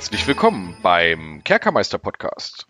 Herzlich 0.00 0.26
willkommen 0.26 0.78
beim 0.82 1.44
Kerkermeister 1.44 1.98
Podcast. 1.98 2.66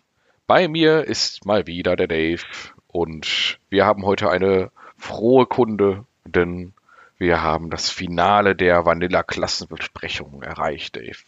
Bei 0.47 0.67
mir 0.67 1.05
ist 1.05 1.45
mal 1.45 1.65
wieder 1.65 1.95
der 1.95 2.07
Dave 2.07 2.41
und 2.89 3.57
wir 3.69 3.85
haben 3.85 4.05
heute 4.05 4.29
eine 4.29 4.69
frohe 4.97 5.45
Kunde, 5.45 6.03
denn 6.25 6.73
wir 7.17 7.41
haben 7.41 7.69
das 7.69 7.89
Finale 7.89 8.53
der 8.53 8.85
Vanilla-Klassenbesprechung 8.85 10.43
erreicht, 10.43 10.97
Dave. 10.97 11.19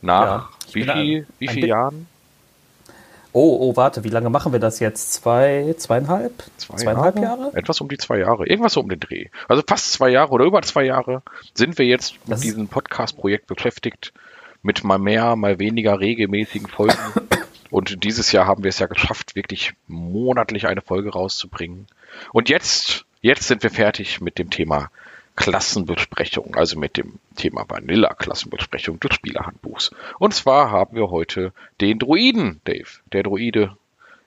Nach 0.00 0.22
Ja, 0.26 0.48
wie, 0.74 0.84
viel, 0.84 1.26
wie 1.40 1.48
vielen 1.48 1.68
Jahren? 1.68 2.06
Oh, 3.32 3.58
oh, 3.62 3.76
warte, 3.76 4.04
wie 4.04 4.10
lange 4.10 4.30
machen 4.30 4.52
wir 4.52 4.60
das 4.60 4.78
jetzt? 4.78 5.12
Zwei, 5.12 5.74
zweieinhalb? 5.76 6.44
Zwei 6.56 6.76
zweieinhalb 6.76 7.18
Jahre? 7.18 7.50
Etwas 7.54 7.80
um 7.80 7.88
die 7.88 7.98
zwei 7.98 8.18
Jahre. 8.18 8.46
Irgendwas 8.46 8.74
so 8.74 8.80
um 8.80 8.88
den 8.88 9.00
Dreh. 9.00 9.26
Also 9.48 9.64
fast 9.66 9.92
zwei 9.92 10.10
Jahre 10.10 10.30
oder 10.30 10.44
über 10.44 10.62
zwei 10.62 10.84
Jahre 10.84 11.22
sind 11.52 11.78
wir 11.78 11.84
jetzt 11.84 12.12
mit 12.20 12.30
Das- 12.30 12.40
diesem 12.42 12.68
Podcast-Projekt 12.68 13.48
beschäftigt. 13.48 14.12
Mit 14.64 14.82
mal 14.82 14.98
mehr, 14.98 15.36
mal 15.36 15.58
weniger 15.58 16.00
regelmäßigen 16.00 16.68
Folgen. 16.68 16.98
Und 17.70 18.02
dieses 18.02 18.32
Jahr 18.32 18.46
haben 18.46 18.64
wir 18.64 18.70
es 18.70 18.78
ja 18.78 18.86
geschafft, 18.86 19.36
wirklich 19.36 19.74
monatlich 19.88 20.66
eine 20.66 20.80
Folge 20.80 21.10
rauszubringen. 21.10 21.86
Und 22.32 22.48
jetzt, 22.48 23.04
jetzt 23.20 23.46
sind 23.46 23.62
wir 23.62 23.70
fertig 23.70 24.22
mit 24.22 24.38
dem 24.38 24.48
Thema 24.48 24.90
Klassenbesprechung, 25.36 26.54
also 26.54 26.78
mit 26.78 26.96
dem 26.96 27.18
Thema 27.36 27.66
Vanilla-Klassenbesprechung 27.68 29.00
des 29.00 29.14
Spielerhandbuchs. 29.14 29.90
Und 30.18 30.32
zwar 30.32 30.70
haben 30.70 30.96
wir 30.96 31.10
heute 31.10 31.52
den 31.82 31.98
Druiden, 31.98 32.62
Dave. 32.64 32.88
Der 33.12 33.22
Druide, 33.22 33.76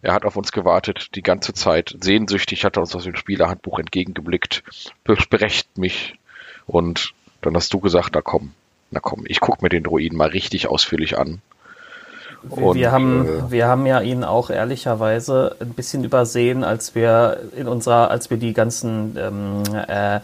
er 0.04 0.14
hat 0.14 0.24
auf 0.24 0.36
uns 0.36 0.52
gewartet 0.52 1.16
die 1.16 1.24
ganze 1.24 1.54
Zeit. 1.54 1.96
Sehnsüchtig 2.00 2.64
hat 2.64 2.78
er 2.78 2.82
uns 2.82 2.96
aus 2.96 3.06
dem 3.06 3.16
Spielerhandbuch 3.16 3.80
entgegengeblickt. 3.80 4.64
Besprecht 5.04 5.80
mich. 5.80 6.14
Und 6.68 7.14
dann 7.42 7.56
hast 7.56 7.74
du 7.74 7.80
gesagt, 7.80 8.12
na 8.14 8.22
komm, 8.22 8.54
na 8.92 9.00
komm, 9.00 9.24
ich 9.26 9.40
guck 9.40 9.62
mir 9.62 9.70
den 9.70 9.84
Druiden 9.84 10.18
mal 10.18 10.30
richtig 10.30 10.68
ausführlich 10.68 11.18
an. 11.18 11.42
Wir, 12.44 12.64
Und, 12.64 12.76
wir, 12.76 12.92
haben, 12.92 13.26
äh, 13.26 13.52
wir 13.52 13.68
haben 13.68 13.86
ja 13.86 14.02
ihn 14.02 14.24
auch 14.24 14.50
ehrlicherweise 14.50 15.56
ein 15.60 15.72
bisschen 15.72 16.04
übersehen, 16.04 16.64
als 16.64 16.96
wir 16.96 17.42
in 17.56 17.68
unserer, 17.68 18.12
als 18.12 18.30
wir 18.30 18.38
die 18.38 18.54
ganzen 18.54 19.18
ähm, 19.18 19.64
äh, 19.88 20.20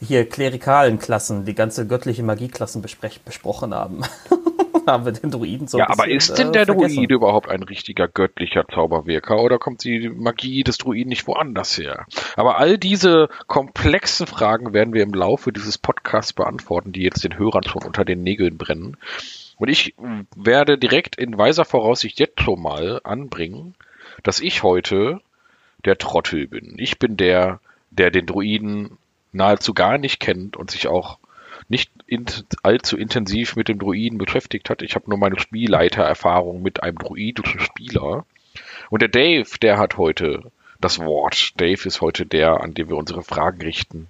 hier 0.00 0.28
klerikalen 0.28 0.98
Klassen, 0.98 1.44
die 1.44 1.54
ganze 1.54 1.86
göttliche 1.86 2.22
Magieklassen 2.22 2.82
besprochen 2.82 3.74
haben. 3.74 4.02
haben 4.86 5.04
wir 5.04 5.12
den 5.12 5.30
Druiden 5.30 5.66
so 5.66 5.78
ja, 5.78 5.88
aber 5.88 6.04
bisschen, 6.04 6.16
ist 6.16 6.38
denn 6.38 6.48
äh, 6.48 6.52
der 6.52 6.66
vergessen. 6.66 6.96
Druide 6.96 7.14
überhaupt 7.14 7.48
ein 7.48 7.62
richtiger 7.62 8.08
göttlicher 8.08 8.66
Zauberwirker 8.72 9.40
oder 9.40 9.58
kommt 9.58 9.84
die 9.84 10.08
Magie 10.08 10.64
des 10.64 10.78
Druiden 10.78 11.08
nicht 11.08 11.26
woanders 11.26 11.78
her? 11.78 12.06
Aber 12.36 12.58
all 12.58 12.78
diese 12.78 13.28
komplexen 13.46 14.26
Fragen 14.26 14.72
werden 14.72 14.94
wir 14.94 15.02
im 15.02 15.14
Laufe 15.14 15.52
dieses 15.52 15.78
Podcasts 15.78 16.32
beantworten, 16.32 16.92
die 16.92 17.02
jetzt 17.02 17.24
den 17.24 17.38
Hörern 17.38 17.64
schon 17.64 17.82
unter 17.82 18.04
den 18.04 18.22
Nägeln 18.22 18.58
brennen. 18.58 18.96
Und 19.56 19.68
ich 19.68 19.94
werde 20.34 20.78
direkt 20.78 21.16
in 21.16 21.38
weiser 21.38 21.64
Voraussicht 21.64 22.18
jetzt 22.18 22.40
schon 22.40 22.60
mal 22.60 23.00
anbringen, 23.04 23.74
dass 24.22 24.40
ich 24.40 24.62
heute 24.62 25.20
der 25.84 25.98
Trottel 25.98 26.48
bin. 26.48 26.74
Ich 26.78 26.98
bin 26.98 27.16
der, 27.16 27.60
der 27.90 28.10
den 28.10 28.26
Druiden 28.26 28.98
nahezu 29.32 29.74
gar 29.74 29.98
nicht 29.98 30.20
kennt 30.20 30.56
und 30.56 30.70
sich 30.70 30.88
auch 30.88 31.18
nicht 31.68 31.90
in, 32.06 32.26
allzu 32.62 32.96
intensiv 32.96 33.56
mit 33.56 33.68
dem 33.68 33.78
Druiden 33.78 34.18
beschäftigt 34.18 34.70
hat. 34.70 34.82
Ich 34.82 34.94
habe 34.94 35.08
nur 35.08 35.18
meine 35.18 35.38
Spielleitererfahrung 35.38 36.62
mit 36.62 36.82
einem 36.82 36.98
druidischen 36.98 37.60
Spieler. 37.60 38.24
Und 38.90 39.02
der 39.02 39.08
Dave, 39.08 39.48
der 39.60 39.78
hat 39.78 39.96
heute 39.96 40.50
das 40.80 40.98
Wort. 40.98 41.52
Dave 41.60 41.86
ist 41.86 42.00
heute 42.00 42.26
der, 42.26 42.60
an 42.60 42.74
dem 42.74 42.88
wir 42.88 42.96
unsere 42.96 43.22
Fragen 43.22 43.62
richten, 43.62 44.08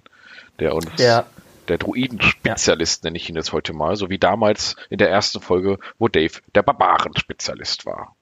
der 0.59 0.75
uns 0.75 0.87
Der, 0.97 1.25
der 1.67 1.77
Druiden-Spezialist 1.77 3.03
nenne 3.03 3.17
ich 3.17 3.29
ihn 3.29 3.35
jetzt 3.35 3.53
heute 3.53 3.73
mal, 3.73 3.95
so 3.95 4.09
wie 4.09 4.17
damals 4.17 4.75
in 4.89 4.97
der 4.97 5.09
ersten 5.09 5.41
Folge, 5.41 5.79
wo 5.97 6.07
Dave 6.07 6.33
der 6.53 6.63
Barbaren-Spezialist 6.63 7.85
war. 7.85 8.15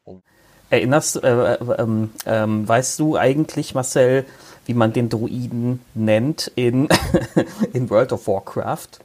erinnerst, 0.70 1.24
äh, 1.24 1.54
äh, 1.54 1.58
ähm, 1.78 2.12
ähm, 2.26 2.68
weißt 2.68 3.00
du 3.00 3.18
eigentlich, 3.18 3.76
Marcel, 3.76 4.26
wie 4.66 4.74
man 4.74 4.94
den 4.94 5.10
Druiden 5.10 5.82
nennt 5.94 6.52
in, 6.56 6.88
in 7.74 7.90
World 7.90 8.14
of 8.14 8.28
Warcraft? 8.28 9.00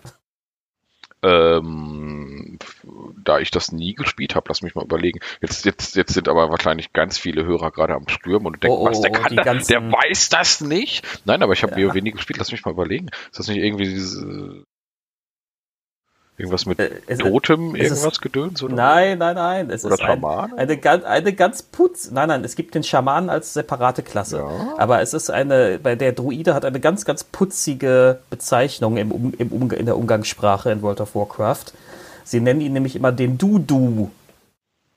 Ähm, 1.23 2.59
da 3.25 3.39
ich 3.41 3.51
das 3.51 3.73
nie 3.73 3.95
gespielt 3.95 4.35
habe, 4.35 4.47
lass 4.49 4.63
mich 4.63 4.75
mal 4.75 4.85
überlegen. 4.85 5.21
Jetzt, 5.41 5.65
jetzt, 5.65 5.97
jetzt 5.97 6.15
sind 6.15 6.29
aber 6.29 6.51
wahrscheinlich 6.51 6.93
ganz 6.93 7.19
viele 7.19 7.45
Hörer 7.45 7.71
gerade 7.71 7.95
am 7.95 8.09
Stürmen 8.09 8.47
und 8.47 8.63
denken, 8.63 8.77
Oh, 8.77 8.83
oh, 8.87 8.91
was, 8.91 9.01
der 9.01 9.11
oh, 9.11 9.15
kann 9.15 9.37
das? 9.37 9.67
der 9.67 9.81
weiß 9.83 10.29
das 10.29 10.61
nicht? 10.61 11.05
Nein, 11.25 11.43
aber 11.43 11.53
ich 11.53 11.63
habe 11.63 11.79
Ja. 11.81 11.89
WoW 11.89 12.01
nie 12.01 12.13
gespielt, 12.13 12.39
lass 12.39 12.53
mich 12.53 12.65
mal 12.65 12.71
überlegen. 12.71 13.09
Ist 13.31 13.39
das 13.39 13.49
nicht 13.49 13.59
irgendwie 13.59 13.85
diese, 13.85 14.65
irgendwas 16.39 16.65
mit 16.67 16.79
Äh, 16.79 16.91
es- 17.07 17.19
Totem, 17.19 17.75
es 17.75 17.83
ist- 17.91 17.91
irgendwas 17.99 18.21
Gedöns? 18.21 18.63
Oder? 18.63 18.75
Nein, 18.75 19.19
nein, 19.19 19.35
nein. 19.35 19.71
Es 19.71 19.85
Oder 19.85 19.95
ist 19.95 20.01
ein, 20.01 20.07
Schaman? 20.07 20.53
eine, 20.57 20.77
ganz, 20.77 21.05
eine 21.05 21.33
ganz 21.33 21.63
putz. 21.63 22.11
Nein, 22.11 22.29
nein, 22.29 22.45
es 22.45 22.55
gibt 22.57 22.75
den 22.75 22.83
Schamanen 22.85 23.29
als 23.29 23.53
separate 23.55 24.03
Klasse. 24.03 24.39
Ja. 24.39 24.75
Aber 24.79 25.01
es 25.03 25.13
ist 25.15 25.31
eine, 25.31 25.79
bei 25.83 25.97
der 25.97 26.13
Druide 26.13 26.55
hat 26.55 26.65
eine 26.65 26.81
ganz, 26.81 27.05
ganz 27.05 27.25
putzige 27.25 28.21
Bezeichnung 28.31 28.97
im, 28.97 29.35
im 29.39 29.71
in 29.73 29.87
der 29.87 29.97
Umgangssprache 29.99 30.71
in 30.71 30.81
World 30.83 31.01
of 31.01 31.15
Warcraft. 31.15 31.73
Sie 32.25 32.41
nennen 32.41 32.61
ihn 32.61 32.73
nämlich 32.75 32.95
immer 32.95 33.11
den 33.13 33.39
Dudu. 33.39 34.11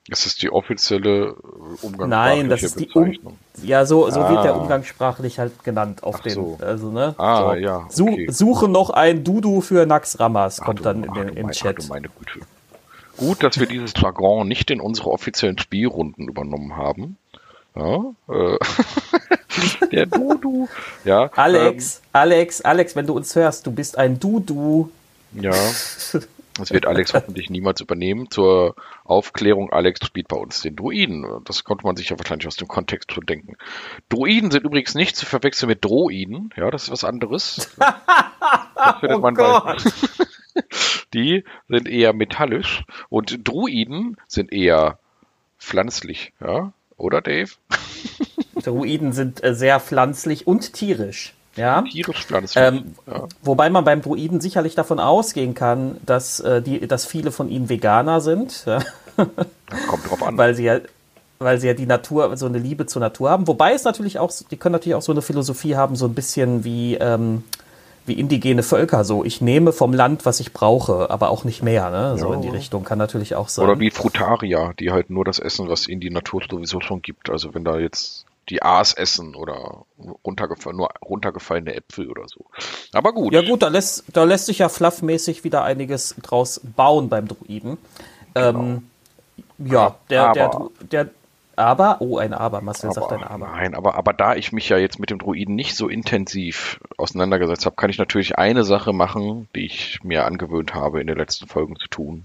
Das 0.07 0.25
ist 0.25 0.41
die 0.41 0.49
offizielle 0.51 1.33
umgangssprachliche 1.81 2.07
Nein, 2.07 2.49
das 2.49 2.63
ist 2.63 2.79
die 2.79 2.89
um 2.89 3.03
Bezeichnung. 3.05 3.37
Ja, 3.63 3.85
so, 3.85 4.09
so 4.09 4.19
wird 4.19 4.43
der 4.43 4.53
Ah. 4.55 4.57
umgangssprachlich 4.57 5.37
halt 5.39 5.63
genannt 5.63 6.03
auf 6.03 6.15
Ach 6.17 6.19
den. 6.21 6.33
so. 6.33 6.57
Also, 6.59 6.89
ne? 6.91 7.13
Ah, 7.17 7.51
so. 7.51 7.55
ja, 7.55 7.87
okay. 7.99 8.27
Suche 8.31 8.67
noch 8.67 8.89
ein 8.89 9.23
Dudu 9.23 9.61
für 9.61 9.85
Nax 9.85 10.19
Ramas, 10.19 10.59
Ach 10.59 10.65
kommt 10.65 10.79
du- 10.79 10.83
dann 10.83 11.03
in 11.03 11.13
den, 11.13 11.29
im 11.29 11.43
mein- 11.45 11.51
Chat. 11.51 11.77
Ach 11.83 11.89
meine 11.89 12.09
Güte. 12.09 12.39
Gut, 13.17 13.43
dass 13.43 13.59
wir 13.59 13.67
dieses 13.67 13.93
Jargon 13.95 14.47
nicht 14.47 14.71
in 14.71 14.81
unsere 14.81 15.11
offiziellen 15.11 15.59
Spielrunden 15.59 16.27
übernommen 16.27 16.75
haben. 16.75 17.17
Ja, 17.75 18.03
äh, 18.27 18.57
der 19.91 20.07
Dudu. 20.07 20.67
Ja, 21.05 21.29
Alex, 21.35 22.01
Alex, 22.11 22.61
Alex, 22.61 22.95
wenn 22.95 23.05
du 23.05 23.13
uns 23.15 23.35
hörst, 23.35 23.67
du 23.67 23.71
bist 23.71 23.97
ein 23.97 24.19
Dudu. 24.19 24.89
Ähm, 25.35 25.43
ja, 25.43 25.51
das 26.55 26.71
wird 26.71 26.85
Alex 26.85 27.13
hoffentlich 27.13 27.49
niemals 27.49 27.81
übernehmen. 27.81 28.29
Zur 28.29 28.75
Aufklärung, 29.03 29.71
Alex 29.71 30.05
spielt 30.05 30.27
bei 30.27 30.37
uns 30.37 30.61
den 30.61 30.75
Druiden. 30.75 31.25
Das 31.45 31.63
konnte 31.63 31.85
man 31.85 31.95
sich 31.95 32.09
ja 32.09 32.19
wahrscheinlich 32.19 32.47
aus 32.47 32.55
dem 32.55 32.67
Kontext 32.67 33.11
schon 33.13 33.25
denken. 33.25 33.55
Druiden 34.09 34.51
sind 34.51 34.65
übrigens 34.65 34.95
nicht 34.95 35.15
zu 35.15 35.25
verwechseln 35.25 35.69
mit 35.69 35.83
Droiden. 35.83 36.51
Ja, 36.55 36.71
das 36.71 36.83
ist 36.83 36.91
was 36.91 37.03
anderes. 37.03 37.75
Das 38.83 38.99
findet 38.99 39.19
Oh 39.19 39.21
man 39.21 39.35
bei, 39.35 39.43
Gott. 39.43 39.83
Die 41.13 41.43
sind 41.67 41.87
eher 41.87 42.13
metallisch 42.13 42.83
und 43.09 43.47
Druiden 43.47 44.17
sind 44.27 44.51
eher 44.51 44.97
pflanzlich, 45.59 46.33
ja? 46.41 46.73
Oder 46.97 47.21
Dave? 47.21 47.51
Druiden 48.55 49.11
sind 49.13 49.43
äh, 49.43 49.53
sehr 49.53 49.79
pflanzlich 49.79 50.47
und 50.47 50.73
tierisch. 50.73 51.33
Ja. 51.55 51.81
Tierisch. 51.81 52.27
Ähm, 52.55 52.95
ja. 53.07 53.27
Wobei 53.41 53.69
man 53.69 53.83
beim 53.83 54.01
Druiden 54.01 54.39
sicherlich 54.39 54.75
davon 54.75 54.99
ausgehen 54.99 55.53
kann, 55.53 55.97
dass, 56.05 56.39
äh, 56.39 56.61
die, 56.61 56.87
dass 56.87 57.05
viele 57.05 57.31
von 57.31 57.49
ihnen 57.49 57.67
Veganer 57.69 58.21
sind, 58.21 58.63
ja, 58.65 58.79
Kommt 59.17 60.09
drauf 60.09 60.23
an. 60.23 60.37
weil 60.37 60.55
sie 60.55 60.63
ja, 60.63 60.79
weil 61.39 61.59
sie 61.59 61.67
ja 61.67 61.73
die 61.73 61.85
Natur, 61.87 62.37
so 62.37 62.45
eine 62.45 62.57
Liebe 62.59 62.85
zur 62.85 62.99
Natur 63.01 63.29
haben. 63.31 63.47
Wobei 63.47 63.73
es 63.73 63.83
natürlich 63.83 64.19
auch, 64.19 64.31
die 64.49 64.57
können 64.57 64.73
natürlich 64.73 64.95
auch 64.95 65.01
so 65.01 65.11
eine 65.11 65.21
Philosophie 65.21 65.75
haben, 65.75 65.95
so 65.95 66.05
ein 66.05 66.13
bisschen 66.13 66.63
wie, 66.63 66.95
ähm, 66.95 67.43
wie 68.05 68.13
indigene 68.13 68.63
Völker. 68.63 69.03
So, 69.03 69.23
ich 69.25 69.41
nehme 69.41 69.73
vom 69.73 69.91
Land, 69.93 70.25
was 70.25 70.39
ich 70.39 70.53
brauche, 70.53 71.09
aber 71.09 71.29
auch 71.31 71.43
nicht 71.43 71.63
mehr. 71.63 71.89
Ne? 71.89 72.17
So 72.17 72.29
Ja. 72.29 72.35
in 72.35 72.41
die 72.43 72.49
Richtung 72.49 72.83
kann 72.83 72.97
natürlich 72.97 73.35
auch 73.35 73.49
sein. 73.49 73.65
Oder 73.65 73.79
wie 73.79 73.91
Frutarier, 73.91 74.73
die 74.79 74.91
halt 74.91 75.09
nur 75.09 75.25
das 75.25 75.39
essen, 75.39 75.67
was 75.67 75.87
ihnen 75.87 75.99
die 76.01 76.09
Natur 76.11 76.41
sowieso 76.49 76.79
schon 76.79 77.01
gibt. 77.01 77.29
Also 77.29 77.53
wenn 77.53 77.63
da 77.63 77.77
jetzt 77.77 78.25
die 78.51 78.61
Aas 78.61 78.93
essen 78.93 79.33
oder 79.35 79.85
runtergefallen, 80.25 80.77
nur 80.77 80.89
runtergefallene 81.03 81.73
Äpfel 81.73 82.09
oder 82.11 82.27
so. 82.27 82.45
Aber 82.93 83.13
gut. 83.13 83.33
Ja 83.33 83.41
gut, 83.41 83.63
da 83.63 83.69
lässt, 83.69 84.03
da 84.13 84.23
lässt 84.25 84.45
sich 84.45 84.59
ja 84.59 84.69
fluffmäßig 84.69 85.43
wieder 85.43 85.63
einiges 85.63 86.15
draus 86.21 86.61
bauen 86.75 87.09
beim 87.09 87.27
Druiden. 87.27 87.77
Ähm, 88.35 88.87
ja, 89.57 89.95
der, 90.09 90.33
der, 90.33 90.45
Aber- 90.45 90.57
Dru- 90.57 90.71
der, 90.91 91.09
aber, 91.55 91.97
oh, 91.99 92.17
ein 92.17 92.33
Aber, 92.33 92.61
Marcel 92.61 92.91
sagt 92.91 93.11
ein 93.11 93.23
Aber, 93.23 93.45
Aber. 93.45 93.55
nein, 93.55 93.75
aber, 93.75 93.95
aber 93.95 94.13
da 94.13 94.35
ich 94.35 94.51
mich 94.51 94.69
ja 94.69 94.77
jetzt 94.77 94.99
mit 94.99 95.09
dem 95.11 95.19
Druiden 95.19 95.55
nicht 95.55 95.75
so 95.75 95.89
intensiv 95.89 96.79
auseinandergesetzt 96.97 97.65
habe, 97.65 97.75
kann 97.75 97.89
ich 97.89 97.97
natürlich 97.97 98.37
eine 98.37 98.63
Sache 98.63 98.93
machen, 98.93 99.47
die 99.55 99.65
ich 99.65 99.99
mir 100.03 100.25
angewöhnt 100.25 100.73
habe, 100.73 101.01
in 101.01 101.07
den 101.07 101.17
letzten 101.17 101.47
Folgen 101.47 101.75
zu 101.75 101.87
tun. 101.87 102.23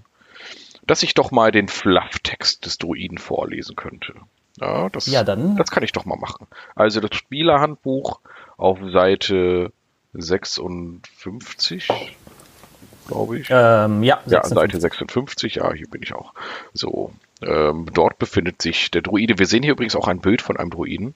Dass 0.87 1.03
ich 1.03 1.15
doch 1.15 1.33
mal 1.33 1.51
den 1.51 1.69
Flufftext 1.69 2.65
des 2.65 2.79
Druiden 2.79 3.19
vorlesen 3.19 3.75
könnte. 3.77 4.15
Ja, 4.61 4.89
das, 4.89 5.07
Ja, 5.07 5.23
dann. 5.25 5.57
das 5.57 5.71
kann 5.71 5.83
ich 5.83 5.93
doch 5.93 6.05
mal 6.05 6.17
machen. 6.17 6.47
Also 6.75 7.01
das 7.01 7.15
Spielerhandbuch 7.17 8.21
auf 8.57 8.79
Seite 8.93 9.73
56, 10.15 11.89
glaube 13.09 13.39
ich. 13.39 13.49
Ähm, 13.51 14.03
ja, 14.03 14.19
Ja, 14.27 14.43
56. 14.43 14.55
Seite 14.55 14.81
56, 14.81 15.55
ja, 15.57 15.73
hier 15.73 15.89
bin 15.89 16.03
ich 16.03 16.15
auch. 16.15 16.33
So, 16.73 17.13
ähm, 17.43 17.87
dort 17.93 18.19
befindet 18.19 18.63
sich 18.63 18.91
der 18.91 19.03
Druide. 19.03 19.39
Wir 19.39 19.47
sehen 19.47 19.63
hier 19.63 19.73
übrigens 19.73 19.97
auch 19.97 20.09
ein 20.09 20.21
Bild 20.21 20.43
von 20.43 20.57
einem 20.57 20.71
Druiden. 20.71 21.15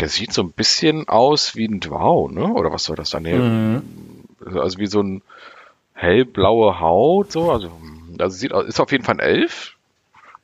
Der 0.00 0.08
sieht 0.08 0.32
so 0.32 0.42
ein 0.42 0.52
bisschen 0.52 1.08
aus 1.08 1.54
wie 1.54 1.66
ein 1.66 1.80
Dwau, 1.80 2.28
ne? 2.28 2.46
Oder 2.46 2.72
was 2.72 2.84
soll 2.84 2.96
das 2.96 3.10
dann? 3.10 3.22
Mhm. 3.24 3.82
Also 4.56 4.78
wie 4.78 4.86
so 4.86 5.02
ein 5.02 5.22
hellblaue 5.94 6.80
Haut, 6.80 7.30
so, 7.30 7.52
also 7.52 7.70
Also 8.18 8.36
sieht, 8.36 8.52
ist 8.52 8.80
auf 8.80 8.90
jeden 8.90 9.04
Fall 9.04 9.16
ein 9.16 9.20
Elf 9.20 9.76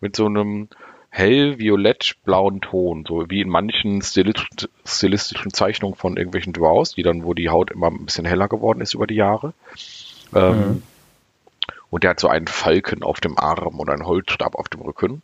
mit 0.01 0.15
so 0.15 0.27
einem 0.27 0.69
hell-violett-blauen 1.11 2.61
Ton, 2.61 3.05
so 3.07 3.29
wie 3.29 3.41
in 3.41 3.49
manchen 3.49 4.03
stilistisch, 4.03 4.69
stilistischen 4.85 5.53
Zeichnungen 5.53 5.97
von 5.97 6.17
irgendwelchen 6.17 6.53
Dwarfs, 6.53 6.95
die 6.95 7.03
dann, 7.03 7.25
wo 7.25 7.35
die 7.35 7.49
Haut 7.49 7.71
immer 7.71 7.89
ein 7.89 8.05
bisschen 8.05 8.25
heller 8.25 8.49
geworden 8.49 8.81
ist 8.81 8.95
über 8.95 9.07
die 9.07 9.15
Jahre. 9.15 9.53
Ähm, 10.35 10.59
mhm. 10.59 10.83
Und 11.91 12.05
der 12.05 12.11
hat 12.11 12.21
so 12.21 12.29
einen 12.29 12.47
Falken 12.47 13.03
auf 13.03 13.21
dem 13.21 13.39
Arm 13.39 13.81
und 13.81 13.89
einen 13.89 14.07
Holzstab 14.07 14.55
auf 14.55 14.69
dem 14.69 14.83
Rücken. 14.83 15.23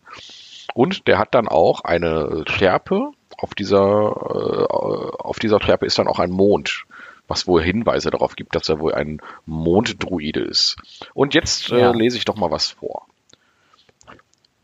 Und 0.73 1.07
der 1.07 1.19
hat 1.19 1.35
dann 1.35 1.49
auch 1.49 1.83
eine 1.83 2.45
Schärpe. 2.49 3.11
Auf 3.37 3.55
dieser, 3.55 3.79
äh, 3.79 4.67
auf 5.19 5.39
dieser 5.39 5.61
Schärpe 5.61 5.85
ist 5.85 5.99
dann 5.99 6.09
auch 6.09 6.19
ein 6.19 6.31
Mond, 6.31 6.85
was 7.29 7.47
wohl 7.47 7.63
Hinweise 7.63 8.11
darauf 8.11 8.37
gibt, 8.37 8.55
dass 8.55 8.69
er 8.69 8.81
wohl 8.81 8.95
ein 8.95 9.21
Monddruide 9.45 10.41
ist. 10.41 10.77
Und 11.13 11.35
jetzt 11.35 11.71
äh, 11.71 11.81
ja. 11.81 11.91
lese 11.91 12.17
ich 12.17 12.25
doch 12.25 12.37
mal 12.37 12.51
was 12.51 12.71
vor. 12.71 13.07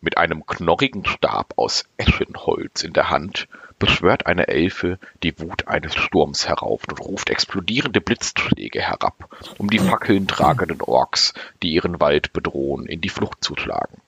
Mit 0.02 0.16
einem 0.16 0.46
knorrigen 0.46 1.04
Stab 1.04 1.52
aus 1.56 1.84
Eschenholz 1.98 2.82
in 2.84 2.94
der 2.94 3.10
Hand 3.10 3.48
beschwört 3.78 4.26
eine 4.26 4.48
Elfe 4.48 4.98
die 5.22 5.38
Wut 5.38 5.68
eines 5.68 5.94
Sturms 5.94 6.48
herauf 6.48 6.82
und 6.88 7.00
ruft 7.00 7.28
explodierende 7.28 8.00
Blitzschläge 8.00 8.80
herab, 8.80 9.28
um 9.58 9.68
die 9.68 9.78
Fackeln 9.78 10.26
tragenden 10.26 10.80
Orks, 10.80 11.34
die 11.62 11.72
ihren 11.72 12.00
Wald 12.00 12.32
bedrohen, 12.32 12.86
in 12.86 13.02
die 13.02 13.10
Flucht 13.10 13.44
zu 13.44 13.56
schlagen. 13.56 14.00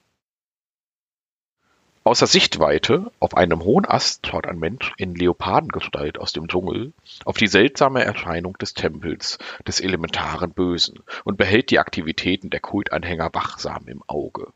Außer 2.04 2.26
Sichtweite 2.26 3.12
auf 3.20 3.36
einem 3.36 3.62
hohen 3.62 3.84
Ast 3.84 4.26
schaut 4.26 4.46
ein 4.46 4.58
Mensch 4.58 4.92
in 4.96 5.14
Leopardengestalt 5.14 6.18
aus 6.18 6.32
dem 6.32 6.48
Dschungel 6.48 6.94
auf 7.26 7.36
die 7.36 7.46
seltsame 7.46 8.02
Erscheinung 8.02 8.56
des 8.58 8.72
Tempels 8.74 9.38
des 9.68 9.80
elementaren 9.80 10.52
Bösen 10.52 11.00
und 11.24 11.36
behält 11.36 11.70
die 11.70 11.78
Aktivitäten 11.78 12.48
der 12.48 12.60
Kultanhänger 12.60 13.34
wachsam 13.34 13.86
im 13.88 14.02
Auge. 14.06 14.52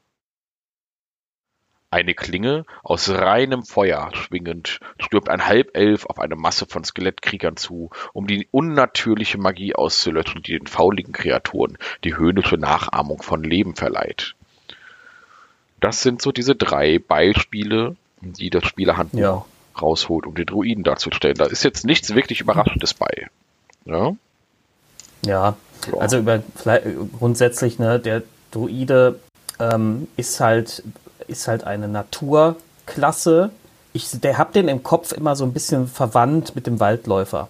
Eine 1.91 2.15
Klinge 2.15 2.65
aus 2.83 3.09
reinem 3.09 3.63
Feuer 3.63 4.11
schwingend 4.13 4.81
stürmt 4.99 5.29
ein 5.29 5.47
Halbelf 5.47 6.07
auf 6.07 6.19
eine 6.19 6.35
Masse 6.35 6.67
von 6.67 6.83
Skelettkriegern 6.83 7.57
zu, 7.57 7.91
um 8.13 8.27
die 8.27 8.49
unnatürliche 8.51 9.39
Magie 9.39 9.75
auszulöschen, 9.75 10.43
die 10.43 10.59
den 10.59 10.67
fauligen 10.67 11.13
Kreaturen 11.13 11.79
die 12.03 12.17
höhnische 12.17 12.57
Nachahmung 12.57 13.23
von 13.23 13.45
Leben 13.45 13.77
verleiht. 13.77 14.35
Das 15.81 16.03
sind 16.03 16.23
so 16.23 16.33
diese 16.33 16.57
drei 16.57 16.99
Beispiele, 16.99 17.97
die 18.21 18.51
das 18.51 18.65
Spielerhandbuch 18.65 19.19
ja. 19.21 19.45
rausholt, 19.81 20.27
um 20.27 20.35
den 20.35 20.47
Druiden 20.47 20.83
darzustellen. 20.83 21.37
Da 21.37 21.47
ist 21.47 21.63
jetzt 21.63 21.85
nichts 21.85 22.15
wirklich 22.15 22.41
Überraschendes 22.41 22.95
bei. 22.95 23.29
Ja, 23.85 24.17
ja, 25.25 25.57
ja. 25.87 25.99
also 25.99 26.19
über, 26.19 26.43
grundsätzlich, 27.19 27.79
ne, 27.79 28.01
der 28.01 28.23
Druide 28.51 29.21
ähm, 29.61 30.09
ist 30.17 30.41
halt 30.41 30.83
ist 31.29 31.49
halt 31.49 31.65
eine 31.65 31.89
Naturklasse. 31.89 33.51
Ich 33.93 34.11
der 34.21 34.39
hab 34.39 34.53
den 34.53 34.69
im 34.69 34.83
Kopf 34.83 35.13
immer 35.13 35.37
so 35.37 35.45
ein 35.45 35.53
bisschen 35.53 35.89
verwandt 35.89 36.55
mit 36.55 36.67
dem 36.67 36.81
Waldläufer. 36.81 37.49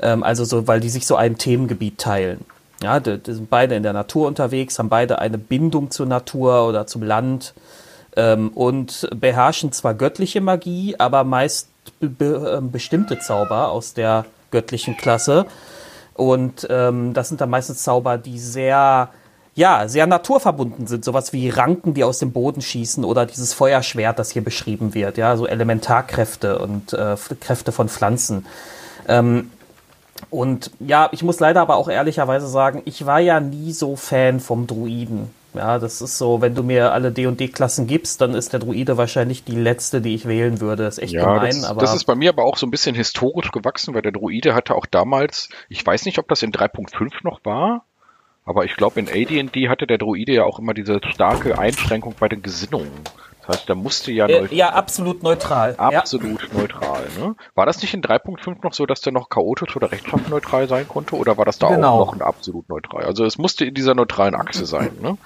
Ähm, 0.00 0.22
also 0.22 0.44
so, 0.44 0.66
weil 0.66 0.80
die 0.80 0.90
sich 0.90 1.06
so 1.06 1.16
ein 1.16 1.38
Themengebiet 1.38 1.98
teilen. 1.98 2.44
Ja, 2.82 3.00
die, 3.00 3.18
die, 3.18 3.32
sind 3.32 3.50
beide 3.50 3.74
in 3.74 3.82
der 3.82 3.92
Natur 3.92 4.26
unterwegs, 4.26 4.78
haben 4.78 4.88
beide 4.88 5.18
eine 5.18 5.38
Bindung 5.38 5.90
zur 5.90 6.06
Natur 6.06 6.66
oder 6.66 6.86
zum 6.86 7.02
Land 7.02 7.54
ähm, 8.16 8.48
und 8.48 9.08
beherrschen 9.14 9.72
zwar 9.72 9.94
göttliche 9.94 10.40
Magie, 10.40 10.96
aber 10.98 11.24
meist 11.24 11.68
be 12.00 12.08
be 12.08 12.56
ähm, 12.58 12.70
bestimmte 12.70 13.18
Zauber 13.18 13.70
aus 13.70 13.94
der 13.94 14.26
göttlichen 14.50 14.96
Klasse. 14.96 15.46
Und 16.14 16.66
ähm, 16.70 17.12
das 17.12 17.28
sind 17.28 17.40
dann 17.40 17.50
meistens 17.50 17.82
Zauber, 17.82 18.18
die 18.18 18.38
sehr 18.38 19.10
ja, 19.54 19.86
sehr 19.88 20.06
naturverbunden 20.06 20.86
sind. 20.86 21.04
Sowas 21.04 21.32
wie 21.32 21.48
Ranken, 21.48 21.94
die 21.94 22.04
aus 22.04 22.18
dem 22.18 22.32
Boden 22.32 22.60
schießen 22.60 23.04
oder 23.04 23.24
dieses 23.24 23.54
Feuerschwert, 23.54 24.18
das 24.18 24.32
hier 24.32 24.42
beschrieben 24.42 24.94
wird. 24.94 25.16
Ja, 25.16 25.36
so 25.36 25.46
Elementarkräfte 25.46 26.58
und 26.58 26.92
äh, 26.92 27.16
Kräfte 27.40 27.72
von 27.72 27.88
Pflanzen. 27.88 28.46
Ähm, 29.06 29.50
und 30.30 30.70
ja, 30.80 31.08
ich 31.12 31.22
muss 31.22 31.40
leider 31.40 31.60
aber 31.60 31.76
auch 31.76 31.88
ehrlicherweise 31.88 32.48
sagen, 32.48 32.82
ich 32.84 33.06
war 33.06 33.20
ja 33.20 33.40
nie 33.40 33.72
so 33.72 33.96
Fan 33.96 34.40
vom 34.40 34.66
Druiden. 34.66 35.30
Ja, 35.54 35.78
das 35.78 36.00
ist 36.00 36.18
so, 36.18 36.40
wenn 36.40 36.56
du 36.56 36.64
mir 36.64 36.92
alle 36.92 37.12
D&D-Klassen 37.12 37.86
gibst, 37.86 38.20
dann 38.20 38.34
ist 38.34 38.52
der 38.52 38.58
Druide 38.58 38.96
wahrscheinlich 38.96 39.44
die 39.44 39.54
letzte, 39.54 40.00
die 40.00 40.16
ich 40.16 40.26
wählen 40.26 40.60
würde. 40.60 40.82
Das 40.82 40.98
ist 40.98 41.04
echt 41.04 41.12
ja, 41.12 41.32
gemein. 41.32 41.50
Das, 41.50 41.64
aber 41.64 41.80
das 41.80 41.94
ist 41.94 42.04
bei 42.04 42.16
mir 42.16 42.30
aber 42.30 42.44
auch 42.44 42.56
so 42.56 42.66
ein 42.66 42.72
bisschen 42.72 42.96
historisch 42.96 43.52
gewachsen, 43.52 43.94
weil 43.94 44.02
der 44.02 44.10
Druide 44.10 44.54
hatte 44.54 44.74
auch 44.74 44.86
damals, 44.86 45.48
ich 45.68 45.86
weiß 45.86 46.06
nicht, 46.06 46.18
ob 46.18 46.26
das 46.26 46.42
in 46.42 46.50
3.5 46.50 47.12
noch 47.22 47.44
war, 47.44 47.84
aber 48.44 48.64
ich 48.64 48.76
glaube, 48.76 49.00
in 49.00 49.08
AD&D 49.08 49.68
hatte 49.68 49.86
der 49.86 49.98
Druide 49.98 50.32
ja 50.32 50.44
auch 50.44 50.58
immer 50.58 50.74
diese 50.74 51.00
starke 51.04 51.58
Einschränkung 51.58 52.14
bei 52.18 52.28
den 52.28 52.42
Gesinnungen. 52.42 52.92
Das 53.46 53.58
heißt, 53.58 53.68
da 53.68 53.74
musste 53.74 54.10
ja... 54.10 54.26
Äh, 54.26 54.54
ja, 54.54 54.70
absolut 54.70 55.22
neutral. 55.22 55.74
Absolut 55.76 56.42
ja. 56.42 56.58
neutral. 56.58 57.06
Ne? 57.18 57.36
War 57.54 57.66
das 57.66 57.82
nicht 57.82 57.92
in 57.92 58.02
3.5 58.02 58.62
noch 58.62 58.72
so, 58.72 58.86
dass 58.86 59.02
der 59.02 59.12
noch 59.12 59.28
chaotisch 59.28 59.76
oder 59.76 59.92
rechtschaffen 59.92 60.30
neutral 60.30 60.66
sein 60.66 60.88
konnte? 60.88 61.16
Oder 61.16 61.36
war 61.36 61.44
das 61.44 61.58
da 61.58 61.68
genau. 61.68 62.00
auch 62.00 62.06
noch 62.06 62.12
ein 62.14 62.22
absolut 62.22 62.68
neutral? 62.70 63.04
Also 63.04 63.24
es 63.24 63.36
musste 63.36 63.66
in 63.66 63.74
dieser 63.74 63.94
neutralen 63.94 64.34
Achse 64.34 64.64
sein. 64.64 64.92
Ne? 65.00 65.18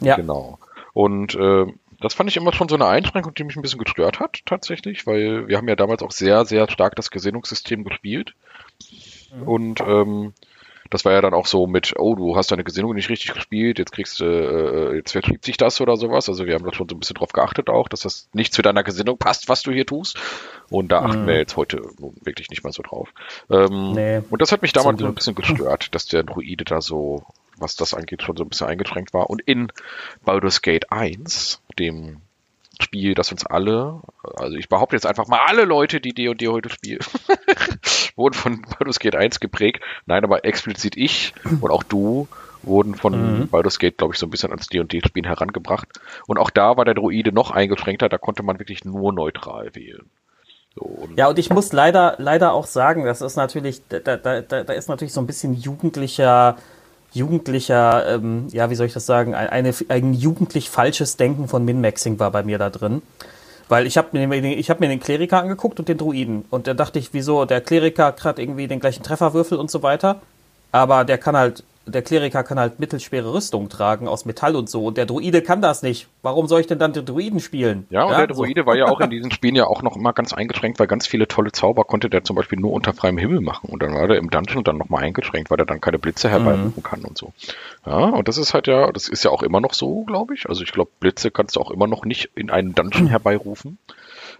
Ja. 0.00 0.16
Genau. 0.16 0.58
Und 0.92 1.36
äh, 1.36 1.66
das 2.00 2.14
fand 2.14 2.30
ich 2.30 2.36
immer 2.36 2.52
schon 2.52 2.68
so 2.68 2.74
eine 2.74 2.86
Einschränkung, 2.86 3.34
die 3.34 3.44
mich 3.44 3.56
ein 3.56 3.62
bisschen 3.62 3.78
gestört 3.78 4.18
hat, 4.18 4.40
tatsächlich, 4.44 5.06
weil 5.06 5.46
wir 5.46 5.56
haben 5.56 5.68
ja 5.68 5.76
damals 5.76 6.02
auch 6.02 6.10
sehr, 6.10 6.44
sehr 6.44 6.68
stark 6.70 6.96
das 6.96 7.10
Gesinnungssystem 7.10 7.84
gespielt. 7.84 8.34
Mhm. 9.34 9.48
Und 9.48 9.80
ähm, 9.80 10.32
das 10.90 11.04
war 11.04 11.12
ja 11.12 11.20
dann 11.20 11.34
auch 11.34 11.46
so 11.46 11.66
mit, 11.66 11.94
oh, 11.98 12.14
du 12.14 12.36
hast 12.36 12.50
deine 12.50 12.64
Gesinnung 12.64 12.94
nicht 12.94 13.08
richtig 13.08 13.32
gespielt, 13.34 13.78
jetzt 13.78 13.92
kriegst 13.92 14.20
du, 14.20 14.24
äh, 14.24 14.96
jetzt 14.96 15.12
verschiebt 15.12 15.44
sich 15.44 15.56
das 15.56 15.80
oder 15.80 15.96
sowas. 15.96 16.28
Also 16.28 16.46
wir 16.46 16.54
haben 16.54 16.64
da 16.64 16.72
schon 16.72 16.88
so 16.88 16.96
ein 16.96 17.00
bisschen 17.00 17.14
drauf 17.14 17.32
geachtet 17.32 17.68
auch, 17.68 17.88
dass 17.88 18.00
das 18.00 18.28
nicht 18.32 18.52
zu 18.52 18.62
deiner 18.62 18.82
Gesinnung 18.82 19.18
passt, 19.18 19.48
was 19.48 19.62
du 19.62 19.72
hier 19.72 19.86
tust. 19.86 20.18
Und 20.70 20.92
da 20.92 21.02
achten 21.02 21.22
mhm. 21.22 21.26
wir 21.26 21.36
jetzt 21.36 21.56
heute 21.56 21.82
wirklich 22.22 22.50
nicht 22.50 22.64
mal 22.64 22.72
so 22.72 22.82
drauf. 22.82 23.12
Ähm, 23.50 23.92
nee, 23.92 24.20
und 24.30 24.42
das 24.42 24.52
hat 24.52 24.62
mich 24.62 24.72
damals 24.72 25.00
so 25.00 25.06
ein 25.06 25.14
bisschen 25.14 25.34
gestört, 25.34 25.94
dass 25.94 26.06
der 26.06 26.22
Druide 26.22 26.64
da 26.64 26.80
so, 26.80 27.24
was 27.56 27.76
das 27.76 27.94
angeht, 27.94 28.22
schon 28.22 28.36
so 28.36 28.44
ein 28.44 28.48
bisschen 28.48 28.66
eingeschränkt 28.66 29.14
war. 29.14 29.30
Und 29.30 29.42
in 29.42 29.72
Baldur's 30.24 30.62
Gate 30.62 30.90
1, 30.90 31.62
dem 31.78 32.20
Spiel, 32.82 33.14
das 33.14 33.32
uns 33.32 33.46
alle, 33.46 34.00
also 34.36 34.56
ich 34.56 34.68
behaupte 34.68 34.96
jetzt 34.96 35.06
einfach 35.06 35.26
mal 35.26 35.40
alle 35.46 35.64
Leute, 35.64 36.00
die 36.00 36.14
D&D 36.14 36.48
heute 36.48 36.68
spielen, 36.68 37.00
wurden 38.16 38.34
von 38.34 38.62
Baldur's 38.62 38.98
Gate 38.98 39.16
1 39.16 39.40
geprägt. 39.40 39.82
Nein, 40.06 40.24
aber 40.24 40.44
explizit 40.44 40.96
ich 40.96 41.34
und 41.60 41.70
auch 41.70 41.82
du 41.82 42.28
wurden 42.62 42.94
von 42.94 43.40
mhm. 43.40 43.48
Baldur's 43.48 43.78
Gate, 43.78 43.98
glaube 43.98 44.14
ich, 44.14 44.18
so 44.18 44.26
ein 44.26 44.30
bisschen 44.30 44.50
ans 44.50 44.66
D&D-Spielen 44.66 45.26
herangebracht. 45.26 45.88
Und 46.26 46.38
auch 46.38 46.50
da 46.50 46.76
war 46.76 46.84
der 46.84 46.94
Druide 46.94 47.32
noch 47.32 47.50
eingeschränkter, 47.50 48.08
da 48.08 48.18
konnte 48.18 48.42
man 48.42 48.58
wirklich 48.58 48.84
nur 48.84 49.12
neutral 49.12 49.74
wählen. 49.74 50.10
So, 50.74 50.82
und 50.82 51.18
ja, 51.18 51.28
und 51.28 51.38
ich 51.38 51.48
muss 51.50 51.72
leider, 51.72 52.16
leider 52.18 52.52
auch 52.52 52.66
sagen, 52.66 53.04
das 53.04 53.22
ist 53.22 53.36
natürlich, 53.36 53.80
da, 53.88 54.00
da, 54.00 54.16
da, 54.16 54.64
da 54.64 54.72
ist 54.72 54.88
natürlich 54.88 55.14
so 55.14 55.20
ein 55.20 55.26
bisschen 55.26 55.54
jugendlicher 55.54 56.56
jugendlicher, 57.16 58.14
ähm, 58.14 58.46
ja, 58.52 58.70
wie 58.70 58.74
soll 58.74 58.86
ich 58.86 58.92
das 58.92 59.06
sagen, 59.06 59.34
eine, 59.34 59.74
ein 59.88 60.14
jugendlich 60.14 60.70
falsches 60.70 61.16
Denken 61.16 61.48
von 61.48 61.64
Min-Maxing 61.64 62.18
war 62.18 62.30
bei 62.30 62.42
mir 62.42 62.58
da 62.58 62.70
drin. 62.70 63.02
Weil 63.68 63.86
ich 63.86 63.98
habe 63.98 64.16
mir, 64.16 64.32
ich 64.44 64.70
hab 64.70 64.78
mir 64.78 64.88
den 64.88 65.00
Kleriker 65.00 65.40
angeguckt 65.40 65.80
und 65.80 65.88
den 65.88 65.98
Druiden. 65.98 66.44
Und 66.50 66.68
da 66.68 66.74
dachte 66.74 67.00
ich, 67.00 67.12
wieso, 67.12 67.44
der 67.46 67.60
Kleriker 67.60 68.14
hat 68.22 68.38
irgendwie 68.38 68.68
den 68.68 68.78
gleichen 68.78 69.02
Trefferwürfel 69.02 69.58
und 69.58 69.70
so 69.70 69.82
weiter. 69.82 70.20
Aber 70.70 71.04
der 71.04 71.18
kann 71.18 71.36
halt 71.36 71.64
der 71.86 72.02
Kleriker 72.02 72.42
kann 72.42 72.58
halt 72.58 72.80
mittelschwere 72.80 73.32
Rüstung 73.32 73.68
tragen 73.68 74.08
aus 74.08 74.24
Metall 74.24 74.56
und 74.56 74.68
so 74.68 74.84
und 74.86 74.96
der 74.96 75.06
Druide 75.06 75.40
kann 75.40 75.62
das 75.62 75.82
nicht. 75.82 76.08
Warum 76.22 76.48
soll 76.48 76.60
ich 76.60 76.66
denn 76.66 76.78
dann 76.78 76.92
den 76.92 77.06
Druiden 77.06 77.38
spielen? 77.38 77.86
Ja, 77.90 78.04
und 78.04 78.12
ja, 78.12 78.18
der 78.18 78.26
Druide 78.28 78.62
so. 78.62 78.66
war 78.66 78.76
ja 78.76 78.86
auch 78.86 79.00
in 79.00 79.10
diesen 79.10 79.30
Spielen 79.30 79.54
ja 79.54 79.66
auch 79.66 79.82
noch 79.82 79.96
immer 79.96 80.12
ganz 80.12 80.32
eingeschränkt, 80.32 80.80
weil 80.80 80.88
ganz 80.88 81.06
viele 81.06 81.28
tolle 81.28 81.52
Zauber 81.52 81.84
konnte 81.84 82.10
der 82.10 82.24
zum 82.24 82.34
Beispiel 82.34 82.58
nur 82.58 82.72
unter 82.72 82.92
freiem 82.92 83.18
Himmel 83.18 83.40
machen 83.40 83.70
und 83.70 83.82
dann 83.82 83.94
war 83.94 84.08
der 84.08 84.18
im 84.18 84.30
Dungeon 84.30 84.64
dann 84.64 84.78
nochmal 84.78 85.04
eingeschränkt, 85.04 85.50
weil 85.50 85.58
er 85.58 85.66
dann 85.66 85.80
keine 85.80 85.98
Blitze 85.98 86.28
herbeirufen 86.28 86.74
mhm. 86.76 86.82
kann 86.82 87.04
und 87.04 87.16
so. 87.16 87.32
Ja, 87.86 87.96
und 87.96 88.26
das 88.26 88.36
ist 88.36 88.52
halt 88.52 88.66
ja, 88.66 88.90
das 88.90 89.08
ist 89.08 89.24
ja 89.24 89.30
auch 89.30 89.44
immer 89.44 89.60
noch 89.60 89.72
so, 89.72 90.02
glaube 90.04 90.34
ich. 90.34 90.48
Also 90.48 90.62
ich 90.62 90.72
glaube, 90.72 90.90
Blitze 90.98 91.30
kannst 91.30 91.54
du 91.54 91.60
auch 91.60 91.70
immer 91.70 91.86
noch 91.86 92.04
nicht 92.04 92.30
in 92.34 92.50
einen 92.50 92.74
Dungeon 92.74 93.06
herbeirufen. 93.08 93.78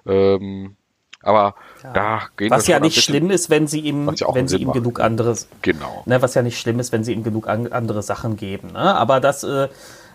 Ähm, 0.05 0.77
aber 1.27 1.55
ja. 1.83 1.93
da 1.93 2.23
gehen 2.37 2.51
Was 2.51 2.67
ja 2.67 2.81
nicht 2.81 3.03
schlimm 3.03 3.31
ist, 3.31 3.51
wenn 3.51 3.67
sie 3.67 3.81
ihm, 3.81 4.11
ja 4.15 4.35
wenn 4.35 4.49
sie 4.49 4.59
ihm 4.59 4.73
genug 4.73 5.01
anderes. 5.01 5.49
Genau. 5.63 6.03
Ne, 6.07 6.23
was 6.23 6.35
ja 6.35 6.43
nicht 6.43 6.59
schlimm 6.59 6.81
ist, 6.81 6.93
wenn 6.93 7.05
sie 7.05 7.13
ihm 7.13 7.23
genug 7.23 7.49
an, 7.49 7.73
andere 7.73 8.03
Sachen 8.03 8.37
geben. 8.37 8.73
Ne? 8.73 8.79
Aber 8.79 9.21
das 9.21 9.45
äh, 9.45 9.69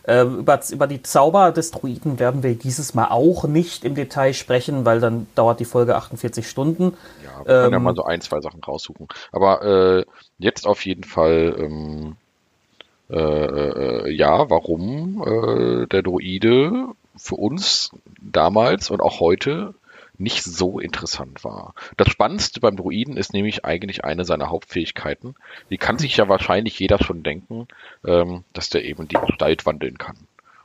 äh, 0.03 0.21
über, 0.23 0.59
über 0.71 0.87
die 0.87 1.03
Zauber 1.03 1.51
des 1.51 1.71
Druiden 1.71 2.19
werden 2.19 2.43
wir 2.43 2.55
dieses 2.55 2.93
Mal 2.93 3.09
auch 3.09 3.43
nicht 3.43 3.85
im 3.85 3.95
Detail 3.95 4.33
sprechen, 4.33 4.85
weil 4.85 4.99
dann 4.99 5.27
dauert 5.35 5.59
die 5.59 5.65
Folge 5.65 5.95
48 5.95 6.47
Stunden. 6.47 6.97
Ja, 7.23 7.45
wir 7.45 7.55
ähm, 7.55 7.61
können 7.63 7.73
ja 7.73 7.79
mal 7.79 7.95
so 7.95 8.03
ein, 8.03 8.21
zwei 8.21 8.41
Sachen 8.41 8.63
raussuchen. 8.63 9.07
Aber 9.31 9.63
äh, 9.63 10.05
jetzt 10.39 10.65
auf 10.65 10.85
jeden 10.85 11.03
Fall. 11.03 11.55
Ähm, 11.57 12.15
äh, 13.11 13.17
äh, 13.17 14.09
ja, 14.09 14.49
warum 14.49 15.21
äh, 15.21 15.85
der 15.87 16.01
Druide 16.01 16.85
für 17.17 17.35
uns 17.35 17.91
damals 18.21 18.89
und 18.89 19.01
auch 19.01 19.19
heute 19.19 19.73
nicht 20.21 20.43
so 20.43 20.79
interessant 20.79 21.43
war. 21.43 21.73
Das 21.97 22.09
Spannendste 22.09 22.59
beim 22.59 22.75
Druiden 22.75 23.17
ist 23.17 23.33
nämlich 23.33 23.65
eigentlich 23.65 24.03
eine 24.05 24.25
seiner 24.25 24.49
Hauptfähigkeiten. 24.49 25.35
Die 25.69 25.77
kann 25.77 25.97
sich 25.97 26.17
ja 26.17 26.29
wahrscheinlich 26.29 26.79
jeder 26.79 27.03
schon 27.03 27.23
denken, 27.23 27.67
ähm, 28.05 28.43
dass 28.53 28.69
der 28.69 28.85
eben 28.85 29.07
die 29.07 29.17
Gestalt 29.17 29.65
wandeln 29.65 29.97
kann. 29.97 30.17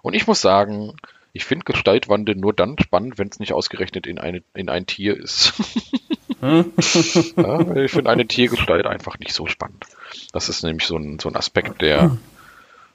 Und 0.03 0.15
ich 0.15 0.27
muss 0.27 0.41
sagen, 0.41 0.95
ich 1.33 1.45
finde 1.45 1.65
Gestaltwandel 1.65 2.35
nur 2.35 2.53
dann 2.53 2.77
spannend, 2.79 3.19
wenn 3.19 3.29
es 3.29 3.41
nicht 3.41 3.53
ausgerechnet 3.53 4.07
in, 4.07 4.19
eine, 4.19 4.43
in 4.55 4.69
ein 4.69 4.87
Tier 4.87 5.17
ist. 5.17 5.53
ja, 6.43 7.77
ich 7.77 7.91
finde 7.91 8.11
eine 8.11 8.27
Tiergestalt 8.27 8.87
einfach 8.87 9.19
nicht 9.19 9.33
so 9.33 9.47
spannend. 9.47 9.85
Das 10.33 10.49
ist 10.49 10.63
nämlich 10.63 10.87
so 10.87 10.97
ein, 10.97 11.19
so 11.19 11.29
ein 11.29 11.37
Aspekt, 11.37 11.83
der, 11.83 12.17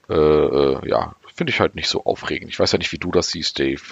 äh, 0.08 0.14
äh, 0.14 0.88
ja, 0.88 1.14
finde 1.34 1.52
ich 1.52 1.60
halt 1.60 1.74
nicht 1.74 1.88
so 1.88 2.04
aufregend. 2.04 2.50
Ich 2.50 2.58
weiß 2.58 2.72
ja 2.72 2.78
nicht, 2.78 2.92
wie 2.92 2.98
du 2.98 3.10
das 3.10 3.30
siehst, 3.30 3.58
Dave, 3.58 3.82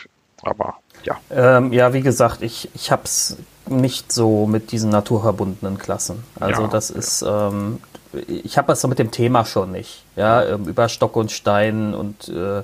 aber 0.43 0.79
ja. 1.04 1.19
Ähm, 1.30 1.73
ja, 1.73 1.92
wie 1.92 2.02
gesagt, 2.02 2.42
ich, 2.42 2.69
ich 2.75 2.90
habe 2.90 3.02
es 3.04 3.37
nicht 3.69 4.12
so 4.12 4.47
mit 4.47 4.73
diesen 4.73 4.90
naturverbundenen 4.90 5.78
Klassen. 5.78 6.25
Also 6.38 6.62
ja, 6.62 6.69
das 6.69 6.90
ist, 6.90 7.23
ähm, 7.23 7.80
ich 8.26 8.59
habe 8.59 8.73
es 8.73 8.80
so 8.80 8.88
mit 8.88 8.99
dem 8.99 9.11
Thema 9.11 9.45
schon 9.45 9.73
nicht. 9.73 10.04
Ja, 10.16 10.45
ähm, 10.45 10.66
über 10.66 10.88
Stock 10.88 11.16
und 11.16 11.30
Stein 11.30 11.95
und 11.95 12.28
äh, 12.28 12.62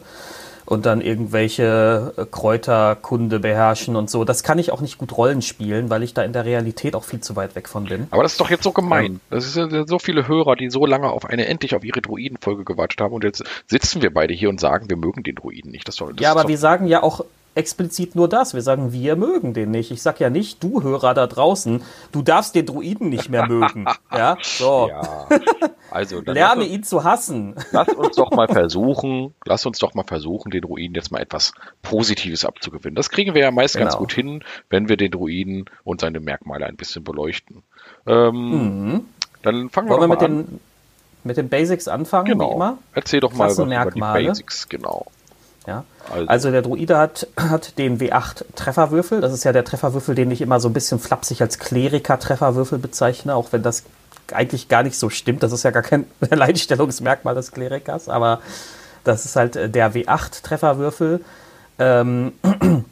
und 0.66 0.84
dann 0.84 1.00
irgendwelche 1.00 2.12
äh, 2.16 2.26
Kräuterkunde 2.26 3.38
beherrschen 3.38 3.96
und 3.96 4.10
so. 4.10 4.24
Das 4.24 4.42
kann 4.42 4.58
ich 4.58 4.72
auch 4.72 4.80
nicht 4.80 4.98
gut 4.98 5.16
Rollen 5.16 5.40
spielen, 5.40 5.88
weil 5.90 6.02
ich 6.02 6.12
da 6.12 6.22
in 6.22 6.32
der 6.32 6.44
Realität 6.44 6.94
auch 6.94 7.04
viel 7.04 7.20
zu 7.20 7.36
weit 7.36 7.54
weg 7.54 7.68
von 7.68 7.84
bin. 7.84 8.08
Aber 8.10 8.24
das 8.24 8.32
ist 8.32 8.40
doch 8.40 8.50
jetzt 8.50 8.64
so 8.64 8.72
gemein. 8.72 9.20
Das 9.30 9.52
sind 9.52 9.72
ja 9.72 9.86
so 9.86 9.98
viele 9.98 10.28
Hörer, 10.28 10.56
die 10.56 10.68
so 10.68 10.84
lange 10.84 11.08
auf 11.08 11.24
eine 11.24 11.46
endlich 11.46 11.74
auf 11.74 11.84
ihre 11.84 12.02
Druidenfolge 12.02 12.64
gewartet 12.64 13.00
haben 13.00 13.14
und 13.14 13.24
jetzt 13.24 13.44
sitzen 13.66 14.02
wir 14.02 14.12
beide 14.12 14.34
hier 14.34 14.48
und 14.48 14.60
sagen, 14.60 14.90
wir 14.90 14.96
mögen 14.96 15.22
den 15.22 15.36
Druiden 15.36 15.70
nicht. 15.70 15.86
Das, 15.86 15.96
das 15.96 16.08
ja, 16.18 16.32
aber 16.32 16.48
wir 16.48 16.58
sagen 16.58 16.86
ja 16.86 17.02
auch 17.02 17.24
explizit 17.56 18.14
nur 18.14 18.28
das. 18.28 18.54
Wir 18.54 18.62
sagen, 18.62 18.92
wir 18.92 19.16
mögen 19.16 19.54
den 19.54 19.70
nicht. 19.70 19.90
Ich 19.90 20.02
sag 20.02 20.20
ja 20.20 20.30
nicht, 20.30 20.62
du 20.62 20.82
Hörer 20.82 21.14
da 21.14 21.26
draußen, 21.26 21.82
du 22.12 22.22
darfst 22.22 22.54
den 22.54 22.66
Druiden 22.66 23.08
nicht 23.08 23.30
mehr 23.30 23.46
mögen. 23.46 23.86
ja, 24.12 24.36
so. 24.42 24.88
Ja, 24.88 25.26
also 25.90 26.20
lerne 26.20 26.62
uns, 26.62 26.70
ihn 26.70 26.82
zu 26.82 27.04
hassen. 27.04 27.54
Lass 27.72 27.88
uns 27.88 28.16
doch 28.16 28.30
mal 28.30 28.46
versuchen, 28.46 29.34
lass 29.44 29.64
uns 29.64 29.78
doch 29.78 29.94
mal 29.94 30.04
versuchen, 30.04 30.50
den 30.50 30.62
Druiden 30.62 30.94
jetzt 30.94 31.10
mal 31.10 31.20
etwas 31.20 31.52
Positives 31.82 32.44
abzugewinnen. 32.44 32.94
Das 32.94 33.10
kriegen 33.10 33.34
wir 33.34 33.42
ja 33.42 33.50
meist 33.50 33.74
genau. 33.74 33.86
ganz 33.86 33.96
gut 33.96 34.12
hin, 34.12 34.44
wenn 34.68 34.88
wir 34.88 34.96
den 34.96 35.10
Druiden 35.10 35.64
und 35.82 36.00
seine 36.00 36.20
Merkmale 36.20 36.66
ein 36.66 36.76
bisschen 36.76 37.04
beleuchten. 37.04 37.62
Ähm, 38.06 38.34
mhm. 38.34 39.04
Dann 39.42 39.70
fangen 39.70 39.88
wir, 39.88 39.96
Wollen 39.96 40.02
wir 40.02 40.08
mit 40.08 40.22
an. 40.22 40.36
Den, 40.46 40.60
mit 41.24 41.36
den 41.36 41.48
Basics 41.48 41.88
anfangen, 41.88 42.26
genau. 42.26 42.50
wie 42.50 42.54
immer. 42.54 42.78
Erzähl 42.94 43.20
doch 43.20 43.32
mal 43.32 43.50
über 43.50 43.90
die 43.90 44.00
Basics, 44.00 44.68
genau. 44.68 45.06
Ja? 45.66 45.84
Also. 46.10 46.28
also. 46.28 46.50
der 46.50 46.62
Druide 46.62 46.98
hat, 46.98 47.28
hat 47.36 47.78
den 47.78 47.98
W8 47.98 48.44
Trefferwürfel. 48.54 49.20
Das 49.20 49.32
ist 49.32 49.44
ja 49.44 49.52
der 49.52 49.64
Trefferwürfel, 49.64 50.14
den 50.14 50.30
ich 50.30 50.40
immer 50.40 50.60
so 50.60 50.68
ein 50.68 50.72
bisschen 50.72 50.98
flapsig 50.98 51.40
als 51.40 51.58
Kleriker-Trefferwürfel 51.58 52.78
bezeichne, 52.78 53.34
auch 53.34 53.52
wenn 53.52 53.62
das 53.62 53.84
eigentlich 54.32 54.68
gar 54.68 54.82
nicht 54.82 54.98
so 54.98 55.10
stimmt. 55.10 55.42
Das 55.42 55.52
ist 55.52 55.62
ja 55.62 55.70
gar 55.70 55.82
kein 55.82 56.06
Alleinstellungsmerkmal 56.30 57.34
des 57.34 57.52
Klerikers, 57.52 58.08
aber 58.08 58.40
das 59.04 59.24
ist 59.24 59.36
halt 59.36 59.56
äh, 59.56 59.68
der 59.68 59.92
W8 59.94 60.42
Trefferwürfel. 60.42 61.20
Ähm, 61.78 62.32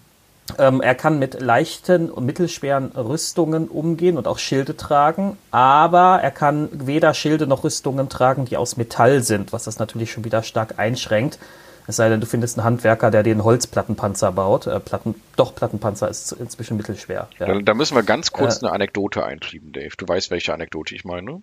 ähm, 0.59 0.81
er 0.81 0.95
kann 0.95 1.19
mit 1.19 1.41
leichten 1.41 2.11
und 2.11 2.27
mittelschweren 2.27 2.93
Rüstungen 2.93 3.69
umgehen 3.69 4.17
und 4.17 4.29
auch 4.29 4.39
Schilde 4.39 4.77
tragen, 4.77 5.37
aber 5.51 6.21
er 6.23 6.31
kann 6.31 6.69
weder 6.73 7.15
Schilde 7.15 7.47
noch 7.47 7.65
Rüstungen 7.65 8.09
tragen, 8.09 8.45
die 8.45 8.57
aus 8.57 8.77
Metall 8.77 9.23
sind, 9.23 9.53
was 9.53 9.65
das 9.65 9.79
natürlich 9.79 10.13
schon 10.13 10.25
wieder 10.25 10.43
stark 10.43 10.79
einschränkt. 10.79 11.39
Es 11.87 11.97
sei 11.97 12.09
denn, 12.09 12.21
du 12.21 12.27
findest 12.27 12.59
einen 12.59 12.65
Handwerker, 12.65 13.11
der 13.11 13.23
den 13.23 13.45
Holzplattenpanzer 13.45 14.33
baut. 14.33 14.67
Äh, 14.67 14.81
Platten, 14.81 15.15
doch, 15.37 15.55
Plattenpanzer 15.55 16.09
ist 16.09 16.33
inzwischen 16.33 16.77
mittelschwer. 16.77 17.29
Ja. 17.39 17.47
Da, 17.47 17.61
da, 17.61 17.75
müssen 17.75 17.95
wir 17.95 18.03
ganz 18.03 18.33
kurz 18.33 18.57
äh, 18.57 18.67
eine 18.67 18.73
Anekdote 18.73 19.25
einschieben, 19.25 19.73
Dave. 19.73 19.91
Du 19.97 20.09
weißt, 20.09 20.31
welche 20.31 20.55
Anekdote 20.55 20.95
ich 20.95 21.05
meine? 21.05 21.43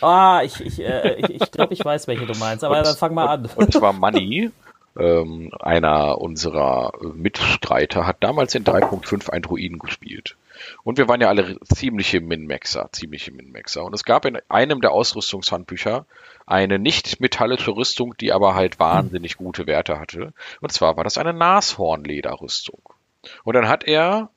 Ah, 0.00 0.42
ich, 0.44 0.60
ich, 0.60 0.80
äh, 0.80 1.14
ich, 1.14 1.42
ich 1.42 1.50
glaube, 1.50 1.74
ich 1.74 1.84
weiß, 1.84 2.06
welche 2.06 2.26
du 2.26 2.38
meinst, 2.38 2.64
aber 2.64 2.78
und, 2.78 2.86
dann 2.86 2.96
fang 2.96 3.14
mal 3.14 3.26
an. 3.26 3.42
Und, 3.42 3.56
und 3.56 3.72
zwar 3.72 3.92
Money, 3.92 4.50
ähm, 4.98 5.50
einer 5.60 6.20
unserer 6.20 6.92
Mitstreiter, 7.14 8.06
hat 8.06 8.18
damals 8.20 8.54
in 8.54 8.64
3.5 8.64 9.30
ein 9.30 9.42
Druiden 9.42 9.78
gespielt. 9.78 10.36
Und 10.84 10.98
wir 10.98 11.08
waren 11.08 11.20
ja 11.20 11.28
alle 11.28 11.58
ziemliche 11.74 12.20
Min-Maxer, 12.20 12.88
ziemliche 12.92 13.32
Min-Maxer. 13.32 13.84
Und 13.84 13.94
es 13.94 14.04
gab 14.04 14.24
in 14.24 14.38
einem 14.48 14.80
der 14.80 14.92
Ausrüstungshandbücher 14.92 16.06
eine 16.46 16.78
nicht 16.78 17.20
metallische 17.20 17.70
Rüstung, 17.70 18.14
die 18.18 18.32
aber 18.32 18.54
halt 18.54 18.78
wahnsinnig 18.78 19.36
gute 19.36 19.66
Werte 19.66 19.98
hatte. 19.98 20.32
Und 20.60 20.72
zwar 20.72 20.96
war 20.96 21.04
das 21.04 21.18
eine 21.18 21.32
Nashornlederrüstung. 21.32 22.80
Und 23.44 23.54
dann 23.54 23.68
hat 23.68 23.84
er 23.84 24.30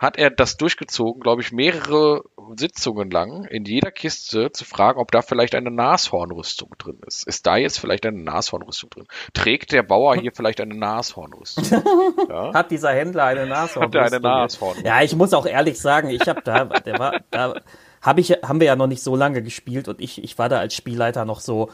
hat 0.00 0.16
er 0.16 0.30
das 0.30 0.56
durchgezogen, 0.56 1.20
glaube 1.20 1.42
ich, 1.42 1.52
mehrere 1.52 2.22
Sitzungen 2.56 3.10
lang 3.10 3.44
in 3.44 3.66
jeder 3.66 3.90
Kiste 3.90 4.50
zu 4.50 4.64
fragen, 4.64 4.98
ob 4.98 5.12
da 5.12 5.20
vielleicht 5.20 5.54
eine 5.54 5.70
Nashornrüstung 5.70 6.70
drin 6.78 6.98
ist. 7.06 7.26
Ist 7.26 7.46
da 7.46 7.58
jetzt 7.58 7.78
vielleicht 7.78 8.06
eine 8.06 8.18
Nashornrüstung 8.22 8.88
drin? 8.88 9.06
Trägt 9.34 9.72
der 9.72 9.82
Bauer 9.82 10.16
hier 10.16 10.32
vielleicht 10.34 10.62
eine 10.62 10.74
Nashornrüstung? 10.74 11.64
Ja? 12.30 12.54
Hat 12.54 12.70
dieser 12.70 12.92
Händler 12.92 13.24
eine 13.24 13.46
Nashornrüstung? 13.46 13.82
Hat 13.82 13.94
er 13.94 14.18
eine 14.18 14.20
Nashornrüstung? 14.20 14.86
Ja, 14.86 15.02
ich 15.02 15.14
muss 15.14 15.34
auch 15.34 15.46
ehrlich 15.46 15.78
sagen, 15.78 16.08
ich 16.08 16.26
habe 16.26 16.40
da, 16.42 16.64
der 16.64 16.98
war, 16.98 17.20
da 17.30 17.60
habe 18.02 18.20
ich, 18.20 18.30
haben 18.30 18.60
wir 18.60 18.66
ja 18.66 18.76
noch 18.76 18.86
nicht 18.86 19.02
so 19.02 19.16
lange 19.16 19.42
gespielt 19.42 19.88
und 19.88 20.00
ich, 20.00 20.22
ich 20.22 20.38
war 20.38 20.48
da 20.48 20.58
als 20.58 20.74
Spielleiter 20.74 21.24
noch 21.24 21.40
so, 21.40 21.70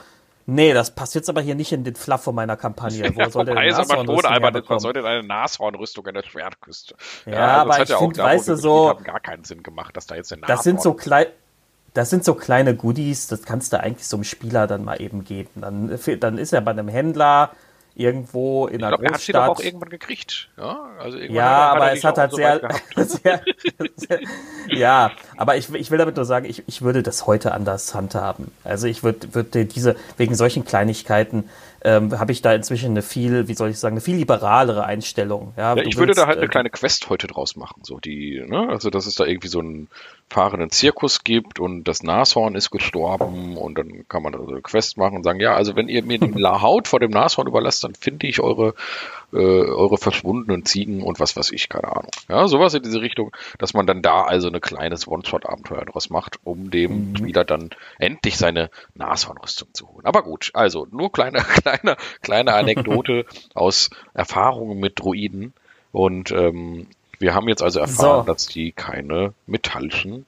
Nee, 0.49 0.73
das 0.73 0.93
passt 0.95 1.17
jetzt 1.17 1.29
aber 1.29 1.41
hier 1.41 1.57
nicht 1.57 1.73
in 1.73 1.83
den 1.83 1.97
Fluff 1.97 2.23
von 2.23 2.35
meiner 2.35 2.57
Kampagne. 2.57 3.03
Wo 3.17 3.29
soll 3.29 3.47
denn 3.47 3.59
eine 3.59 3.73
Nashornrüstung 3.73 4.33
aber 4.33 4.81
soll 4.81 4.93
denn 4.93 5.05
eine 5.05 5.25
Nashornrüstung 5.25 6.07
an 6.07 6.15
der 6.15 6.23
Schwertküste? 6.23 6.95
Ja, 7.27 7.33
ja 7.33 7.47
aber 7.63 7.83
ich 7.83 7.93
finde, 7.93 8.23
weißt 8.23 8.49
du, 8.49 8.57
so... 8.57 8.91
Haben 8.91 9.03
gar 9.03 9.19
keinen 9.19 9.43
Sinn 9.43 9.65
gemacht, 9.65 9.97
dass 9.97 10.07
da 10.07 10.15
jetzt 10.15 10.33
eine 10.33 10.43
Das 10.47 10.63
sind 10.63 10.81
so 10.81 10.95
klein... 10.95 11.27
Das 11.95 12.11
sind 12.11 12.25
so 12.25 12.35
kleine 12.35 12.77
Goodies, 12.77 13.27
das 13.27 13.43
kannst 13.43 13.73
du 13.73 13.81
eigentlich 13.81 14.07
so 14.07 14.19
einem 14.19 14.25
Spieler 14.25 14.67
dann 14.67 14.85
mal 14.85 15.01
eben 15.01 15.25
geben. 15.25 15.63
Dann, 15.63 15.99
dann 16.21 16.37
ist 16.37 16.53
er 16.53 16.61
bei 16.61 16.73
einem 16.73 16.89
Händler, 16.89 17.53
irgendwo 17.97 18.67
in 18.67 18.85
einer 18.85 18.99
glaub, 18.99 19.13
Großstadt. 19.13 19.13
Er 19.13 19.15
hat 19.15 19.21
sie 19.23 19.33
doch 19.33 19.47
auch 19.49 19.61
irgendwann 19.61 19.89
gekriegt. 19.89 20.51
Ja, 20.59 20.91
also 20.99 21.17
irgendwann 21.17 21.37
ja 21.37 21.73
aber 21.73 21.93
es 21.93 22.05
hat 22.05 22.19
halt 22.19 22.31
so 22.31 22.37
sehr, 22.37 22.61
sehr, 22.97 23.43
sehr, 23.97 24.21
ja, 24.69 25.11
aber 25.37 25.57
ich, 25.57 25.73
ich 25.75 25.91
will 25.91 25.99
damit 25.99 26.17
nur 26.17 26.25
sagen, 26.25 26.47
ich, 26.47 26.63
ich 26.67 26.83
würde 26.83 27.03
das 27.03 27.27
heute 27.27 27.53
anders 27.53 27.95
handhaben. 27.95 28.51
Also 28.65 28.87
ich 28.87 29.03
würde, 29.03 29.35
würde 29.35 29.65
diese, 29.65 29.97
wegen 30.17 30.35
solchen 30.35 30.65
Kleinigkeiten, 30.65 31.45
ähm, 31.87 32.19
habe 32.19 32.33
ich 32.33 32.43
da 32.43 32.53
inzwischen 32.53 32.91
eine 32.91 33.03
viel, 33.03 33.47
wie 33.47 33.55
soll 33.55 33.71
ich 33.71 33.79
sagen, 33.79 33.95
eine 33.95 34.01
viel 34.01 34.17
liberalere 34.17 34.85
Einstellung. 34.85 35.53
Ja, 35.57 35.77
ja 35.77 35.83
ich 35.83 35.97
würde 35.97 36.09
willst, 36.09 36.21
da 36.21 36.27
halt 36.27 36.39
eine 36.39 36.47
äh, 36.47 36.51
kleine 36.51 36.71
Quest 36.71 37.09
heute 37.11 37.29
draus 37.29 37.55
machen. 37.55 37.83
So 37.85 38.01
die, 38.01 38.45
ne? 38.45 38.69
Also 38.69 38.91
dass 38.91 39.07
es 39.07 39.15
da 39.15 39.25
irgendwie 39.25 39.49
so 39.49 39.61
einen 39.61 39.89
fahrenden 40.29 40.71
Zirkus 40.71 41.23
gibt 41.23 41.61
und 41.61 41.85
das 41.85 42.03
Nashorn 42.03 42.57
ist 42.57 42.71
gestorben 42.71 43.57
und 43.57 43.79
dann 43.79 44.09
kann 44.09 44.23
man 44.25 44.35
also 44.35 44.49
eine 44.49 44.63
Quest 44.63 44.97
machen 44.97 45.19
und 45.19 45.23
sagen, 45.23 45.39
ja, 45.39 45.55
also 45.55 45.77
wenn 45.77 45.89
ihr 45.89 46.03
mir 46.03 46.19
die 46.19 46.45
Haut 46.45 46.89
vor 46.89 46.99
dem 46.99 47.13
Nashorn 47.13 47.47
überlasst, 47.47 47.85
dann 47.85 47.95
finde 47.95 48.27
ich 48.27 48.41
eure 48.41 48.75
äh, 49.37 49.71
eure 49.71 49.99
verschwundenen 49.99 50.65
Ziegen 50.65 51.03
und 51.03 51.21
was 51.21 51.37
weiß 51.37 51.53
ich, 51.53 51.69
keine 51.69 51.95
Ahnung. 51.95 52.11
Ja, 52.29 52.49
sowas 52.49 52.75
in 52.75 52.83
diese 52.83 53.01
Richtung, 53.01 53.33
dass 53.59 53.75
man 53.75 53.87
dann 53.87 54.03
da 54.03 54.23
also 54.23 54.49
ein 54.49 54.61
kleines 54.61 55.07
One-Shot-Abenteuer 55.07 55.85
draus 55.85 56.11
macht, 56.11 56.39
um 56.45 56.71
dem 56.71 57.11
mhm. 57.11 57.17
Spieler 57.17 57.45
dann 57.45 57.71
endlich 57.99 58.39
seine 58.39 58.71
Nashornrüstung 58.95 59.69
zu 59.73 59.89
holen. 59.89 60.07
Aber 60.07 60.23
gut, 60.23 60.51
also 60.55 60.87
nur 60.91 61.13
kleine, 61.13 61.39
kleine, 61.63 61.97
kleine 62.23 62.55
Anekdote 62.55 63.27
aus 63.55 63.91
Erfahrungen 64.15 64.79
mit 64.79 64.99
Druiden 64.99 65.53
und 65.93 66.31
ähm, 66.31 66.87
wir 67.19 67.35
haben 67.35 67.49
jetzt 67.49 67.63
also 67.63 67.81
erfahren, 67.81 68.27
so. 68.27 68.33
dass 68.33 68.47
die 68.47 68.73
keine 68.73 69.33
metallischen 69.47 70.27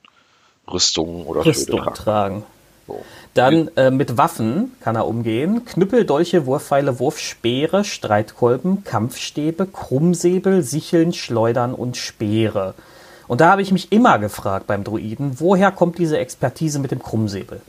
Rüstungen 0.70 1.26
oder 1.26 1.44
Rüstung 1.44 1.80
tragen. 1.80 1.94
tragen. 1.94 2.42
So. 2.88 3.04
Dann 3.34 3.70
äh, 3.76 3.90
mit 3.90 4.16
Waffen 4.16 4.72
kann 4.80 4.96
er 4.96 5.06
umgehen. 5.06 5.64
Knüppel, 5.64 6.04
Dolche, 6.04 6.46
Wurfpfeile, 6.46 6.98
Wurfspeere, 6.98 7.84
Streitkolben, 7.84 8.82
Kampfstäbe, 8.82 9.66
Krummsäbel, 9.66 10.62
Sicheln, 10.62 11.12
Schleudern 11.12 11.74
und 11.74 11.96
Speere. 11.96 12.74
Und 13.28 13.42
da 13.42 13.50
habe 13.50 13.62
ich 13.62 13.70
mich 13.70 13.92
immer 13.92 14.18
gefragt 14.18 14.66
beim 14.66 14.82
Druiden, 14.82 15.38
woher 15.38 15.70
kommt 15.70 15.98
diese 15.98 16.18
Expertise 16.18 16.78
mit 16.78 16.90
dem 16.90 17.02
Krummsäbel? 17.02 17.60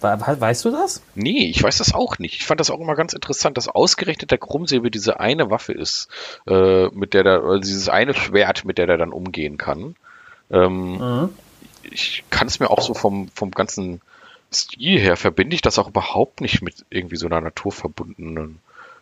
Weißt 0.00 0.64
du 0.64 0.70
das? 0.70 1.02
Nee, 1.14 1.46
ich 1.46 1.62
weiß 1.62 1.78
das 1.78 1.94
auch 1.94 2.18
nicht. 2.18 2.34
Ich 2.34 2.46
fand 2.46 2.60
das 2.60 2.70
auch 2.70 2.80
immer 2.80 2.96
ganz 2.96 3.14
interessant, 3.14 3.56
dass 3.56 3.68
ausgerechnet 3.68 4.30
der 4.30 4.38
Krummsäbel 4.38 4.90
diese 4.90 5.20
eine 5.20 5.50
Waffe 5.50 5.72
ist, 5.72 6.08
äh, 6.46 6.88
mit 6.88 7.14
der 7.14 7.22
der, 7.22 7.44
oder 7.44 7.60
dieses 7.60 7.88
eine 7.88 8.12
Schwert, 8.12 8.64
mit 8.64 8.78
der 8.78 8.86
der 8.86 8.98
dann 8.98 9.12
umgehen 9.12 9.56
kann. 9.56 9.96
Ähm, 10.50 10.98
mhm. 10.98 11.28
Ich 11.82 12.24
kann 12.30 12.48
es 12.48 12.60
mir 12.60 12.70
auch 12.70 12.82
so 12.82 12.92
vom, 12.92 13.28
vom 13.34 13.52
ganzen 13.52 14.00
Stil 14.52 15.00
her 15.00 15.16
verbinde 15.16 15.54
ich 15.54 15.62
das 15.62 15.78
auch 15.78 15.88
überhaupt 15.88 16.40
nicht 16.40 16.62
mit 16.62 16.84
irgendwie 16.90 17.16
so 17.16 17.26
einer 17.26 17.40
naturverbundenen 17.40 18.60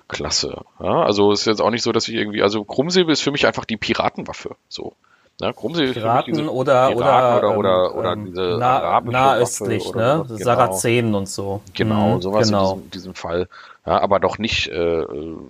Klasse. 0.09 0.63
Ja, 0.81 1.03
also 1.03 1.33
ist 1.33 1.47
jetzt 1.47 1.61
auch 1.61 1.71
nicht 1.71 1.83
so, 1.83 1.93
dass 1.93 2.09
ich 2.09 2.15
irgendwie, 2.15 2.43
also 2.43 2.65
Krummsäbel 2.65 3.13
ist 3.13 3.21
für 3.21 3.31
mich 3.31 3.47
einfach 3.47 3.65
die 3.65 3.77
Piratenwaffe. 3.77 4.57
So. 4.69 4.95
Ja, 5.41 5.53
Krummsäbel 5.53 5.93
Piraten 5.93 6.33
ist 6.33 6.39
für 6.39 6.43
mich 6.45 6.51
diese 6.51 6.55
oder, 6.55 6.89
Piraten 6.89 7.49
oder, 7.49 7.59
oder, 7.59 7.91
ähm, 7.91 7.99
oder, 7.99 8.13
ähm, 8.13 8.25
diese 8.27 8.59
nah, 8.59 8.79
arabische 8.81 9.13
nahöstlich, 9.13 9.85
Waffe 9.87 9.99
ne? 9.99 10.25
Genau. 10.29 10.45
Sarazenen 10.45 11.15
und 11.15 11.29
so. 11.29 11.61
Genau, 11.73 12.17
mhm, 12.17 12.23
sowas 12.23 12.49
genau. 12.49 12.75
in 12.75 12.77
diesem, 12.77 12.91
diesem 12.91 13.15
Fall. 13.15 13.49
Ja, 13.87 14.01
aber 14.01 14.21
doch 14.21 14.39
nicht, 14.39 14.69
äh, 14.69 15.05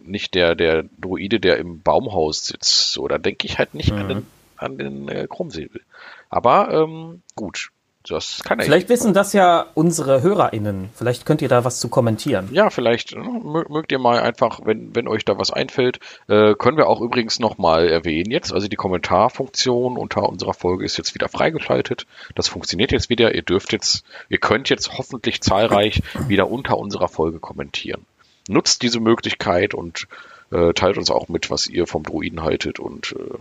nicht 0.05 0.35
der, 0.35 0.55
der 0.55 0.85
Druide, 0.99 1.39
der 1.41 1.59
im 1.59 1.83
Baumhaus 1.83 2.47
sitzt. 2.47 2.93
So, 2.93 3.07
da 3.09 3.19
denke 3.19 3.47
ich 3.47 3.59
halt 3.59 3.75
nicht 3.75 3.93
mhm. 3.93 3.99
an 3.99 4.09
den 4.09 4.27
an 4.57 4.79
den 4.79 5.09
äh, 5.09 5.27
Krummsäbel. 5.29 5.83
Aber 6.31 6.71
ähm, 6.73 7.23
gut, 7.35 7.71
das 8.09 8.43
kann 8.45 8.59
er 8.59 8.67
Vielleicht 8.67 8.89
wissen 8.89 9.15
das 9.15 9.33
ja 9.33 9.67
unsere 9.75 10.23
HörerInnen. 10.23 10.91
Vielleicht 10.95 11.25
könnt 11.25 11.41
ihr 11.41 11.49
da 11.49 11.65
was 11.65 11.81
zu 11.81 11.89
kommentieren. 11.89 12.49
Ja, 12.53 12.69
vielleicht 12.69 13.13
äh, 13.13 13.19
mögt 13.19 13.93
ihr 13.93 13.99
mal 13.99 14.21
einfach, 14.21 14.61
wenn, 14.65 14.95
wenn 14.95 15.09
euch 15.09 15.25
da 15.25 15.39
was 15.39 15.51
einfällt, 15.51 16.01
äh, 16.29 16.55
können 16.55 16.77
wir 16.77 16.89
auch 16.89 17.01
übrigens 17.01 17.39
nochmal 17.39 17.89
erwähnen 17.89 18.31
jetzt. 18.31 18.53
Also 18.53 18.69
die 18.69 18.77
Kommentarfunktion 18.77 19.97
unter 19.97 20.29
unserer 20.29 20.55
Folge 20.55 20.85
ist 20.85 20.99
jetzt 20.99 21.15
wieder 21.15 21.29
freigeschaltet. 21.29 22.07
Das 22.35 22.49
funktioniert 22.49 22.93
jetzt 22.93 23.09
wieder. 23.09 23.35
Ihr 23.35 23.43
dürft 23.43 23.73
jetzt, 23.73 24.05
ihr 24.29 24.39
könnt 24.39 24.69
jetzt 24.69 24.99
hoffentlich 24.99 25.41
zahlreich 25.41 26.03
wieder 26.29 26.51
unter 26.51 26.77
unserer 26.77 27.09
Folge 27.09 27.39
kommentieren. 27.39 28.05
Nutzt 28.49 28.83
diese 28.83 29.01
Möglichkeit 29.01 29.73
und 29.73 30.07
äh, 30.53 30.75
teilt 30.75 30.99
uns 30.99 31.11
auch 31.11 31.29
mit, 31.29 31.51
was 31.51 31.67
ihr 31.67 31.87
vom 31.87 32.03
Druiden 32.03 32.43
haltet 32.43 32.79
und 32.79 33.13
äh, 33.19 33.39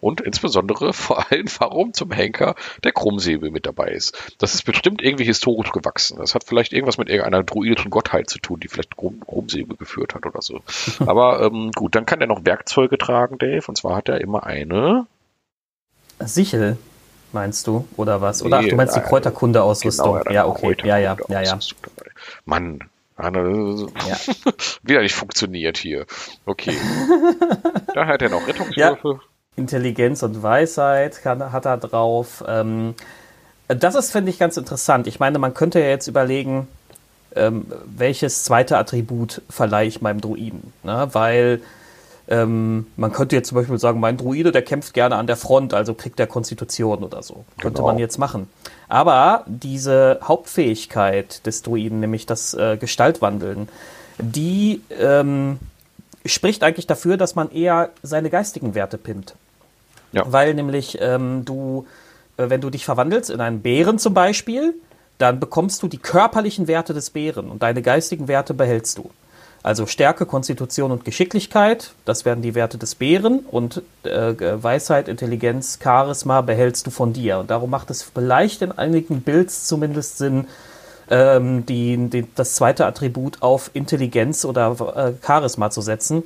und 0.00 0.20
insbesondere 0.20 0.92
vor 0.92 1.30
allem, 1.30 1.46
warum 1.58 1.92
zum 1.92 2.10
Henker 2.10 2.54
der 2.84 2.92
Krummsäbel 2.92 3.50
mit 3.50 3.66
dabei 3.66 3.88
ist. 3.88 4.16
Das 4.38 4.54
ist 4.54 4.64
bestimmt 4.64 5.02
irgendwie 5.02 5.24
historisch 5.24 5.72
gewachsen. 5.72 6.18
Das 6.18 6.34
hat 6.34 6.44
vielleicht 6.44 6.72
irgendwas 6.72 6.98
mit 6.98 7.08
irgendeiner 7.08 7.42
druidischen 7.42 7.90
Gottheit 7.90 8.28
zu 8.30 8.38
tun, 8.38 8.60
die 8.60 8.68
vielleicht 8.68 8.96
Krummsäbel 8.96 9.76
geführt 9.76 10.14
hat 10.14 10.26
oder 10.26 10.42
so. 10.42 10.60
Aber 11.06 11.42
ähm, 11.42 11.70
gut, 11.74 11.94
dann 11.94 12.06
kann 12.06 12.20
er 12.20 12.26
noch 12.26 12.44
Werkzeuge 12.44 12.98
tragen, 12.98 13.38
Dave. 13.38 13.64
Und 13.66 13.76
zwar 13.76 13.96
hat 13.96 14.08
er 14.08 14.20
immer 14.20 14.44
eine 14.44 15.06
Sichel, 16.18 16.76
meinst 17.32 17.66
du, 17.66 17.86
oder 17.96 18.20
was? 18.20 18.42
Oder 18.42 18.58
ach, 18.58 18.64
du 18.64 18.76
meinst 18.76 18.96
die 18.96 19.00
Kräuterkunde-Ausrüstung? 19.00 20.20
Genau, 20.20 20.30
ja, 20.30 20.46
okay. 20.46 20.76
Ja, 20.84 20.98
ja, 20.98 21.16
ja, 21.28 21.40
ja. 21.40 21.58
Mann, 22.44 22.80
ja. 24.08 24.16
wieder 24.82 25.02
nicht 25.02 25.14
funktioniert 25.14 25.78
hier. 25.78 26.06
Okay. 26.46 26.76
da 27.94 28.06
hat 28.06 28.22
er 28.22 28.30
noch 28.30 28.46
Rettungswürfe. 28.46 29.08
Ja. 29.08 29.29
Intelligenz 29.60 30.22
und 30.22 30.42
Weisheit 30.42 31.22
kann, 31.22 31.52
hat 31.52 31.66
er 31.66 31.76
drauf. 31.76 32.44
Ähm, 32.46 32.94
das 33.68 33.94
ist, 33.94 34.10
finde 34.10 34.30
ich, 34.30 34.38
ganz 34.38 34.56
interessant. 34.56 35.06
Ich 35.06 35.20
meine, 35.20 35.38
man 35.38 35.54
könnte 35.54 35.80
ja 35.80 35.86
jetzt 35.86 36.08
überlegen, 36.08 36.66
ähm, 37.36 37.66
welches 37.84 38.44
zweite 38.44 38.76
Attribut 38.76 39.42
verleihe 39.48 39.86
ich 39.86 40.00
meinem 40.00 40.20
Druiden. 40.20 40.72
Ne? 40.82 41.08
Weil 41.12 41.60
ähm, 42.28 42.86
man 42.96 43.12
könnte 43.12 43.36
jetzt 43.36 43.48
zum 43.48 43.56
Beispiel 43.56 43.78
sagen, 43.78 44.00
mein 44.00 44.16
Druide, 44.16 44.52
der 44.52 44.62
kämpft 44.62 44.94
gerne 44.94 45.16
an 45.16 45.26
der 45.26 45.36
Front, 45.36 45.74
also 45.74 45.94
kriegt 45.94 46.18
der 46.18 46.26
Konstitution 46.26 47.02
oder 47.02 47.22
so. 47.22 47.44
Könnte 47.60 47.78
genau. 47.78 47.88
man 47.88 47.98
jetzt 47.98 48.18
machen. 48.18 48.48
Aber 48.88 49.44
diese 49.46 50.20
Hauptfähigkeit 50.22 51.44
des 51.46 51.62
Druiden, 51.62 52.00
nämlich 52.00 52.26
das 52.26 52.54
äh, 52.54 52.76
Gestaltwandeln, 52.76 53.68
die 54.18 54.82
ähm, 54.98 55.58
spricht 56.24 56.62
eigentlich 56.62 56.86
dafür, 56.86 57.16
dass 57.16 57.34
man 57.34 57.50
eher 57.50 57.90
seine 58.02 58.30
geistigen 58.30 58.74
Werte 58.74 58.98
pimmt. 58.98 59.34
Ja. 60.12 60.24
Weil 60.26 60.54
nämlich 60.54 60.98
ähm, 61.00 61.44
du, 61.44 61.86
äh, 62.36 62.50
wenn 62.50 62.60
du 62.60 62.70
dich 62.70 62.84
verwandelst 62.84 63.30
in 63.30 63.40
einen 63.40 63.60
Bären 63.60 63.98
zum 63.98 64.14
Beispiel, 64.14 64.74
dann 65.18 65.38
bekommst 65.38 65.82
du 65.82 65.88
die 65.88 65.98
körperlichen 65.98 66.66
Werte 66.66 66.94
des 66.94 67.10
Bären 67.10 67.50
und 67.50 67.62
deine 67.62 67.82
geistigen 67.82 68.26
Werte 68.26 68.54
behältst 68.54 68.98
du. 68.98 69.10
Also 69.62 69.84
Stärke, 69.84 70.24
Konstitution 70.24 70.90
und 70.90 71.04
Geschicklichkeit, 71.04 71.92
das 72.06 72.24
werden 72.24 72.40
die 72.40 72.54
Werte 72.54 72.78
des 72.78 72.94
Bären 72.94 73.40
und 73.40 73.82
äh, 74.04 74.62
Weisheit, 74.62 75.06
Intelligenz, 75.06 75.78
Charisma 75.82 76.40
behältst 76.40 76.86
du 76.86 76.90
von 76.90 77.12
dir. 77.12 77.38
Und 77.38 77.50
darum 77.50 77.68
macht 77.68 77.90
es 77.90 78.02
vielleicht 78.02 78.62
in 78.62 78.72
einigen 78.72 79.20
Builds 79.20 79.66
zumindest 79.66 80.16
Sinn, 80.16 80.46
ähm, 81.10 81.66
die, 81.66 82.08
die, 82.08 82.26
das 82.34 82.54
zweite 82.54 82.86
Attribut 82.86 83.42
auf 83.42 83.70
Intelligenz 83.74 84.46
oder 84.46 84.76
äh, 84.96 85.12
Charisma 85.26 85.70
zu 85.70 85.82
setzen. 85.82 86.22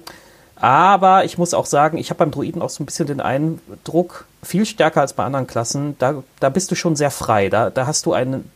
Aber 0.57 1.25
ich 1.25 1.37
muss 1.37 1.53
auch 1.53 1.67
sagen, 1.67 1.99
ich 1.99 2.11
habe 2.11 2.19
beim 2.19 2.31
Druiden 2.31 2.63
auch 2.63 2.71
so 2.71 2.83
ein 2.83 2.87
bisschen 2.87 3.07
den 3.07 3.21
Eindruck, 3.21 4.27
viel 4.43 4.67
stärker 4.67 5.01
als 5.01 5.13
bei 5.13 5.25
anderen 5.25 5.47
Klassen, 5.47 5.97
da, 5.99 6.23
da 6.39 6.49
bist 6.49 6.71
du 6.71 6.75
schon 6.75 6.97
sehr 6.97 7.11
frei. 7.11 7.49
Da, 7.49 7.71
da 7.71 7.87
hast 7.87 8.07
du 8.07 8.13
einen, 8.13 8.51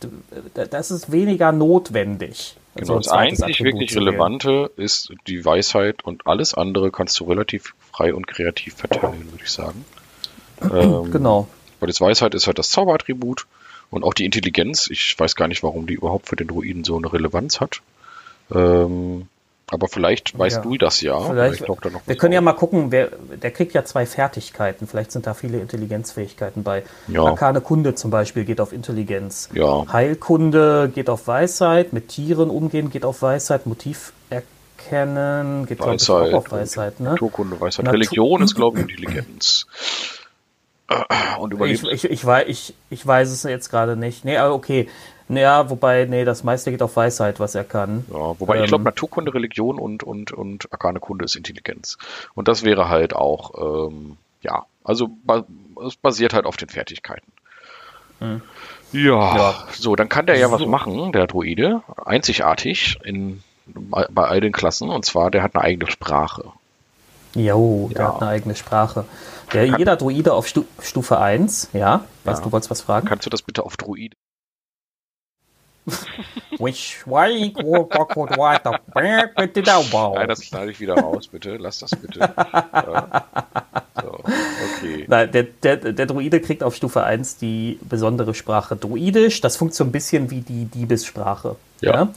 das 0.53 0.91
ist 0.91 1.11
weniger 1.11 1.51
notwendig. 1.51 2.55
Genau, 2.75 2.97
das 2.97 3.09
einzig 3.09 3.63
wirklich 3.63 3.95
Relevante 3.95 4.71
ist 4.77 5.11
die 5.27 5.43
Weisheit 5.43 6.03
und 6.03 6.27
alles 6.27 6.53
andere 6.53 6.91
kannst 6.91 7.19
du 7.19 7.25
relativ 7.25 7.73
frei 7.91 8.13
und 8.13 8.27
kreativ 8.27 8.75
verteilen, 8.75 9.31
würde 9.31 9.43
ich 9.43 9.51
sagen. 9.51 9.83
ähm, 10.61 11.11
genau. 11.11 11.47
Weil 11.79 11.87
das 11.87 11.99
Weisheit 11.99 12.35
ist 12.35 12.47
halt 12.47 12.59
das 12.59 12.69
Zauberattribut 12.69 13.47
und 13.89 14.03
auch 14.03 14.13
die 14.13 14.25
Intelligenz. 14.25 14.89
Ich 14.89 15.15
weiß 15.17 15.35
gar 15.35 15.47
nicht, 15.47 15.63
warum 15.63 15.87
die 15.87 15.95
überhaupt 15.95 16.27
für 16.27 16.35
den 16.35 16.47
Druiden 16.47 16.83
so 16.83 16.95
eine 16.97 17.11
Relevanz 17.11 17.59
hat. 17.59 17.81
Ähm, 18.53 19.27
aber 19.71 19.87
vielleicht 19.87 20.37
weißt 20.37 20.57
ja. 20.57 20.61
du 20.61 20.77
das 20.77 21.01
ja. 21.01 21.19
Vielleicht, 21.19 21.63
vielleicht 21.63 22.07
wir 22.07 22.15
können 22.17 22.33
auf. 22.33 22.35
ja 22.35 22.41
mal 22.41 22.53
gucken, 22.53 22.91
wer, 22.91 23.09
der 23.09 23.51
kriegt 23.51 23.73
ja 23.73 23.85
zwei 23.85 24.05
Fertigkeiten. 24.05 24.87
Vielleicht 24.87 25.11
sind 25.11 25.27
da 25.27 25.33
viele 25.33 25.59
Intelligenzfähigkeiten 25.59 26.63
bei. 26.63 26.83
Ja. 27.07 27.23
Arkane 27.23 27.61
Kunde 27.61 27.95
zum 27.95 28.11
Beispiel 28.11 28.45
geht 28.45 28.61
auf 28.61 28.73
Intelligenz. 28.73 29.49
Ja. 29.53 29.85
Heilkunde 29.91 30.91
geht 30.93 31.09
auf 31.09 31.27
Weisheit. 31.27 31.93
Mit 31.93 32.09
Tieren 32.09 32.49
umgehen 32.49 32.89
geht 32.89 33.05
auf 33.05 33.21
Weisheit. 33.21 33.65
Motiv 33.65 34.13
erkennen 34.29 35.65
geht 35.65 35.79
Weisheit, 35.79 36.29
ich, 36.29 36.33
auch 36.33 36.39
auf 36.39 36.51
Weisheit. 36.51 36.99
Ne? 36.99 37.09
Naturkunde, 37.11 37.59
Weisheit. 37.59 37.85
Natur 37.85 37.99
Religion 37.99 38.41
ist, 38.41 38.55
glaube 38.55 38.79
ich, 38.79 38.89
Intelligenz. 38.89 39.67
Und 41.39 41.61
ich, 41.61 41.83
ich, 41.83 42.03
ich, 42.05 42.25
weiß, 42.25 42.45
ich, 42.47 42.73
ich 42.89 43.05
weiß 43.05 43.29
es 43.29 43.43
jetzt 43.43 43.69
gerade 43.69 43.95
nicht. 43.95 44.25
Nee, 44.25 44.37
aber 44.37 44.55
okay. 44.55 44.89
Naja, 45.31 45.69
wobei, 45.69 46.05
nee, 46.05 46.25
das 46.25 46.43
meiste 46.43 46.71
geht 46.71 46.81
auf 46.81 46.95
Weisheit, 46.95 47.39
was 47.39 47.53
er 47.53 47.63
kann. 47.63 48.03
Ja, 48.11 48.39
wobei 48.39 48.57
ähm, 48.57 48.63
ich 48.63 48.69
glaube, 48.69 48.83
Naturkunde, 48.83 49.31
Religion 49.31 49.77
und, 49.77 50.01
und, 50.01 50.31
und 50.31 50.71
Arkane 50.73 50.99
Kunde 50.99 51.25
ist 51.25 51.35
Intelligenz. 51.35 51.99
Und 52.33 52.47
das 52.47 52.63
wäre 52.63 52.89
halt 52.89 53.15
auch, 53.15 53.89
ähm, 53.89 54.17
ja, 54.41 54.65
also 54.83 55.09
es 55.85 55.95
basiert 55.97 56.33
halt 56.33 56.45
auf 56.45 56.57
den 56.57 56.69
Fertigkeiten. 56.69 57.31
Hm. 58.17 58.41
Ja, 58.91 59.37
ja, 59.37 59.67
so, 59.71 59.95
dann 59.95 60.09
kann 60.09 60.25
der 60.25 60.37
ja 60.37 60.47
so. 60.47 60.53
was 60.53 60.65
machen, 60.65 61.11
der 61.11 61.27
Druide, 61.27 61.83
einzigartig 62.03 62.97
in, 63.03 63.43
bei, 63.67 64.07
bei 64.09 64.25
all 64.25 64.41
den 64.41 64.51
Klassen, 64.51 64.89
und 64.89 65.05
zwar, 65.05 65.29
der 65.29 65.43
hat 65.43 65.55
eine 65.55 65.63
eigene 65.63 65.91
Sprache. 65.91 66.51
Jo, 67.35 67.91
der 67.93 68.01
ja. 68.01 68.13
hat 68.13 68.21
eine 68.23 68.31
eigene 68.31 68.55
Sprache. 68.55 69.05
Der, 69.53 69.65
jeder 69.65 69.95
Druide 69.95 70.33
auf 70.33 70.47
Stu 70.47 70.63
Stufe 70.81 71.19
1, 71.19 71.69
ja, 71.73 72.03
was, 72.23 72.39
ja. 72.39 72.45
du 72.45 72.51
wolltest 72.51 72.71
was 72.71 72.81
fragen? 72.81 73.07
Kannst 73.07 73.27
du 73.27 73.29
das 73.29 73.43
bitte 73.43 73.63
auf 73.63 73.77
Druide? 73.77 74.15
Which 76.59 77.03
way 77.05 77.53
Nein, 80.15 80.27
das 80.27 80.43
schneide 80.43 80.71
ich 80.71 80.79
wieder 80.79 80.95
raus, 80.95 81.27
bitte. 81.27 81.57
Lass 81.57 81.79
das 81.79 81.91
bitte. 81.91 82.19
so, 84.01 84.11
okay. 84.11 85.05
Nein, 85.07 85.31
der, 85.31 85.43
der, 85.43 85.77
der 85.77 86.05
Druide 86.05 86.41
kriegt 86.41 86.63
auf 86.63 86.75
Stufe 86.75 87.03
1 87.03 87.37
die 87.37 87.79
besondere 87.81 88.33
Sprache 88.33 88.75
Druidisch. 88.75 89.41
Das 89.41 89.57
funktioniert 89.57 89.77
so 89.77 89.83
ein 89.85 89.91
bisschen 89.91 90.31
wie 90.31 90.41
die 90.41 90.65
Diebessprache. 90.65 91.55
Ja. 91.81 91.93
ja? 91.93 92.09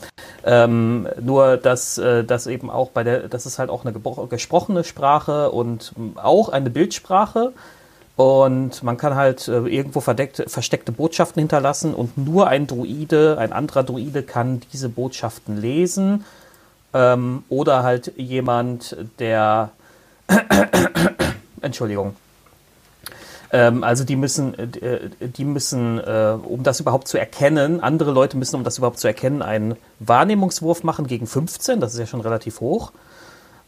Ähm, 0.43 1.07
nur, 1.21 1.57
dass 1.57 1.97
äh, 1.97 2.23
das 2.23 2.47
eben 2.47 2.69
auch 2.69 2.89
bei 2.89 3.03
der, 3.03 3.29
das 3.29 3.45
ist 3.45 3.59
halt 3.59 3.69
auch 3.69 3.85
eine 3.85 3.93
gesprochene 4.27 4.83
Sprache 4.83 5.51
und 5.51 5.93
auch 6.15 6.49
eine 6.49 6.69
Bildsprache. 6.69 7.53
Und 8.15 8.83
man 8.83 8.97
kann 8.97 9.15
halt 9.15 9.47
äh, 9.47 9.59
irgendwo 9.61 9.99
verdeckt, 9.99 10.43
versteckte 10.47 10.91
Botschaften 10.91 11.39
hinterlassen 11.39 11.95
und 11.95 12.17
nur 12.17 12.47
ein 12.47 12.67
Druide, 12.67 13.37
ein 13.39 13.51
anderer 13.51 13.83
Druide 13.83 14.21
kann 14.21 14.61
diese 14.71 14.87
Botschaften 14.89 15.59
lesen. 15.59 16.23
Ähm, 16.93 17.43
oder 17.49 17.81
halt 17.81 18.13
jemand, 18.15 18.95
der 19.17 19.71
Entschuldigung. 21.61 22.15
Ähm, 23.51 23.83
also 23.83 24.03
die 24.03 24.15
müssen, 24.15 24.57
äh, 24.57 25.09
die 25.19 25.45
müssen, 25.45 25.99
äh, 25.99 26.37
um 26.43 26.63
das 26.63 26.79
überhaupt 26.79 27.07
zu 27.07 27.17
erkennen, 27.17 27.79
andere 27.79 28.11
Leute 28.11 28.35
müssen, 28.35 28.55
um 28.55 28.63
das 28.63 28.79
überhaupt 28.79 28.99
zu 28.99 29.07
erkennen, 29.07 29.41
einen 29.41 29.75
Wahrnehmungswurf 29.99 30.83
machen 30.83 31.07
gegen 31.07 31.27
15, 31.27 31.79
das 31.79 31.93
ist 31.93 31.99
ja 31.99 32.05
schon 32.07 32.21
relativ 32.21 32.59
hoch. 32.59 32.91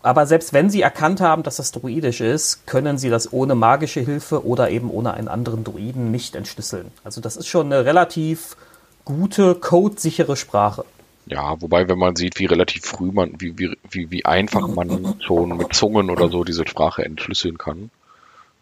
Aber 0.06 0.28
selbst 0.28 0.54
wenn 0.54 0.70
sie 0.70 0.84
erkannt 0.84 1.20
haben, 1.20 1.42
dass 1.42 1.56
das 1.56 1.72
druidisch 1.72 2.22
ist, 2.22 2.68
können 2.68 3.00
sie 3.00 3.10
das 3.10 3.34
ohne 3.34 3.56
magische 3.56 4.02
Hilfe 4.02 4.46
oder 4.46 4.70
eben 4.70 4.92
ohne 4.92 5.16
einen 5.16 5.28
anderen 5.28 5.64
Druiden 5.64 6.12
nicht 6.12 6.36
entschlüsseln. 6.36 6.92
Also 7.04 7.22
das 7.22 7.36
ist 7.38 7.48
schon 7.48 7.74
eine 7.74 7.86
relativ 7.86 8.56
gute, 9.04 9.56
codesichere 9.56 10.36
Sprache. 10.36 10.86
Ja, 11.26 11.60
wobei, 11.60 11.90
wenn 11.90 11.98
man 11.98 12.16
sieht, 12.16 12.38
wie 12.38 12.46
relativ 12.46 12.86
früh 12.86 13.12
man, 13.12 13.34
wie, 13.40 13.58
wie, 13.58 13.76
wie, 13.90 14.12
wie 14.12 14.26
einfach 14.26 14.68
man 14.68 15.16
schon 15.22 15.58
mit 15.58 15.74
Zungen 15.74 16.12
oder 16.12 16.30
so 16.30 16.44
diese 16.44 16.68
Sprache 16.68 17.04
entschlüsseln 17.04 17.58
kann. 17.58 17.90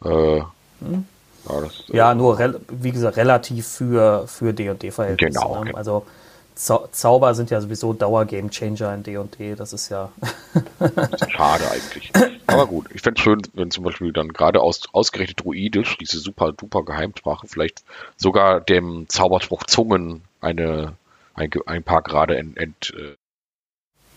Äh, 0.06 0.08
hm. 0.80 1.06
ja, 1.50 1.62
das, 1.62 1.84
ja, 1.90 2.12
äh, 2.14 2.16
nur, 2.16 2.40
wie 2.70 2.92
gesagt, 2.94 3.18
relativ 3.18 3.68
für, 3.68 4.28
für 4.28 4.54
D&D-Verhältnisse. 4.54 5.40
Genau, 5.40 5.60
ne? 5.60 5.66
genau. 5.66 5.78
Also 5.78 6.06
Zau 6.56 6.88
Zauber 6.92 7.34
sind 7.36 7.50
ja 7.50 7.60
sowieso 7.62 7.94
Dauer-Game-Changer 7.94 8.94
in 8.94 9.04
D&D, 9.04 9.56
das 9.56 9.74
ist 9.74 9.90
ja... 9.90 10.12
Schade 11.30 11.64
eigentlich. 11.72 12.12
Aber 12.48 12.68
gut, 12.68 12.88
ich 12.94 13.02
fände 13.02 13.20
es 13.20 13.24
schön, 13.24 13.42
wenn 13.54 13.72
zum 13.72 13.84
Beispiel 13.84 14.14
dann 14.14 14.30
gerade 14.30 14.62
aus, 14.62 14.82
ausgerechnet 14.94 15.44
Druidisch, 15.44 15.98
diese 15.98 16.20
super 16.20 16.52
duper 16.52 16.84
Geheimsprache, 16.84 17.48
vielleicht 17.48 17.84
sogar 18.18 18.62
dem 18.62 19.06
Zauberspruch 19.10 19.64
Zungen 19.64 20.22
eine, 20.42 20.94
ein, 21.34 21.50
ein 21.66 21.84
paar 21.84 22.02
Grade 22.02 22.38
ent, 22.38 22.58
ent, 22.58 22.94
äh, 22.98 23.16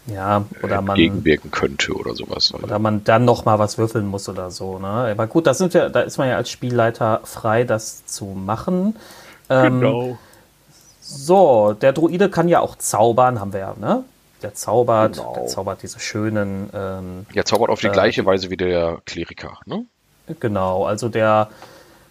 ja, 0.07 0.45
oder 0.63 0.83
man 0.83 0.97
gegenwirken 0.97 1.51
könnte 1.51 1.93
oder 1.95 2.15
sowas. 2.15 2.55
Oder 2.55 2.79
man 2.79 3.03
dann 3.03 3.25
noch 3.25 3.45
mal 3.45 3.59
was 3.59 3.77
würfeln 3.77 4.07
muss 4.07 4.29
oder 4.29 4.53
so. 4.53 4.79
Ne? 4.79 4.87
Aber 4.87 5.27
gut, 5.27 5.49
das 5.49 5.59
sind 5.59 5.75
ja, 5.75 5.89
da 5.89 6.01
ist 6.01 6.17
man 6.17 6.29
ja 6.29 6.37
als 6.37 6.49
Spielleiter 6.49 7.23
frei, 7.25 7.65
das 7.65 8.07
zu 8.07 8.27
machen. 8.27 8.95
Ähm, 9.49 9.81
genau. 9.81 10.19
So, 11.09 11.73
der 11.73 11.93
Druide 11.93 12.29
kann 12.29 12.49
ja 12.49 12.61
auch 12.61 12.77
zaubern, 12.77 13.39
haben 13.39 13.53
wir 13.53 13.61
ja, 13.61 13.75
ne? 13.79 14.03
Der 14.43 14.55
zaubert, 14.55 15.17
genau. 15.17 15.35
der 15.35 15.47
zaubert 15.47 15.83
diese 15.83 16.01
schönen. 16.01 16.69
Ähm, 16.75 17.27
ja, 17.33 17.45
zaubert 17.45 17.71
auf 17.71 17.81
die 17.81 17.87
äh, 17.87 17.93
gleiche 17.93 18.27
Weise 18.27 18.51
wie 18.51 18.57
der 18.57 18.99
Kleriker, 19.05 19.59
ne? 19.67 19.85
Genau, 20.41 20.85
also 20.85 21.09
der 21.09 21.49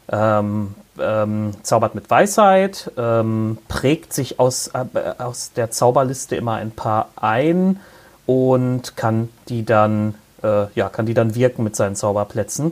ähm, 0.10 0.76
ähm, 0.98 1.52
zaubert 1.62 1.94
mit 1.94 2.10
Weisheit, 2.10 2.90
ähm, 2.98 3.58
prägt 3.68 4.14
sich 4.14 4.40
aus, 4.40 4.70
äh, 4.70 4.86
aus 5.18 5.52
der 5.54 5.72
Zauberliste 5.72 6.38
immer 6.38 6.54
ein 6.54 6.72
paar 6.72 7.10
ein 7.18 7.82
und 8.26 8.96
kann 8.96 9.28
die 9.50 9.66
dann, 9.66 10.16
äh, 10.42 10.68
ja, 10.74 10.88
kann 10.88 11.06
die 11.06 11.14
dann 11.14 11.36
wirken 11.36 11.66
mit 11.66 11.76
seinen 11.76 11.98
Zauberplätzen. 11.98 12.72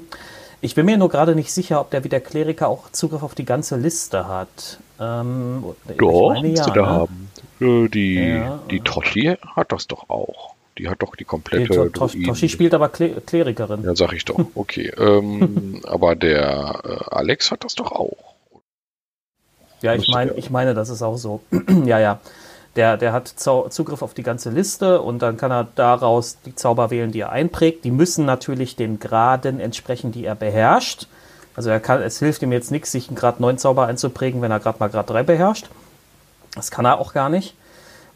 Ich 0.62 0.76
bin 0.76 0.86
mir 0.86 0.98
nur 0.98 1.10
gerade 1.10 1.36
nicht 1.36 1.52
sicher, 1.52 1.82
ob 1.82 1.92
der 1.92 2.06
wie 2.06 2.10
der 2.10 2.22
Kleriker 2.22 2.70
auch 2.70 2.90
Zugriff 2.94 3.24
auf 3.24 3.36
die 3.36 3.44
ganze 3.44 3.76
Liste 3.76 4.30
hat. 4.30 4.80
Ähm, 5.04 5.64
doch, 5.98 6.34
meine, 6.34 6.50
ja, 6.50 6.66
da 6.66 6.82
ne? 6.82 6.88
haben. 6.88 7.30
Äh, 7.60 7.90
die, 7.90 8.16
ja. 8.16 8.60
die 8.70 8.80
Toshi 8.80 9.36
hat 9.56 9.72
das 9.72 9.88
doch 9.88 10.10
auch. 10.10 10.54
Die 10.78 10.90
hat 10.90 11.02
doch 11.02 11.16
die 11.16 11.24
komplette. 11.24 11.92
Nee, 11.94 12.26
Toshi 12.26 12.50
spielt 12.50 12.74
aber 12.74 12.90
Kle 12.90 13.22
Klerikerin. 13.22 13.84
Ja, 13.84 13.96
sag 13.96 14.14
ich 14.14 14.26
doch. 14.26 14.40
Okay. 14.56 14.92
ähm, 14.98 15.82
aber 15.86 16.16
der 16.16 16.82
äh, 16.84 17.16
Alex 17.16 17.52
hat 17.52 17.64
das 17.64 17.76
doch 17.76 17.92
auch. 17.92 18.34
Ja, 19.82 19.94
ich 19.94 20.08
meine, 20.08 20.34
ich 20.34 20.50
meine, 20.50 20.74
das 20.74 20.90
ist 20.90 21.02
auch 21.02 21.18
so. 21.18 21.42
ja, 21.86 22.00
ja. 22.00 22.20
Der, 22.76 22.98
der 22.98 23.14
hat 23.14 23.28
Zugriff 23.28 24.02
auf 24.02 24.16
die 24.16 24.24
ganze 24.24 24.50
Liste 24.50 25.02
und 25.02 25.22
dann 25.22 25.38
kann 25.38 25.52
er 25.52 25.68
daraus 25.76 26.40
die 26.44 26.56
Zauber 26.56 26.90
wählen, 26.90 27.12
die 27.12 27.20
er 27.20 27.32
einprägt. 27.32 27.86
Die 27.86 27.92
müssen 27.92 28.26
natürlich 28.26 28.76
den 28.76 29.00
Graden 29.00 29.60
entsprechen, 29.60 30.12
die 30.12 30.26
er 30.26 30.34
beherrscht. 30.34 31.08
Also 31.56 31.70
er 31.70 31.80
kann, 31.80 32.02
es 32.02 32.20
hilft 32.20 32.42
ihm 32.42 32.52
jetzt 32.52 32.72
nichts, 32.72 32.92
sich 32.92 33.08
einen 33.08 33.16
Grad 33.16 33.40
9 33.40 33.58
Zauber 33.58 33.88
einzuprägen, 33.88 34.42
wenn 34.42 34.52
er 34.52 34.60
gerade 34.60 34.80
mal 34.80 34.90
Grad 34.90 35.10
3 35.10 35.24
beherrscht. 35.24 35.70
Das 36.56 36.72
kann 36.72 36.86
er 36.86 37.00
auch 37.00 37.14
gar 37.14 37.30
nicht. 37.30 37.56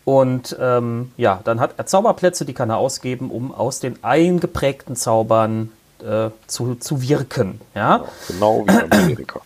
Und 0.06 0.56
ähm, 0.60 1.12
ja, 1.18 1.42
dann 1.44 1.60
hat 1.60 1.74
er 1.78 1.86
Zauberplätze, 1.86 2.46
die 2.46 2.54
kann 2.54 2.70
er 2.70 2.78
ausgeben, 2.78 3.30
um 3.30 3.54
aus 3.54 3.80
den 3.80 4.04
eingeprägten 4.04 4.96
Zaubern 4.96 5.72
äh, 6.02 6.30
zu, 6.48 6.76
zu 6.76 7.02
wirken. 7.02 7.60
Ja? 7.76 8.06
Genau 8.28 8.62
wie 8.62 8.66
beim 8.66 8.90
Kleriker. 8.90 9.42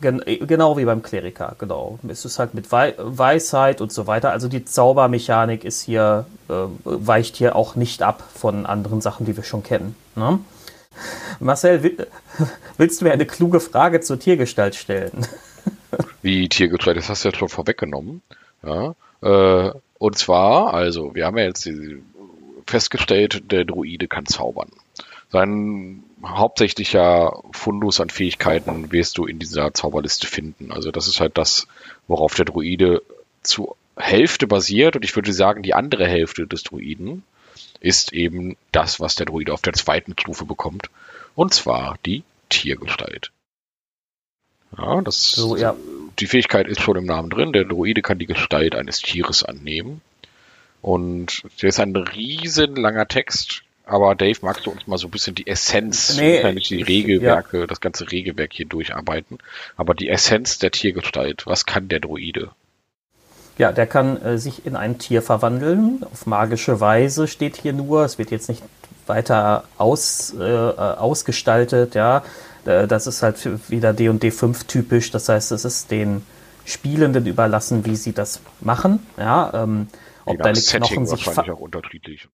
Gen 0.00 0.22
genau 0.24 0.76
wie 0.76 0.84
beim 0.84 1.02
Kleriker, 1.02 1.54
genau. 1.58 1.98
Es 2.08 2.24
ist 2.24 2.38
halt 2.38 2.54
mit 2.54 2.72
Wei 2.72 2.94
Weisheit 2.98 3.80
und 3.80 3.92
so 3.92 4.06
weiter. 4.06 4.30
Also 4.30 4.48
die 4.48 4.64
Zaubermechanik 4.64 5.64
ist 5.64 5.82
hier, 5.82 6.26
äh, 6.48 6.52
weicht 6.84 7.36
hier 7.36 7.54
auch 7.54 7.76
nicht 7.76 8.02
ab 8.02 8.22
von 8.34 8.66
anderen 8.66 9.00
Sachen, 9.00 9.26
die 9.26 9.36
wir 9.36 9.44
schon 9.44 9.62
kennen. 9.62 9.96
Ne? 10.16 10.38
Marcel, 11.40 11.82
will, 11.82 12.06
willst 12.76 13.00
du 13.00 13.04
mir 13.04 13.12
eine 13.12 13.26
kluge 13.26 13.60
Frage 13.60 14.00
zur 14.00 14.18
Tiergestalt 14.18 14.74
stellen? 14.74 15.26
Wie 16.22 16.48
Tiergestalt? 16.48 16.96
Das 16.96 17.08
hast 17.08 17.24
du 17.24 17.28
ja 17.28 17.36
schon 17.36 17.48
vorweggenommen. 17.48 18.22
Ja. 18.62 18.94
Äh, 19.22 19.72
und 19.98 20.18
zwar, 20.18 20.74
also, 20.74 21.14
wir 21.14 21.26
haben 21.26 21.38
ja 21.38 21.44
jetzt 21.44 21.68
festgestellt, 22.66 23.50
der 23.52 23.64
Druide 23.64 24.08
kann 24.08 24.26
zaubern. 24.26 24.70
Sein 25.30 26.04
hauptsächlicher 26.24 27.42
Fundus 27.52 28.00
an 28.00 28.10
Fähigkeiten 28.10 28.92
wirst 28.92 29.18
du 29.18 29.26
in 29.26 29.38
dieser 29.38 29.74
Zauberliste 29.74 30.26
finden. 30.26 30.72
Also 30.72 30.90
das 30.90 31.08
ist 31.08 31.20
halt 31.20 31.36
das, 31.36 31.66
worauf 32.06 32.34
der 32.34 32.44
Druide 32.44 33.02
zu 33.42 33.76
Hälfte 33.96 34.46
basiert. 34.46 34.96
Und 34.96 35.04
ich 35.04 35.14
würde 35.16 35.32
sagen, 35.32 35.62
die 35.62 35.74
andere 35.74 36.06
Hälfte 36.06 36.46
des 36.46 36.62
Druiden 36.62 37.22
ist 37.84 38.12
eben 38.12 38.56
das, 38.72 39.00
was 39.00 39.14
der 39.14 39.26
Druide 39.26 39.52
auf 39.52 39.62
der 39.62 39.74
zweiten 39.74 40.14
Stufe 40.18 40.44
bekommt. 40.44 40.90
Und 41.34 41.52
zwar 41.54 41.98
die 42.06 42.22
Tiergestalt. 42.48 43.30
Ja, 44.76 45.00
das, 45.02 45.32
so, 45.32 45.56
ja. 45.56 45.76
Die 46.18 46.26
Fähigkeit 46.26 46.66
ist 46.66 46.80
schon 46.80 46.96
im 46.96 47.06
Namen 47.06 47.30
drin. 47.30 47.52
Der 47.52 47.64
Druide 47.64 48.02
kann 48.02 48.18
die 48.18 48.26
Gestalt 48.26 48.74
eines 48.74 49.00
Tieres 49.00 49.42
annehmen. 49.42 50.00
Und 50.82 51.42
der 51.62 51.68
ist 51.68 51.80
ein 51.80 51.94
riesen 51.94 52.76
langer 52.76 53.06
Text. 53.06 53.62
Aber 53.86 54.14
Dave, 54.14 54.38
magst 54.42 54.64
du 54.64 54.70
uns 54.70 54.86
mal 54.86 54.96
so 54.96 55.08
ein 55.08 55.10
bisschen 55.10 55.34
die 55.34 55.46
Essenz, 55.46 56.16
nee, 56.16 56.52
nicht 56.52 56.70
die 56.70 56.82
Regelwerke, 56.82 57.60
ja. 57.60 57.66
das 57.66 57.82
ganze 57.82 58.10
Regelwerk 58.10 58.52
hier 58.54 58.66
durcharbeiten, 58.66 59.38
aber 59.76 59.94
die 59.94 60.08
Essenz 60.08 60.58
der 60.58 60.70
Tiergestalt, 60.70 61.46
was 61.46 61.66
kann 61.66 61.88
der 61.88 62.00
Druide? 62.00 62.50
Ja, 63.56 63.72
der 63.72 63.86
kann 63.86 64.20
äh, 64.22 64.38
sich 64.38 64.66
in 64.66 64.76
ein 64.76 64.98
Tier 64.98 65.22
verwandeln. 65.22 66.04
Auf 66.12 66.26
magische 66.26 66.80
Weise 66.80 67.28
steht 67.28 67.56
hier 67.56 67.72
nur. 67.72 68.04
Es 68.04 68.18
wird 68.18 68.30
jetzt 68.30 68.48
nicht 68.48 68.62
weiter 69.06 69.64
aus, 69.78 70.34
äh, 70.34 70.42
ausgestaltet. 70.42 71.94
Ja, 71.94 72.24
äh, 72.64 72.86
das 72.86 73.06
ist 73.06 73.22
halt 73.22 73.70
wieder 73.70 73.92
D&D 73.92 74.30
5 74.30 74.64
typisch. 74.64 75.10
Das 75.10 75.28
heißt, 75.28 75.52
es 75.52 75.64
ist 75.64 75.90
den 75.90 76.26
Spielenden 76.64 77.26
überlassen, 77.26 77.84
wie 77.84 77.96
sie 77.96 78.12
das 78.12 78.40
machen. 78.60 79.06
Ja, 79.18 79.52
ähm, 79.54 79.88
ob 80.24 80.42
deine 80.42 80.58
Knochen 80.58 81.06
sich 81.06 81.28
auch 81.28 81.60
unterschiedlich. 81.60 82.28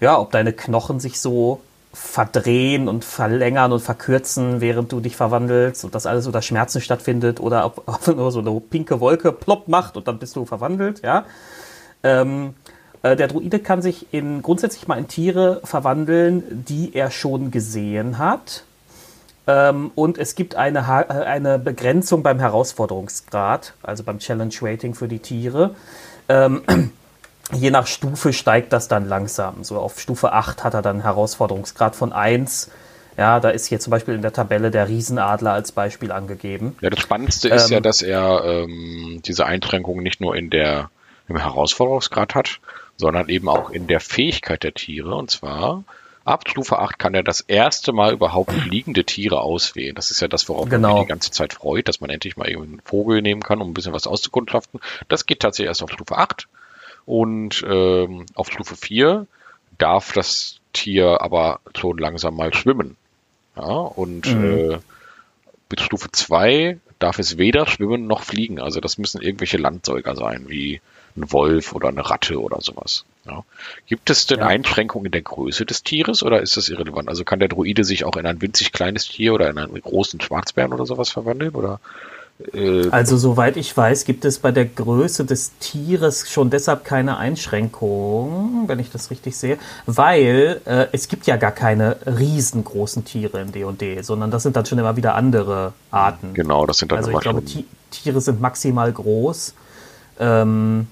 Ja, 0.00 0.18
ob 0.18 0.30
deine 0.30 0.52
Knochen 0.52 1.00
sich 1.00 1.18
so 1.20 1.62
verdrehen 1.96 2.88
und 2.88 3.04
verlängern 3.04 3.72
und 3.72 3.80
verkürzen, 3.80 4.60
während 4.60 4.92
du 4.92 5.00
dich 5.00 5.16
verwandelst 5.16 5.82
und 5.82 5.94
das 5.94 6.04
alles 6.04 6.26
unter 6.26 6.42
Schmerzen 6.42 6.82
stattfindet 6.82 7.40
oder 7.40 7.64
ob, 7.64 7.82
ob 7.86 8.06
nur 8.14 8.30
so 8.30 8.40
eine 8.40 8.60
pinke 8.60 9.00
Wolke 9.00 9.32
plopp 9.32 9.66
macht 9.66 9.96
und 9.96 10.06
dann 10.06 10.18
bist 10.18 10.36
du 10.36 10.44
verwandelt, 10.44 11.02
ja. 11.02 11.24
Ähm, 12.02 12.54
äh, 13.02 13.16
der 13.16 13.28
Druide 13.28 13.60
kann 13.60 13.80
sich 13.80 14.12
in, 14.12 14.42
grundsätzlich 14.42 14.86
mal 14.86 14.98
in 14.98 15.08
Tiere 15.08 15.62
verwandeln, 15.64 16.64
die 16.68 16.94
er 16.94 17.10
schon 17.10 17.50
gesehen 17.50 18.18
hat. 18.18 18.64
Ähm, 19.46 19.90
und 19.94 20.18
es 20.18 20.34
gibt 20.34 20.54
eine, 20.54 20.80
äh, 20.80 21.12
eine 21.12 21.58
Begrenzung 21.58 22.22
beim 22.22 22.38
Herausforderungsgrad, 22.38 23.72
also 23.82 24.04
beim 24.04 24.18
Challenge 24.18 24.54
Rating 24.60 24.94
für 24.94 25.08
die 25.08 25.20
Tiere. 25.20 25.74
Ähm, 26.28 26.62
je 27.52 27.70
nach 27.70 27.86
Stufe 27.86 28.32
steigt 28.32 28.72
das 28.72 28.88
dann 28.88 29.08
langsam. 29.08 29.64
So 29.64 29.78
auf 29.78 30.00
Stufe 30.00 30.32
8 30.32 30.64
hat 30.64 30.74
er 30.74 30.82
dann 30.82 31.02
Herausforderungsgrad 31.02 31.96
von 31.96 32.12
1. 32.12 32.70
Ja, 33.16 33.40
da 33.40 33.48
ist 33.48 33.66
hier 33.66 33.80
zum 33.80 33.92
Beispiel 33.92 34.14
in 34.14 34.22
der 34.22 34.32
Tabelle 34.32 34.70
der 34.70 34.88
Riesenadler 34.88 35.52
als 35.52 35.72
Beispiel 35.72 36.12
angegeben. 36.12 36.76
Ja, 36.82 36.90
das 36.90 37.00
Spannendste 37.00 37.48
ist 37.48 37.70
ja, 37.70 37.78
ähm, 37.78 37.82
dass 37.82 38.02
er 38.02 38.44
ähm, 38.44 39.22
diese 39.24 39.46
Einschränkungen 39.46 40.02
nicht 40.02 40.20
nur 40.20 40.36
in 40.36 40.50
der, 40.50 40.90
im 41.28 41.38
Herausforderungsgrad 41.38 42.34
hat, 42.34 42.60
sondern 42.96 43.28
eben 43.28 43.48
auch 43.48 43.70
in 43.70 43.86
der 43.86 44.00
Fähigkeit 44.00 44.62
der 44.62 44.74
Tiere. 44.74 45.14
Und 45.14 45.30
zwar 45.30 45.84
ab 46.26 46.44
Stufe 46.46 46.78
8 46.78 46.98
kann 46.98 47.14
er 47.14 47.22
das 47.22 47.40
erste 47.40 47.92
Mal 47.92 48.12
überhaupt 48.12 48.52
fliegende 48.52 49.04
Tiere 49.04 49.40
auswählen. 49.40 49.94
Das 49.94 50.10
ist 50.10 50.20
ja 50.20 50.28
das, 50.28 50.48
worauf 50.50 50.68
genau. 50.68 50.88
man 50.88 50.96
sich 50.98 51.06
die 51.06 51.08
ganze 51.08 51.30
Zeit 51.30 51.54
freut, 51.54 51.88
dass 51.88 52.00
man 52.00 52.10
endlich 52.10 52.36
mal 52.36 52.48
einen 52.48 52.82
Vogel 52.84 53.22
nehmen 53.22 53.42
kann, 53.42 53.62
um 53.62 53.70
ein 53.70 53.74
bisschen 53.74 53.94
was 53.94 54.06
auszukundschaften. 54.06 54.80
Das 55.08 55.24
geht 55.24 55.40
tatsächlich 55.40 55.68
erst 55.68 55.82
auf 55.82 55.90
Stufe 55.90 56.18
8. 56.18 56.48
Und 57.06 57.64
ähm, 57.66 58.26
auf 58.34 58.50
Stufe 58.50 58.76
4 58.76 59.26
darf 59.78 60.12
das 60.12 60.60
Tier 60.72 61.22
aber 61.22 61.60
schon 61.74 61.98
langsam 61.98 62.36
mal 62.36 62.52
schwimmen. 62.52 62.96
Ja, 63.56 63.62
und 63.64 64.26
mhm. 64.26 64.44
äh, 64.44 64.78
bis 65.68 65.82
Stufe 65.82 66.10
2 66.10 66.78
darf 66.98 67.18
es 67.18 67.38
weder 67.38 67.66
schwimmen 67.66 68.06
noch 68.06 68.22
fliegen. 68.22 68.60
Also 68.60 68.80
das 68.80 68.98
müssen 68.98 69.22
irgendwelche 69.22 69.56
Landsäuger 69.56 70.16
sein, 70.16 70.48
wie 70.48 70.80
ein 71.16 71.32
Wolf 71.32 71.72
oder 71.74 71.88
eine 71.88 72.08
Ratte 72.08 72.40
oder 72.40 72.60
sowas. 72.60 73.04
Ja. 73.24 73.44
Gibt 73.86 74.10
es 74.10 74.26
denn 74.26 74.40
ja. 74.40 74.46
Einschränkungen 74.46 75.06
in 75.06 75.12
der 75.12 75.22
Größe 75.22 75.64
des 75.66 75.82
Tieres 75.82 76.22
oder 76.22 76.40
ist 76.40 76.56
das 76.56 76.68
irrelevant? 76.68 77.08
Also 77.08 77.24
kann 77.24 77.38
der 77.38 77.48
Druide 77.48 77.84
sich 77.84 78.04
auch 78.04 78.16
in 78.16 78.26
ein 78.26 78.40
winzig 78.42 78.72
kleines 78.72 79.08
Tier 79.08 79.34
oder 79.34 79.50
in 79.50 79.58
einen 79.58 79.80
großen 79.80 80.20
Schwarzbären 80.20 80.72
oder 80.72 80.86
sowas 80.86 81.10
verwandeln? 81.10 81.54
Oder 81.54 81.80
äh, 82.52 82.88
also 82.90 83.16
soweit 83.16 83.56
ich 83.56 83.74
weiß, 83.76 84.04
gibt 84.04 84.24
es 84.24 84.38
bei 84.38 84.52
der 84.52 84.66
Größe 84.66 85.24
des 85.24 85.52
Tieres 85.58 86.30
schon 86.30 86.50
deshalb 86.50 86.84
keine 86.84 87.16
Einschränkung, 87.16 88.64
wenn 88.66 88.78
ich 88.78 88.90
das 88.90 89.10
richtig 89.10 89.36
sehe, 89.36 89.58
weil 89.86 90.60
äh, 90.66 90.86
es 90.92 91.08
gibt 91.08 91.26
ja 91.26 91.36
gar 91.36 91.52
keine 91.52 91.96
riesengroßen 92.06 93.04
Tiere 93.04 93.40
in 93.40 93.52
D&D, 93.52 94.02
sondern 94.02 94.30
das 94.30 94.42
sind 94.42 94.56
dann 94.56 94.66
schon 94.66 94.78
immer 94.78 94.96
wieder 94.96 95.14
andere 95.14 95.72
Arten. 95.90 96.34
Genau, 96.34 96.66
das 96.66 96.78
sind 96.78 96.92
dann 96.92 96.98
also 96.98 97.10
ich 97.10 97.20
glaube, 97.20 97.42
Tiere 97.90 98.20
sind 98.20 98.40
maximal 98.40 98.92
groß 98.92 99.54
ähm, 100.18 100.88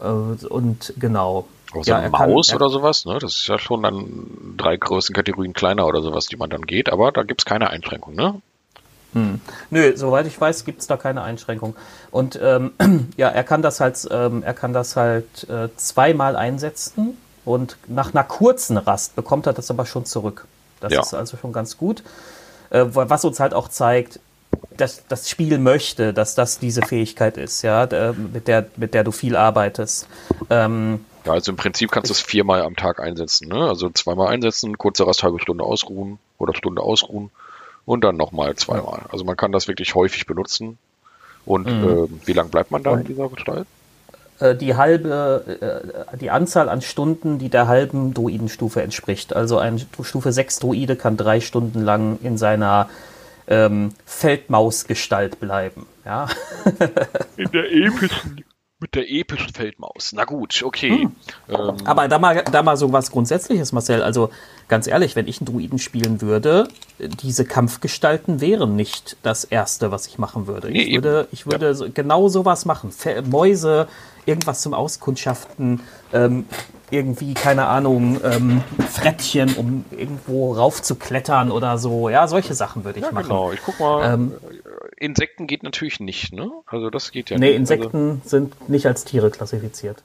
äh, 0.00 0.04
und 0.04 0.94
genau. 0.98 1.46
Aber 1.72 1.84
so 1.84 1.90
ja, 1.90 1.98
eine 1.98 2.10
Maus 2.10 2.48
kann, 2.48 2.56
oder 2.56 2.68
sowas, 2.68 3.06
ne? 3.06 3.18
Das 3.18 3.36
ist 3.36 3.46
ja 3.46 3.58
schon 3.58 3.82
dann 3.82 4.54
drei 4.58 4.76
Größenkategorien 4.76 5.54
kleiner 5.54 5.86
oder 5.86 6.02
sowas, 6.02 6.26
die 6.26 6.36
man 6.36 6.50
dann 6.50 6.66
geht, 6.66 6.90
aber 6.92 7.12
da 7.12 7.22
gibt 7.22 7.40
es 7.40 7.44
keine 7.46 7.70
Einschränkung, 7.70 8.14
ne? 8.14 8.42
Hm. 9.14 9.40
Nö, 9.70 9.92
soweit 9.96 10.26
ich 10.26 10.40
weiß, 10.40 10.64
gibt 10.64 10.80
es 10.80 10.86
da 10.86 10.96
keine 10.96 11.22
Einschränkung. 11.22 11.76
Und 12.10 12.38
ähm, 12.42 12.72
ja, 13.16 13.28
er 13.28 13.44
kann 13.44 13.62
das 13.62 13.80
halt, 13.80 14.06
ähm, 14.10 14.42
er 14.42 14.54
kann 14.54 14.72
das 14.72 14.96
halt 14.96 15.48
äh, 15.48 15.68
zweimal 15.76 16.36
einsetzen 16.36 17.18
und 17.44 17.76
nach 17.88 18.14
einer 18.14 18.24
kurzen 18.24 18.76
Rast 18.76 19.16
bekommt 19.16 19.46
er 19.46 19.52
das 19.52 19.70
aber 19.70 19.86
schon 19.86 20.06
zurück. 20.06 20.46
Das 20.80 20.92
ja. 20.92 21.00
ist 21.00 21.14
also 21.14 21.36
schon 21.36 21.52
ganz 21.52 21.76
gut. 21.76 22.02
Äh, 22.70 22.84
was 22.88 23.24
uns 23.24 23.38
halt 23.38 23.54
auch 23.54 23.68
zeigt, 23.68 24.18
dass 24.76 25.06
das 25.08 25.28
Spiel 25.28 25.58
möchte, 25.58 26.14
dass 26.14 26.34
das 26.34 26.58
diese 26.58 26.82
Fähigkeit 26.82 27.36
ist, 27.36 27.62
ja, 27.62 27.86
mit 28.32 28.48
der, 28.48 28.66
mit 28.76 28.94
der 28.94 29.04
du 29.04 29.10
viel 29.10 29.36
arbeitest. 29.36 30.06
Ähm, 30.50 31.04
Ja, 31.24 31.32
also 31.32 31.52
im 31.52 31.56
Prinzip 31.56 31.90
kannst 31.90 32.10
du 32.10 32.14
es 32.14 32.20
viermal 32.20 32.62
am 32.62 32.76
Tag 32.76 33.00
einsetzen. 33.00 33.48
Ne? 33.48 33.56
Also 33.56 33.90
zweimal 33.90 34.28
einsetzen, 34.28 34.78
kurze 34.78 35.06
Rast, 35.06 35.22
halbe 35.22 35.40
Stunde 35.40 35.64
ausruhen 35.64 36.18
oder 36.38 36.54
Stunde 36.54 36.82
ausruhen 36.82 37.30
und 37.86 38.04
dann 38.04 38.16
nochmal 38.16 38.54
zweimal. 38.56 39.02
Also 39.10 39.24
man 39.24 39.36
kann 39.36 39.52
das 39.52 39.68
wirklich 39.68 39.94
häufig 39.94 40.26
benutzen. 40.26 40.78
Und 41.44 41.66
Mhm. 41.66 41.88
äh, 42.22 42.26
wie 42.26 42.32
lange 42.32 42.50
bleibt 42.50 42.70
man 42.70 42.82
da 42.82 42.94
in 42.96 43.04
dieser 43.04 43.28
Gestalt? 43.28 43.66
Äh, 44.38 44.54
die 44.54 44.76
halbe, 44.76 45.82
äh, 46.12 46.16
die 46.16 46.30
Anzahl 46.30 46.68
an 46.68 46.82
Stunden, 46.82 47.38
die 47.38 47.48
der 47.48 47.66
halben 47.66 48.14
Druidenstufe 48.14 48.82
entspricht. 48.82 49.34
Also 49.34 49.58
ein 49.58 49.84
Stufe 50.02 50.32
6 50.32 50.60
Druide 50.60 50.96
kann 50.96 51.16
drei 51.16 51.40
Stunden 51.40 51.82
lang 51.82 52.18
in 52.22 52.38
seiner 52.38 52.88
ähm, 53.48 53.92
Feldmausgestalt 54.06 55.40
bleiben. 55.40 55.86
Ja? 56.04 56.28
In 57.36 57.50
der 57.50 57.72
epischen, 57.72 58.44
mit 58.82 58.94
der 58.94 59.10
epischen 59.10 59.54
Feldmaus. 59.54 60.12
Na 60.14 60.24
gut, 60.24 60.62
okay. 60.62 61.08
Ähm, 61.48 61.74
Aber 61.84 62.08
da 62.08 62.18
mal, 62.18 62.44
da 62.44 62.62
mal 62.62 62.76
so 62.76 62.92
was 62.92 63.10
Grundsätzliches, 63.10 63.72
Marcel. 63.72 64.02
Also 64.02 64.30
ganz 64.68 64.86
ehrlich, 64.86 65.16
wenn 65.16 65.26
ich 65.26 65.40
einen 65.40 65.46
Druiden 65.46 65.78
spielen 65.78 66.20
würde, 66.20 66.68
diese 66.98 67.44
Kampfgestalten 67.44 68.40
wären 68.40 68.76
nicht 68.76 69.16
das 69.22 69.44
Erste, 69.44 69.90
was 69.90 70.06
ich 70.06 70.18
machen 70.18 70.46
würde. 70.46 70.70
Nee, 70.70 70.82
ich 70.82 70.94
würde, 70.94 71.28
ich 71.32 71.46
würde 71.46 71.74
so, 71.74 71.86
genau 71.92 72.28
sowas 72.28 72.64
machen. 72.64 72.92
Fe 72.92 73.22
Mäuse, 73.22 73.88
irgendwas 74.26 74.60
zum 74.60 74.74
Auskundschaften, 74.74 75.80
ähm, 76.12 76.44
irgendwie, 76.90 77.32
keine 77.32 77.66
Ahnung, 77.66 78.20
ähm, 78.22 78.62
Frettchen, 78.90 79.54
um 79.54 79.84
irgendwo 79.90 80.52
raufzuklettern 80.52 81.50
oder 81.50 81.78
so. 81.78 82.10
Ja, 82.10 82.28
solche 82.28 82.52
Sachen 82.52 82.84
würde 82.84 82.98
ich 82.98 83.04
ja, 83.06 83.12
machen. 83.12 83.24
genau. 83.24 83.52
Ich 83.52 83.60
guck 83.64 83.80
mal. 83.80 84.12
Ähm, 84.12 84.32
äh, 84.32 84.52
Insekten 85.02 85.46
geht 85.46 85.62
natürlich 85.62 86.00
nicht, 86.00 86.32
ne? 86.32 86.50
Also 86.66 86.90
das 86.90 87.10
geht 87.10 87.30
ja 87.30 87.38
Nee, 87.38 87.48
nicht. 87.48 87.56
Insekten 87.56 88.22
sind 88.24 88.68
nicht 88.68 88.86
als 88.86 89.04
Tiere 89.04 89.30
klassifiziert. 89.30 90.02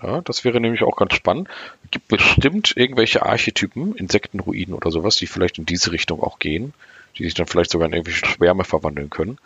Also, 0.00 0.14
ja, 0.14 0.20
das 0.22 0.44
wäre 0.44 0.60
nämlich 0.60 0.82
auch 0.82 0.96
ganz 0.96 1.14
spannend. 1.14 1.48
Es 1.84 1.90
gibt 1.92 2.08
bestimmt 2.08 2.76
irgendwelche 2.76 3.24
Archetypen, 3.24 3.94
Insektenruiden 3.94 4.74
oder 4.74 4.90
sowas, 4.90 5.16
die 5.16 5.26
vielleicht 5.26 5.58
in 5.58 5.66
diese 5.66 5.92
Richtung 5.92 6.22
auch 6.22 6.38
gehen, 6.38 6.72
die 7.16 7.24
sich 7.24 7.34
dann 7.34 7.46
vielleicht 7.46 7.70
sogar 7.70 7.86
in 7.86 7.94
irgendwelche 7.94 8.26
Schwärme 8.26 8.64
verwandeln 8.64 9.10
können. 9.10 9.38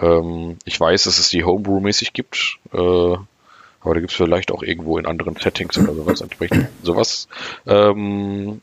Ähm, 0.00 0.58
ich 0.64 0.78
weiß, 0.78 1.04
dass 1.04 1.18
es 1.18 1.28
die 1.28 1.44
Homebrew-mäßig 1.44 2.12
gibt, 2.12 2.58
äh, 2.72 2.76
aber 2.78 3.94
da 3.94 4.00
gibt 4.00 4.10
es 4.10 4.16
vielleicht 4.16 4.50
auch 4.50 4.62
irgendwo 4.62 4.98
in 4.98 5.06
anderen 5.06 5.36
Settings 5.36 5.78
oder 5.78 5.94
sowas 5.94 6.20
entsprechend 6.20 6.68
sowas. 6.82 7.28
Ähm, 7.66 8.60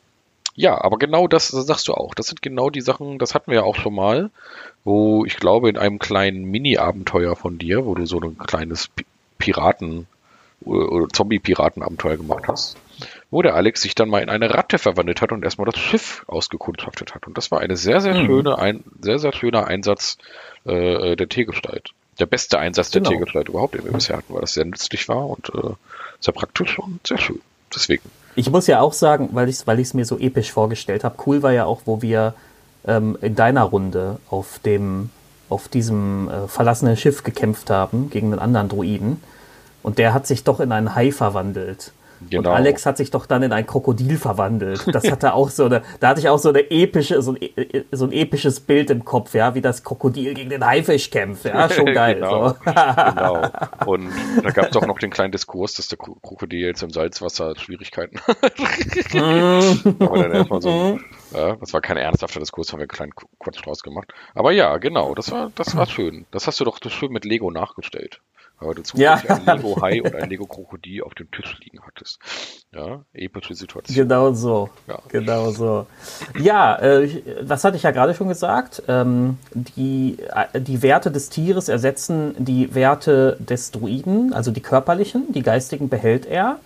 ja, 0.56 0.80
aber 0.80 0.98
genau 0.98 1.28
das, 1.28 1.50
das 1.50 1.66
sagst 1.66 1.88
du 1.88 1.94
auch. 1.94 2.14
Das 2.14 2.28
sind 2.28 2.42
genau 2.42 2.70
die 2.70 2.82
Sachen, 2.82 3.18
das 3.18 3.34
hatten 3.34 3.50
wir 3.50 3.60
ja 3.60 3.64
auch 3.64 3.76
schon 3.76 3.96
mal, 3.96 4.30
wo 4.84 5.26
ich 5.26 5.38
glaube 5.38 5.70
in 5.70 5.78
einem 5.78 6.00
kleinen 6.00 6.44
Mini-Abenteuer 6.46 7.36
von 7.36 7.58
dir, 7.58 7.86
wo 7.86 7.96
du 7.96 8.06
so 8.06 8.20
ein 8.20 8.38
kleines 8.38 8.88
Pi- 8.90 9.06
Piraten- 9.40 10.08
oder 10.66 11.08
Zombie-Piraten-Abenteuer 11.10 12.18
gemacht 12.18 12.44
hast, 12.48 12.78
wo 13.32 13.42
der 13.42 13.56
Alex 13.56 13.82
sich 13.82 13.96
dann 13.96 14.08
mal 14.10 14.22
in 14.22 14.30
eine 14.30 14.54
Ratte 14.54 14.78
verwandelt 14.78 15.22
hat 15.22 15.32
und 15.34 15.44
erstmal 15.44 15.66
das 15.70 15.78
Schiff 15.80 16.24
ausgekundschaftet 16.28 17.14
hat. 17.16 17.28
Und 17.28 17.38
das 17.38 17.52
war 17.52 17.60
eine 17.60 17.76
sehr, 17.76 18.00
sehr 18.00 18.14
Mhm. 18.14 18.26
schöne, 18.26 18.58
ein 18.60 18.84
sehr, 19.02 19.20
sehr 19.20 19.34
schöner 19.34 19.68
Einsatz 19.68 20.18
äh, 20.66 21.16
der 21.18 21.28
Tiergestalt. 21.28 21.90
Der 22.20 22.28
beste 22.28 22.60
Einsatz 22.60 22.92
der 22.92 23.02
Genau. 23.02 23.12
Tiergestalt 23.12 23.50
überhaupt, 23.50 23.74
den 23.76 23.84
wir 23.84 23.92
bisher 23.92 24.16
hatten, 24.18 24.34
weil 24.34 24.42
das 24.42 24.54
sehr 24.54 24.66
nützlich 24.66 25.10
war 25.10 25.28
und 25.28 25.50
äh, 25.50 25.72
sehr 26.22 26.34
praktisch 26.34 26.80
und 26.80 27.06
sehr 27.06 27.18
schön. 27.18 27.42
Deswegen. 27.76 28.04
Ich 28.36 28.50
muss 28.50 28.68
ja 28.68 28.80
auch 28.80 28.94
sagen, 28.94 29.30
weil 29.34 29.50
ich 29.50 29.56
es 29.56 29.68
weil 29.68 29.80
ich's 29.80 29.94
mir 29.94 30.06
so 30.06 30.18
episch 30.20 30.52
vorgestellt 30.52 31.04
habe, 31.04 31.16
cool 31.26 31.42
war 31.44 31.52
ja 31.52 31.66
auch, 31.66 31.82
wo 31.86 32.02
wir 32.02 32.36
ähm, 32.86 33.18
in 33.22 33.36
deiner 33.36 33.64
Runde 33.64 34.18
auf 34.30 34.60
dem 34.60 35.10
auf 35.50 35.68
diesem 35.68 36.30
äh, 36.30 36.48
verlassenen 36.48 36.98
Schiff 36.98 37.24
gekämpft 37.24 37.70
haben 37.70 38.10
gegen 38.10 38.32
einen 38.32 38.40
anderen 38.40 38.70
Druiden. 38.70 39.22
Und 39.84 39.98
der 40.00 40.14
hat 40.14 40.26
sich 40.26 40.44
doch 40.44 40.60
in 40.60 40.72
einen 40.72 40.96
Hai 40.96 41.12
verwandelt. 41.12 41.92
Genau. 42.30 42.50
Und 42.50 42.56
Alex 42.56 42.86
hat 42.86 42.98
sich 42.98 43.12
doch 43.12 43.26
dann 43.26 43.44
in 43.44 43.52
ein 43.52 43.66
Krokodil 43.68 44.18
verwandelt. 44.18 44.86
Das 44.94 45.10
hatte 45.10 45.34
auch 45.34 45.50
so 45.50 45.66
eine, 45.66 45.82
da 46.00 46.10
hatte 46.10 46.20
ich 46.20 46.30
auch 46.30 46.40
so 46.40 46.50
eine 46.50 46.70
epische, 46.72 47.22
so 47.22 47.34
ein, 47.34 47.40
so 47.92 48.06
ein 48.06 48.12
episches 48.12 48.60
Bild 48.60 48.90
im 48.90 49.06
Kopf, 49.06 49.34
ja, 49.34 49.56
wie 49.56 49.62
das 49.62 49.84
Krokodil 49.84 50.34
gegen 50.34 50.50
den 50.50 50.66
Haifisch 50.66 51.10
kämpft. 51.10 51.46
Ja, 51.46 51.70
schon 51.70 51.86
geil. 51.94 52.16
genau, 52.16 52.54
genau. 52.64 53.48
Und 53.86 54.10
da 54.44 54.50
gab 54.52 54.70
es 54.72 54.76
auch 54.78 54.86
noch 54.88 55.00
den 55.04 55.10
kleinen 55.10 55.32
Diskurs, 55.32 55.74
dass 55.74 55.88
der 55.88 55.98
Kro- 56.00 56.18
Krokodil 56.22 56.60
jetzt 56.66 56.84
im 56.84 56.90
Salzwasser 56.92 57.56
Schwierigkeiten 57.58 58.20
hat. 58.22 58.38
Aber 60.00 60.18
dann 60.24 60.32
erstmal 60.34 60.62
so, 60.62 61.00
ja, 61.34 61.56
das 61.56 61.74
war 61.74 61.82
kein 61.82 61.98
ernsthafter 61.98 62.40
Diskurs, 62.40 62.72
haben 62.72 62.80
wir 62.80 62.84
einen 62.84 62.88
kleinen 62.90 63.14
Qu- 63.14 63.28
Quatsch 63.40 63.66
draus 63.66 63.82
gemacht. 63.82 64.14
Aber 64.36 64.52
ja, 64.52 64.78
genau, 64.78 65.16
das 65.16 65.32
war, 65.32 65.52
das 65.56 65.76
war 65.76 65.86
schön. 65.88 66.26
Das 66.32 66.48
hast 66.48 66.60
du 66.60 66.66
doch 66.66 66.78
schön 66.90 67.12
mit 67.12 67.26
Lego 67.26 67.52
nachgestellt. 67.52 68.20
Weil 68.64 68.76
du 68.76 68.82
Ja. 68.96 69.18
zufällig 69.18 69.48
ein 69.48 69.58
Lego 69.58 69.82
Hai 69.82 70.02
und 70.02 70.16
ein 70.16 70.30
Lego 70.30 70.46
Krokodil 70.46 71.04
auf 71.04 71.14
dem 71.16 71.30
Tisch 71.32 71.58
liegen 71.64 71.80
hattest. 71.86 72.20
Ja, 72.74 73.04
epische 73.14 73.54
Situation. 73.56 73.96
Genau 73.96 74.34
so. 74.34 74.70
Ja. 74.88 75.00
Genau 75.10 75.52
so. 75.52 75.86
Ja, 76.40 76.78
äh, 76.80 77.22
das 77.46 77.64
hatte 77.64 77.78
ich 77.78 77.84
ja 77.84 77.92
gerade 77.92 78.14
schon 78.14 78.28
gesagt. 78.30 78.84
Ähm, 78.88 79.38
die, 79.54 80.18
äh, 80.52 80.60
die 80.60 80.82
Werte 80.82 81.12
des 81.12 81.30
Tieres 81.30 81.70
ersetzen 81.70 82.36
die 82.40 82.74
Werte 82.74 83.38
des 83.40 83.72
Druiden, 83.72 84.34
also 84.34 84.52
die 84.52 84.62
körperlichen, 84.62 85.32
die 85.34 85.44
geistigen 85.44 85.90
behält 85.90 86.26
er. 86.26 86.60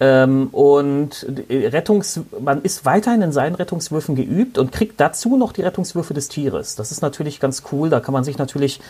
Ähm, 0.00 0.48
und 0.52 1.26
Rettungs 1.50 2.20
man 2.40 2.62
ist 2.62 2.84
weiterhin 2.84 3.20
in 3.20 3.32
seinen 3.32 3.56
Rettungswürfen 3.56 4.14
geübt 4.14 4.56
und 4.56 4.70
kriegt 4.70 5.00
dazu 5.00 5.36
noch 5.36 5.52
die 5.52 5.62
Rettungswürfe 5.62 6.14
des 6.14 6.28
Tieres. 6.28 6.76
Das 6.76 6.92
ist 6.92 7.02
natürlich 7.02 7.40
ganz 7.40 7.64
cool. 7.72 7.90
Da 7.90 7.98
kann 7.98 8.12
man 8.12 8.22
sich 8.22 8.38
natürlich 8.38 8.80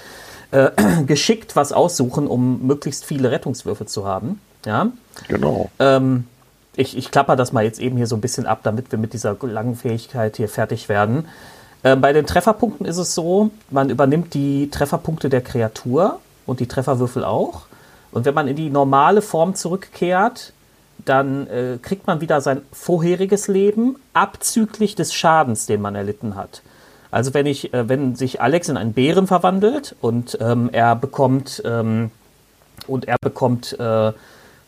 äh, 0.50 0.70
geschickt 1.06 1.56
was 1.56 1.72
aussuchen, 1.72 2.26
um 2.26 2.66
möglichst 2.66 3.04
viele 3.04 3.30
Rettungswürfe 3.30 3.86
zu 3.86 4.06
haben. 4.06 4.40
Ja. 4.64 4.88
Genau. 5.28 5.70
Ähm, 5.78 6.24
ich, 6.76 6.96
ich 6.96 7.10
klapper 7.10 7.36
das 7.36 7.52
mal 7.52 7.64
jetzt 7.64 7.80
eben 7.80 7.96
hier 7.96 8.06
so 8.06 8.16
ein 8.16 8.20
bisschen 8.20 8.46
ab, 8.46 8.60
damit 8.62 8.92
wir 8.92 8.98
mit 8.98 9.12
dieser 9.12 9.36
langen 9.42 9.74
Fähigkeit 9.74 10.36
hier 10.36 10.48
fertig 10.48 10.88
werden. 10.88 11.26
Ähm, 11.84 12.00
bei 12.00 12.12
den 12.12 12.26
Trefferpunkten 12.26 12.86
ist 12.86 12.98
es 12.98 13.14
so, 13.14 13.50
man 13.70 13.90
übernimmt 13.90 14.34
die 14.34 14.70
Trefferpunkte 14.70 15.28
der 15.28 15.40
Kreatur 15.40 16.20
und 16.46 16.60
die 16.60 16.66
Trefferwürfel 16.66 17.24
auch. 17.24 17.62
Und 18.10 18.24
wenn 18.24 18.34
man 18.34 18.48
in 18.48 18.56
die 18.56 18.70
normale 18.70 19.22
Form 19.22 19.54
zurückkehrt, 19.54 20.52
dann 21.04 21.46
äh, 21.46 21.78
kriegt 21.80 22.06
man 22.06 22.20
wieder 22.20 22.40
sein 22.40 22.62
vorheriges 22.72 23.48
Leben 23.48 23.96
abzüglich 24.12 24.94
des 24.94 25.14
Schadens, 25.14 25.66
den 25.66 25.80
man 25.80 25.94
erlitten 25.94 26.34
hat. 26.34 26.62
Also 27.10 27.34
wenn 27.34 27.46
ich, 27.46 27.72
äh, 27.72 27.88
wenn 27.88 28.16
sich 28.16 28.40
Alex 28.40 28.68
in 28.68 28.76
einen 28.76 28.92
Bären 28.92 29.26
verwandelt 29.26 29.96
und 30.00 30.38
ähm, 30.40 30.68
er 30.72 30.96
bekommt 30.96 31.62
ähm, 31.64 32.10
und 32.86 33.06
er 33.06 33.16
bekommt 33.20 33.78
äh, 33.78 34.12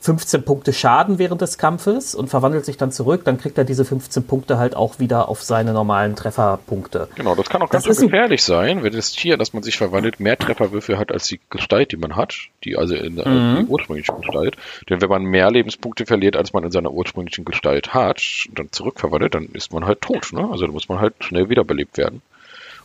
15 0.03 0.45
Punkte 0.45 0.73
Schaden 0.73 1.19
während 1.19 1.43
des 1.43 1.59
Kampfes 1.59 2.15
und 2.15 2.29
verwandelt 2.29 2.65
sich 2.65 2.79
dann 2.79 2.91
zurück, 2.91 3.23
dann 3.25 3.37
kriegt 3.39 3.59
er 3.59 3.65
diese 3.65 3.85
15 3.85 4.25
Punkte 4.25 4.57
halt 4.57 4.75
auch 4.75 4.99
wieder 4.99 5.29
auf 5.29 5.43
seine 5.43 5.75
normalen 5.75 6.17
Trefferpunkte. 6.17 7.09
Genau, 7.17 7.35
das 7.35 7.51
kann 7.51 7.61
auch 7.61 7.69
ganz 7.69 7.85
gefährlich 7.85 8.43
sein, 8.43 8.83
wenn 8.83 8.95
das 8.95 9.13
Tier, 9.13 9.37
das 9.37 9.53
man 9.53 9.63
sich 9.63 9.77
verwandelt, 9.77 10.19
mehr 10.19 10.39
Trefferwürfel 10.39 10.97
hat 10.99 11.13
als 11.13 11.27
die 11.27 11.39
Gestalt, 11.51 11.93
die 11.93 11.99
man 11.99 12.17
hat, 12.17 12.35
die 12.65 12.77
also 12.79 12.95
in 12.95 13.17
der 13.17 13.29
Mhm. 13.29 13.57
die 13.61 13.65
ursprüngliche 13.67 14.13
Gestalt. 14.15 14.57
Denn 14.89 15.03
wenn 15.03 15.09
man 15.11 15.23
mehr 15.25 15.51
Lebenspunkte 15.51 16.07
verliert, 16.07 16.35
als 16.35 16.55
man 16.55 16.65
in 16.65 16.71
seiner 16.71 16.91
ursprünglichen 16.93 17.45
Gestalt 17.45 17.93
hat, 17.93 18.23
und 18.49 18.59
dann 18.59 18.73
zurückverwandelt, 18.73 19.35
dann 19.35 19.45
ist 19.53 19.71
man 19.73 19.85
halt 19.85 20.01
tot. 20.01 20.33
Ne? 20.33 20.49
Also 20.51 20.65
dann 20.65 20.73
muss 20.73 20.89
man 20.89 20.99
halt 21.01 21.13
schnell 21.21 21.51
wiederbelebt 21.51 21.99
werden. 21.99 22.23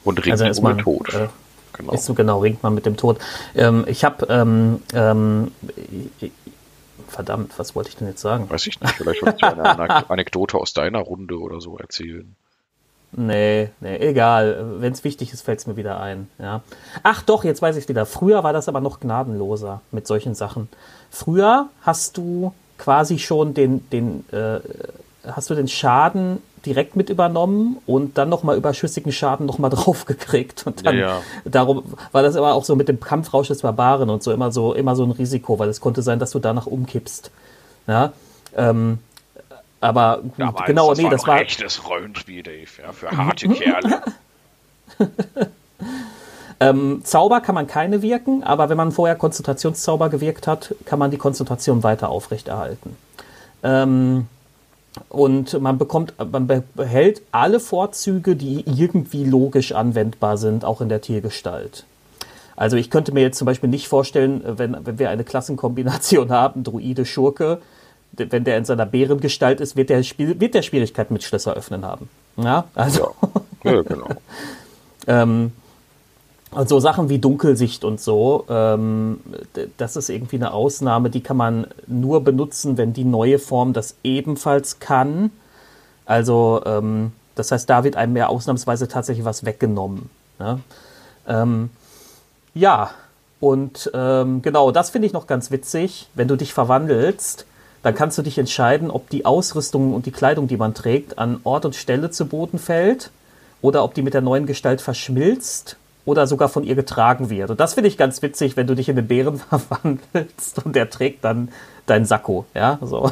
Und 0.04 0.20
ringt 0.26 0.34
Also 0.34 0.46
ist 0.46 0.62
man 0.62 0.78
Tod. 0.80 1.14
äh, 1.14 1.28
genau. 1.74 1.94
ist 1.94 2.06
so 2.06 2.14
genau 2.14 2.40
ringt 2.42 2.62
man 2.62 2.76
mit 2.76 2.86
dem 2.86 2.98
Tod. 2.98 3.20
Ähm, 3.56 3.86
ich 3.88 4.04
habe 4.04 4.28
ähm, 4.30 4.82
ähm, 4.94 5.52
verdammt, 7.16 7.58
was 7.58 7.76
wollte 7.76 7.90
ich 7.90 7.96
denn 7.98 8.08
jetzt 8.08 8.22
sagen? 8.22 8.50
Weiß 8.50 8.68
ich 8.68 8.80
nicht, 8.80 8.94
vielleicht 8.96 9.22
wolltest 9.22 9.42
du 9.42 9.48
eine 9.48 9.64
Anek- 9.78 10.10
Anekdote 10.10 10.58
aus 10.58 10.74
deiner 10.74 11.00
Runde 11.00 11.40
oder 11.40 11.60
so 11.62 11.78
erzählen. 11.78 12.36
Nee, 13.18 13.70
nee, 13.80 13.96
egal. 13.98 14.82
Wenn 14.82 14.92
es 14.92 15.04
wichtig 15.06 15.32
ist, 15.32 15.42
fällt 15.44 15.60
es 15.60 15.68
mir 15.68 15.78
wieder 15.78 16.02
ein. 16.02 16.28
Ja. 16.38 16.62
Ach 17.04 17.22
doch, 17.22 17.44
jetzt 17.46 17.62
weiß 17.62 17.78
ich 17.78 17.88
wieder. 17.88 18.06
Früher 18.06 18.44
war 18.44 18.52
das 18.52 18.68
aber 18.68 18.82
noch 18.82 19.00
gnadenloser 19.00 19.82
mit 19.92 20.06
solchen 20.06 20.36
Sachen. 20.36 20.68
Früher 21.12 21.70
hast 21.82 22.18
du 22.18 22.54
quasi 22.78 23.18
schon 23.20 23.54
den, 23.54 23.90
den, 23.90 24.26
äh, 24.34 24.60
hast 25.26 25.50
du 25.50 25.56
den 25.56 25.70
Schaden 25.70 26.42
direkt 26.66 26.96
mit 26.96 27.10
übernommen 27.10 27.78
und 27.86 28.18
dann 28.18 28.30
nochmal 28.30 28.58
überschüssigen 28.58 29.12
Schaden 29.12 29.46
nochmal 29.46 29.70
draufgekriegt. 29.72 30.66
Und 30.68 30.86
dann, 30.86 30.96
Ja, 30.98 31.02
ja. 31.02 31.22
darum 31.46 31.84
war 32.12 32.24
das 32.24 32.36
immer 32.36 32.54
auch 32.54 32.64
so 32.66 32.76
mit 32.76 32.88
dem 32.88 33.00
Kampfrausch 33.00 33.48
des 33.48 33.62
Barbaren 33.62 34.10
und 34.10 34.24
so 34.24 34.32
immer 34.32 34.52
so, 34.52 34.74
immer 34.74 34.96
so 34.96 35.04
ein 35.04 35.12
Risiko, 35.12 35.60
weil 35.60 35.70
es 35.70 35.80
konnte 35.82 36.02
sein, 36.02 36.20
dass 36.20 36.32
du 36.32 36.40
danach 36.40 36.66
umkippst. 36.68 37.32
Ja. 37.88 38.14
Ähm, 38.56 39.00
aber 39.82 40.20
gut, 40.22 40.34
Damals, 40.38 40.66
genau, 40.66 40.90
das 40.90 40.98
nee, 40.98 41.04
war 41.04 41.12
das 41.12 41.28
war. 41.28 41.40
echtes 41.42 41.88
Rollenspiel, 41.88 42.42
Dave, 42.44 42.68
ja, 42.82 42.92
für 42.94 43.12
harte 43.12 43.50
Kerle. 43.50 44.02
Ähm, 46.60 47.02
Zauber 47.04 47.42
kann 47.42 47.54
man 47.54 47.68
keine 47.68 48.02
wirken, 48.02 48.44
aber 48.44 48.70
wenn 48.70 48.78
man 48.78 48.94
vorher 48.94 49.16
Konzentrationszauber 49.18 50.08
gewirkt 50.10 50.48
hat, 50.48 50.74
kann 50.86 51.00
man 51.00 51.12
die 51.12 51.18
Konzentration 51.18 51.84
weiter 51.84 52.08
aufrechterhalten. 52.10 52.96
Ähm, 53.62 54.28
und 55.10 55.60
man 55.62 55.78
bekommt, 55.78 56.14
man 56.32 56.64
behält 56.74 57.22
alle 57.32 57.60
Vorzüge, 57.60 58.36
die 58.36 58.64
irgendwie 58.66 59.26
logisch 59.26 59.74
anwendbar 59.74 60.38
sind, 60.38 60.66
auch 60.66 60.82
in 60.82 60.90
der 60.90 61.02
Tiergestalt. 61.02 61.86
Also 62.56 62.78
ich 62.78 62.90
könnte 62.90 63.12
mir 63.12 63.22
jetzt 63.22 63.38
zum 63.38 63.46
Beispiel 63.46 63.70
nicht 63.70 63.88
vorstellen, 63.88 64.42
wenn, 64.46 64.78
wenn 64.86 64.98
wir 64.98 65.10
eine 65.10 65.24
Klassenkombination 65.24 66.30
haben, 66.32 66.64
Druide, 66.64 67.06
Schurke, 67.06 67.60
wenn 68.14 68.46
der 68.46 68.58
in 68.58 68.66
seiner 68.66 68.86
Bärengestalt 68.86 69.60
ist, 69.60 69.76
wird 69.76 69.90
der, 69.90 70.04
Spiel, 70.04 70.40
wird 70.40 70.54
der 70.54 70.62
Schwierigkeit 70.62 71.12
mit 71.12 71.24
Schlösser 71.24 71.54
öffnen 71.54 71.84
haben. 71.84 72.10
Ja, 72.38 72.66
also. 72.74 73.14
Ja, 73.64 73.74
ja 73.74 73.82
genau. 73.82 74.08
ähm, 75.08 75.52
und 76.52 76.70
so 76.70 76.80
Sachen 76.80 77.10
wie 77.10 77.20
Dunkelsicht 77.20 77.84
und 77.84 78.00
so, 78.00 78.46
ähm, 78.50 79.20
das 79.78 79.96
ist 79.96 80.10
irgendwie 80.10 80.38
eine 80.38 80.54
Ausnahme, 80.54 81.10
die 81.10 81.22
kann 81.22 81.38
man 81.38 81.68
nur 81.88 82.24
benutzen, 82.24 82.78
wenn 82.78 82.94
die 82.94 83.04
neue 83.04 83.40
Form 83.40 83.74
das 83.74 83.96
ebenfalls 84.04 84.80
kann. 84.80 85.32
Also, 86.06 86.62
ähm, 86.66 87.12
das 87.36 87.52
heißt, 87.52 87.70
da 87.70 87.84
wird 87.84 87.98
einem 87.98 88.16
ja 88.16 88.28
ausnahmsweise 88.28 88.88
tatsächlich 88.88 89.26
was 89.26 89.44
weggenommen. 89.44 90.10
Ne? 90.40 90.60
Ähm, 91.28 91.70
ja, 92.54 92.92
und 93.42 93.92
ähm, 93.94 94.42
genau, 94.42 94.72
das 94.72 94.92
finde 94.92 95.08
ich 95.08 95.14
noch 95.14 95.28
ganz 95.28 95.52
witzig. 95.52 96.08
Wenn 96.14 96.28
du 96.28 96.38
dich 96.38 96.54
verwandelst, 96.54 97.46
dann 97.84 97.96
kannst 97.96 98.18
du 98.18 98.22
dich 98.22 98.38
entscheiden, 98.38 98.90
ob 98.90 99.10
die 99.10 99.26
Ausrüstung 99.26 99.94
und 99.94 100.06
die 100.06 100.12
Kleidung, 100.12 100.48
die 100.48 100.58
man 100.58 100.74
trägt, 100.74 101.20
an 101.20 101.42
Ort 101.44 101.66
und 101.66 101.76
Stelle 101.76 102.12
zu 102.12 102.28
Boden 102.28 102.60
fällt 102.60 103.12
oder 103.62 103.84
ob 103.84 103.94
die 103.94 104.02
mit 104.04 104.14
der 104.14 104.22
neuen 104.22 104.46
Gestalt 104.46 104.80
verschmilzt 104.80 105.78
oder 106.06 106.28
sogar 106.28 106.50
von 106.50 106.64
ihr 106.64 106.76
getragen 106.76 107.30
wird. 107.30 107.50
Und 107.50 107.60
das 107.60 107.74
finde 107.74 107.88
ich 107.88 107.98
ganz 107.98 108.22
witzig, 108.22 108.56
wenn 108.56 108.68
du 108.68 108.76
dich 108.76 108.90
in 108.90 108.96
den 108.96 109.08
Bären 109.08 109.38
verwandelst 109.50 110.64
und 110.64 110.76
der 110.76 110.90
trägt 110.90 111.24
dann 111.24 111.50
dein 111.88 112.06
Sakko, 112.06 112.46
ja, 112.54 112.80
so. 112.82 113.12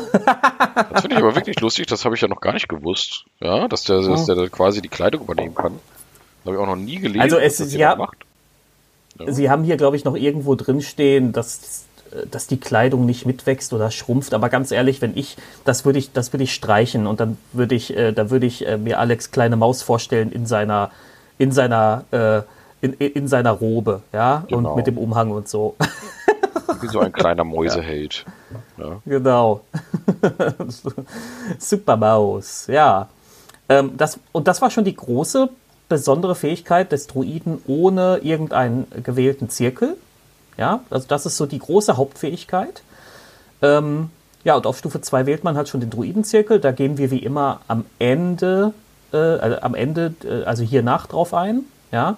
Das 0.92 1.02
finde 1.02 1.16
ich 1.16 1.24
aber 1.24 1.36
wirklich 1.36 1.60
lustig, 1.60 1.88
das 1.88 2.06
habe 2.06 2.16
ich 2.16 2.22
ja 2.22 2.28
noch 2.28 2.42
gar 2.42 2.54
nicht 2.54 2.68
gewusst, 2.68 3.26
ja, 3.40 3.68
dass 3.68 3.84
der, 3.84 4.02
dass 4.02 4.26
der 4.26 4.50
quasi 4.50 4.82
die 4.82 4.90
Kleidung 4.90 5.22
übernehmen 5.22 5.54
kann. 5.54 5.74
Das 6.44 6.46
habe 6.46 6.56
ich 6.56 6.62
auch 6.62 6.76
noch 6.76 6.82
nie 6.82 6.98
gelesen. 6.98 7.22
Also 7.22 7.38
es, 7.38 7.60
ist 7.60 7.74
ja, 7.74 7.96
macht. 7.96 8.18
Ja. 9.20 9.32
Sie 9.32 9.50
haben 9.50 9.64
hier, 9.64 9.78
glaube 9.78 9.96
ich, 9.96 10.06
noch 10.06 10.16
irgendwo 10.16 10.56
drinstehen, 10.56 11.32
dass, 11.32 11.86
dass 12.30 12.48
die 12.48 12.60
Kleidung 12.60 13.06
nicht 13.06 13.26
mitwächst 13.26 13.74
oder 13.74 13.92
schrumpft. 13.92 14.34
Aber 14.34 14.50
ganz 14.50 14.72
ehrlich, 14.72 15.02
wenn 15.02 15.16
ich, 15.16 15.38
das 15.66 15.86
würde 15.86 16.00
ich, 16.00 16.12
das 16.12 16.34
würde 16.34 16.44
ich 16.44 16.54
streichen 16.54 17.08
und 17.08 17.20
dann 17.20 17.38
würde 17.54 17.76
ich, 17.76 17.96
äh, 17.96 18.12
da 18.12 18.30
würde 18.30 18.46
ich 18.46 18.68
äh, 18.68 18.78
mir 18.78 19.00
Alex 19.00 19.32
kleine 19.32 19.56
Maus 19.56 19.84
vorstellen 19.84 20.32
in 20.32 20.46
seiner, 20.46 20.92
in 21.38 21.52
seiner, 21.52 22.06
äh, 22.12 22.42
in, 22.84 22.94
in 22.94 23.28
seiner 23.30 23.52
Robe, 23.52 24.02
ja, 24.12 24.44
genau. 24.50 24.72
und 24.72 24.76
mit 24.76 24.88
dem 24.88 24.98
Umhang 24.98 25.32
und 25.32 25.48
so. 25.48 25.76
Wie 26.82 26.88
so 26.88 27.00
ein 27.00 27.14
kleiner 27.14 27.44
Mäuseheld. 27.46 28.26
Ja. 28.78 29.02
Genau. 29.06 29.62
Super 31.58 31.96
Maus, 31.96 32.68
ja. 32.68 33.08
Ähm, 33.70 33.94
das, 33.96 34.20
und 34.34 34.50
das 34.50 34.62
war 34.62 34.70
schon 34.70 34.84
die 34.84 34.96
große 34.96 35.50
besondere 35.88 36.36
Fähigkeit 36.36 36.92
des 36.92 37.08
Druiden 37.08 37.62
ohne 37.68 38.18
irgendeinen 38.18 38.86
gewählten 39.02 39.50
Zirkel. 39.50 39.96
Ja, 40.58 40.82
also 40.90 41.08
das 41.08 41.26
ist 41.26 41.38
so 41.38 41.46
die 41.46 41.60
große 41.60 41.96
Hauptfähigkeit. 41.96 42.84
Ähm, 43.62 44.10
ja, 44.44 44.58
und 44.58 44.68
auf 44.68 44.78
Stufe 44.78 45.00
2 45.00 45.26
wählt 45.26 45.46
man 45.46 45.56
halt 45.56 45.70
schon 45.70 45.80
den 45.80 45.90
Druidenzirkel. 45.90 46.60
Da 46.60 46.74
gehen 46.74 46.98
wir 46.98 47.12
wie 47.12 47.20
immer 47.20 47.62
am 47.70 47.86
Ende, 47.98 48.74
äh, 49.14 49.18
also 49.18 49.62
am 49.62 49.74
Ende, 49.74 50.14
äh, 50.26 50.44
also 50.44 50.64
hier 50.64 50.84
nach 50.84 51.08
drauf 51.08 51.34
ein. 51.34 51.62
Ja, 51.94 52.18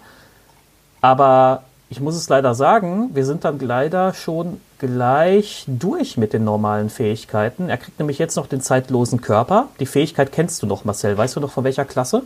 aber 1.06 1.62
ich 1.88 2.00
muss 2.00 2.16
es 2.16 2.30
leider 2.30 2.56
sagen, 2.56 3.12
wir 3.14 3.28
sind 3.28 3.46
dann 3.46 3.60
leider 3.60 4.16
schon 4.16 4.60
gleich 4.80 5.64
durch 5.68 6.18
mit 6.18 6.34
den 6.34 6.44
normalen 6.44 6.90
Fähigkeiten. 6.90 7.70
Er 7.70 7.78
kriegt 7.78 8.00
nämlich 8.00 8.18
jetzt 8.18 8.36
noch 8.38 8.48
den 8.48 8.60
zeitlosen 8.60 9.22
Körper. 9.22 9.68
Die 9.80 9.86
Fähigkeit 9.86 10.32
kennst 10.32 10.64
du 10.64 10.66
noch, 10.66 10.84
Marcel. 10.84 11.16
Weißt 11.16 11.36
du 11.36 11.40
noch 11.42 11.52
von 11.52 11.64
welcher 11.64 11.86
Klasse? 11.86 12.24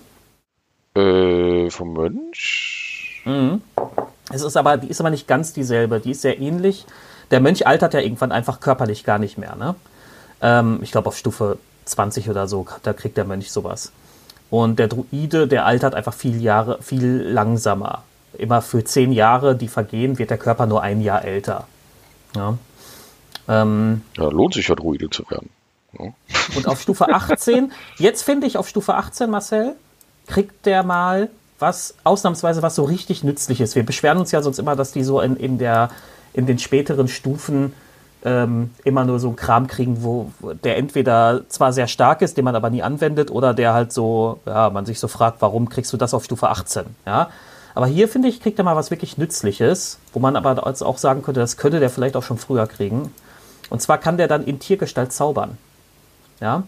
Äh, 0.95 1.69
vom 1.69 1.91
Mönch? 1.91 3.21
Mhm. 3.25 3.61
Es 4.31 4.43
ist 4.43 4.55
aber, 4.55 4.77
die 4.77 4.87
ist 4.87 5.01
aber 5.01 5.09
nicht 5.09 5.27
ganz 5.27 5.51
dieselbe. 5.51 5.99
Die 5.99 6.11
ist 6.11 6.21
sehr 6.21 6.39
ähnlich. 6.39 6.85
Der 7.31 7.41
Mönch 7.41 7.67
altert 7.67 7.93
ja 7.93 7.99
irgendwann 7.99 8.31
einfach 8.31 8.61
körperlich 8.61 9.03
gar 9.03 9.19
nicht 9.19 9.37
mehr. 9.37 9.57
Ne? 9.57 9.75
Ähm, 10.41 10.79
ich 10.81 10.91
glaube 10.91 11.09
auf 11.09 11.17
Stufe 11.17 11.57
20 11.83 12.29
oder 12.29 12.47
so, 12.47 12.65
da 12.83 12.93
kriegt 12.93 13.17
der 13.17 13.25
Mönch 13.25 13.51
sowas. 13.51 13.91
Und 14.49 14.79
der 14.79 14.87
Druide, 14.87 15.49
der 15.49 15.65
altert 15.65 15.95
einfach 15.95 16.13
viel 16.13 16.41
Jahre, 16.41 16.81
viel 16.81 17.23
langsamer. 17.23 18.03
Immer 18.39 18.61
für 18.61 18.83
zehn 18.83 19.11
Jahre, 19.11 19.55
die 19.55 19.67
vergehen, 19.67 20.17
wird 20.17 20.29
der 20.29 20.37
Körper 20.37 20.65
nur 20.65 20.81
ein 20.81 21.01
Jahr 21.01 21.23
älter. 21.23 21.67
Ja, 22.35 22.57
ähm, 23.47 24.01
ja 24.17 24.29
lohnt 24.29 24.53
sich 24.53 24.67
ja 24.67 24.75
Druide 24.75 25.09
zu 25.09 25.29
werden. 25.29 25.49
Ja. 25.97 26.13
Und 26.55 26.67
auf 26.67 26.79
Stufe 26.81 27.09
18, 27.09 27.71
jetzt 27.97 28.21
finde 28.21 28.47
ich 28.47 28.57
auf 28.57 28.67
Stufe 28.69 28.93
18, 28.93 29.29
Marcel, 29.29 29.75
kriegt 30.27 30.65
der 30.65 30.83
mal 30.83 31.29
was, 31.57 31.95
ausnahmsweise 32.03 32.61
was 32.61 32.75
so 32.75 32.83
richtig 32.83 33.23
Nützliches. 33.23 33.75
Wir 33.75 33.83
beschweren 33.83 34.19
uns 34.19 34.31
ja 34.31 34.41
sonst 34.41 34.59
immer, 34.59 34.75
dass 34.75 34.91
die 34.91 35.03
so 35.03 35.19
in, 35.19 35.35
in, 35.35 35.57
der, 35.57 35.89
in 36.33 36.45
den 36.45 36.59
späteren 36.59 37.07
Stufen 37.07 37.73
ähm, 38.23 38.71
immer 38.83 39.05
nur 39.05 39.19
so 39.19 39.27
einen 39.27 39.35
Kram 39.35 39.67
kriegen, 39.67 40.03
wo, 40.03 40.31
der 40.63 40.77
entweder 40.77 41.41
zwar 41.49 41.73
sehr 41.73 41.87
stark 41.87 42.21
ist, 42.21 42.37
den 42.37 42.45
man 42.45 42.55
aber 42.55 42.69
nie 42.69 42.83
anwendet, 42.83 43.31
oder 43.31 43.53
der 43.53 43.73
halt 43.73 43.91
so, 43.91 44.39
ja, 44.45 44.69
man 44.69 44.85
sich 44.85 44.99
so 44.99 45.07
fragt, 45.07 45.41
warum 45.41 45.69
kriegst 45.69 45.91
du 45.91 45.97
das 45.97 46.13
auf 46.13 46.23
Stufe 46.23 46.49
18? 46.49 46.83
Ja. 47.05 47.29
Aber 47.79 47.87
hier 47.87 48.09
finde 48.09 48.27
ich, 48.27 48.41
kriegt 48.41 48.59
er 48.59 48.65
mal 48.65 48.75
was 48.75 48.91
wirklich 48.91 49.17
Nützliches, 49.17 49.99
wo 50.11 50.19
man 50.19 50.35
aber 50.35 50.67
auch 50.67 50.97
sagen 50.97 51.21
könnte, 51.21 51.39
das 51.39 51.55
könnte 51.55 51.79
der 51.79 51.89
vielleicht 51.89 52.17
auch 52.17 52.23
schon 52.23 52.37
früher 52.37 52.67
kriegen. 52.67 53.13
Und 53.69 53.81
zwar 53.81 53.97
kann 53.97 54.17
der 54.17 54.27
dann 54.27 54.43
in 54.43 54.59
Tiergestalt 54.59 55.13
zaubern. 55.13 55.57
Ja. 56.41 56.63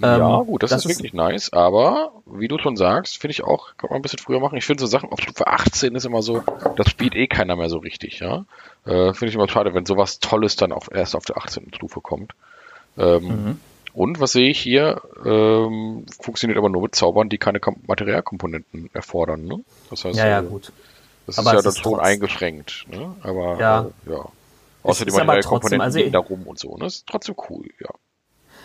Ja, 0.00 0.38
ähm, 0.38 0.46
gut, 0.46 0.62
das, 0.62 0.70
das 0.70 0.84
ist 0.84 0.98
wirklich 0.98 1.14
nice, 1.14 1.52
aber 1.52 2.12
wie 2.26 2.46
du 2.46 2.58
schon 2.58 2.76
sagst, 2.76 3.18
finde 3.18 3.32
ich 3.32 3.42
auch, 3.42 3.76
kann 3.76 3.90
man 3.90 3.96
ein 3.96 4.02
bisschen 4.02 4.20
früher 4.20 4.38
machen. 4.38 4.56
Ich 4.56 4.64
finde 4.64 4.82
so 4.82 4.86
Sachen 4.86 5.10
auf 5.10 5.18
Stufe 5.18 5.48
18 5.48 5.96
ist 5.96 6.06
immer 6.06 6.22
so, 6.22 6.44
das 6.76 6.90
spielt 6.90 7.16
eh 7.16 7.26
keiner 7.26 7.56
mehr 7.56 7.68
so 7.68 7.78
richtig, 7.78 8.20
ja. 8.20 8.44
Äh, 8.84 9.14
finde 9.14 9.26
ich 9.26 9.34
immer 9.34 9.48
schade, 9.48 9.74
wenn 9.74 9.84
sowas 9.84 10.20
Tolles 10.20 10.54
dann 10.54 10.70
auch 10.70 10.86
erst 10.92 11.16
auf 11.16 11.24
der 11.24 11.38
18. 11.38 11.72
Stufe 11.74 12.00
kommt. 12.00 12.34
Ähm, 12.96 13.24
mhm. 13.24 13.60
Und 13.96 14.20
was 14.20 14.32
sehe 14.32 14.50
ich 14.50 14.60
hier? 14.60 15.00
Ähm, 15.24 16.04
funktioniert 16.20 16.58
aber 16.58 16.68
nur 16.68 16.82
mit 16.82 16.94
Zaubern, 16.94 17.30
die 17.30 17.38
keine 17.38 17.60
Materialkomponenten 17.86 18.90
erfordern, 18.92 19.46
ne? 19.46 19.64
Das 19.88 20.04
heißt, 20.04 20.18
ja, 20.18 20.26
ja, 20.26 20.40
äh, 20.40 20.44
gut. 20.44 20.70
Das 21.26 21.38
aber 21.38 21.54
ist 21.54 21.64
ja 21.64 21.70
dann 21.70 21.82
schon 21.82 21.98
eingeschränkt, 21.98 22.84
ne? 22.90 23.14
Aber 23.22 23.58
ja. 23.58 23.86
Äh, 24.06 24.12
ja. 24.12 24.24
Außer 24.82 25.06
die 25.06 25.12
Materialkomponenten 25.12 25.80
also, 25.80 26.10
da 26.10 26.18
rum 26.18 26.42
und 26.42 26.58
so, 26.58 26.76
ne? 26.76 26.84
Das 26.84 26.96
ist 26.96 27.06
trotzdem 27.06 27.36
cool, 27.48 27.64
ja. 27.80 27.88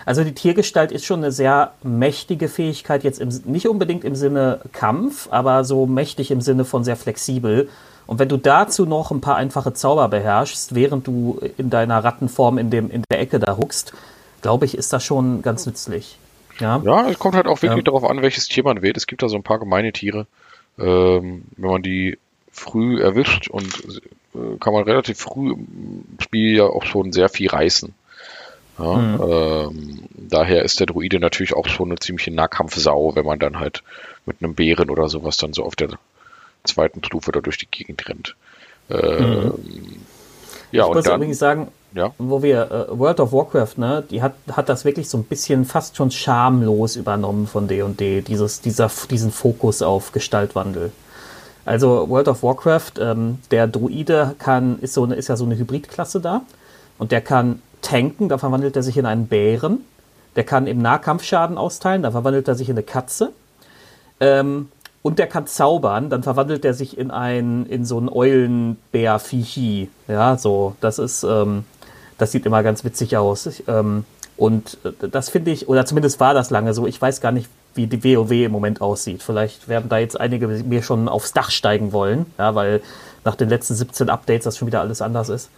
Also 0.06 0.26
die 0.26 0.34
Tiergestalt 0.34 0.92
ist 0.92 1.06
schon 1.06 1.20
eine 1.20 1.32
sehr 1.32 1.76
mächtige 1.82 2.50
Fähigkeit, 2.50 3.06
jetzt 3.06 3.22
im, 3.22 3.30
nicht 3.46 3.70
unbedingt 3.70 4.04
im 4.04 4.16
Sinne 4.16 4.60
Kampf, 4.74 5.30
aber 5.32 5.64
so 5.64 5.86
mächtig 5.86 6.32
im 6.32 6.42
Sinne 6.42 6.66
von 6.66 6.84
sehr 6.84 6.98
flexibel. 6.98 7.70
Und 8.06 8.20
wenn 8.20 8.28
du 8.28 8.36
dazu 8.36 8.86
noch 8.86 9.12
ein 9.12 9.22
paar 9.22 9.38
einfache 9.38 9.74
Zauber 9.74 10.10
beherrschst, 10.10 10.76
während 10.76 11.08
du 11.08 11.40
in 11.58 11.70
deiner 11.70 12.04
Rattenform 12.04 12.58
in, 12.58 12.70
dem, 12.70 12.92
in 12.92 13.04
der 13.10 13.22
Ecke 13.22 13.40
da 13.40 13.56
huckst, 13.56 13.94
glaube 14.42 14.66
ich, 14.66 14.78
ist 14.78 14.94
das 14.94 15.04
schon 15.04 15.42
ganz 15.42 15.66
nützlich. 15.66 16.18
Ja, 16.60 16.82
ja 16.84 17.10
es 17.10 17.20
kommt 17.20 17.36
halt 17.36 17.48
auch 17.48 17.62
wirklich 17.62 17.80
ähm, 17.80 17.86
darauf 17.86 18.04
an, 18.04 18.22
welches 18.22 18.48
Tier 18.48 18.64
man 18.64 18.82
wählt. 18.82 18.98
Es 18.98 19.08
gibt 19.08 19.24
da 19.24 19.30
so 19.30 19.36
ein 19.36 19.44
paar 19.44 19.60
gemeine 19.60 19.92
Tiere. 19.92 20.28
Ähm, 20.78 21.44
wenn 21.58 21.70
man 21.70 21.82
die 21.82 22.18
früh 22.52 23.02
erwischt 23.02 23.50
und 23.50 24.02
äh, 24.36 24.58
kann 24.60 24.74
man 24.74 24.84
relativ 24.84 25.20
früh 25.20 25.54
im 25.54 26.06
Spiel 26.22 26.58
ja 26.58 26.66
auch 26.66 26.84
schon 26.84 27.12
sehr 27.12 27.30
viel 27.30 27.50
reißen. 27.50 27.94
Ja, 28.80 28.96
mhm. 28.96 29.20
ähm, 29.22 30.00
daher 30.16 30.64
ist 30.64 30.80
der 30.80 30.88
Druide 30.88 31.20
natürlich 31.20 31.54
auch 31.54 31.68
schon 31.68 31.90
eine 31.90 32.00
ziemliche 32.00 32.32
Nahkampfsau, 32.32 33.16
wenn 33.16 33.26
man 33.26 33.38
dann 33.38 33.60
halt 33.60 33.84
mit 34.26 34.38
einem 34.42 34.56
Bären 34.56 34.90
oder 34.90 35.10
sowas 35.10 35.38
dann 35.38 35.54
so 35.54 35.64
auf 35.64 35.76
der 35.76 35.90
zweiten 36.64 37.04
Stufe 37.04 37.32
da 37.32 37.42
durch 37.42 37.58
die 37.58 37.68
Gegend 37.70 38.08
rennt. 38.08 38.36
Ähm, 38.90 39.44
mhm. 39.44 40.06
Ja, 40.72 40.84
ich 40.84 40.90
und 40.90 40.96
muss 40.96 41.06
dann, 41.06 41.16
übrigens 41.16 41.40
sagen, 41.40 41.68
ja. 41.94 42.12
wo 42.18 42.42
wir 42.42 42.72
äh, 42.72 43.00
World 43.00 43.20
of 43.20 43.34
Warcraft, 43.34 43.78
ne, 43.78 44.04
die 44.10 44.22
hat, 44.22 44.34
hat 44.52 44.70
das 44.70 44.86
wirklich 44.86 45.10
so 45.10 45.18
ein 45.18 45.24
bisschen 45.24 45.66
fast 45.66 45.96
schon 45.96 46.12
schamlos 46.12 46.96
übernommen 46.96 47.48
von 47.48 47.68
D&D, 47.68 48.22
dieses, 48.22 48.62
dieser, 48.62 48.90
diesen 49.10 49.32
Fokus 49.32 49.82
auf 49.82 50.12
Gestaltwandel. 50.12 50.92
Also 51.66 52.10
World 52.10 52.28
of 52.28 52.44
Warcraft, 52.44 52.94
ähm, 53.00 53.40
der 53.52 53.68
Druide 53.68 54.36
kann, 54.40 54.80
ist, 54.80 54.94
so 54.94 55.04
eine, 55.04 55.16
ist 55.16 55.28
ja 55.28 55.36
so 55.36 55.46
eine 55.46 55.58
Hybridklasse 55.58 56.20
da 56.20 56.42
und 56.98 57.12
der 57.12 57.22
kann 57.22 57.62
tanken, 57.82 58.30
da 58.30 58.38
verwandelt 58.38 58.76
er 58.76 58.84
sich 58.84 58.98
in 58.98 59.06
einen 59.06 59.28
Bären. 59.28 59.80
Der 60.36 60.44
kann 60.46 60.66
im 60.66 60.82
Nahkampf 60.82 61.24
Schaden 61.24 61.58
austeilen, 61.58 62.04
da 62.04 62.12
verwandelt 62.12 62.48
er 62.48 62.56
sich 62.56 62.70
in 62.70 62.76
eine 62.78 62.84
Katze. 62.84 63.32
Ähm, 64.20 64.70
und 65.02 65.20
der 65.20 65.28
kann 65.28 65.48
zaubern, 65.48 66.10
dann 66.10 66.24
verwandelt 66.24 66.64
er 66.64 66.74
sich 66.74 66.98
in 66.98 67.12
ein, 67.12 67.66
in 67.66 67.86
so 67.86 68.00
ein 68.00 68.08
Eulenbär-Viechi. 68.08 69.90
Ja, 70.08 70.38
so, 70.38 70.76
das 70.80 71.00
ist, 71.00 71.24
ähm, 71.24 71.66
das 72.22 72.32
sieht 72.32 72.46
immer 72.46 72.62
ganz 72.62 72.84
witzig 72.84 73.18
aus. 73.18 73.48
Ich, 73.48 73.68
ähm, 73.68 74.06
und 74.38 74.78
äh, 74.84 75.08
das 75.10 75.30
finde 75.30 75.52
ich, 75.52 75.68
oder 75.68 75.86
zumindest 75.86 76.20
war 76.20 76.34
das 76.34 76.52
lange 76.52 76.74
so. 76.74 76.86
Ich 76.86 77.02
weiß 77.02 77.20
gar 77.20 77.32
nicht, 77.32 77.50
wie 77.74 77.88
die 77.88 78.04
WoW 78.04 78.32
im 78.32 78.52
Moment 78.52 78.82
aussieht. 78.82 79.24
Vielleicht 79.24 79.68
werden 79.68 79.90
da 79.90 79.98
jetzt 79.98 80.20
einige 80.20 80.48
mir 80.48 80.84
schon 80.84 81.10
aufs 81.10 81.34
Dach 81.34 81.50
steigen 81.50 81.94
wollen, 81.94 82.28
ja, 82.38 82.54
weil 82.54 82.82
nach 83.24 83.36
den 83.36 83.50
letzten 83.50 83.76
17 83.76 84.10
Updates 84.10 84.44
das 84.44 84.58
schon 84.58 84.68
wieder 84.68 84.82
alles 84.82 85.02
anders 85.02 85.30
ist. 85.30 85.50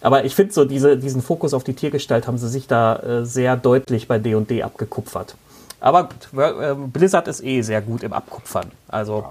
Aber 0.00 0.24
ich 0.24 0.34
finde 0.34 0.54
so, 0.54 0.64
diese, 0.64 0.96
diesen 0.96 1.20
Fokus 1.20 1.52
auf 1.52 1.64
die 1.64 1.74
Tiergestalt 1.74 2.26
haben 2.26 2.38
sie 2.38 2.48
sich 2.48 2.66
da 2.66 2.96
äh, 2.96 3.26
sehr 3.26 3.56
deutlich 3.56 4.08
bei 4.08 4.18
D&D 4.18 4.62
abgekupfert. 4.62 5.34
Aber 5.80 6.04
gut, 6.04 6.40
äh, 6.40 6.74
Blizzard 6.74 7.28
ist 7.28 7.44
eh 7.44 7.60
sehr 7.60 7.82
gut 7.82 8.02
im 8.02 8.14
Abkupfern. 8.14 8.70
Also. 8.88 9.24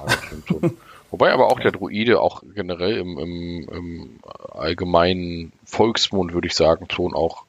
Ja, 0.62 0.70
Wobei 1.12 1.32
aber 1.32 1.48
auch 1.48 1.60
der 1.60 1.72
Druide 1.72 2.22
auch 2.22 2.44
generell 2.56 2.98
im, 2.98 3.18
im, 3.18 3.70
im 3.70 4.20
allgemeinen 4.52 5.52
Volksmund, 5.66 6.34
würde 6.34 6.48
ich 6.48 6.56
sagen, 6.56 6.88
schon 6.92 7.14
auch 7.14 7.44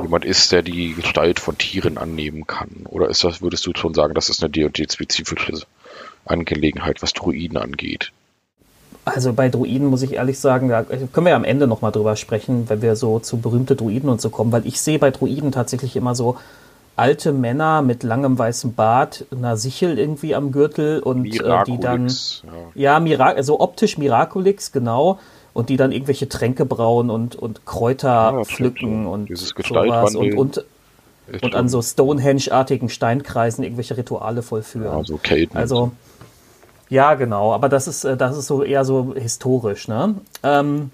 jemand 0.00 0.24
ist, 0.24 0.52
der 0.52 0.62
die 0.62 0.94
Gestalt 0.94 1.40
von 1.40 1.56
Tieren 1.56 1.98
annehmen 1.98 2.46
kann? 2.46 2.86
Oder 2.88 3.08
ist 3.08 3.24
das, 3.24 3.40
würdest 3.40 3.66
du 3.66 3.72
schon 3.74 3.94
sagen, 3.94 4.14
das 4.14 4.28
ist 4.28 4.42
eine 4.42 4.50
D&D-spezifische 4.50 5.62
Angelegenheit, 6.24 7.02
was 7.02 7.12
Druiden 7.12 7.56
angeht? 7.56 8.12
Also 9.04 9.32
bei 9.32 9.48
Druiden 9.48 9.86
muss 9.86 10.02
ich 10.02 10.14
ehrlich 10.14 10.38
sagen, 10.38 10.68
da 10.68 10.82
können 10.82 11.26
wir 11.26 11.30
ja 11.30 11.36
am 11.36 11.44
Ende 11.44 11.66
nochmal 11.66 11.92
drüber 11.92 12.16
sprechen, 12.16 12.68
wenn 12.68 12.82
wir 12.82 12.94
so 12.94 13.18
zu 13.20 13.38
berühmte 13.38 13.74
Druiden 13.74 14.10
und 14.10 14.20
so 14.20 14.28
kommen, 14.28 14.52
weil 14.52 14.66
ich 14.66 14.80
sehe 14.80 14.98
bei 14.98 15.10
Druiden 15.10 15.52
tatsächlich 15.52 15.96
immer 15.96 16.14
so 16.14 16.36
alte 16.98 17.32
Männer 17.32 17.82
mit 17.82 18.02
langem 18.02 18.38
weißem 18.38 18.74
Bart, 18.74 19.26
einer 19.30 19.56
Sichel 19.56 19.98
irgendwie 19.98 20.34
am 20.34 20.52
Gürtel 20.52 21.00
und 21.00 21.26
äh, 21.26 21.64
die 21.64 21.78
dann 21.78 22.08
ja, 22.08 22.52
ja 22.74 23.00
Mira 23.00 23.28
also 23.30 23.60
optisch 23.60 23.98
Miraculix, 23.98 24.72
genau 24.72 25.18
und 25.54 25.70
die 25.70 25.76
dann 25.76 25.92
irgendwelche 25.92 26.28
Tränke 26.28 26.64
brauen 26.64 27.10
und, 27.10 27.34
und 27.34 27.66
Kräuter 27.66 28.32
ja, 28.36 28.44
pflücken 28.44 29.06
und 29.06 29.36
sowas 29.36 30.14
und, 30.14 30.34
und, 30.34 30.64
und 31.42 31.54
an 31.54 31.68
so 31.68 31.82
Stonehenge-artigen 31.82 32.88
Steinkreisen 32.88 33.64
irgendwelche 33.64 33.96
Rituale 33.96 34.42
vollführen. 34.42 34.98
Ja, 34.98 35.04
so 35.04 35.18
Caden 35.20 35.56
also 35.56 35.92
ja, 36.90 37.14
genau, 37.14 37.52
aber 37.52 37.68
das 37.68 37.86
ist, 37.86 38.04
äh, 38.04 38.16
das 38.16 38.36
ist 38.36 38.46
so 38.46 38.62
eher 38.62 38.84
so 38.84 39.14
historisch, 39.14 39.88
ne? 39.88 40.14
Ähm, 40.42 40.90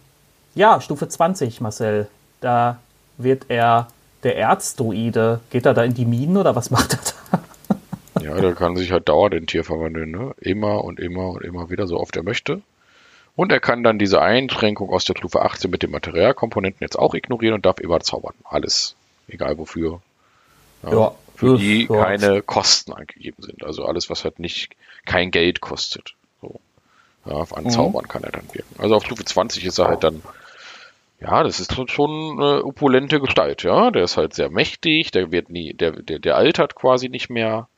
ja, 0.55 0.81
Stufe 0.81 1.09
20, 1.09 1.61
Marcel. 1.61 2.09
Da 2.41 2.79
wird 3.17 3.47
er 3.49 3.89
der 4.25 4.37
Erzdruide. 4.37 5.41
Geht 5.51 5.67
er 5.67 5.75
da 5.75 5.85
in 5.85 5.95
die 5.95 6.05
Minen 6.05 6.37
oder 6.37 6.57
was 6.57 6.71
macht 6.71 6.95
er 6.95 7.01
da? 7.31 8.23
ja, 8.23 8.41
der 8.41 8.55
kann 8.55 8.77
sich 8.77 8.93
halt 8.93 9.09
dauernd 9.09 9.35
in 9.35 9.47
Tier 9.47 9.65
verwandeln, 9.65 10.11
ne? 10.11 10.35
Immer 10.41 10.85
und 10.85 10.99
immer 10.99 11.31
und 11.31 11.45
immer 11.45 11.71
wieder, 11.71 11.87
so 11.87 11.99
oft 11.99 12.17
er 12.17 12.23
möchte. 12.23 12.63
Und 13.37 13.51
er 13.51 13.61
kann 13.61 13.83
dann 13.83 13.99
diese 13.99 14.23
Einschränkung 14.23 14.91
aus 14.91 15.05
der 15.05 15.15
Stufe 15.17 15.43
18 15.43 15.71
mit 15.71 15.83
den 15.83 15.91
Materialkomponenten 15.91 16.85
jetzt 16.85 16.99
auch 16.99 17.15
ignorieren 17.15 17.55
und 17.55 17.67
darf 17.67 17.81
immer 17.81 18.01
zaubern. 18.01 18.35
Alles. 18.45 18.95
Egal 19.27 19.59
wofür. 19.59 20.01
Ja, 20.85 20.93
ja 20.93 21.15
für 21.35 21.59
die 21.59 21.87
ja. 21.91 22.05
keine 22.05 22.43
Kosten 22.43 22.93
angegeben 22.93 23.43
sind. 23.43 23.65
Also 23.65 23.85
alles, 23.85 24.09
was 24.09 24.25
halt 24.25 24.39
nicht 24.39 24.77
kein 25.05 25.31
Geld 25.31 25.61
kostet. 25.61 26.15
So. 26.41 26.61
Ja, 27.27 27.33
auf 27.33 27.57
Anzaubern 27.57 28.05
mhm. 28.05 28.09
kann 28.09 28.25
er 28.25 28.33
dann 28.33 28.45
wirken. 28.53 28.75
Also 28.79 28.95
auf 28.95 29.05
Stufe 29.05 29.25
20 29.25 29.65
ist 29.65 29.79
er 29.79 29.89
halt 29.89 30.05
dann, 30.05 30.23
ja, 31.25 31.43
das 31.43 31.59
ist 31.59 31.91
schon 31.91 32.39
eine 32.39 32.65
opulente 32.65 33.19
Gestalt, 33.19 33.63
ja. 33.63 33.91
Der 33.91 34.05
ist 34.05 34.17
halt 34.17 34.35
sehr 34.35 34.51
mächtig, 34.51 35.11
der 35.11 35.33
wird 35.33 35.49
nie, 35.49 35.73
der, 35.73 35.93
der, 35.93 36.19
der 36.19 36.37
altert 36.37 36.75
quasi 36.75 37.09
nicht 37.09 37.31
mehr. 37.31 37.69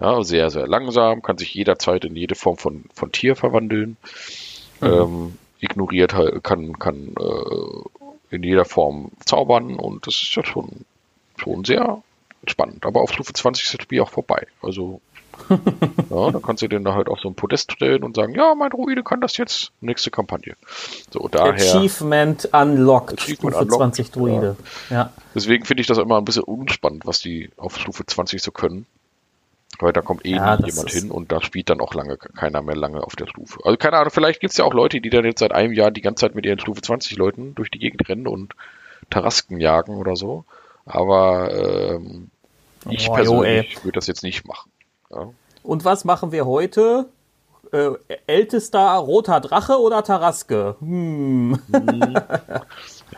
Ja, 0.00 0.22
sehr, 0.22 0.50
sehr 0.50 0.66
langsam, 0.66 1.22
kann 1.22 1.38
sich 1.38 1.54
jederzeit 1.54 2.04
in 2.04 2.16
jede 2.16 2.34
Form 2.34 2.56
von, 2.56 2.84
von 2.94 3.12
Tier 3.12 3.36
verwandeln. 3.36 3.96
Mhm. 4.80 4.86
Ähm, 4.86 5.38
ignoriert 5.60 6.14
halt, 6.14 6.42
kann, 6.44 6.78
kann 6.78 7.14
äh, 7.18 8.34
in 8.34 8.42
jeder 8.42 8.64
Form 8.64 9.10
zaubern 9.24 9.76
und 9.76 10.06
das 10.06 10.22
ist 10.22 10.34
ja 10.34 10.44
schon, 10.44 10.84
schon 11.36 11.64
sehr 11.64 12.02
spannend. 12.46 12.86
Aber 12.86 13.00
auf 13.00 13.12
Stufe 13.12 13.32
20 13.32 13.64
ist 13.64 13.74
das 13.74 13.82
Spiel 13.82 14.00
auch 14.00 14.10
vorbei. 14.10 14.46
Also 14.62 15.00
ja, 15.48 16.30
dann 16.30 16.42
kannst 16.42 16.62
du 16.62 16.68
den 16.68 16.84
da 16.84 16.94
halt 16.94 17.08
auf 17.08 17.20
so 17.20 17.28
ein 17.28 17.34
Podest 17.34 17.72
stellen 17.72 18.02
und 18.04 18.16
sagen, 18.16 18.34
ja, 18.34 18.54
mein 18.54 18.70
Druide 18.70 19.02
kann 19.02 19.20
das 19.20 19.36
jetzt. 19.36 19.72
Nächste 19.80 20.10
Kampagne. 20.10 20.54
So, 21.10 21.28
daher. 21.28 21.54
Achievement 21.54 22.48
unlocked. 22.52 23.20
Achievement 23.20 23.56
Stufe 23.56 23.74
unlocked, 23.74 23.94
20 23.96 24.10
Druide. 24.10 24.56
Ja. 24.90 24.96
ja. 24.96 25.12
Deswegen 25.34 25.64
finde 25.64 25.80
ich 25.80 25.86
das 25.86 25.98
immer 25.98 26.18
ein 26.18 26.24
bisschen 26.24 26.44
unspannend, 26.44 27.06
was 27.06 27.20
die 27.20 27.50
auf 27.56 27.78
Stufe 27.78 28.04
20 28.04 28.42
so 28.42 28.50
können. 28.50 28.86
Weil 29.78 29.92
da 29.92 30.02
kommt 30.02 30.26
eh 30.26 30.32
ja, 30.32 30.56
jemand 30.56 30.90
hin 30.90 31.10
und 31.10 31.32
da 31.32 31.40
spielt 31.40 31.70
dann 31.70 31.80
auch 31.80 31.94
lange 31.94 32.16
keiner 32.16 32.62
mehr 32.62 32.76
lange 32.76 33.02
auf 33.02 33.16
der 33.16 33.26
Stufe. 33.26 33.58
Also 33.64 33.76
keine 33.78 33.96
Ahnung, 33.96 34.12
vielleicht 34.12 34.40
gibt 34.40 34.52
es 34.52 34.58
ja 34.58 34.64
auch 34.64 34.74
Leute, 34.74 35.00
die 35.00 35.10
dann 35.10 35.24
jetzt 35.24 35.40
seit 35.40 35.52
einem 35.52 35.72
Jahr 35.72 35.90
die 35.90 36.02
ganze 36.02 36.20
Zeit 36.20 36.34
mit 36.34 36.44
ihren 36.44 36.58
Stufe 36.58 36.82
20 36.82 37.16
Leuten 37.16 37.54
durch 37.54 37.70
die 37.70 37.78
Gegend 37.78 38.06
rennen 38.08 38.26
und 38.26 38.54
Tarasken 39.08 39.60
jagen 39.60 39.96
oder 39.96 40.14
so. 40.14 40.44
Aber 40.84 41.52
ähm, 41.52 42.30
ich 42.90 43.08
oh, 43.08 43.14
persönlich 43.14 43.84
würde 43.84 43.96
das 43.96 44.06
jetzt 44.06 44.22
nicht 44.22 44.46
machen. 44.46 44.70
Ja. 45.12 45.30
Und 45.62 45.84
was 45.84 46.04
machen 46.04 46.32
wir 46.32 46.46
heute? 46.46 47.06
Äh, 47.72 47.92
ältester 48.26 48.94
roter 48.96 49.40
Drache 49.40 49.80
oder 49.80 50.02
Taraske? 50.02 50.76
Hm. 50.80 51.58
hm. 51.70 52.14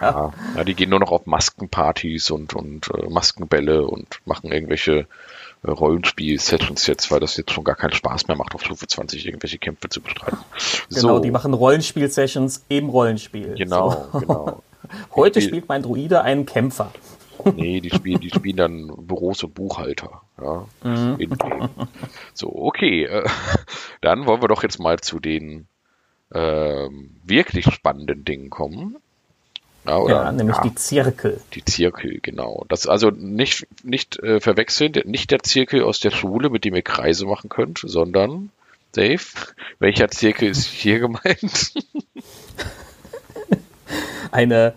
Ja, 0.01 0.33
ja, 0.57 0.65
die 0.65 0.75
gehen 0.75 0.91
nur 0.91 0.99
noch 0.99 1.13
auf 1.13 1.27
Maskenpartys 1.27 2.31
und, 2.31 2.55
und 2.55 2.91
äh, 2.91 3.09
Maskenbälle 3.09 3.87
und 3.87 4.21
machen 4.25 4.51
irgendwelche 4.51 5.07
äh, 5.63 5.71
Rollenspiel-Sessions 5.71 6.87
jetzt, 6.87 7.11
weil 7.11 7.21
das 7.21 7.37
jetzt 7.37 7.53
schon 7.53 7.65
gar 7.65 7.77
keinen 7.77 7.93
Spaß 7.93 8.27
mehr 8.27 8.37
macht, 8.37 8.55
auf 8.55 8.63
Stufe 8.63 8.87
20 8.87 9.25
irgendwelche 9.25 9.59
Kämpfe 9.59 9.89
zu 9.89 10.01
bestreiten. 10.01 10.39
Genau, 10.89 11.17
so. 11.17 11.19
die 11.21 11.31
machen 11.31 11.55
Rollenspiel-Sessions 11.55 12.65
im 12.69 12.89
Rollenspiel. 12.89 13.55
Genau, 13.55 14.09
so. 14.13 14.19
genau. 14.21 14.63
Heute 15.15 15.41
spielt 15.41 15.69
mein 15.69 15.83
Druide 15.83 16.23
einen 16.23 16.45
Kämpfer. 16.45 16.91
Nee, 17.55 17.81
die 17.81 17.91
spielen, 17.91 18.21
die 18.21 18.31
spielen 18.31 18.57
dann 18.57 19.07
Büros 19.07 19.45
und 19.45 19.55
Buchhalter. 19.55 20.23
Ja, 20.41 20.67
mhm. 20.83 21.37
So, 22.33 22.53
okay. 22.55 23.05
Äh, 23.05 23.29
dann 24.01 24.27
wollen 24.27 24.43
wir 24.43 24.49
doch 24.49 24.63
jetzt 24.63 24.81
mal 24.81 24.99
zu 24.99 25.21
den 25.21 25.67
äh, 26.31 26.89
wirklich 27.25 27.67
spannenden 27.67 28.25
Dingen 28.25 28.51
kommen. 28.51 28.97
Ja, 29.87 29.99
oder, 29.99 30.25
ja 30.25 30.33
nämlich 30.33 30.57
ja, 30.57 30.63
die 30.63 30.75
Zirkel. 30.75 31.41
Die 31.53 31.65
Zirkel, 31.65 32.19
genau. 32.21 32.65
Das 32.69 32.87
also 32.87 33.11
nicht, 33.11 33.67
nicht 33.83 34.19
äh, 34.23 34.41
verwechseln, 34.41 34.93
nicht 35.05 35.31
der 35.31 35.41
Zirkel 35.41 35.83
aus 35.83 36.01
der 36.01 36.11
Schule, 36.11 36.51
mit 36.51 36.65
dem 36.65 36.75
ihr 36.75 36.83
Kreise 36.83 37.27
machen 37.27 37.51
könnt, 37.51 37.83
sondern, 37.85 38.51
Dave, 38.93 39.23
welcher 39.79 40.09
Zirkel 40.09 40.49
ist 40.49 40.67
hier 40.67 41.01
gemeint? 41.01 41.75
Eine 44.33 44.75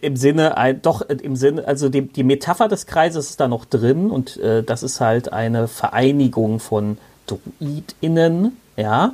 im 0.00 0.16
Sinne, 0.16 0.78
doch 0.80 1.02
im 1.02 1.36
Sinne, 1.36 1.66
also 1.66 1.88
die, 1.88 2.02
die 2.02 2.24
Metapher 2.24 2.68
des 2.68 2.86
Kreises 2.86 3.30
ist 3.30 3.40
da 3.40 3.48
noch 3.48 3.66
drin 3.66 4.10
und 4.10 4.38
äh, 4.38 4.62
das 4.62 4.82
ist 4.82 5.00
halt 5.00 5.32
eine 5.32 5.68
Vereinigung 5.68 6.58
von 6.58 6.96
DruidInnen, 7.26 8.56
ja, 8.76 9.12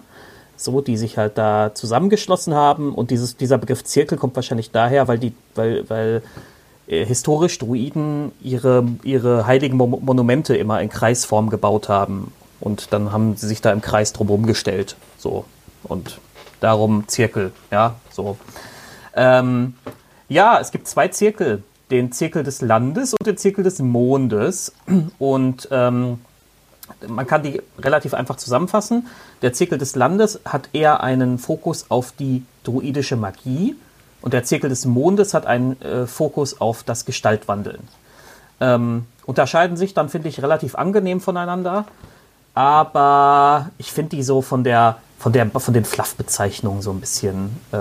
so, 0.56 0.80
die 0.80 0.96
sich 0.96 1.18
halt 1.18 1.38
da 1.38 1.72
zusammengeschlossen 1.74 2.54
haben 2.54 2.94
und 2.94 3.10
dieses, 3.10 3.36
dieser 3.36 3.58
Begriff 3.58 3.82
Zirkel 3.82 4.16
kommt 4.16 4.36
wahrscheinlich 4.36 4.70
daher, 4.70 5.08
weil 5.08 5.18
die, 5.18 5.34
weil, 5.56 5.90
weil 5.90 6.22
äh, 6.86 7.04
historisch 7.04 7.58
Druiden 7.58 8.30
ihre, 8.40 8.86
ihre 9.02 9.46
heiligen 9.46 9.76
Mo 9.76 9.86
Monumente 9.88 10.56
immer 10.56 10.80
in 10.80 10.88
Kreisform 10.88 11.50
gebaut 11.50 11.88
haben 11.88 12.32
und 12.60 12.92
dann 12.92 13.10
haben 13.10 13.34
sie 13.34 13.48
sich 13.48 13.60
da 13.60 13.72
im 13.72 13.80
Kreis 13.80 14.12
drumherum 14.12 14.46
gestellt, 14.46 14.94
so, 15.18 15.46
und 15.82 16.20
darum 16.60 17.08
Zirkel, 17.08 17.50
ja, 17.72 17.96
so. 18.12 18.36
Ähm, 19.16 19.74
ja, 20.34 20.58
es 20.60 20.70
gibt 20.72 20.88
zwei 20.88 21.08
Zirkel. 21.08 21.62
Den 21.90 22.12
Zirkel 22.12 22.42
des 22.42 22.60
Landes 22.60 23.12
und 23.12 23.26
den 23.26 23.36
Zirkel 23.36 23.62
des 23.62 23.78
Mondes. 23.78 24.72
Und 25.18 25.68
ähm, 25.70 26.18
man 27.06 27.26
kann 27.26 27.42
die 27.42 27.62
relativ 27.78 28.14
einfach 28.14 28.36
zusammenfassen. 28.36 29.06
Der 29.42 29.52
Zirkel 29.52 29.78
des 29.78 29.94
Landes 29.94 30.40
hat 30.44 30.70
eher 30.72 31.02
einen 31.02 31.38
Fokus 31.38 31.86
auf 31.88 32.12
die 32.12 32.44
druidische 32.64 33.16
Magie 33.16 33.76
und 34.22 34.34
der 34.34 34.44
Zirkel 34.44 34.70
des 34.70 34.86
Mondes 34.86 35.34
hat 35.34 35.46
einen 35.46 35.80
äh, 35.82 36.06
Fokus 36.06 36.60
auf 36.60 36.82
das 36.82 37.04
Gestaltwandeln. 37.04 37.86
Ähm, 38.60 39.06
unterscheiden 39.26 39.76
sich 39.76 39.94
dann, 39.94 40.08
finde 40.08 40.28
ich, 40.28 40.42
relativ 40.42 40.74
angenehm 40.74 41.20
voneinander. 41.20 41.84
Aber 42.54 43.70
ich 43.78 43.92
finde 43.92 44.16
die 44.16 44.22
so 44.22 44.42
von 44.42 44.64
der, 44.64 44.96
von 45.18 45.32
der, 45.32 45.50
von 45.50 45.74
den 45.74 45.84
Fluff-Bezeichnungen 45.84 46.82
so 46.82 46.90
ein 46.90 47.00
bisschen 47.00 47.56
äh, 47.72 47.78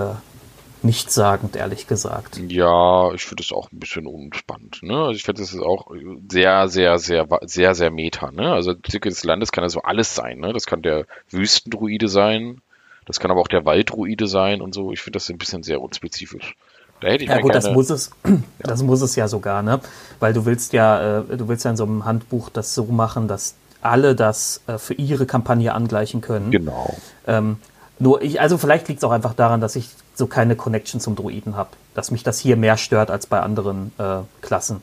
nichtssagend, 0.84 1.56
ehrlich 1.56 1.86
gesagt. 1.86 2.38
Ja, 2.48 3.12
ich 3.12 3.24
finde 3.24 3.42
es 3.42 3.52
auch 3.52 3.72
ein 3.72 3.80
bisschen 3.80 4.06
unspannend. 4.06 4.82
Ne? 4.82 4.96
Also 4.96 5.12
ich 5.12 5.24
finde, 5.24 5.42
es 5.42 5.52
ist 5.52 5.60
auch 5.60 5.90
sehr, 6.30 6.68
sehr, 6.68 6.98
sehr, 6.98 7.26
sehr, 7.42 7.74
sehr 7.74 7.90
meta. 7.90 8.30
Ne? 8.30 8.52
Also 8.52 8.74
Zirkel 8.74 9.10
des 9.10 9.24
Landes 9.24 9.50
kann 9.50 9.64
also 9.64 9.82
alles 9.82 10.14
sein. 10.14 10.38
Ne? 10.38 10.52
Das 10.52 10.66
kann 10.66 10.82
der 10.82 11.06
Wüstendruide 11.30 12.08
sein, 12.08 12.60
das 13.06 13.20
kann 13.20 13.30
aber 13.30 13.40
auch 13.40 13.48
der 13.48 13.64
Walddruide 13.64 14.26
sein 14.26 14.60
und 14.60 14.74
so. 14.74 14.92
Ich 14.92 15.00
finde 15.00 15.18
das 15.18 15.28
ein 15.30 15.38
bisschen 15.38 15.62
sehr 15.62 15.80
unspezifisch. 15.80 16.56
Da 17.00 17.08
hätte 17.08 17.24
ich 17.24 17.30
ja 17.30 17.40
gut, 17.40 17.52
gerne, 17.52 17.64
das 17.64 17.74
muss 17.74 17.90
es, 17.90 18.10
das 18.60 18.82
muss 18.82 19.02
es 19.02 19.16
ja 19.16 19.28
sogar, 19.28 19.62
ne? 19.62 19.80
Weil 20.20 20.32
du 20.32 20.46
willst 20.46 20.72
ja, 20.72 21.20
äh, 21.20 21.36
du 21.36 21.48
willst 21.48 21.64
ja 21.64 21.70
in 21.72 21.76
so 21.76 21.84
einem 21.84 22.04
Handbuch 22.04 22.50
das 22.50 22.74
so 22.74 22.84
machen, 22.84 23.28
dass 23.28 23.56
alle 23.82 24.14
das 24.14 24.62
äh, 24.66 24.78
für 24.78 24.94
ihre 24.94 25.26
Kampagne 25.26 25.74
angleichen 25.74 26.20
können. 26.20 26.50
Genau. 26.50 26.96
Ähm, 27.26 27.58
nur 27.98 28.22
ich, 28.22 28.40
also 28.40 28.56
vielleicht 28.58 28.88
liegt 28.88 28.98
es 28.98 29.04
auch 29.04 29.10
einfach 29.10 29.34
daran, 29.34 29.60
dass 29.60 29.76
ich 29.76 29.90
so 30.14 30.26
keine 30.26 30.56
Connection 30.56 31.00
zum 31.00 31.16
Druiden 31.16 31.56
habe. 31.56 31.70
Dass 31.94 32.10
mich 32.10 32.22
das 32.22 32.38
hier 32.38 32.56
mehr 32.56 32.76
stört 32.76 33.10
als 33.10 33.26
bei 33.26 33.40
anderen 33.40 33.92
äh, 33.98 34.18
Klassen. 34.40 34.82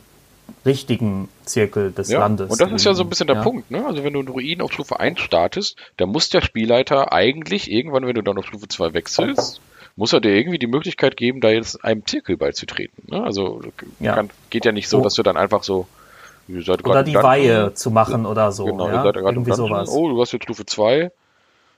richtigen 0.66 1.30
Zirkel 1.46 1.92
des 1.92 2.10
ja, 2.10 2.20
Landes. 2.20 2.50
Und 2.50 2.62
das 2.62 2.72
ist 2.72 2.86
ja 2.86 2.94
so 2.94 3.04
ein 3.04 3.10
bisschen 3.10 3.28
der 3.28 3.38
ja. 3.38 3.42
Punkt, 3.44 3.72
ne? 3.72 3.86
Also 3.86 4.04
wenn 4.04 4.14
du 4.14 4.20
einen 4.20 4.28
Druiden 4.28 4.62
auf 4.62 4.72
Stufe 4.74 5.00
1 5.00 5.20
startest, 5.20 5.78
dann 5.98 6.10
muss 6.10 6.30
der 6.30 6.42
Spielleiter 6.42 7.14
eigentlich 7.14 7.72
irgendwann, 7.72 8.06
wenn 8.06 8.16
du 8.16 8.22
dann 8.22 8.38
auf 8.38 8.46
Stufe 8.46 8.68
2 8.68 8.94
wechselst, 8.94 9.62
muss 9.96 10.14
er 10.14 10.22
dir 10.22 10.34
irgendwie 10.36 10.60
die 10.60 10.68
Möglichkeit 10.68 11.18
geben, 11.18 11.42
da 11.42 11.50
jetzt 11.50 11.84
einem 11.84 12.06
Zirkel 12.06 12.38
beizutreten. 12.38 13.04
Ne? 13.08 13.24
Also 13.24 13.62
ja. 14.00 14.16
Kann, 14.16 14.30
geht 14.50 14.66
ja 14.66 14.72
nicht 14.72 14.90
so, 14.90 15.02
dass 15.02 15.16
du 15.16 15.24
dann 15.24 15.38
einfach 15.38 15.64
so 15.64 15.88
oder 16.50 17.04
die 17.04 17.16
Weihe 17.16 17.74
zu 17.74 17.92
machen 17.92 18.26
oder 18.26 18.54
so. 18.54 18.66
Genau, 18.66 18.88
ja? 18.88 19.04
irgendwie 19.04 19.52
sowas. 19.52 19.90
Oh, 19.90 20.08
du 20.08 20.22
hast 20.22 20.32
jetzt 20.32 20.44
Stufe 20.44 20.66
2 20.66 21.12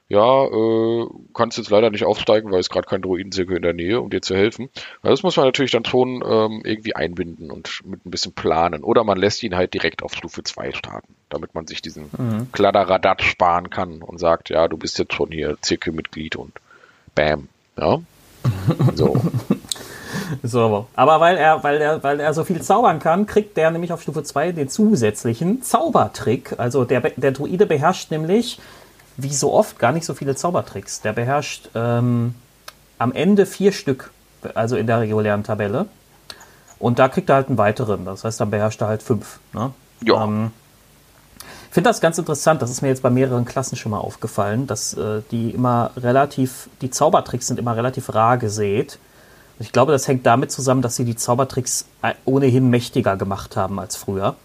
ja, 0.10 0.46
äh, 0.46 1.08
kannst 1.36 1.60
jetzt 1.60 1.70
leider 1.70 1.92
nicht 1.92 2.04
aufsteigen, 2.04 2.52
weil 2.52 2.60
es 2.60 2.72
gerade 2.72 2.88
kein 2.88 3.04
Druidenzirkel 3.04 3.58
in 3.58 3.62
der 3.62 3.74
Nähe, 3.74 4.02
um 4.02 4.10
dir 4.10 4.24
zu 4.24 4.36
helfen. 4.36 4.70
Also 5.04 5.14
das 5.14 5.24
muss 5.24 5.38
man 5.38 5.46
natürlich 5.46 5.72
dann 5.72 5.86
schon 5.86 6.24
ähm, 6.26 6.62
irgendwie 6.66 6.96
einbinden 6.96 7.52
und 7.52 7.82
mit 7.86 8.04
ein 8.06 8.10
bisschen 8.10 8.34
planen. 8.34 8.84
Oder 8.84 9.04
man 9.04 9.20
lässt 9.20 9.44
ihn 9.44 9.56
halt 9.56 9.76
direkt 9.76 10.02
auf 10.02 10.16
Stufe 10.16 10.44
2 10.44 10.72
starten, 10.72 11.14
damit 11.30 11.54
man 11.54 11.68
sich 11.68 11.84
diesen 11.84 12.10
mhm. 12.18 12.52
Kladderadat 12.52 13.22
sparen 13.22 13.70
kann 13.70 14.02
und 14.02 14.18
sagt, 14.18 14.50
ja, 14.50 14.68
du 14.68 14.78
bist 14.78 14.98
jetzt 14.98 15.14
schon 15.14 15.32
hier 15.32 15.58
Zirkelmitglied 15.62 16.36
und 16.36 16.54
bam. 17.14 17.48
Ja. 17.78 18.00
So. 18.96 19.16
So, 20.44 20.88
aber 20.96 21.20
weil 21.20 21.38
er, 21.38 21.64
weil 21.64 21.82
er, 21.82 22.04
weil 22.04 22.20
er 22.20 22.34
so 22.34 22.44
viel 22.44 22.62
zaubern 22.62 23.00
kann, 23.00 23.26
kriegt 23.26 23.58
der 23.58 23.72
nämlich 23.72 23.92
auf 23.92 24.02
Stufe 24.02 24.24
2 24.24 24.54
den 24.54 24.70
zusätzlichen 24.70 25.62
Zaubertrick. 25.62 26.56
Also 26.58 26.84
der, 26.84 27.02
der 27.02 27.32
Druide 27.32 27.66
beherrscht 27.66 28.12
nämlich 28.12 28.60
wie 29.24 29.34
so 29.34 29.54
oft 29.54 29.80
gar 29.80 29.92
nicht 29.92 30.06
so 30.06 30.14
viele 30.14 30.36
Zaubertricks. 30.36 31.02
Der 31.02 31.14
beherrscht 31.14 31.70
ähm, 31.76 32.36
am 32.98 33.12
Ende 33.12 33.46
vier 33.46 33.72
Stück, 33.72 34.12
also 34.56 34.76
in 34.76 34.88
der 34.88 35.00
regulären 35.00 35.44
Tabelle. 35.44 35.88
Und 36.80 37.00
da 37.00 37.10
kriegt 37.10 37.30
er 37.30 37.36
halt 37.36 37.48
einen 37.50 37.58
weiteren. 37.58 38.06
Das 38.06 38.24
heißt, 38.24 38.40
dann 38.40 38.52
beherrscht 38.52 38.82
er 38.82 38.88
halt 38.88 39.04
fünf. 39.04 39.40
Ne? 39.54 39.72
Ja. 40.06 40.24
Ähm, 40.24 40.52
ich 41.70 41.74
finde 41.74 41.90
das 41.90 42.02
ganz 42.02 42.18
interessant. 42.18 42.62
Das 42.62 42.72
ist 42.72 42.82
mir 42.82 42.88
jetzt 42.88 43.04
bei 43.04 43.10
mehreren 43.10 43.46
Klassen 43.46 43.76
schon 43.76 43.92
mal 43.92 44.00
aufgefallen, 44.00 44.66
dass 44.66 44.96
äh, 44.96 45.22
die 45.30 45.52
immer 45.52 45.92
relativ, 45.98 46.70
die 46.82 46.90
Zaubertricks 46.90 47.48
sind 47.48 47.60
immer 47.60 47.76
relativ 47.76 48.14
rar 48.14 48.38
gesät. 48.38 48.98
Und 49.60 49.66
ich 49.66 49.72
glaube, 49.72 49.92
das 49.92 50.08
hängt 50.08 50.26
damit 50.26 50.52
zusammen, 50.52 50.82
dass 50.82 50.96
sie 50.96 51.06
die 51.06 51.16
Zaubertricks 51.16 51.86
äh, 52.02 52.14
ohnehin 52.26 52.70
mächtiger 52.70 53.18
gemacht 53.18 53.56
haben 53.56 53.80
als 53.80 53.98
früher. 53.98 54.36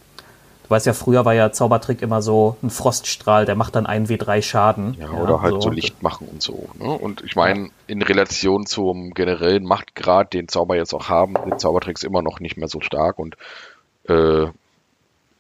Du 0.64 0.70
weißt 0.70 0.86
ja, 0.86 0.94
früher 0.94 1.26
war 1.26 1.34
ja 1.34 1.52
Zaubertrick 1.52 2.00
immer 2.00 2.22
so 2.22 2.56
ein 2.62 2.70
Froststrahl, 2.70 3.44
der 3.44 3.54
macht 3.54 3.76
dann 3.76 3.86
1W3 3.86 4.40
Schaden. 4.40 4.96
Ja, 4.98 5.10
oder 5.10 5.42
halt 5.42 5.54
so. 5.54 5.60
so 5.60 5.70
Licht 5.70 6.02
machen 6.02 6.26
und 6.26 6.42
so. 6.42 6.70
Ne? 6.78 6.88
Und 6.88 7.22
ich 7.22 7.36
meine, 7.36 7.68
in 7.86 8.00
Relation 8.00 8.64
zum 8.64 9.12
generellen 9.12 9.64
Machtgrad, 9.64 10.32
den 10.32 10.48
Zauber 10.48 10.76
jetzt 10.76 10.94
auch 10.94 11.10
haben, 11.10 11.34
sind 11.44 11.60
Zaubertricks 11.60 12.02
immer 12.02 12.22
noch 12.22 12.40
nicht 12.40 12.56
mehr 12.56 12.68
so 12.68 12.80
stark 12.80 13.18
und 13.18 13.36
äh, 14.08 14.46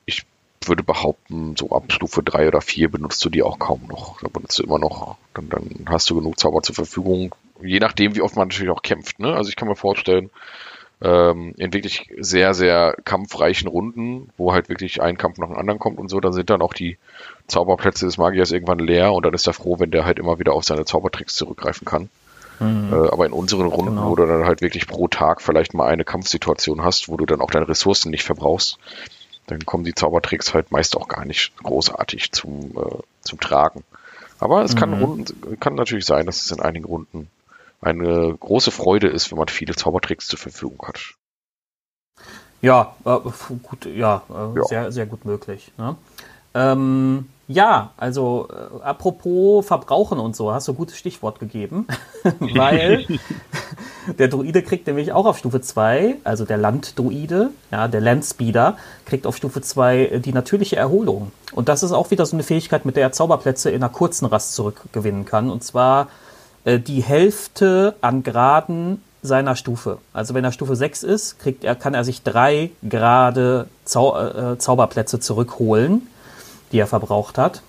ich 0.04 0.26
würde 0.66 0.82
behaupten, 0.82 1.56
so 1.56 1.70
ab 1.70 1.90
Stufe 1.90 2.22
3 2.22 2.48
oder 2.48 2.60
4 2.60 2.90
benutzt 2.90 3.24
du 3.24 3.30
die 3.30 3.42
auch 3.42 3.58
kaum 3.58 3.80
noch. 3.88 4.20
Da 4.20 4.28
benutzt 4.28 4.58
du 4.58 4.62
immer 4.62 4.78
noch, 4.78 5.16
dann, 5.32 5.48
dann 5.48 5.86
hast 5.88 6.10
du 6.10 6.16
genug 6.16 6.38
Zauber 6.38 6.60
zur 6.60 6.74
Verfügung. 6.74 7.34
Je 7.62 7.78
nachdem, 7.78 8.14
wie 8.14 8.20
oft 8.20 8.36
man 8.36 8.48
natürlich 8.48 8.70
auch 8.70 8.82
kämpft. 8.82 9.20
Ne? 9.20 9.34
Also 9.34 9.48
ich 9.48 9.56
kann 9.56 9.68
mir 9.68 9.76
vorstellen, 9.76 10.30
ähm, 11.00 11.54
in 11.56 11.72
wirklich 11.72 12.10
sehr, 12.18 12.54
sehr 12.54 12.96
kampfreichen 13.04 13.68
Runden, 13.68 14.30
wo 14.36 14.52
halt 14.52 14.68
wirklich 14.68 15.02
ein 15.02 15.18
Kampf 15.18 15.38
nach 15.38 15.48
dem 15.48 15.56
anderen 15.56 15.78
kommt 15.78 15.98
und 15.98 16.08
so, 16.08 16.20
dann 16.20 16.32
sind 16.32 16.50
dann 16.50 16.62
auch 16.62 16.74
die 16.74 16.98
Zauberplätze 17.46 18.06
des 18.06 18.18
Magiers 18.18 18.52
irgendwann 18.52 18.78
leer 18.78 19.12
und 19.12 19.26
dann 19.26 19.34
ist 19.34 19.46
er 19.46 19.52
froh, 19.52 19.78
wenn 19.78 19.90
der 19.90 20.04
halt 20.04 20.18
immer 20.18 20.38
wieder 20.38 20.52
auf 20.52 20.64
seine 20.64 20.84
Zaubertricks 20.84 21.36
zurückgreifen 21.36 21.84
kann. 21.84 22.08
Mhm. 22.60 22.92
Äh, 22.92 23.08
aber 23.08 23.26
in 23.26 23.32
unseren 23.32 23.66
Runden, 23.66 23.96
genau. 23.96 24.10
wo 24.10 24.16
du 24.16 24.26
dann 24.26 24.44
halt 24.44 24.60
wirklich 24.60 24.86
pro 24.86 25.08
Tag 25.08 25.42
vielleicht 25.42 25.74
mal 25.74 25.88
eine 25.88 26.04
Kampfsituation 26.04 26.82
hast, 26.84 27.08
wo 27.08 27.16
du 27.16 27.26
dann 27.26 27.40
auch 27.40 27.50
deine 27.50 27.68
Ressourcen 27.68 28.10
nicht 28.10 28.24
verbrauchst, 28.24 28.78
dann 29.46 29.66
kommen 29.66 29.84
die 29.84 29.94
Zaubertricks 29.94 30.54
halt 30.54 30.70
meist 30.70 30.96
auch 30.96 31.08
gar 31.08 31.24
nicht 31.24 31.52
großartig 31.62 32.32
zum, 32.32 32.70
äh, 32.76 33.02
zum 33.22 33.40
Tragen. 33.40 33.84
Aber 34.38 34.62
es 34.62 34.74
mhm. 34.74 34.78
kann, 34.78 35.02
Runden, 35.02 35.60
kann 35.60 35.74
natürlich 35.74 36.06
sein, 36.06 36.26
dass 36.26 36.44
es 36.44 36.50
in 36.50 36.60
einigen 36.60 36.84
Runden 36.84 37.28
eine 37.84 38.36
große 38.38 38.70
Freude 38.70 39.08
ist, 39.08 39.30
wenn 39.30 39.38
man 39.38 39.48
viele 39.48 39.74
Zaubertricks 39.74 40.26
zur 40.26 40.38
Verfügung 40.38 40.86
hat. 40.86 41.14
Ja, 42.62 42.96
äh, 43.04 43.18
gut, 43.62 43.84
ja, 43.84 44.22
äh, 44.30 44.58
ja, 44.58 44.64
sehr, 44.64 44.92
sehr 44.92 45.06
gut 45.06 45.24
möglich. 45.24 45.70
Ne? 45.76 45.96
Ähm, 46.54 47.26
ja, 47.46 47.90
also 47.98 48.48
äh, 48.50 48.82
apropos 48.82 49.66
Verbrauchen 49.66 50.18
und 50.18 50.34
so, 50.34 50.50
hast 50.50 50.68
du 50.68 50.72
ein 50.72 50.76
gutes 50.76 50.96
Stichwort 50.96 51.40
gegeben, 51.40 51.86
weil 52.40 53.06
der 54.18 54.28
Druide 54.28 54.62
kriegt 54.62 54.86
nämlich 54.86 55.12
auch 55.12 55.26
auf 55.26 55.36
Stufe 55.36 55.60
2, 55.60 56.16
also 56.24 56.46
der 56.46 56.56
Landdruide, 56.56 57.50
ja, 57.70 57.86
der 57.86 58.00
Landspeeder, 58.00 58.78
kriegt 59.04 59.26
auf 59.26 59.36
Stufe 59.36 59.60
2 59.60 59.98
äh, 59.98 60.20
die 60.20 60.32
natürliche 60.32 60.76
Erholung. 60.76 61.32
Und 61.52 61.68
das 61.68 61.82
ist 61.82 61.92
auch 61.92 62.10
wieder 62.10 62.24
so 62.24 62.34
eine 62.34 62.44
Fähigkeit, 62.44 62.86
mit 62.86 62.96
der 62.96 63.02
er 63.02 63.12
Zauberplätze 63.12 63.68
in 63.68 63.82
einer 63.82 63.92
kurzen 63.92 64.24
Rast 64.24 64.54
zurückgewinnen 64.54 65.26
kann. 65.26 65.50
Und 65.50 65.62
zwar 65.62 66.08
äh, 66.64 66.78
die 66.78 67.02
Hälfte 67.02 67.94
an 68.00 68.22
Graden 68.22 69.02
seiner 69.22 69.56
Stufe. 69.56 69.98
Also 70.12 70.34
wenn 70.34 70.44
er 70.44 70.52
Stufe 70.52 70.76
6 70.76 71.02
ist, 71.02 71.38
kriegt 71.38 71.64
er, 71.64 71.74
kann 71.74 71.94
er 71.94 72.04
sich 72.04 72.22
drei 72.22 72.70
Grade 72.88 73.68
Zau 73.84 74.18
äh, 74.18 74.58
Zauberplätze 74.58 75.18
zurückholen, 75.18 76.06
die 76.72 76.78
er 76.78 76.86
verbraucht 76.86 77.38
hat, 77.38 77.62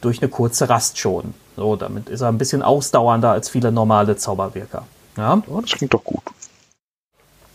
durch 0.00 0.20
eine 0.20 0.28
kurze 0.28 0.68
Rast 0.68 0.98
schon. 0.98 1.34
So, 1.56 1.76
damit 1.76 2.08
ist 2.08 2.20
er 2.20 2.28
ein 2.28 2.38
bisschen 2.38 2.62
ausdauernder 2.62 3.30
als 3.30 3.48
viele 3.48 3.72
normale 3.72 4.16
Zauberwirker. 4.16 4.84
Ja, 5.16 5.42
oh, 5.48 5.60
das 5.60 5.72
klingt 5.72 5.94
doch 5.94 6.04
gut. 6.04 6.22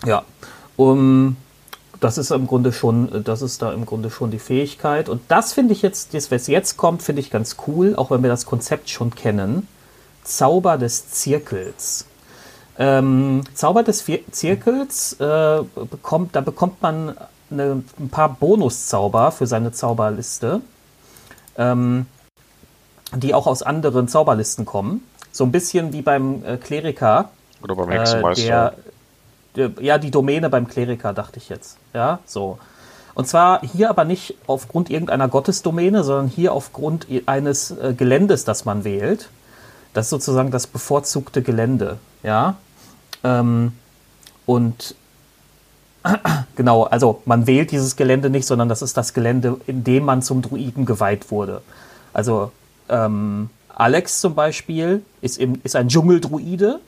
Ja, 0.05 0.23
um, 0.75 1.37
das 1.99 2.17
ist 2.17 2.31
im 2.31 2.47
Grunde 2.47 2.73
schon, 2.73 3.23
das 3.23 3.41
ist 3.41 3.61
da 3.61 3.71
im 3.71 3.85
Grunde 3.85 4.09
schon 4.09 4.31
die 4.31 4.39
Fähigkeit. 4.39 5.07
Und 5.07 5.21
das 5.29 5.53
finde 5.53 5.73
ich 5.73 5.81
jetzt, 5.81 6.13
das, 6.13 6.31
was 6.31 6.47
jetzt 6.47 6.75
kommt, 6.75 7.01
finde 7.03 7.21
ich 7.21 7.29
ganz 7.29 7.55
cool, 7.67 7.95
auch 7.95 8.11
wenn 8.11 8.23
wir 8.23 8.29
das 8.29 8.45
Konzept 8.45 8.89
schon 8.89 9.15
kennen. 9.15 9.67
Zauber 10.23 10.77
des 10.77 11.09
Zirkels. 11.11 12.05
Ähm, 12.77 13.43
Zauber 13.53 13.83
des 13.83 14.05
Zirkels, 14.31 15.13
äh, 15.19 15.61
bekommt, 15.89 16.35
da 16.35 16.41
bekommt 16.41 16.81
man 16.81 17.15
eine, 17.51 17.83
ein 17.99 18.09
paar 18.09 18.29
Bonuszauber 18.29 19.31
für 19.31 19.45
seine 19.45 19.71
Zauberliste, 19.71 20.61
ähm, 21.57 22.07
die 23.15 23.33
auch 23.33 23.45
aus 23.45 23.61
anderen 23.61 24.07
Zauberlisten 24.07 24.65
kommen. 24.65 25.07
So 25.31 25.43
ein 25.43 25.51
bisschen 25.51 25.93
wie 25.93 26.01
beim 26.01 26.43
äh, 26.45 26.57
Kleriker. 26.57 27.29
Oder 27.61 27.75
beim 27.75 27.89
Hexenmeister. 27.89 28.73
Äh, 28.73 28.91
der, 29.55 29.71
ja, 29.81 29.97
die 29.99 30.09
Domäne 30.09 30.49
beim 30.49 30.67
Kleriker, 30.67 31.13
dachte 31.13 31.37
ich 31.37 31.49
jetzt. 31.49 31.77
Ja, 31.93 32.19
so. 32.25 32.57
Und 33.13 33.27
zwar 33.27 33.61
hier 33.61 33.91
aber 33.91 34.05
nicht 34.05 34.35
aufgrund 34.47 34.89
irgendeiner 34.89 35.27
Gottesdomäne, 35.27 36.03
sondern 36.03 36.27
hier 36.27 36.53
aufgrund 36.53 37.05
eines 37.27 37.69
äh, 37.69 37.93
Geländes, 37.95 38.45
das 38.45 38.65
man 38.65 38.83
wählt. 38.83 39.29
Das 39.93 40.07
ist 40.07 40.09
sozusagen 40.09 40.51
das 40.51 40.67
bevorzugte 40.67 41.41
Gelände, 41.41 41.97
ja. 42.23 42.55
Ähm, 43.23 43.73
und 44.45 44.95
genau, 46.55 46.83
also 46.83 47.21
man 47.25 47.47
wählt 47.47 47.71
dieses 47.71 47.95
Gelände 47.95 48.29
nicht, 48.29 48.45
sondern 48.45 48.69
das 48.69 48.81
ist 48.81 48.97
das 48.97 49.13
Gelände, 49.13 49.59
in 49.67 49.83
dem 49.83 50.05
man 50.05 50.21
zum 50.21 50.41
Druiden 50.41 50.85
geweiht 50.85 51.31
wurde. 51.31 51.61
Also 52.11 52.51
ähm, 52.89 53.49
Alex 53.69 54.19
zum 54.19 54.35
Beispiel 54.35 55.03
ist, 55.21 55.37
im, 55.37 55.59
ist 55.63 55.75
ein 55.75 55.87
Dschungeldruide 55.87 56.79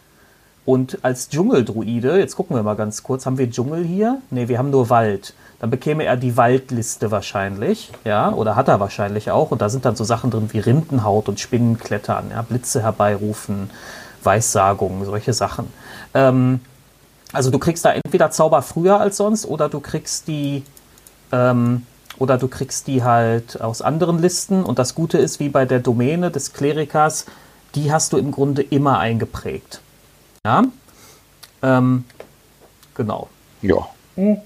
und 0.65 0.99
als 1.03 1.29
Dschungeldruide, 1.29 2.17
jetzt 2.17 2.35
gucken 2.35 2.55
wir 2.55 2.63
mal 2.63 2.75
ganz 2.75 3.03
kurz, 3.03 3.25
haben 3.25 3.37
wir 3.37 3.49
Dschungel 3.49 3.83
hier? 3.83 4.21
Ne, 4.31 4.49
wir 4.49 4.57
haben 4.57 4.71
nur 4.71 4.89
Wald 4.89 5.33
dann 5.65 5.71
bekäme 5.71 6.03
er 6.03 6.15
die 6.15 6.37
Waldliste 6.37 7.09
wahrscheinlich, 7.09 7.91
ja, 8.03 8.31
oder 8.31 8.55
hat 8.55 8.67
er 8.67 8.79
wahrscheinlich 8.79 9.31
auch. 9.31 9.49
Und 9.49 9.63
da 9.63 9.69
sind 9.69 9.83
dann 9.83 9.95
so 9.95 10.03
Sachen 10.03 10.29
drin 10.29 10.49
wie 10.51 10.59
Rindenhaut 10.59 11.27
und 11.27 11.39
Spinnenklettern, 11.39 12.29
ja, 12.29 12.43
Blitze 12.43 12.83
herbeirufen, 12.83 13.71
Weissagungen, 14.21 15.03
solche 15.05 15.33
Sachen. 15.33 15.73
Ähm, 16.13 16.59
also 17.33 17.49
du 17.49 17.57
kriegst 17.57 17.83
da 17.83 17.93
entweder 17.93 18.29
Zauber 18.29 18.61
früher 18.61 18.99
als 18.99 19.17
sonst 19.17 19.47
oder 19.47 19.67
du 19.67 19.79
kriegst 19.79 20.27
die 20.27 20.61
ähm, 21.31 21.87
oder 22.19 22.37
du 22.37 22.47
kriegst 22.47 22.85
die 22.85 23.03
halt 23.03 23.59
aus 23.59 23.81
anderen 23.81 24.19
Listen. 24.19 24.63
Und 24.63 24.77
das 24.77 24.93
Gute 24.93 25.17
ist, 25.17 25.39
wie 25.39 25.49
bei 25.49 25.65
der 25.65 25.79
Domäne 25.79 26.29
des 26.29 26.53
Klerikers, 26.53 27.25
die 27.73 27.91
hast 27.91 28.13
du 28.13 28.17
im 28.17 28.29
Grunde 28.29 28.61
immer 28.61 28.99
eingeprägt. 28.99 29.81
Ja, 30.45 30.61
ähm, 31.63 32.03
genau. 32.93 33.29
Ja. 33.63 33.87
Hm. 34.13 34.37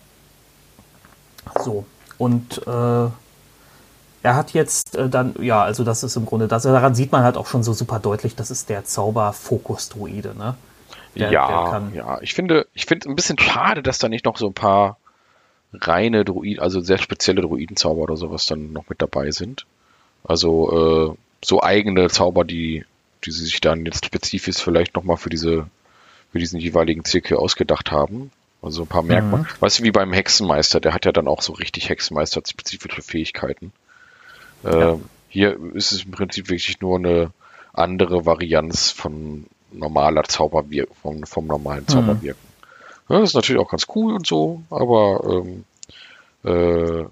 So. 1.70 1.86
Und 2.18 2.66
äh, 2.66 3.10
er 4.22 4.36
hat 4.36 4.52
jetzt 4.54 4.96
äh, 4.96 5.08
dann, 5.08 5.36
ja, 5.40 5.62
also 5.62 5.84
das 5.84 6.04
ist 6.04 6.16
im 6.16 6.26
Grunde, 6.26 6.48
das, 6.48 6.64
daran 6.64 6.96
sieht 6.96 7.12
man 7.12 7.24
halt 7.24 7.38
auch 7.38 7.46
schon 7.46 7.62
so 7.62 7.74
super 7.74 8.00
deutlich, 8.00 8.36
das 8.36 8.50
ist 8.50 8.70
der 8.70 8.86
Zauber-Fokus-Druide, 8.86 10.36
ne? 10.36 10.56
Der, 11.16 11.32
ja, 11.32 11.80
der 11.80 11.96
ja, 11.96 12.22
ich 12.22 12.34
finde, 12.34 12.68
ich 12.74 12.86
finde 12.86 13.10
ein 13.10 13.16
bisschen 13.16 13.38
schade, 13.38 13.84
dass 13.84 14.00
da 14.00 14.10
nicht 14.10 14.26
noch 14.26 14.38
so 14.38 14.48
ein 14.48 14.54
paar 14.54 14.98
reine 15.74 16.26
Druid, 16.26 16.60
also 16.60 16.82
sehr 16.82 16.98
spezielle 16.98 17.42
Druidenzauber 17.42 18.02
oder 18.02 18.18
sowas 18.18 18.48
dann 18.48 18.74
noch 18.74 18.90
mit 18.90 19.02
dabei 19.02 19.32
sind. 19.32 19.66
Also 20.24 21.14
äh, 21.14 21.18
so 21.46 21.62
eigene 21.62 22.10
Zauber, 22.10 22.46
die, 22.46 22.86
die 23.26 23.32
sie 23.32 23.46
sich 23.46 23.62
dann 23.62 23.86
jetzt 23.86 24.06
spezifisch 24.06 24.58
vielleicht 24.58 24.96
nochmal 24.96 25.18
für 25.18 25.30
diese, 25.30 25.68
für 26.32 26.40
diesen 26.40 26.60
jeweiligen 26.60 27.06
Zirkel 27.06 27.38
ausgedacht 27.38 27.92
haben. 27.92 28.32
Also 28.62 28.84
ein 28.84 28.88
paar 28.88 29.04
Merkmale. 29.04 29.44
Mhm. 29.44 29.48
Weißt 29.60 29.80
du, 29.80 29.84
wie 29.84 29.92
beim 29.92 30.12
Hexenmeister, 30.12 30.80
der 30.80 30.94
hat 30.94 31.06
ja 31.06 31.12
dann 31.12 31.28
auch 31.28 31.42
so 31.42 31.54
richtig 31.54 31.90
Hexenmeister-spezifische 31.90 33.02
Fähigkeiten. 33.02 33.72
Ja. 34.64 34.94
Äh, 34.94 34.98
hier 35.30 35.58
ist 35.74 35.92
es 35.92 36.04
im 36.04 36.12
Prinzip 36.12 36.50
wirklich 36.50 36.82
nur 36.82 36.98
eine 36.98 37.32
andere 37.74 38.26
Varianz 38.26 38.92
von 38.92 39.46
normaler 39.72 40.24
Zauberwirkung, 40.24 40.96
vom, 41.02 41.24
vom 41.24 41.48
normalen 41.48 41.84
mhm. 41.84 41.88
Zauberwirken. 41.88 42.44
Mhm. 42.44 43.14
Ja, 43.14 43.20
das 43.22 43.30
ist 43.30 43.36
natürlich 43.36 43.62
auch 43.62 43.70
ganz 43.70 43.88
cool 43.96 44.14
und 44.14 44.28
so, 44.28 44.62
aber 44.70 45.44
ähm, 45.46 45.66
äh, 46.44 47.06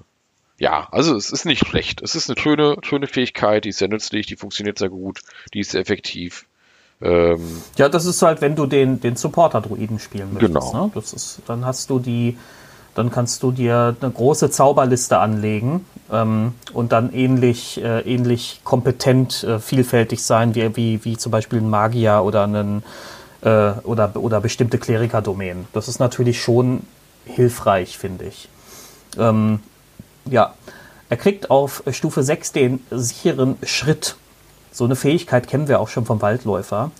ja, 0.60 0.88
also 0.91 1.16
es 1.16 1.32
ist 1.32 1.45
nicht 1.45 1.66
schlecht. 1.68 2.02
Es 2.02 2.16
ist 2.16 2.30
eine 2.30 2.39
schöne, 2.39 2.78
schöne 2.82 3.08
Fähigkeit, 3.08 3.66
die 3.66 3.70
ist 3.70 3.78
sehr 3.78 3.88
nützlich, 3.88 4.26
die 4.26 4.36
funktioniert 4.36 4.80
sehr 4.80 4.89
gut, 4.89 5.22
die 5.54 5.60
ist 5.60 5.72
sehr 5.72 5.82
effektiv. 5.82 6.45
Ähm, 7.02 7.62
ja, 7.78 7.89
das 7.89 8.06
ist 8.06 8.22
halt, 8.22 8.41
wenn 8.41 8.56
du 8.56 8.66
den, 8.66 9.00
den 9.00 9.16
Supporter-Druiden 9.16 10.00
spielen 10.00 10.34
möchtest. 10.34 10.54
Genau. 10.54 10.86
Ne? 10.86 10.91
Das 10.95 11.14
ist, 11.14 11.41
dann 11.45 11.66
hast 11.66 11.89
du 11.89 12.00
die, 12.00 12.38
dann 12.95 13.12
kannst 13.12 13.43
du 13.43 13.52
dir 13.52 13.95
eine 14.00 14.12
große 14.12 14.50
Zauberliste 14.50 15.20
anlegen 15.20 15.86
ähm, 16.12 16.54
und 16.74 16.91
dann 16.91 17.14
ähnlich, 17.14 17.82
äh, 17.84 18.02
ähnlich 18.02 18.62
kompetent 18.64 19.43
äh, 19.43 19.60
vielfältig 19.60 20.24
sein, 20.24 20.56
wie, 20.56 20.76
wie, 20.76 21.06
wie 21.06 21.18
zum 21.18 21.32
Beispiel 21.32 21.60
ein 21.60 21.70
Magier 21.70 22.24
oder 22.24 22.43
einen 22.43 22.84
äh, 23.41 23.72
oder, 23.84 24.16
oder 24.16 24.41
bestimmte 24.41 24.80
Kleriker-Domänen. 24.80 25.68
Das 25.74 25.88
ist 25.88 26.00
natürlich 26.00 26.41
schon 26.41 26.82
hilfreich, 27.26 27.98
finde 27.98 28.26
ich. 28.26 28.50
Ähm, 29.18 29.60
ja, 30.26 30.54
er 31.10 31.18
kriegt 31.18 31.52
auf 31.52 31.84
Stufe 31.91 32.24
6 32.24 32.52
den 32.52 32.80
sicheren 32.89 33.58
Schritt. 33.64 34.16
So 34.72 34.86
eine 34.86 34.95
Fähigkeit 34.95 35.47
kennen 35.47 35.68
wir 35.68 35.80
auch 35.80 35.88
schon 35.88 36.05
vom 36.05 36.22
Waldläufer. 36.22 36.91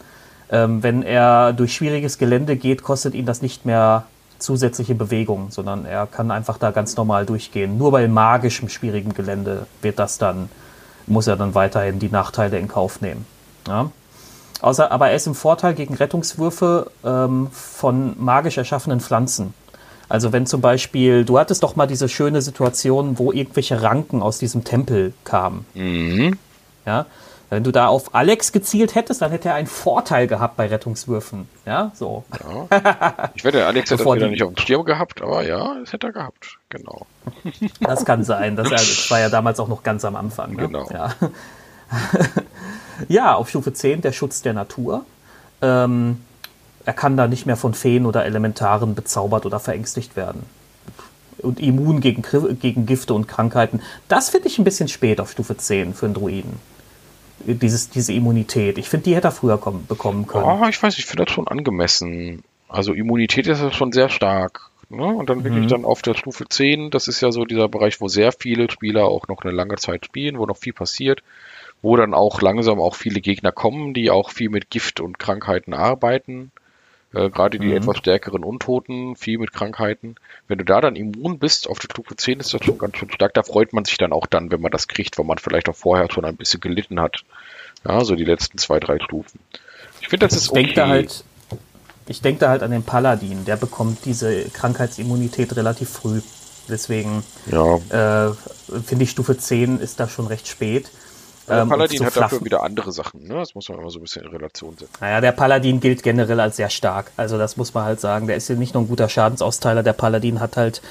Ähm, 0.50 0.82
wenn 0.84 1.04
er 1.04 1.54
durch 1.54 1.74
schwieriges 1.74 2.18
Gelände 2.18 2.56
geht, 2.56 2.84
kostet 2.84 3.14
ihn 3.14 3.26
das 3.26 3.42
nicht 3.42 3.66
mehr 3.66 4.06
zusätzliche 4.40 4.96
Bewegung, 4.96 5.48
sondern 5.50 5.86
er 5.86 6.08
kann 6.08 6.32
einfach 6.32 6.58
da 6.58 6.72
ganz 6.72 6.96
normal 6.96 7.26
durchgehen. 7.26 7.78
Nur 7.78 7.92
bei 7.92 8.08
magischem 8.08 8.70
schwierigem 8.70 9.14
Gelände 9.14 9.68
wird 9.82 10.00
das 10.00 10.18
dann, 10.18 10.50
muss 11.06 11.28
er 11.28 11.36
dann 11.36 11.56
weiterhin 11.56 12.00
die 12.00 12.10
Nachteile 12.10 12.60
in 12.60 12.68
Kauf 12.68 13.02
nehmen. 13.02 13.26
Ja? 13.68 13.92
Außer, 14.62 14.92
aber 14.92 15.10
er 15.10 15.16
ist 15.16 15.28
im 15.28 15.36
Vorteil 15.36 15.74
gegen 15.74 15.94
Rettungswürfe 15.94 16.90
ähm, 17.04 17.50
von 17.52 18.16
magisch 18.24 18.58
erschaffenen 18.58 19.00
Pflanzen. 19.00 19.54
Also 20.10 20.32
wenn 20.32 20.46
zum 20.46 20.62
Beispiel, 20.62 21.26
du 21.26 21.38
hattest 21.38 21.64
doch 21.64 21.76
mal 21.76 21.86
diese 21.86 22.08
schöne 22.08 22.42
Situation, 22.42 23.20
wo 23.20 23.32
irgendwelche 23.32 23.82
Ranken 23.82 24.22
aus 24.22 24.38
diesem 24.40 24.64
Tempel 24.64 25.14
kamen. 25.26 25.66
Mhm. 25.74 26.38
Ja, 26.86 27.06
wenn 27.50 27.64
du 27.64 27.72
da 27.72 27.88
auf 27.88 28.14
Alex 28.14 28.52
gezielt 28.52 28.96
hättest, 28.96 29.22
dann 29.22 29.32
hätte 29.32 29.50
er 29.50 29.56
einen 29.56 29.68
Vorteil 29.68 30.28
gehabt 30.28 30.58
bei 30.58 30.68
Rettungswürfen. 30.68 31.48
Ja, 31.66 31.92
so. 31.94 32.26
Ja. 32.44 33.30
Ich 33.36 33.46
wette, 33.46 33.66
Alex 33.66 33.90
hätte 33.90 34.04
das 34.04 34.16
wieder 34.16 34.28
nicht 34.28 34.44
auf 34.44 34.54
dem 34.54 34.58
Schirm 34.58 34.84
gehabt, 34.84 35.22
aber 35.22 35.44
ja, 35.44 35.76
das 35.80 35.94
hätte 35.94 36.08
er 36.08 36.14
gehabt. 36.14 36.58
Genau. 36.70 37.06
Das 37.80 38.04
kann 38.04 38.26
sein. 38.26 38.58
Das, 38.58 38.70
das 38.70 39.10
war 39.10 39.20
ja 39.20 39.30
damals 39.30 39.60
auch 39.62 39.70
noch 39.70 39.84
ganz 39.84 40.04
am 40.04 40.18
Anfang. 40.18 40.52
Ne? 40.52 40.68
Genau. 40.68 40.90
Ja. 40.92 41.14
ja, 43.08 43.36
auf 43.36 43.50
Stufe 43.50 43.72
10 43.72 44.02
der 44.02 44.12
Schutz 44.12 44.42
der 44.42 44.54
Natur. 44.54 45.06
Ähm, 45.62 46.22
er 46.86 46.94
kann 46.94 47.16
da 47.16 47.28
nicht 47.28 47.46
mehr 47.46 47.58
von 47.58 47.74
Feen 47.74 48.06
oder 48.06 48.26
Elementaren 48.26 48.94
bezaubert 48.94 49.46
oder 49.46 49.60
verängstigt 49.60 50.18
werden. 50.18 50.44
Und 51.40 51.60
immun 51.60 52.02
gegen, 52.02 52.24
gegen 52.60 52.86
Gifte 52.86 53.14
und 53.14 53.28
Krankheiten. 53.28 53.82
Das 54.10 54.30
finde 54.30 54.48
ich 54.48 54.58
ein 54.58 54.64
bisschen 54.64 54.88
spät 54.90 55.22
auf 55.22 55.32
Stufe 55.32 55.56
10 55.56 55.94
für 55.94 56.08
einen 56.08 56.16
Druiden. 56.16 56.60
Dieses, 57.54 57.90
diese 57.90 58.14
Immunität. 58.14 58.78
Ich 58.78 58.90
finde, 58.90 59.06
die 59.06 59.16
hätte 59.16 59.30
er 59.30 59.32
früher 59.32 59.58
kommen, 59.58 59.86
bekommen 59.88 60.28
können. 60.28 60.44
Oh, 60.44 60.68
ich 60.70 60.82
weiß, 60.82 60.98
ich 60.98 61.06
finde 61.06 61.26
das 61.26 61.34
schon 61.34 61.48
angemessen. 61.48 62.44
Also 62.68 62.94
Immunität 62.94 63.48
ist 63.48 63.62
ja 63.62 63.72
schon 63.72 63.94
sehr 63.94 64.10
stark. 64.10 64.70
Ne? 64.90 65.06
Und 65.06 65.30
dann 65.30 65.44
wirklich 65.44 65.66
mhm. 65.66 65.70
dann 65.70 65.86
auf 65.86 66.02
der 66.02 66.14
Stufe 66.14 66.46
10, 66.48 66.92
das 66.92 67.08
ist 67.08 67.22
ja 67.22 67.32
so 67.32 67.46
dieser 67.46 67.68
Bereich, 67.68 68.00
wo 68.00 68.08
sehr 68.08 68.32
viele 68.32 68.72
Spieler 68.72 69.06
auch 69.06 69.28
noch 69.28 69.42
eine 69.44 69.54
lange 69.54 69.76
Zeit 69.76 70.06
spielen, 70.06 70.38
wo 70.38 70.46
noch 70.46 70.58
viel 70.58 70.74
passiert, 70.74 71.24
wo 71.82 71.96
dann 71.98 72.14
auch 72.14 72.42
langsam 72.42 72.80
auch 72.80 72.96
viele 72.96 73.20
Gegner 73.20 73.52
kommen, 73.52 73.94
die 73.94 74.10
auch 74.12 74.32
viel 74.32 74.50
mit 74.50 74.70
Gift 74.70 75.00
und 75.02 75.20
Krankheiten 75.20 75.74
arbeiten. 75.74 76.52
Äh, 77.14 77.30
Gerade 77.30 77.60
die 77.60 77.68
mhm. 77.68 77.78
etwas 77.78 77.98
stärkeren 77.98 78.44
Untoten, 78.44 79.16
viel 79.16 79.38
mit 79.38 79.54
Krankheiten. 79.54 80.16
Wenn 80.48 80.58
du 80.58 80.66
da 80.66 80.82
dann 80.82 80.96
immun 80.96 81.40
bist, 81.40 81.70
auf 81.70 81.80
der 81.80 81.90
Stufe 81.90 82.16
10 82.16 82.40
ist 82.40 82.54
das 82.54 82.64
schon 82.64 82.78
ganz 82.78 82.98
schön 82.98 83.12
stark. 83.12 83.34
Da 83.34 83.44
freut 83.44 83.74
man 83.74 83.86
sich 83.86 83.98
dann 83.98 84.12
auch 84.12 84.26
dann, 84.26 84.52
wenn 84.52 84.62
man 84.62 84.72
das 84.72 84.88
kriegt, 84.88 85.18
weil 85.18 85.26
man 85.26 85.38
vielleicht 85.38 85.70
auch 85.70 85.76
vorher 85.76 86.12
schon 86.12 86.26
ein 86.26 86.36
bisschen 86.36 86.60
gelitten 86.60 87.00
hat. 87.00 87.24
Ja, 87.88 88.04
so 88.04 88.16
die 88.16 88.26
letzten 88.26 88.58
zwei, 88.58 88.80
drei 88.80 89.00
Stufen. 89.00 89.40
Ich 90.02 90.10
finde, 90.10 90.28
das 90.28 90.36
ist 90.36 90.46
ich 90.46 90.52
okay. 90.52 90.64
Denke 90.64 90.88
halt, 90.88 91.24
ich 92.08 92.22
denke 92.22 92.40
da 92.40 92.50
halt 92.50 92.64
an 92.64 92.72
den 92.72 92.84
Paladin. 92.84 93.46
Der 93.46 93.56
bekommt 93.56 94.06
diese 94.06 94.46
Krankheitsimmunität 94.50 95.56
relativ 95.56 95.90
früh. 95.90 96.22
Deswegen 96.70 97.24
ja. 97.50 97.76
äh, 98.30 98.34
finde 98.84 99.04
ich, 99.04 99.12
Stufe 99.12 99.38
10 99.38 99.80
ist 99.80 100.00
da 100.00 100.10
schon 100.10 100.28
recht 100.28 100.48
spät. 100.48 100.90
Der 101.48 101.62
ähm, 101.62 101.70
Paladin 101.70 102.06
hat 102.06 102.18
dafür 102.18 102.44
wieder 102.44 102.64
andere 102.64 102.92
Sachen, 102.92 103.24
ne? 103.24 103.36
Das 103.36 103.56
muss 103.56 103.70
man 103.70 103.80
immer 103.80 103.90
so 103.90 104.00
ein 104.00 104.02
bisschen 104.02 104.26
in 104.26 104.32
Relation 104.32 104.78
setzen. 104.78 104.94
Naja, 105.00 105.22
der 105.22 105.32
Paladin 105.32 105.80
gilt 105.80 106.04
generell 106.04 106.40
als 106.40 106.58
sehr 106.58 106.70
stark. 106.70 107.12
Also 107.16 107.38
das 107.38 107.56
muss 107.58 107.74
man 107.74 107.86
halt 107.86 108.02
sagen. 108.02 108.28
Der 108.28 108.36
ist 108.36 108.50
ja 108.50 108.56
nicht 108.56 108.74
nur 108.74 108.84
ein 108.84 108.88
guter 108.88 109.08
Schadensausteiler, 109.08 109.84
der 109.84 109.94
Paladin 109.94 110.40
hat 110.40 110.58
halt, 110.58 110.82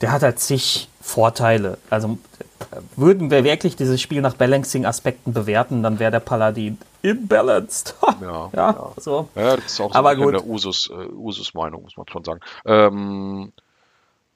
der 0.00 0.12
hat 0.12 0.22
halt 0.22 0.38
zig 0.38 0.88
Vorteile. 1.00 1.78
Also 1.88 2.18
würden 2.96 3.30
wir 3.30 3.42
wirklich 3.42 3.76
dieses 3.76 4.00
Spiel 4.00 4.20
nach 4.20 4.34
Balancing-Aspekten 4.34 5.32
bewerten, 5.32 5.82
dann 5.82 5.98
wäre 5.98 6.10
der 6.10 6.20
Paladin 6.20 6.78
imbalanced. 7.02 7.96
ja, 8.20 8.50
ja, 8.52 8.70
ja, 8.70 8.92
so. 8.96 9.28
Ja, 9.34 9.56
das 9.56 9.66
ist 9.66 9.80
auch 9.80 9.92
so 9.92 9.98
Aber 9.98 10.14
gut. 10.16 10.28
eine 10.28 10.42
Usus, 10.42 10.90
äh, 10.90 11.06
Usus-Meinung, 11.06 11.82
muss 11.82 11.96
man 11.96 12.06
schon 12.08 12.24
sagen. 12.24 12.40
Ähm, 12.64 13.52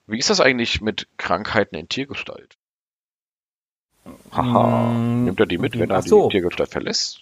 wie 0.06 0.18
ist 0.18 0.30
das 0.30 0.40
eigentlich 0.40 0.80
mit 0.80 1.06
Krankheiten 1.16 1.76
in 1.76 1.88
Tiergestalt? 1.88 2.56
Haha. 4.30 4.92
Mm, 4.92 5.24
Nimmt 5.24 5.40
er 5.40 5.46
die 5.46 5.58
mit, 5.58 5.78
wenn 5.78 5.90
er 5.90 6.02
so. 6.02 6.28
die 6.28 6.32
Tiergestalt 6.32 6.70
verlässt? 6.70 7.20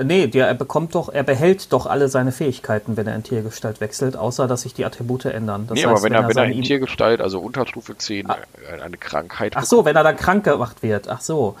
Nee, 0.00 0.28
der, 0.28 0.46
er 0.46 0.54
bekommt 0.54 0.94
doch, 0.94 1.08
er 1.08 1.24
behält 1.24 1.72
doch 1.72 1.86
alle 1.86 2.08
seine 2.08 2.30
Fähigkeiten, 2.30 2.96
wenn 2.96 3.08
er 3.08 3.16
in 3.16 3.24
Tiergestalt 3.24 3.80
wechselt, 3.80 4.16
außer 4.16 4.46
dass 4.46 4.62
sich 4.62 4.72
die 4.74 4.84
Attribute 4.84 5.24
ändern. 5.24 5.66
Das 5.66 5.74
nee, 5.74 5.84
heißt, 5.84 5.90
aber 5.90 6.02
wenn, 6.04 6.12
wenn 6.12 6.22
er, 6.22 6.28
wenn 6.28 6.36
er 6.36 6.44
in 6.44 6.62
Tiergestalt, 6.62 7.20
also 7.20 7.40
Unterstufe 7.40 7.96
10, 7.96 8.30
ah, 8.30 8.36
äh, 8.70 8.80
eine 8.80 8.96
Krankheit 8.96 9.56
Ach 9.56 9.64
so, 9.64 9.84
wenn 9.84 9.96
er 9.96 10.04
dann 10.04 10.16
krank 10.16 10.44
gemacht 10.44 10.82
wird. 10.82 11.08
Ach 11.08 11.20
so. 11.20 11.56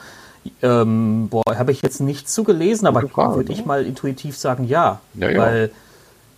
Ähm, 0.62 1.28
boah, 1.28 1.42
habe 1.56 1.72
ich 1.72 1.82
jetzt 1.82 2.00
nicht 2.00 2.30
zugelesen, 2.30 2.86
aber 2.86 3.02
würde 3.02 3.52
ich 3.52 3.66
mal 3.66 3.84
intuitiv 3.84 4.36
sagen, 4.36 4.64
ja. 4.64 5.00
ja, 5.14 5.30
ja. 5.30 5.38
Weil 5.38 5.70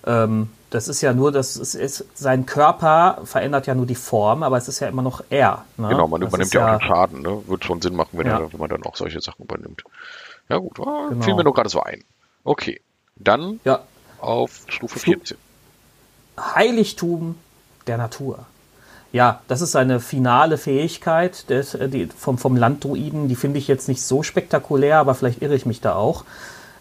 ähm, 0.07 0.49
das 0.71 0.87
ist 0.87 1.01
ja 1.01 1.13
nur, 1.13 1.33
das 1.33 1.57
ist, 1.57 1.75
ist, 1.75 2.05
sein 2.15 2.47
Körper 2.47 3.19
verändert 3.25 3.67
ja 3.67 3.75
nur 3.75 3.87
die 3.87 3.97
Form, 3.97 4.43
aber 4.43 4.57
es 4.57 4.69
ist 4.69 4.81
ja 4.81 4.89
immer 4.89 5.03
noch 5.03 5.23
er. 5.29 5.65
Ne? 5.77 5.89
Genau, 5.89 6.07
man 6.07 6.21
das 6.21 6.29
übernimmt 6.29 6.55
ja 6.55 6.75
auch 6.75 6.79
den 6.79 6.87
Schaden. 6.87 7.23
Ne? 7.23 7.43
Wird 7.47 7.65
schon 7.65 7.83
Sinn 7.83 7.97
machen, 7.97 8.11
wenn, 8.13 8.27
ja. 8.27 8.39
er, 8.39 8.53
wenn 8.53 8.61
man 8.61 8.71
dann 8.71 8.85
auch 8.85 8.97
solche 8.97 9.21
Sachen 9.21 9.45
übernimmt. 9.45 9.83
Ja 10.49 10.59
gut, 10.59 10.79
oh, 10.79 11.09
genau. 11.09 11.23
fiel 11.23 11.35
mir 11.35 11.45
nur 11.45 11.55
gerade 11.55 11.69
so 11.69 11.81
ein. 11.81 12.05
Okay, 12.45 12.81
dann 13.17 13.61
ja. 13.65 13.81
auf 14.21 14.63
Stufe 14.69 14.99
14. 14.99 15.37
Heiligtum 16.39 17.37
der 17.87 17.99
Natur. 17.99 18.47
Ja, 19.13 19.41
das 19.49 19.61
ist 19.61 19.75
eine 19.75 19.99
finale 19.99 20.57
Fähigkeit 20.57 21.51
des, 21.51 21.75
äh, 21.75 21.89
die, 21.89 22.07
vom, 22.07 22.39
vom 22.39 22.57
Landdruiden. 22.57 23.29
Die 23.29 23.35
finde 23.35 23.59
ich 23.59 23.67
jetzt 23.67 23.89
nicht 23.89 24.03
so 24.03 24.23
spektakulär, 24.23 24.99
aber 24.99 25.15
vielleicht 25.15 25.43
irre 25.43 25.57
ich 25.57 25.67
mich 25.67 25.81
da 25.81 25.95
auch. 25.97 26.25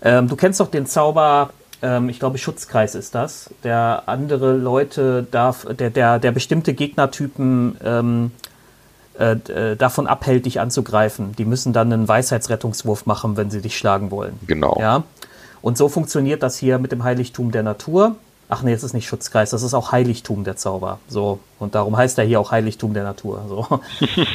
Ähm, 0.01 0.27
du 0.27 0.35
kennst 0.35 0.59
doch 0.59 0.69
den 0.69 0.85
Zauber 0.85 1.49
ähm, 1.81 2.09
ich 2.09 2.19
glaube, 2.19 2.37
Schutzkreis 2.37 2.95
ist 2.95 3.15
das, 3.15 3.49
der 3.63 4.03
andere 4.07 4.55
Leute 4.55 5.25
darf, 5.29 5.65
der, 5.65 5.89
der, 5.89 6.19
der 6.19 6.31
bestimmte 6.31 6.73
Gegnertypen 6.73 7.77
ähm, 7.83 8.31
äh, 9.19 9.33
äh, 9.33 9.75
davon 9.75 10.07
abhält, 10.07 10.45
dich 10.45 10.59
anzugreifen. 10.59 11.35
Die 11.37 11.45
müssen 11.45 11.73
dann 11.73 11.91
einen 11.91 12.07
Weisheitsrettungswurf 12.07 13.05
machen, 13.05 13.35
wenn 13.37 13.51
sie 13.51 13.61
dich 13.61 13.77
schlagen 13.77 14.11
wollen. 14.11 14.39
Genau. 14.47 14.77
Ja. 14.79 15.03
Und 15.61 15.77
so 15.77 15.89
funktioniert 15.89 16.41
das 16.41 16.57
hier 16.57 16.79
mit 16.79 16.91
dem 16.91 17.03
Heiligtum 17.03 17.51
der 17.51 17.63
Natur. 17.63 18.15
Ach 18.47 18.63
nee, 18.63 18.73
es 18.73 18.81
ist 18.81 18.93
nicht 18.93 19.07
Schutzkreis, 19.07 19.51
das 19.51 19.61
ist 19.61 19.73
auch 19.73 19.91
Heiligtum 19.91 20.43
der 20.43 20.55
Zauber. 20.55 20.99
So. 21.07 21.39
Und 21.59 21.75
darum 21.75 21.97
heißt 21.97 22.17
er 22.17 22.23
hier 22.23 22.39
auch 22.39 22.51
Heiligtum 22.51 22.93
der 22.93 23.03
Natur. 23.03 23.43
So. 23.47 23.79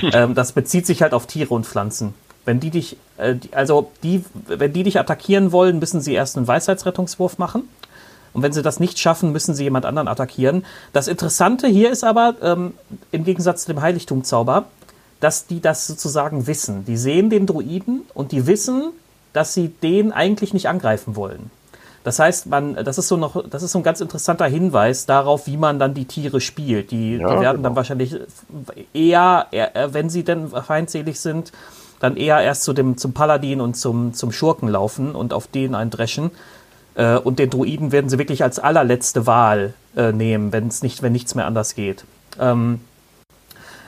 ähm, 0.13 0.35
das 0.35 0.53
bezieht 0.53 0.87
sich 0.87 1.03
halt 1.03 1.15
auf 1.15 1.27
Tiere 1.27 1.55
und 1.55 1.67
Pflanzen. 1.67 2.15
Wenn 2.45 2.61
die 2.61 2.71
dich, 2.71 2.97
äh, 3.17 3.37
also 3.53 3.91
die, 4.03 4.25
wenn 4.47 4.73
die 4.73 4.83
dich 4.83 4.99
attackieren 4.99 5.53
wollen, 5.53 5.79
müssen 5.79 6.01
sie 6.01 6.15
erst 6.15 6.37
einen 6.37 6.47
Weisheitsrettungswurf 6.47 7.39
machen. 7.39 7.69
Und 8.33 8.43
wenn 8.43 8.53
sie 8.53 8.63
das 8.63 8.81
nicht 8.81 8.99
schaffen, 8.99 9.33
müssen 9.33 9.55
sie 9.55 9.63
jemand 9.63 9.87
anderen 9.87 10.09
attackieren. 10.09 10.65
Das 10.93 11.07
Interessante 11.07 11.69
hier 11.69 11.91
ist 11.91 12.03
aber, 12.03 12.35
ähm, 12.43 12.75
im 13.13 13.25
Gegensatz 13.25 13.63
zu 13.63 13.73
dem 13.73 13.81
Heiligtumzauber, 13.81 14.65
dass 15.21 15.47
die 15.47 15.61
das 15.61 15.87
sozusagen 15.87 16.47
wissen. 16.47 16.85
Die 16.85 16.97
sehen 16.97 17.31
den 17.31 17.47
Druiden 17.47 18.03
und 18.13 18.33
die 18.33 18.47
wissen, 18.47 18.91
dass 19.33 19.55
sie 19.55 19.69
den 19.69 20.13
eigentlich 20.13 20.53
nicht 20.53 20.69
angreifen 20.69 21.17
wollen. 21.17 21.51
Das 22.03 22.19
heißt, 22.19 22.47
man, 22.47 22.75
das 22.75 22.99
ist 22.99 23.09
so 23.09 23.17
noch, 23.17 23.49
das 23.49 23.63
ist 23.63 23.73
so 23.73 23.79
ein 23.79 23.83
ganz 23.83 24.03
interessanter 24.03 24.45
Hinweis 24.45 25.07
darauf, 25.07 25.47
wie 25.47 25.57
man 25.57 25.79
dann 25.79 25.95
die 25.95 26.05
Tiere 26.05 26.43
spielt. 26.43 26.91
Die, 26.91 27.17
Ja, 27.17 27.19
die 27.19 27.41
werden 27.41 27.57
genau. 27.57 27.69
dann 27.69 27.77
wahrscheinlich 27.77 28.15
eher, 28.93 29.47
eher, 29.51 29.95
wenn 29.95 30.11
sie 30.11 30.23
denn 30.23 30.49
feindselig 30.49 31.19
sind, 31.19 31.53
dann 32.05 32.17
eher 32.17 32.41
erst 32.41 32.63
zu 32.65 32.73
dem, 32.73 32.97
zum 32.97 33.15
Paladin 33.15 33.61
und 33.61 33.77
zum, 33.77 34.13
zum 34.13 34.31
Schurken 34.31 34.69
laufen 34.69 35.15
und 35.15 35.33
auf 35.33 35.47
den 35.47 35.75
eindreschen. 35.75 36.31
Äh, 36.95 37.17
und 37.17 37.39
den 37.39 37.51
Druiden 37.51 37.93
werden 37.93 38.09
sie 38.11 38.19
wirklich 38.19 38.43
als 38.43 38.59
allerletzte 38.59 39.27
Wahl 39.27 39.75
äh, 39.97 40.13
nehmen, 40.13 40.53
wenn 40.53 40.69
es 40.69 40.83
nicht, 40.83 41.03
wenn 41.03 41.13
nichts 41.13 41.35
mehr 41.35 41.47
anders 41.47 41.75
geht. 41.75 42.05
Ähm, 42.39 42.81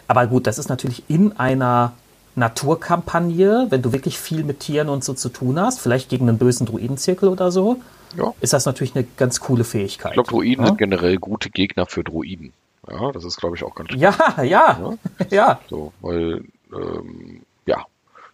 aber 0.09 0.27
gut, 0.27 0.47
das 0.47 0.59
ist 0.59 0.69
natürlich 0.69 1.05
in 1.09 1.37
einer 1.39 1.93
Naturkampagne, 2.37 3.67
wenn 3.71 3.83
du 3.83 3.93
wirklich 3.93 4.19
viel 4.19 4.45
mit 4.45 4.61
Tieren 4.61 4.89
und 4.89 5.05
so 5.05 5.15
zu 5.15 5.29
tun 5.29 5.59
hast, 5.61 5.81
vielleicht 5.81 6.09
gegen 6.09 6.29
einen 6.29 6.39
bösen 6.39 6.67
Druidenzirkel 6.67 7.29
oder 7.29 7.51
so, 7.51 7.77
Ja. 8.17 8.33
ist 8.41 8.53
das 8.53 8.67
natürlich 8.67 8.95
eine 8.95 9.07
ganz 9.17 9.41
coole 9.41 9.65
Fähigkeit. 9.65 10.13
Ich 10.13 10.15
glaube, 10.15 10.31
Druiden 10.31 10.65
ja? 10.65 10.69
sind 10.69 10.79
generell 10.79 11.17
gute 11.17 11.51
Gegner 11.51 11.87
für 11.87 12.05
Druiden. 12.05 12.53
Ja, 12.89 13.11
das 13.13 13.25
ist, 13.25 13.39
glaube 13.39 13.57
ich, 13.57 13.65
auch 13.65 13.75
ganz 13.75 13.91
ja, 13.95 14.15
ja, 14.43 14.95
ja. 15.31 15.61
So, 15.69 15.93
weil, 16.01 16.45
ähm, 16.73 17.43
ja. 17.67 17.85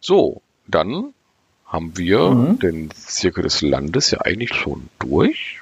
So, 0.03 0.43
dann 0.67 1.15
haben 1.67 1.97
wir 1.97 2.29
Mhm. 2.31 2.59
den 2.59 2.91
Zirkel 2.91 3.45
des 3.45 3.63
Landes 3.63 4.11
ja 4.11 4.21
eigentlich 4.21 4.53
schon 4.55 4.89
durch. 4.99 5.61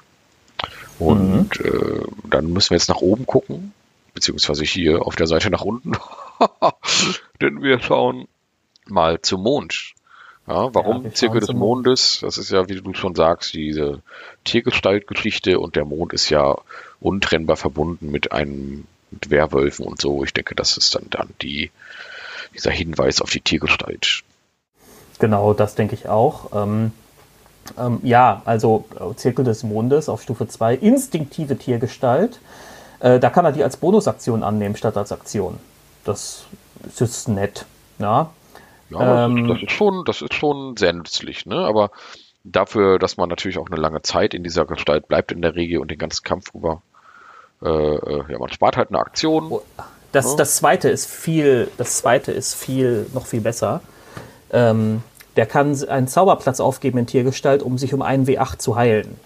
Und 0.98 1.60
Mhm. 1.60 1.64
äh, 1.64 2.02
dann 2.28 2.52
müssen 2.52 2.70
wir 2.70 2.78
jetzt 2.78 2.88
nach 2.88 3.00
oben 3.02 3.26
gucken, 3.26 3.72
beziehungsweise 4.14 4.64
hier 4.64 5.06
auf 5.06 5.14
der 5.14 5.26
Seite 5.26 5.50
nach 5.50 5.62
unten. 5.62 5.92
Denn 7.40 7.62
wir 7.62 7.80
schauen 7.80 8.26
mal 8.86 9.20
zum 9.22 9.42
Mond. 9.42 9.92
Ja, 10.46 10.74
warum 10.74 11.04
Ja, 11.04 11.12
Zirkel 11.12 11.40
des. 11.40 11.52
Mondes? 11.52 12.18
Das 12.22 12.38
ist 12.38 12.50
ja, 12.50 12.68
wie 12.68 12.74
du 12.80 12.94
schon 12.94 13.14
sagst, 13.14 13.52
diese 13.54 14.02
Tiergestaltgeschichte 14.44 15.60
und 15.60 15.76
der 15.76 15.84
Mond 15.84 16.12
ist 16.12 16.28
ja 16.30 16.56
untrennbar 16.98 17.56
verbunden 17.56 18.10
mit 18.10 18.32
einem 18.32 18.86
mit 19.12 19.30
Werwölfen 19.30 19.84
und 19.86 20.00
so. 20.00 20.24
Ich 20.24 20.32
denke, 20.32 20.54
das 20.54 20.76
ist 20.76 20.94
dann, 20.94 21.06
dann 21.10 21.28
die, 21.42 21.70
dieser 22.54 22.70
Hinweis 22.70 23.20
auf 23.20 23.30
die 23.30 23.40
Tiergestalt. 23.40 24.22
Genau, 25.20 25.54
das 25.54 25.74
denke 25.74 25.94
ich 25.94 26.08
auch. 26.08 26.50
Ähm, 26.52 26.92
ähm, 27.78 28.00
ja, 28.02 28.42
also 28.44 28.84
äh, 28.98 29.14
Zirkel 29.14 29.44
des 29.44 29.62
Mondes 29.62 30.08
auf 30.08 30.22
Stufe 30.22 30.48
2, 30.48 30.74
instinktive 30.74 31.56
Tiergestalt. 31.56 32.40
Äh, 33.00 33.20
da 33.20 33.30
kann 33.30 33.44
er 33.44 33.52
die 33.52 33.62
als 33.62 33.76
Bonusaktion 33.76 34.42
annehmen 34.42 34.76
statt 34.76 34.96
als 34.96 35.12
Aktion. 35.12 35.58
Das 36.04 36.44
ist 36.98 37.28
nett. 37.28 37.66
Ja, 37.98 38.30
Ja, 38.90 39.26
Ähm, 39.26 39.46
das, 39.46 39.62
ist, 39.62 39.72
schon, 39.72 40.04
das 40.04 40.22
ist 40.22 40.34
schon 40.34 40.76
sehr 40.76 40.92
nützlich, 40.92 41.46
ne? 41.46 41.56
Aber 41.56 41.90
dafür, 42.42 42.98
dass 42.98 43.16
man 43.16 43.28
natürlich 43.28 43.58
auch 43.58 43.68
eine 43.68 43.80
lange 43.80 44.02
Zeit 44.02 44.34
in 44.34 44.42
dieser 44.42 44.64
Gestalt 44.64 45.08
bleibt 45.08 45.32
in 45.32 45.42
der 45.42 45.54
Regel 45.54 45.78
und 45.78 45.90
den 45.90 45.98
ganzen 45.98 46.24
Kampf 46.24 46.54
über, 46.54 46.82
äh, 47.62 47.68
äh, 47.68 48.24
ja, 48.32 48.38
man 48.38 48.50
spart 48.50 48.76
halt 48.76 48.88
eine 48.88 48.98
Aktion. 48.98 49.48
Oh, 49.50 49.62
Das, 50.12 50.34
das 50.36 50.56
zweite 50.56 50.88
ist 50.88 51.06
viel, 51.08 51.70
das 51.76 51.98
zweite 51.98 52.32
ist 52.32 52.54
viel, 52.54 53.06
noch 53.12 53.26
viel 53.26 53.42
besser. 53.42 53.80
Ähm, 54.52 55.02
der 55.40 55.46
kann 55.46 55.74
einen 55.88 56.06
Zauberplatz 56.06 56.60
aufgeben 56.60 56.98
in 56.98 57.06
Tiergestalt, 57.06 57.62
um 57.62 57.78
sich 57.78 57.94
um 57.94 58.02
einen 58.02 58.26
W8 58.26 58.58
zu 58.58 58.76
heilen. 58.76 59.16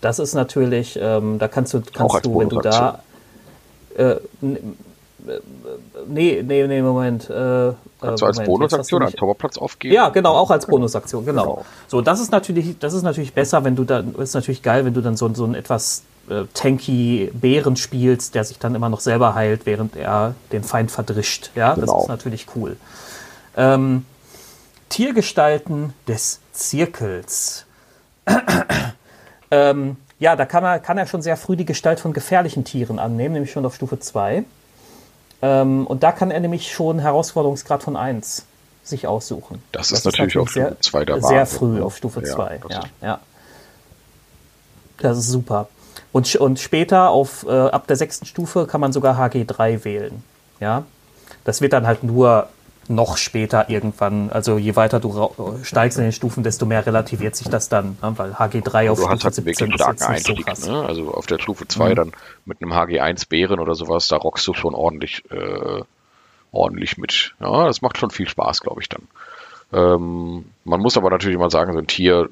Das 0.00 0.18
ist 0.18 0.34
natürlich, 0.34 0.98
ähm, 1.00 1.38
da 1.38 1.46
kannst 1.46 1.72
du, 1.72 1.82
kannst 1.94 2.26
du, 2.26 2.40
wenn 2.40 2.48
du 2.48 2.58
da. 2.60 2.98
Äh, 3.96 4.02
äh, 4.02 4.18
nee, 6.08 6.42
nee, 6.44 6.66
nee, 6.66 6.82
Moment. 6.82 7.30
Äh, 7.30 7.74
Kannst 8.00 8.22
du 8.22 8.26
als 8.26 8.38
Moment, 8.38 8.46
Bonusaktion 8.46 9.02
einen 9.04 9.14
Zauberplatz 9.16 9.56
aufgeben? 9.56 9.94
ja, 9.94 10.08
genau, 10.08 10.34
auch 10.34 10.50
als 10.50 10.66
Bonusaktion, 10.66 11.24
genau. 11.24 11.42
Genau. 11.44 11.64
So, 11.86 12.00
das 12.00 12.18
ist 12.18 12.32
natürlich, 12.32 12.76
das 12.80 12.92
ist 12.92 13.04
natürlich 13.04 13.32
besser, 13.32 13.62
wenn 13.62 13.76
du 13.76 13.84
dann, 13.84 14.16
ist 14.16 14.34
natürlich 14.34 14.62
geil, 14.62 14.84
wenn 14.84 14.94
du 14.94 15.00
dann 15.00 15.16
so, 15.16 15.32
so 15.32 15.44
einen 15.44 15.54
etwas 15.54 16.02
äh, 16.28 16.42
tanky 16.54 17.30
Bären 17.34 17.76
spielst, 17.76 18.34
der 18.34 18.42
sich 18.42 18.58
dann 18.58 18.74
immer 18.74 18.88
noch 18.88 18.98
selber 18.98 19.36
heilt, 19.36 19.64
während 19.64 19.94
er 19.94 20.34
den 20.50 20.64
Feind 20.64 20.90
verdrischt. 20.90 21.52
Ja, 21.54 21.76
das 21.76 21.82
Genau. 21.84 22.02
ist 22.02 22.08
natürlich 22.08 22.48
cool. 22.56 22.76
Ähm, 23.56 24.04
Tiergestalten 24.88 25.92
des 26.08 26.40
Zirkels. 26.52 27.64
ähm, 29.50 29.96
ja, 30.18 30.36
da 30.36 30.46
kann 30.46 30.64
er, 30.64 30.78
kann 30.78 30.98
er 30.98 31.06
schon 31.06 31.22
sehr 31.22 31.36
früh 31.36 31.56
die 31.56 31.64
Gestalt 31.66 32.00
von 32.00 32.12
gefährlichen 32.12 32.64
Tieren 32.64 32.98
annehmen, 32.98 33.34
nämlich 33.34 33.52
schon 33.52 33.66
auf 33.66 33.74
Stufe 33.74 33.98
2. 33.98 34.44
Ähm, 35.42 35.86
und 35.86 36.02
da 36.02 36.12
kann 36.12 36.30
er 36.30 36.40
nämlich 36.40 36.72
schon 36.72 36.98
Herausforderungsgrad 36.98 37.82
von 37.82 37.96
1 37.96 38.46
sich 38.82 39.06
aussuchen. 39.06 39.62
Das 39.72 39.90
ist 39.92 40.04
natürlich 40.04 40.38
auf 40.38 40.48
sehr, 40.50 40.68
Stufe 40.68 40.80
2 40.80 41.04
der 41.04 41.22
Sehr 41.22 41.46
früh 41.46 41.82
auf 41.82 41.96
Stufe 41.96 42.20
Ja, 42.20 42.34
2. 42.34 42.58
das 42.62 42.72
Ja, 42.72 42.78
ist- 42.80 42.88
ja. 43.02 43.20
Das 44.98 45.18
ist 45.18 45.28
super. 45.28 45.68
Und, 46.12 46.34
und 46.36 46.58
später 46.58 47.10
auf, 47.10 47.44
äh, 47.46 47.50
ab 47.50 47.86
der 47.86 47.96
sechsten 47.96 48.24
Stufe 48.24 48.66
kann 48.66 48.80
man 48.80 48.92
sogar 48.92 49.18
HG3 49.18 49.84
wählen. 49.84 50.24
Ja. 50.60 50.84
Das 51.44 51.60
wird 51.60 51.74
dann 51.74 51.86
halt 51.86 52.02
nur 52.02 52.48
noch 52.90 53.16
später 53.16 53.68
irgendwann, 53.70 54.30
also 54.30 54.58
je 54.58 54.76
weiter 54.76 55.00
du 55.00 55.58
steigst 55.62 55.98
in 55.98 56.04
den 56.04 56.12
Stufen, 56.12 56.42
desto 56.42 56.66
mehr 56.66 56.84
relativiert 56.86 57.36
sich 57.36 57.48
das 57.48 57.68
dann, 57.68 57.96
ne? 58.02 58.12
weil 58.16 58.32
HG3 58.32 58.90
auf 58.90 58.98
Du 58.98 59.08
hast 59.08 59.20
Stufe 59.20 59.24
halt 59.24 59.38
einen 59.38 59.44
17 59.44 59.44
wirklich 59.44 59.74
ist 59.74 59.74
starken 59.74 59.98
jetzt 59.98 60.08
nicht 60.08 60.26
so 60.26 60.32
Einstieg. 60.32 60.46
krass. 60.46 60.66
ne? 60.66 60.84
Also 60.84 61.14
auf 61.14 61.26
der 61.26 61.38
Stufe 61.38 61.66
2 61.68 61.94
dann 61.94 62.12
mit 62.44 62.62
einem 62.62 62.72
HG1 62.72 63.28
Bären 63.28 63.60
oder 63.60 63.74
sowas, 63.74 64.08
da 64.08 64.16
rockst 64.16 64.46
du 64.46 64.54
schon 64.54 64.74
ordentlich, 64.74 65.22
äh, 65.30 65.82
ordentlich 66.52 66.96
mit. 66.98 67.34
Ja, 67.40 67.66
das 67.66 67.82
macht 67.82 67.98
schon 67.98 68.10
viel 68.10 68.28
Spaß, 68.28 68.60
glaube 68.60 68.80
ich 68.82 68.88
dann. 68.88 69.02
Ähm, 69.72 70.46
man 70.64 70.80
muss 70.80 70.96
aber 70.96 71.10
natürlich 71.10 71.38
mal 71.38 71.50
sagen, 71.50 71.72
so 71.72 71.78
ein 71.78 71.86
Tier 71.86 72.28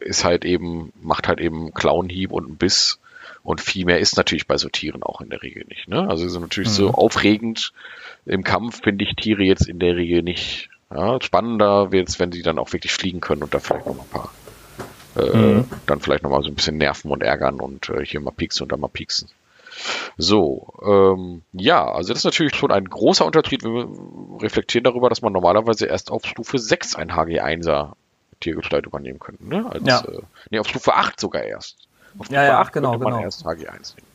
äh, 0.00 0.04
ist 0.04 0.24
halt 0.24 0.44
eben, 0.44 0.92
macht 1.02 1.28
halt 1.28 1.40
eben 1.40 1.74
Klauenhieb 1.74 2.32
und 2.32 2.46
einen 2.46 2.56
Biss. 2.56 2.98
Und 3.42 3.60
viel 3.60 3.86
mehr 3.86 4.00
ist 4.00 4.16
natürlich 4.16 4.46
bei 4.46 4.58
so 4.58 4.68
Tieren 4.68 5.02
auch 5.02 5.20
in 5.22 5.30
der 5.30 5.42
Regel 5.42 5.64
nicht. 5.66 5.88
Ne? 5.88 6.06
Also 6.08 6.28
so 6.28 6.40
natürlich 6.40 6.70
so 6.70 6.90
aufregend 6.90 7.72
im 8.26 8.44
Kampf 8.44 8.82
finde 8.82 9.04
ich 9.04 9.14
Tiere 9.16 9.42
jetzt 9.42 9.68
in 9.68 9.78
der 9.78 9.96
Regel 9.96 10.22
nicht. 10.22 10.68
Ja, 10.92 11.20
spannender 11.22 11.92
wird 11.92 12.08
es, 12.08 12.18
wenn 12.18 12.32
sie 12.32 12.42
dann 12.42 12.58
auch 12.58 12.72
wirklich 12.72 12.92
fliegen 12.92 13.20
können 13.20 13.42
und 13.42 13.54
da 13.54 13.60
vielleicht 13.60 13.86
noch 13.86 13.98
ein 13.98 14.08
paar 14.08 14.32
äh, 15.16 15.64
dann 15.86 16.00
vielleicht 16.00 16.22
noch 16.22 16.30
mal 16.30 16.42
so 16.42 16.48
ein 16.48 16.54
bisschen 16.54 16.78
nerven 16.78 17.10
und 17.10 17.22
ärgern 17.22 17.60
und 17.60 17.88
äh, 17.88 18.04
hier 18.04 18.20
mal 18.20 18.30
pieksen 18.30 18.64
und 18.64 18.72
da 18.72 18.76
mal 18.76 18.88
pieksen. 18.88 19.28
So, 20.18 20.74
ähm, 20.84 21.42
ja, 21.52 21.90
also 21.90 22.12
das 22.12 22.20
ist 22.20 22.24
natürlich 22.24 22.54
schon 22.54 22.70
ein 22.70 22.84
großer 22.84 23.24
Unterschied. 23.24 23.62
Wir 23.64 23.88
reflektieren 24.42 24.84
darüber, 24.84 25.08
dass 25.08 25.22
man 25.22 25.32
normalerweise 25.32 25.86
erst 25.86 26.10
auf 26.10 26.24
Stufe 26.26 26.58
6 26.58 26.96
ein 26.96 27.12
HG1er 27.12 27.92
Tiergestalt 28.40 28.86
übernehmen 28.86 29.18
könnte. 29.18 29.46
Ne? 29.46 29.66
Als, 29.70 29.84
Ja. 29.84 30.00
äh, 30.00 30.20
nee, 30.50 30.58
auf 30.58 30.68
Stufe 30.68 30.94
8 30.94 31.18
sogar 31.18 31.42
erst. 31.42 31.76
Auf 32.18 32.26
Stufe 32.26 32.34
Ja, 32.34 32.44
ja, 32.44 32.60
8 32.60 32.72
genau, 32.72 32.90
könnte 32.92 33.04
man 33.04 33.12
genau. 33.14 33.24
erst 33.24 33.44
HG1 33.44 33.96
nehmen. 33.96 34.06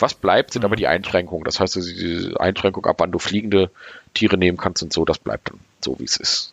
Was 0.00 0.14
bleibt, 0.14 0.52
sind 0.52 0.64
aber 0.64 0.76
die 0.76 0.86
Einschränkungen. 0.86 1.44
Das 1.44 1.60
heißt, 1.60 1.76
diese 1.76 2.38
Einschränkung, 2.40 2.86
ab 2.86 2.96
wann 2.98 3.12
du 3.12 3.18
fliegende 3.18 3.70
Tiere 4.14 4.36
nehmen 4.36 4.58
kannst 4.58 4.82
und 4.82 4.92
so, 4.92 5.04
das 5.04 5.18
bleibt 5.18 5.50
dann 5.50 5.60
so, 5.80 5.98
wie 5.98 6.04
es 6.04 6.16
ist. 6.16 6.52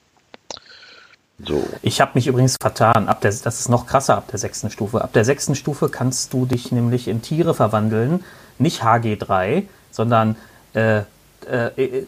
So. 1.44 1.64
Ich 1.84 2.02
habe 2.02 2.12
mich 2.16 2.28
übrigens 2.28 2.56
vertan. 2.60 3.08
Ab 3.08 3.22
der, 3.22 3.32
das 3.32 3.60
ist 3.60 3.70
noch 3.70 3.86
krasser 3.86 4.18
ab 4.18 4.28
der 4.30 4.40
sechsten 4.40 4.72
Stufe. 4.72 5.02
Ab 5.04 5.14
der 5.14 5.24
sechsten 5.24 5.54
Stufe 5.56 5.90
kannst 5.90 6.34
du 6.34 6.46
dich 6.46 6.72
nämlich 6.72 7.08
in 7.08 7.22
Tiere 7.22 7.54
verwandeln. 7.54 8.24
Nicht 8.58 8.82
HG3, 8.82 9.64
sondern 9.92 10.36
äh, 10.74 11.02
äh, 11.50 11.68
äh, 11.78 12.08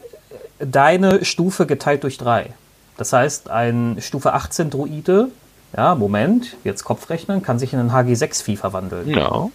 deine 0.60 1.24
Stufe 1.26 1.68
geteilt 1.68 2.04
durch 2.04 2.18
3. 2.18 2.54
Das 2.98 3.14
heißt, 3.14 3.50
ein 3.50 3.98
Stufe 4.02 4.34
18 4.34 4.72
Druide, 4.72 5.30
ja, 5.78 5.94
Moment, 5.94 6.58
jetzt 6.64 6.84
Kopfrechnen, 6.84 7.44
kann 7.44 7.60
sich 7.60 7.72
in 7.72 7.80
ein 7.80 7.92
HG6-Vieh 7.92 8.58
verwandeln. 8.58 9.08
Ja, 9.08 9.50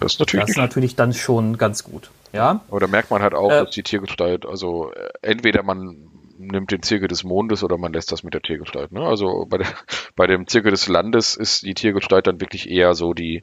das 0.00 0.14
ist 0.14 0.20
natürlich 0.20 0.42
Das 0.42 0.50
ist 0.50 0.56
natürlich 0.56 0.96
dann 0.96 1.12
schon 1.12 1.58
ganz 1.58 1.84
gut. 1.84 2.10
Ja, 2.32 2.60
Aber 2.68 2.80
da 2.80 2.86
merkt 2.86 3.10
man 3.10 3.22
halt 3.22 3.34
auch, 3.34 3.50
Äh, 3.50 3.64
dass 3.64 3.70
die 3.70 3.82
Tiergestalt, 3.82 4.44
also 4.46 4.92
äh, 4.92 5.08
entweder 5.22 5.62
man 5.62 5.96
nimmt 6.38 6.70
den 6.70 6.82
Zirkel 6.82 7.08
des 7.08 7.24
Mondes 7.24 7.62
oder 7.64 7.78
man 7.78 7.92
lässt 7.94 8.12
das 8.12 8.22
mit 8.22 8.34
der 8.34 8.42
Tiergestalt. 8.42 8.92
Ne? 8.92 9.00
Also 9.00 9.46
bei, 9.48 9.58
der, 9.58 9.66
bei 10.16 10.26
dem 10.26 10.46
Zirkel 10.46 10.70
des 10.70 10.86
Landes 10.88 11.34
ist 11.34 11.62
die 11.62 11.74
Tiergestalt 11.74 12.26
dann 12.26 12.40
wirklich 12.40 12.68
eher 12.70 12.94
so 12.94 13.14
die, 13.14 13.42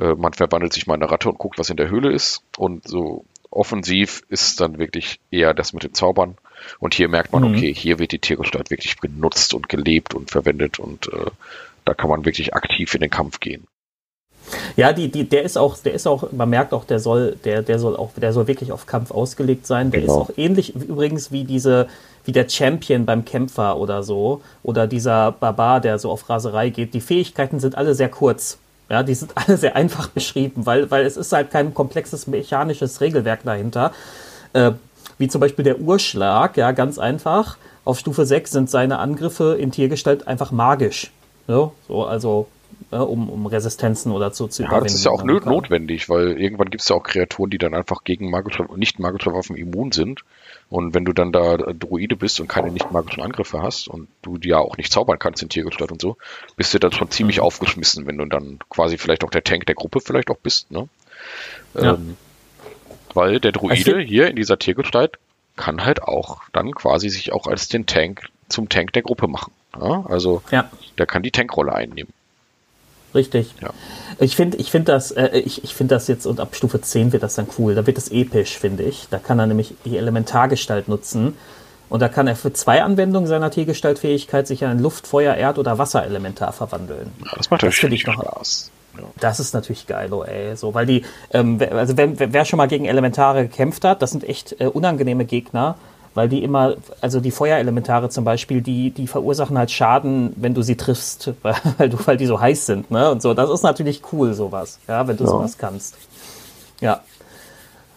äh, 0.00 0.14
man 0.14 0.32
verwandelt 0.32 0.72
sich 0.72 0.86
mal 0.88 0.94
in 0.96 1.02
eine 1.02 1.12
Ratte 1.12 1.28
und 1.28 1.38
guckt, 1.38 1.58
was 1.58 1.70
in 1.70 1.76
der 1.76 1.88
Höhle 1.88 2.12
ist. 2.12 2.42
Und 2.56 2.88
so 2.88 3.24
offensiv 3.50 4.22
ist 4.28 4.60
dann 4.60 4.78
wirklich 4.78 5.20
eher 5.30 5.54
das 5.54 5.72
mit 5.72 5.84
den 5.84 5.94
Zaubern. 5.94 6.36
Und 6.80 6.94
hier 6.94 7.08
merkt 7.08 7.32
man, 7.32 7.42
Mhm. 7.44 7.54
okay, 7.56 7.72
hier 7.72 7.98
wird 8.00 8.10
die 8.12 8.18
Tiergestalt 8.18 8.70
wirklich 8.70 8.98
genutzt 9.00 9.54
und 9.54 9.68
gelebt 9.68 10.14
und 10.14 10.30
verwendet 10.32 10.80
und 10.80 11.12
äh, 11.12 11.30
da 11.84 11.94
kann 11.94 12.10
man 12.10 12.24
wirklich 12.24 12.54
aktiv 12.54 12.92
in 12.94 13.02
den 13.02 13.10
Kampf 13.10 13.38
gehen. 13.38 13.68
Ja, 14.76 14.92
die, 14.92 15.10
die, 15.10 15.28
der 15.28 15.42
ist 15.42 15.56
auch, 15.58 15.76
der 15.78 15.94
ist 15.94 16.06
auch, 16.06 16.30
man 16.32 16.48
merkt 16.50 16.72
auch, 16.72 16.84
der 16.84 16.98
soll, 16.98 17.36
der, 17.44 17.62
der 17.62 17.78
soll 17.78 17.96
auch, 17.96 18.10
der 18.16 18.32
soll 18.32 18.46
wirklich 18.46 18.72
auf 18.72 18.86
Kampf 18.86 19.10
ausgelegt 19.10 19.66
sein. 19.66 19.90
Der 19.90 20.00
Genau. 20.02 20.12
ist 20.22 20.30
auch 20.30 20.30
ähnlich 20.36 20.74
übrigens 20.74 21.32
wie 21.32 21.44
diese, 21.44 21.88
wie 22.24 22.32
der 22.32 22.48
Champion 22.48 23.06
beim 23.06 23.24
Kämpfer 23.24 23.76
oder 23.78 24.02
so. 24.02 24.42
Oder 24.62 24.86
dieser 24.86 25.32
Barbar, 25.32 25.80
der 25.80 25.98
so 25.98 26.10
auf 26.10 26.28
Raserei 26.28 26.70
geht. 26.70 26.94
Die 26.94 27.00
Fähigkeiten 27.00 27.58
sind 27.60 27.76
alle 27.76 27.94
sehr 27.94 28.08
kurz. 28.08 28.58
Ja, 28.88 29.02
die 29.02 29.14
sind 29.14 29.32
alle 29.36 29.56
sehr 29.56 29.74
einfach 29.74 30.08
beschrieben, 30.08 30.66
weil, 30.66 30.90
weil 30.90 31.04
es 31.06 31.16
ist 31.16 31.32
halt 31.32 31.50
kein 31.50 31.74
komplexes 31.74 32.26
mechanisches 32.26 33.00
Regelwerk 33.00 33.40
dahinter. 33.44 33.92
Äh, 34.52 34.72
wie 35.18 35.28
zum 35.28 35.40
Beispiel 35.40 35.64
der 35.64 35.80
Urschlag, 35.80 36.56
ja, 36.56 36.72
ganz 36.72 36.98
einfach. 36.98 37.56
Auf 37.84 37.98
Stufe 37.98 38.26
6 38.26 38.50
sind 38.50 38.70
seine 38.70 38.98
Angriffe 38.98 39.56
in 39.58 39.70
Tiergestalt 39.72 40.28
einfach 40.28 40.50
magisch. 40.52 41.10
Ne? 41.48 41.70
So, 41.88 42.04
also 42.04 42.48
äh, 42.92 42.96
um, 42.96 43.28
um 43.28 43.46
Resistenzen 43.46 44.12
oder 44.12 44.30
so 44.32 44.46
zu 44.48 44.62
Ja, 44.62 44.68
überwinden. 44.68 44.84
das 44.86 44.94
ist 44.94 45.04
ja 45.04 45.10
auch 45.10 45.22
ne? 45.24 45.32
nö- 45.34 45.44
notwendig, 45.48 46.08
weil 46.08 46.40
irgendwann 46.40 46.70
gibt 46.70 46.82
es 46.82 46.88
ja 46.88 46.96
auch 46.96 47.02
Kreaturen, 47.02 47.50
die 47.50 47.58
dann 47.58 47.74
einfach 47.74 48.04
gegen 48.04 48.30
magische, 48.30 48.64
nicht 48.76 48.98
magische 48.98 49.32
Waffen 49.32 49.56
immun 49.56 49.92
sind. 49.92 50.22
Und 50.68 50.94
wenn 50.94 51.04
du 51.04 51.12
dann 51.12 51.30
da 51.32 51.56
Druide 51.56 52.16
bist 52.16 52.40
und 52.40 52.48
keine 52.48 52.70
nicht 52.72 52.90
magischen 52.90 53.22
Angriffe 53.22 53.62
hast 53.62 53.86
und 53.88 54.08
du 54.22 54.36
die 54.38 54.48
ja 54.48 54.58
auch 54.58 54.76
nicht 54.76 54.92
zaubern 54.92 55.18
kannst 55.18 55.42
in 55.42 55.48
Tiergestalt 55.48 55.92
und 55.92 56.00
so, 56.00 56.16
bist 56.56 56.74
du 56.74 56.78
dann 56.80 56.92
schon 56.92 57.10
ziemlich 57.10 57.36
Mhm. 57.38 57.42
aufgeschmissen, 57.44 58.06
wenn 58.06 58.18
du 58.18 58.24
dann 58.26 58.58
quasi 58.68 58.98
vielleicht 58.98 59.22
auch 59.24 59.30
der 59.30 59.44
Tank 59.44 59.66
der 59.66 59.76
Gruppe 59.76 60.00
vielleicht 60.00 60.30
auch 60.30 60.38
bist, 60.38 60.70
ne? 60.72 60.88
Ja. 61.74 61.94
Ähm, 61.94 62.16
weil 63.14 63.40
der 63.40 63.52
Also 63.54 63.66
Druide 63.68 64.00
hier 64.00 64.28
in 64.28 64.36
dieser 64.36 64.58
Tiergestalt 64.58 65.18
kann 65.56 65.84
halt 65.84 66.02
auch 66.02 66.42
dann 66.52 66.72
quasi 66.72 67.08
sich 67.08 67.32
auch 67.32 67.46
als 67.46 67.68
den 67.68 67.86
Tank 67.86 68.28
zum 68.48 68.68
Tank 68.68 68.92
der 68.92 69.02
Gruppe 69.02 69.26
machen. 69.28 69.52
Ja? 69.80 70.04
Also 70.08 70.42
Ja, 70.50 70.70
der 70.98 71.06
kann 71.06 71.22
die 71.22 71.30
Tankrolle 71.30 71.72
einnehmen. 71.74 72.12
Richtig. 73.16 73.52
Ja. 73.60 73.70
Ich 74.20 74.36
finde 74.36 74.56
ich 74.58 74.70
find 74.70 74.88
das, 74.88 75.10
äh, 75.10 75.38
ich, 75.38 75.64
ich 75.64 75.74
find 75.74 75.90
das 75.90 76.06
jetzt, 76.06 76.26
und 76.26 76.38
ab 76.38 76.54
Stufe 76.54 76.80
10 76.80 77.12
wird 77.12 77.22
das 77.24 77.34
dann 77.34 77.48
cool. 77.58 77.74
Da 77.74 77.86
wird 77.86 77.98
es 77.98 78.08
episch, 78.12 78.56
finde 78.58 78.84
ich. 78.84 79.08
Da 79.10 79.18
kann 79.18 79.38
er 79.40 79.46
nämlich 79.46 79.74
die 79.84 79.96
Elementargestalt 79.98 80.86
nutzen. 80.88 81.36
Und 81.88 82.00
da 82.00 82.08
kann 82.08 82.26
er 82.26 82.34
für 82.36 82.52
zwei 82.52 82.82
Anwendungen 82.82 83.28
seiner 83.28 83.50
Tiergestaltfähigkeit 83.50 84.46
sich 84.46 84.62
in 84.62 84.68
ein 84.68 84.78
Luft-, 84.80 85.06
Feuer-, 85.06 85.34
Erd- 85.34 85.58
oder 85.58 85.78
Wasserelementar 85.78 86.52
verwandeln. 86.52 87.12
Ja, 87.24 87.30
das 87.36 87.50
macht 87.50 87.62
Das 87.62 87.68
natürlich 87.74 87.80
find 87.80 87.92
ich 87.94 88.06
noch- 88.06 88.14
Spaß. 88.22 88.70
Ja. 88.98 89.02
Das 89.20 89.40
ist 89.40 89.52
natürlich 89.52 89.86
geil, 89.86 90.10
oh 90.12 90.22
ey. 90.24 90.56
So, 90.56 90.72
weil 90.74 90.86
die, 90.86 91.04
ähm, 91.32 91.60
wer- 91.60 91.72
also 91.72 91.96
wer- 91.96 92.32
wer 92.32 92.44
schon 92.46 92.56
mal 92.56 92.66
gegen 92.66 92.86
Elementare 92.86 93.42
gekämpft 93.46 93.84
hat, 93.84 94.00
das 94.02 94.10
sind 94.10 94.24
echt 94.24 94.58
äh, 94.60 94.66
unangenehme 94.66 95.26
Gegner, 95.26 95.76
weil 96.16 96.28
die 96.28 96.42
immer, 96.42 96.74
also 97.00 97.20
die 97.20 97.30
Feuerelementare 97.30 98.08
zum 98.08 98.24
Beispiel, 98.24 98.60
die, 98.62 98.90
die 98.90 99.06
verursachen 99.06 99.56
halt 99.56 99.70
Schaden, 99.70 100.32
wenn 100.36 100.54
du 100.54 100.62
sie 100.62 100.76
triffst, 100.76 101.32
weil, 101.42 101.54
weil 101.78 101.88
du, 101.88 101.98
weil 102.06 102.16
die 102.16 102.26
so 102.26 102.40
heiß 102.40 102.66
sind, 102.66 102.90
ne? 102.90 103.10
Und 103.10 103.22
so. 103.22 103.34
Das 103.34 103.50
ist 103.50 103.62
natürlich 103.62 104.02
cool, 104.12 104.34
sowas, 104.34 104.80
ja, 104.88 105.06
wenn 105.06 105.16
du 105.16 105.24
Ja. 105.24 105.30
sowas 105.30 105.58
kannst. 105.58 105.96
Ja. 106.80 107.00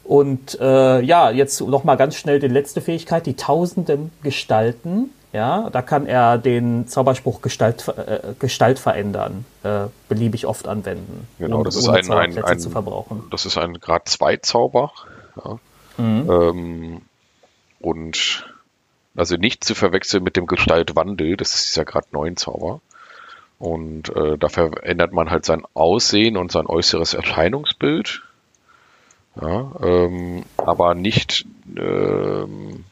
Und 0.03 0.59
äh, 0.59 1.01
ja, 1.01 1.29
jetzt 1.29 1.61
noch 1.61 1.83
mal 1.83 1.95
ganz 1.95 2.15
schnell 2.15 2.39
die 2.39 2.47
letzte 2.47 2.81
Fähigkeit, 2.81 3.25
die 3.25 3.35
tausenden 3.35 4.11
Gestalten. 4.23 5.11
Ja, 5.31 5.69
da 5.69 5.83
kann 5.83 6.07
er 6.07 6.39
den 6.39 6.87
Zauberspruch 6.87 7.41
Gestalt, 7.43 7.87
äh, 7.87 8.19
Gestalt 8.39 8.79
verändern, 8.79 9.45
äh, 9.63 9.81
beliebig 10.07 10.47
oft 10.47 10.67
anwenden. 10.67 11.27
Genau, 11.37 11.63
das 11.63 11.75
ist 11.75 11.87
ein, 11.87 12.09
ein, 12.11 12.43
ein 12.43 12.59
zu 12.59 12.71
verbrauchen. 12.71 13.23
das 13.29 13.45
ist 13.45 13.55
ein 13.59 13.75
Grad 13.75 14.09
2 14.09 14.37
Zauber. 14.37 14.91
Ja. 15.45 15.59
Mhm. 16.03 16.29
Ähm, 16.31 17.01
und 17.79 18.45
also 19.15 19.35
nicht 19.35 19.63
zu 19.63 19.75
verwechseln 19.75 20.23
mit 20.23 20.37
dem 20.37 20.47
Gestaltwandel, 20.47 21.35
das 21.35 21.55
ist 21.55 21.75
ja 21.75 21.83
Grad 21.83 22.13
9 22.13 22.37
Zauber. 22.37 22.81
Und 23.57 24.15
äh, 24.15 24.37
dafür 24.37 24.83
ändert 24.83 25.11
man 25.11 25.29
halt 25.29 25.45
sein 25.45 25.63
Aussehen 25.73 26.37
und 26.37 26.51
sein 26.51 26.65
äußeres 26.65 27.13
Erscheinungsbild. 27.13 28.21
Ja, 29.41 29.71
ähm, 29.81 30.43
aber 30.57 30.95
nicht, 30.95 31.45
ähm, 31.77 32.85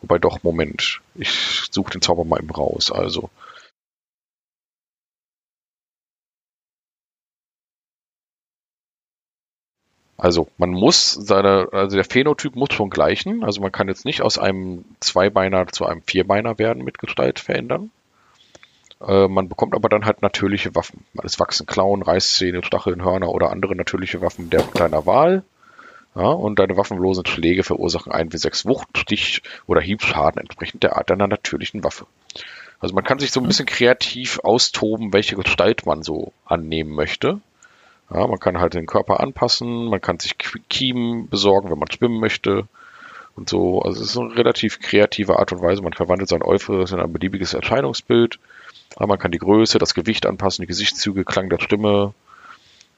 wobei 0.00 0.18
doch, 0.18 0.42
Moment, 0.42 1.00
ich 1.14 1.30
suche 1.70 1.92
den 1.92 2.02
Zauber 2.02 2.24
mal 2.24 2.40
eben 2.40 2.50
raus. 2.50 2.90
Also, 2.90 3.30
Also 10.18 10.48
man 10.58 10.70
muss 10.70 11.12
seine, 11.12 11.68
also 11.70 11.96
der 11.96 12.04
Phänotyp 12.04 12.56
muss 12.56 12.72
schon 12.72 12.90
gleichen. 12.90 13.44
Also 13.44 13.60
man 13.60 13.70
kann 13.70 13.86
jetzt 13.86 14.04
nicht 14.04 14.20
aus 14.20 14.36
einem 14.36 14.84
Zweibeiner 14.98 15.68
zu 15.68 15.86
einem 15.86 16.02
Vierbeiner 16.02 16.58
werden 16.58 16.84
mit 16.84 16.98
Gestalt 16.98 17.38
verändern. 17.38 17.90
Äh, 19.00 19.28
man 19.28 19.48
bekommt 19.48 19.76
aber 19.76 19.88
dann 19.88 20.04
halt 20.04 20.20
natürliche 20.22 20.74
Waffen. 20.74 21.04
Es 21.22 21.38
wachsen 21.38 21.66
Klauen, 21.66 22.02
Reißzähne, 22.02 22.64
Stacheln, 22.64 23.04
Hörner 23.04 23.28
oder 23.28 23.50
andere 23.50 23.76
natürliche 23.76 24.20
Waffen 24.20 24.50
der 24.50 24.64
deiner 24.74 25.06
Wahl. 25.06 25.44
Ja, 26.16 26.30
und 26.30 26.58
deine 26.58 26.76
waffenlosen 26.76 27.26
Schläge 27.26 27.62
verursachen 27.62 28.10
ein 28.10 28.32
wie 28.32 28.38
sechs 28.38 28.66
Wucht, 28.66 28.98
Stich 28.98 29.42
oder 29.68 29.80
Hiebschaden 29.80 30.40
entsprechend 30.40 30.82
der 30.82 30.96
Art 30.96 31.10
deiner 31.10 31.28
natürlichen 31.28 31.84
Waffe. 31.84 32.06
Also 32.80 32.92
man 32.92 33.04
kann 33.04 33.20
sich 33.20 33.30
so 33.30 33.40
ein 33.40 33.46
bisschen 33.46 33.66
kreativ 33.66 34.40
austoben, 34.40 35.12
welche 35.12 35.36
Gestalt 35.36 35.86
man 35.86 36.02
so 36.02 36.32
annehmen 36.44 36.90
möchte. 36.90 37.40
Ja, 38.10 38.26
man 38.26 38.38
kann 38.38 38.58
halt 38.58 38.74
den 38.74 38.86
Körper 38.86 39.20
anpassen, 39.20 39.86
man 39.86 40.00
kann 40.00 40.18
sich 40.18 40.36
Kiemen 40.38 41.28
besorgen, 41.28 41.70
wenn 41.70 41.78
man 41.78 41.90
schwimmen 41.90 42.20
möchte 42.20 42.66
und 43.36 43.48
so. 43.48 43.82
Also 43.82 44.02
es 44.02 44.10
ist 44.10 44.18
eine 44.18 44.34
relativ 44.34 44.80
kreative 44.80 45.38
Art 45.38 45.52
und 45.52 45.60
Weise. 45.60 45.82
Man 45.82 45.92
verwandelt 45.92 46.28
sein 46.28 46.42
Äußeres 46.42 46.92
in 46.92 47.00
ein 47.00 47.12
beliebiges 47.12 47.54
Erscheinungsbild. 47.54 48.38
Ja, 48.98 49.06
man 49.06 49.18
kann 49.18 49.30
die 49.30 49.38
Größe, 49.38 49.78
das 49.78 49.94
Gewicht 49.94 50.26
anpassen, 50.26 50.62
die 50.62 50.68
Gesichtszüge, 50.68 51.24
Klang 51.24 51.50
der 51.50 51.60
Stimme. 51.60 52.14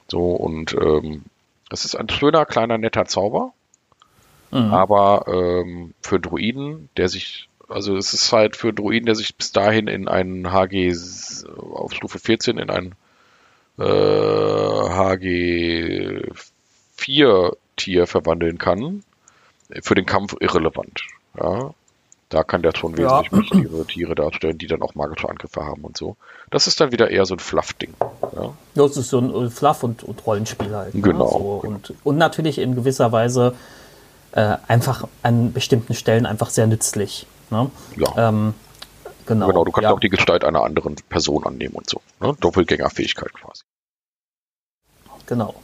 So 0.07 0.31
und 0.31 0.73
ähm, 0.73 1.23
es 1.69 1.85
ist 1.85 1.95
ein 1.95 2.09
schöner, 2.09 2.45
kleiner, 2.45 2.77
netter 2.77 3.05
Zauber. 3.05 3.53
Mhm. 4.51 4.73
Aber 4.73 5.25
ähm, 5.27 5.93
für 6.01 6.19
Druiden, 6.19 6.89
der 6.97 7.09
sich, 7.09 7.47
also 7.69 7.95
es 7.95 8.13
ist 8.13 8.31
halt 8.31 8.55
für 8.55 8.73
Druiden, 8.73 9.05
der 9.05 9.15
sich 9.15 9.35
bis 9.35 9.51
dahin 9.51 9.87
in 9.87 10.07
einen 10.07 10.51
HG 10.51 10.93
auf 11.73 11.93
Stufe 11.93 12.19
14 12.19 12.57
in 12.57 12.69
einen 12.69 12.95
äh, 13.79 13.83
HG 13.83 16.21
4 16.97 17.51
Tier 17.77 18.07
verwandeln 18.07 18.57
kann, 18.57 19.03
für 19.81 19.95
den 19.95 20.05
Kampf 20.05 20.35
irrelevant. 20.39 21.01
Ja. 21.39 21.73
Da 22.29 22.43
kann 22.43 22.61
der 22.61 22.73
schon 22.75 22.95
Ja. 22.95 23.19
wesentlich 23.23 23.51
mächtigere 23.51 23.85
Tiere 23.85 24.15
darstellen, 24.15 24.57
die 24.57 24.67
dann 24.67 24.81
auch 24.81 24.95
magische 24.95 25.27
Angriffe 25.27 25.65
haben 25.65 25.81
und 25.81 25.97
so. 25.97 26.15
Das 26.49 26.67
ist 26.67 26.79
dann 26.79 26.91
wieder 26.93 27.09
eher 27.09 27.25
so 27.25 27.35
ein 27.35 27.39
Fluff-Ding. 27.39 27.93
Ja. 28.35 28.53
Ja, 28.75 28.83
es 28.85 28.95
ist 28.95 29.09
so 29.09 29.19
ein 29.19 29.47
äh, 29.47 29.49
Fluff- 29.49 29.83
und, 29.83 30.03
und 30.03 30.25
Rollenspiel 30.25 30.73
halt. 30.73 30.95
Ne? 30.95 31.01
Genau, 31.01 31.27
So, 31.27 31.37
und, 31.67 31.93
und 32.05 32.17
natürlich 32.17 32.57
in 32.59 32.75
gewisser 32.75 33.11
Weise 33.11 33.53
äh, 34.33 34.55
einfach 34.69 35.07
an 35.23 35.51
bestimmten 35.51 35.93
Stellen 35.93 36.25
einfach 36.25 36.49
sehr 36.51 36.67
nützlich. 36.67 37.25
Ne? 37.49 37.69
Ja. 37.97 38.29
Ähm, 38.29 38.53
genau. 39.25 39.47
Genau, 39.47 39.63
du 39.63 39.71
kannst 39.71 39.83
ja. 39.83 39.93
auch 39.93 39.99
die 39.99 40.09
Gestalt 40.09 40.43
einer 40.43 40.63
anderen 40.63 40.95
Person 41.09 41.45
annehmen 41.45 41.75
und 41.75 41.89
so. 41.89 42.01
Ne? 42.19 42.35
Doppelgängerfähigkeit 42.39 43.33
quasi. 43.33 43.63
Genau. 45.25 45.55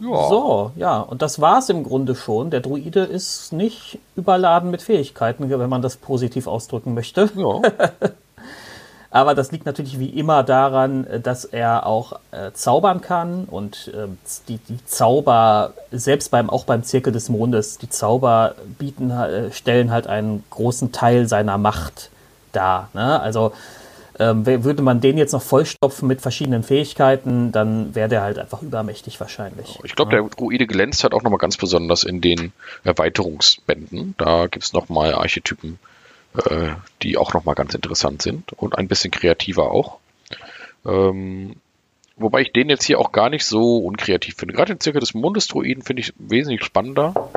Ja. 0.00 0.28
So, 0.28 0.72
ja, 0.76 1.00
und 1.00 1.22
das 1.22 1.40
war's 1.40 1.68
im 1.68 1.84
Grunde 1.84 2.14
schon. 2.14 2.50
Der 2.50 2.60
Druide 2.60 3.00
ist 3.00 3.52
nicht 3.52 3.98
überladen 4.16 4.70
mit 4.70 4.82
Fähigkeiten, 4.82 5.48
wenn 5.48 5.70
man 5.70 5.82
das 5.82 5.96
positiv 5.96 6.46
ausdrücken 6.46 6.94
möchte. 6.94 7.30
Ja. 7.36 7.62
Aber 9.14 9.36
das 9.36 9.52
liegt 9.52 9.64
natürlich 9.64 10.00
wie 10.00 10.08
immer 10.08 10.42
daran, 10.42 11.06
dass 11.22 11.44
er 11.44 11.86
auch 11.86 12.18
äh, 12.32 12.50
zaubern 12.52 13.00
kann 13.00 13.44
und 13.44 13.92
äh, 13.94 14.08
die, 14.48 14.58
die 14.58 14.84
Zauber, 14.86 15.74
selbst 15.92 16.32
beim, 16.32 16.50
auch 16.50 16.64
beim 16.64 16.82
Zirkel 16.82 17.12
des 17.12 17.28
Mondes, 17.28 17.78
die 17.78 17.88
Zauber 17.88 18.56
bieten, 18.76 19.12
äh, 19.12 19.52
stellen 19.52 19.92
halt 19.92 20.08
einen 20.08 20.42
großen 20.50 20.90
Teil 20.90 21.28
seiner 21.28 21.58
Macht 21.58 22.10
dar. 22.54 22.88
Ne? 22.94 23.20
Also 23.20 23.52
ähm, 24.18 24.46
würde 24.46 24.82
man 24.82 25.00
den 25.00 25.18
jetzt 25.18 25.32
noch 25.32 25.42
vollstopfen 25.42 26.06
mit 26.06 26.20
verschiedenen 26.20 26.62
Fähigkeiten, 26.62 27.50
dann 27.50 27.94
wäre 27.94 28.08
der 28.08 28.22
halt 28.22 28.38
einfach 28.38 28.62
übermächtig 28.62 29.18
wahrscheinlich. 29.18 29.78
Ich 29.82 29.96
glaube, 29.96 30.12
der 30.12 30.22
Druide 30.22 30.66
glänzt 30.66 31.02
halt 31.02 31.14
auch 31.14 31.22
nochmal 31.22 31.38
ganz 31.38 31.56
besonders 31.56 32.04
in 32.04 32.20
den 32.20 32.52
Erweiterungsbänden. 32.84 34.14
Da 34.16 34.46
gibt's 34.46 34.72
noch 34.72 34.84
nochmal 34.84 35.14
Archetypen, 35.14 35.78
äh, 36.36 36.68
die 37.02 37.16
auch 37.16 37.34
nochmal 37.34 37.54
ganz 37.54 37.74
interessant 37.74 38.22
sind 38.22 38.52
und 38.52 38.78
ein 38.78 38.86
bisschen 38.86 39.10
kreativer 39.10 39.70
auch. 39.72 39.98
Ähm, 40.86 41.56
wobei 42.16 42.42
ich 42.42 42.52
den 42.52 42.68
jetzt 42.68 42.84
hier 42.84 43.00
auch 43.00 43.10
gar 43.10 43.30
nicht 43.30 43.44
so 43.44 43.78
unkreativ 43.78 44.36
finde. 44.36 44.54
Gerade 44.54 44.74
den 44.74 44.80
Zirkel 44.80 45.00
des 45.00 45.14
Mondes-Druiden 45.14 45.82
finde 45.82 46.02
ich 46.02 46.12
wesentlich 46.18 46.64
spannender, 46.64 47.30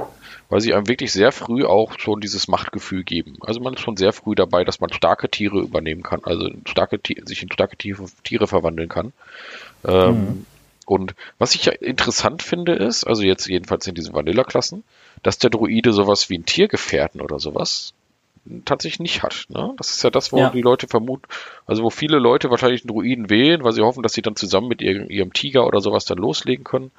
weil 0.50 0.62
sie 0.62 0.74
einem 0.74 0.88
wirklich 0.88 1.12
sehr 1.12 1.32
früh 1.32 1.66
auch 1.66 2.00
schon 2.00 2.22
dieses 2.22 2.48
Machtgefühl 2.48 3.04
geben. 3.04 3.38
Also 3.42 3.60
man 3.60 3.74
ist 3.74 3.82
schon 3.82 3.98
sehr 3.98 4.14
früh 4.14 4.36
dabei, 4.36 4.64
dass 4.64 4.80
man 4.80 4.92
starke 4.94 5.30
Tiere 5.30 5.60
übernehmen 5.60 6.04
kann, 6.04 6.22
also 6.24 6.50
starke, 6.66 7.00
sich 7.26 7.44
in 7.44 7.52
starke 7.52 7.78
Tiere, 7.78 8.06
Tiere 8.24 8.48
verwandeln 8.48 8.90
kann. 8.90 9.14
Ähm, 9.86 10.46
Und 10.86 11.16
was 11.38 11.54
ich 11.54 11.66
ja 11.66 11.74
interessant 11.74 12.42
finde, 12.44 12.72
ist, 12.74 13.04
also 13.06 13.22
jetzt 13.24 13.46
jedenfalls 13.48 13.86
in 13.88 13.96
diesen 13.96 14.14
Vanilla-Klassen, 14.14 14.86
dass 15.22 15.38
der 15.38 15.50
Druide 15.50 15.92
sowas 15.92 16.30
wie 16.30 16.38
ein 16.38 16.46
Tiergefährten 16.46 17.20
oder 17.20 17.40
sowas 17.40 17.94
tatsächlich 18.64 19.02
nicht 19.02 19.24
hat. 19.24 19.48
Ne? 19.50 19.74
Das 19.78 19.90
ist 19.90 20.02
ja 20.04 20.10
das, 20.10 20.32
wo 20.32 20.38
Ja. 20.38 20.50
die 20.52 20.62
Leute 20.62 20.88
vermuten, 20.88 21.26
also 21.66 21.84
wo 21.84 21.90
viele 21.90 22.20
Leute 22.20 22.50
wahrscheinlich 22.50 22.84
einen 22.84 22.96
Druiden 22.96 23.30
wählen, 23.30 23.66
weil 23.66 23.74
sie 23.74 23.82
hoffen, 23.82 24.02
dass 24.02 24.14
sie 24.14 24.22
dann 24.22 24.38
zusammen 24.38 24.70
mit 24.70 24.82
ihrem, 24.82 25.10
ihrem 25.10 25.34
Tiger 25.34 25.68
oder 25.68 25.82
sowas 25.82 26.06
dann 26.06 26.20
loslegen 26.20 26.64
können. 26.64 26.92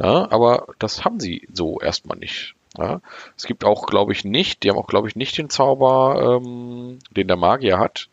Ja, 0.00 0.28
aber 0.32 0.66
das 0.80 1.04
haben 1.04 1.20
sie 1.20 1.46
so 1.52 1.78
erstmal 1.80 2.18
nicht. 2.18 2.56
Ja, 2.78 3.00
es 3.36 3.44
gibt 3.44 3.64
auch, 3.64 3.86
glaube 3.86 4.12
ich, 4.12 4.24
nicht, 4.24 4.62
die 4.62 4.70
haben 4.70 4.78
auch, 4.78 4.86
glaube 4.86 5.08
ich, 5.08 5.16
nicht 5.16 5.36
den 5.36 5.50
Zauber, 5.50 6.40
ähm, 6.42 6.98
den 7.10 7.26
der 7.28 7.36
Magier 7.36 7.78
hat, 7.78 8.08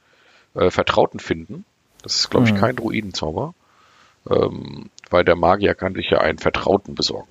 äh, 0.55 0.71
Vertrauten 0.71 1.19
finden. 1.19 1.65
Das 2.01 2.15
ist, 2.15 2.29
glaube 2.29 2.47
ich, 2.47 2.53
Mhm. 2.53 2.57
kein 2.57 2.75
Druidenzauber. 2.75 3.53
Ähm, 4.29 4.89
weil 5.11 5.23
der 5.23 5.35
Magier 5.35 5.75
kann 5.75 5.93
sich 5.93 6.09
ja 6.09 6.17
einen 6.19 6.39
Vertrauten 6.39 6.95
besorgen. 6.95 7.27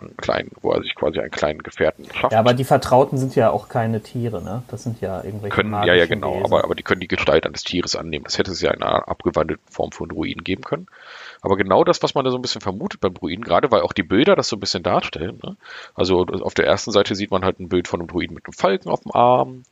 einen 0.00 0.16
kleinen, 0.16 0.52
wo 0.62 0.70
er 0.70 0.80
sich 0.82 0.94
quasi 0.94 1.18
einen 1.18 1.32
kleinen 1.32 1.60
Gefährten 1.60 2.04
schafft. 2.14 2.32
Ja, 2.32 2.38
aber 2.38 2.54
die 2.54 2.62
Vertrauten 2.62 3.18
sind 3.18 3.34
ja 3.34 3.50
auch 3.50 3.68
keine 3.68 4.00
Tiere, 4.00 4.40
ne? 4.40 4.62
Das 4.68 4.84
sind 4.84 5.00
ja 5.00 5.24
irgendwelche 5.24 5.56
können, 5.56 5.72
ja, 5.72 5.92
ja, 5.92 6.06
genau, 6.06 6.44
aber, 6.44 6.62
aber 6.62 6.76
die 6.76 6.84
können 6.84 7.00
die 7.00 7.08
Gestalt 7.08 7.44
eines 7.44 7.64
Tieres 7.64 7.96
annehmen. 7.96 8.24
Das 8.24 8.38
hätte 8.38 8.52
es 8.52 8.60
ja 8.60 8.70
in 8.70 8.80
einer 8.80 9.08
abgewandelten 9.08 9.66
Form 9.68 9.90
von 9.90 10.08
Druiden 10.08 10.44
geben 10.44 10.62
können. 10.62 10.86
Aber 11.40 11.56
genau 11.56 11.84
das, 11.84 12.02
was 12.02 12.14
man 12.14 12.24
da 12.24 12.30
so 12.30 12.38
ein 12.38 12.42
bisschen 12.42 12.60
vermutet 12.60 13.00
beim 13.00 13.14
Druiden, 13.14 13.44
gerade 13.44 13.70
weil 13.70 13.82
auch 13.82 13.92
die 13.92 14.02
Bilder 14.02 14.36
das 14.36 14.48
so 14.48 14.56
ein 14.56 14.60
bisschen 14.60 14.82
darstellen. 14.82 15.38
Ne? 15.42 15.56
Also 15.94 16.26
auf 16.26 16.54
der 16.54 16.66
ersten 16.66 16.90
Seite 16.90 17.14
sieht 17.14 17.30
man 17.30 17.44
halt 17.44 17.60
ein 17.60 17.68
Bild 17.68 17.88
von 17.88 18.00
einem 18.00 18.08
Druiden 18.08 18.34
mit 18.34 18.46
einem 18.46 18.54
Falken 18.54 18.90
auf 18.90 19.02
dem 19.02 19.12
Arm. 19.12 19.64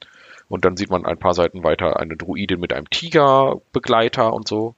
Und 0.49 0.64
dann 0.64 0.77
sieht 0.77 0.91
man 0.91 1.05
ein 1.05 1.19
paar 1.19 1.35
Seiten 1.35 1.64
weiter 1.64 1.99
eine 1.99 2.17
Druidin 2.17 2.61
mit 2.61 2.73
einem 2.73 2.89
Tigerbegleiter 2.89 4.33
und 4.33 4.47
so. 4.47 4.75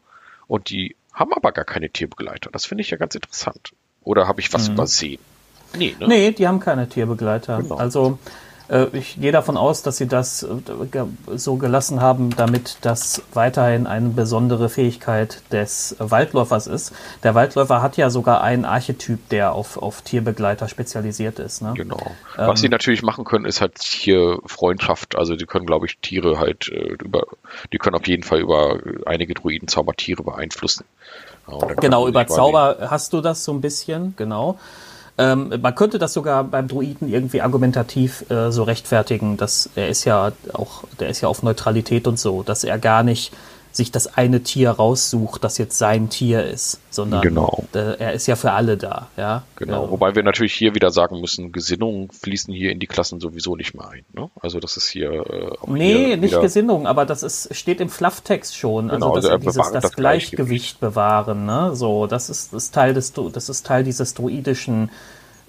Und 0.47 0.71
die 0.71 0.97
haben 1.13 1.33
aber 1.35 1.53
gar 1.53 1.67
keine 1.67 1.91
Tierbegleiter. 1.91 2.51
Das 2.51 2.65
finde 2.65 2.83
ich 2.83 2.91
ja 2.91 2.97
ganz 2.97 3.15
interessant. 3.15 3.73
Oder 4.03 4.27
habe 4.27 4.41
ich 4.41 4.53
was 4.55 4.69
mhm. 4.69 4.75
übersehen? 4.75 5.21
Nee, 5.77 5.95
ne? 6.01 6.09
nee, 6.09 6.31
die 6.31 6.49
haben 6.49 6.61
keine 6.61 6.89
Tierbegleiter. 6.89 7.59
Genau. 7.59 7.77
Also 7.77 8.19
ich 8.93 9.19
gehe 9.19 9.33
davon 9.33 9.57
aus, 9.57 9.83
dass 9.83 9.97
sie 9.97 10.07
das 10.07 10.43
äh, 10.43 10.49
so 11.35 11.57
gelassen 11.57 12.01
haben, 12.01 12.31
damit 12.37 12.77
das 12.83 13.23
weiterhin 13.33 13.87
eine 13.87 14.11
besondere 14.11 14.69
Fähigkeit 14.69 15.43
des 15.51 15.97
Waldläufers 15.99 16.67
ist. 16.67 16.93
Der 17.23 17.35
Waldläufer 17.35 17.81
hat 17.81 17.97
ja 17.97 18.11
sogar 18.11 18.43
einen 18.43 18.67
Archetyp, 18.67 19.29
der 19.31 19.53
auf, 19.53 19.79
auf 19.79 20.03
Tierbegleiter 20.03 20.69
spezialisiert 20.69 21.39
ist. 21.39 21.63
Ne? 21.63 21.73
Genau. 21.77 22.13
Was 22.37 22.49
ähm, 22.49 22.57
sie 22.57 22.69
natürlich 22.69 23.03
machen 23.03 23.25
können, 23.25 23.47
ist 23.47 23.63
halt 23.63 23.83
hier 23.83 24.39
Freundschaft. 24.45 25.17
Also 25.17 25.35
die 25.35 25.47
können, 25.47 25.65
glaube 25.65 25.87
ich, 25.87 25.99
Tiere 25.99 26.39
halt 26.39 26.69
äh, 26.69 26.97
über, 27.03 27.25
die 27.73 27.79
können 27.79 27.97
auf 27.97 28.07
jeden 28.07 28.23
Fall 28.23 28.41
über 28.41 28.79
einige 29.07 29.33
Druiden 29.33 29.69
Zaubertiere 29.69 30.23
beeinflussen. 30.23 30.85
Genau, 31.81 32.07
über 32.07 32.27
Zauber 32.27 32.77
hast 32.91 33.15
du 33.15 33.23
das 33.23 33.43
so 33.45 33.53
ein 33.53 33.63
bisschen, 33.63 34.15
genau. 34.17 34.59
Ähm, 35.19 35.53
man 35.61 35.75
könnte 35.75 35.99
das 35.99 36.13
sogar 36.13 36.45
beim 36.45 36.69
Druiden 36.69 37.09
irgendwie 37.09 37.43
argumentativ 37.43 38.25
äh, 38.31 38.53
so 38.53 38.63
rechtfertigen, 38.63 39.37
dass 39.37 39.69
er 39.75 39.89
ist 39.89 40.05
ja 40.05 40.31
auch, 40.53 40.85
der 41.01 41.09
ist 41.09 41.21
ja 41.21 41.29
auf 41.29 41.43
Neutralität 41.43 42.07
und 42.07 42.21
so, 42.21 42.45
dass 42.45 42.63
er 42.63 42.79
gar 42.79 43.03
nicht 43.03 43.33
sich 43.71 43.93
das 43.93 44.17
eine 44.17 44.43
Tier 44.43 44.71
raussucht, 44.71 45.45
das 45.45 45.59
jetzt 45.59 45.79
sein 45.79 46.09
Tier 46.09 46.45
ist, 46.45 46.81
sondern 46.91 47.21
genau. 47.21 47.65
er 47.73 48.13
ist 48.13 48.27
ja 48.27 48.35
für 48.35 48.53
alle 48.53 48.77
da, 48.77 49.09
ja. 49.17 49.45
Genau, 49.57 49.85
ja. 49.85 49.91
wobei 49.91 50.15
wir 50.15 50.23
natürlich 50.23 50.55
hier 50.55 50.75
wieder 50.75 50.91
sagen 50.91 51.21
müssen, 51.21 51.53
Gesinnungen 51.53 52.11
fließen 52.11 52.53
hier 52.53 52.73
in 52.73 52.81
die 52.81 52.87
Klassen 52.87 53.21
sowieso 53.21 53.57
nicht 53.57 53.75
mehr 53.75 53.89
ein. 53.89 54.05
Ne? 54.13 54.31
Also 54.41 54.59
das 54.59 54.77
ist 54.77 54.89
hier 54.89 55.11
äh, 55.11 55.51
auch 55.61 55.69
Nee, 55.69 56.07
hier 56.07 56.17
nicht 56.17 56.41
Gesinnung, 56.41 56.87
aber 56.87 57.05
das 57.05 57.23
ist, 57.23 57.55
steht 57.55 57.81
im 57.81 57.89
Flufftext 57.89 58.57
schon. 58.57 58.91
Also, 58.91 59.07
genau, 59.07 59.15
also, 59.15 59.29
also 59.29 59.39
dieses, 59.41 59.57
das, 59.57 59.83
das 59.83 59.93
Gleichgewicht, 59.93 60.37
Gleichgewicht 60.37 60.81
bewahren, 60.81 61.47
ne? 61.47 61.75
So, 61.75 62.07
das 62.07 62.31
ist, 62.31 62.53
ist 62.53 62.75
Teil 62.75 62.95
des 62.95 63.13
das 63.33 63.49
ist 63.49 63.67
Teil 63.67 63.85
dieses 63.85 64.15
druidischen 64.15 64.91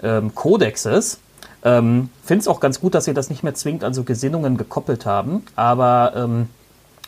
ähm, 0.02 0.34
Kodexes. 0.34 1.20
Ähm, 1.62 2.10
Finde 2.22 2.40
es 2.40 2.48
auch 2.48 2.60
ganz 2.60 2.80
gut, 2.80 2.94
dass 2.94 3.04
sie 3.04 3.14
das 3.14 3.28
nicht 3.28 3.42
mehr 3.42 3.54
zwingend 3.54 3.84
an 3.84 3.92
so 3.92 4.04
Gesinnungen 4.04 4.56
gekoppelt 4.56 5.04
haben, 5.04 5.44
aber 5.56 6.12
ähm, 6.16 6.48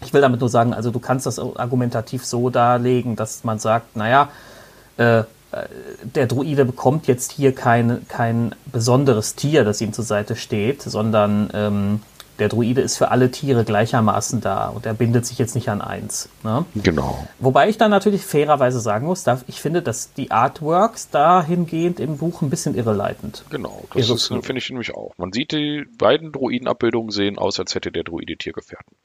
ich 0.05 0.13
will 0.13 0.21
damit 0.21 0.41
nur 0.41 0.49
sagen, 0.49 0.75
also 0.75 0.91
du 0.91 1.01
kannst 1.01 1.27
das 1.27 1.39
argumentativ 1.39 2.25
so 2.25 2.51
darlegen, 2.51 3.17
dass 3.17 3.45
man 3.45 3.59
sagt, 3.59 3.97
naja, 3.97 4.29
äh, 4.97 5.21
äh, 5.21 5.25
der 6.03 6.27
Druide 6.27 6.65
bekommt 6.65 7.07
jetzt 7.07 7.33
hier 7.33 7.55
kein, 7.55 8.07
kein 8.09 8.55
besonderes 8.67 9.35
Tier, 9.35 9.65
das 9.65 9.81
ihm 9.81 9.93
zur 9.93 10.05
Seite 10.05 10.37
steht, 10.37 10.83
sondern 10.83 11.51
ähm, 11.55 12.01
der 12.43 12.49
Druide 12.49 12.81
ist 12.81 12.99
für 12.99 13.13
alle 13.13 13.31
Tiere 13.31 13.63
gleichermaßen 13.63 14.41
da 14.41 14.67
und 14.67 14.85
er 14.85 14.95
bindet 14.95 15.25
sich 15.27 15.39
jetzt 15.39 15.55
nicht 15.55 15.69
an 15.69 15.81
eins. 15.81 16.29
Ne? 16.43 16.65
Genau. 16.75 17.25
Wobei 17.39 17.69
ich 17.69 17.79
dann 17.79 17.93
natürlich 17.93 18.27
fairerweise 18.27 18.81
sagen 18.81 19.07
muss, 19.07 19.25
ich 19.47 19.61
finde, 19.61 19.81
dass 19.81 20.13
die 20.15 20.33
Artworks 20.33 21.09
dahingehend 21.11 22.01
im 22.01 22.19
Buch 22.19 22.43
ein 22.43 22.51
bisschen 22.51 22.75
irreleitend. 22.75 23.45
Genau, 23.49 23.85
das 23.95 24.27
finde 24.27 24.59
ich 24.59 24.69
nämlich 24.71 24.93
auch. 24.93 25.17
Man 25.19 25.33
sieht 25.33 25.53
die 25.53 25.85
beiden 25.99 26.33
Druidenabbildungen 26.33 27.13
sehen 27.13 27.39
aus, 27.39 27.61
als 27.61 27.77
hätte 27.77 27.93
der 27.93 28.03
Druide 28.03 28.37
Tiergefährten. 28.37 28.97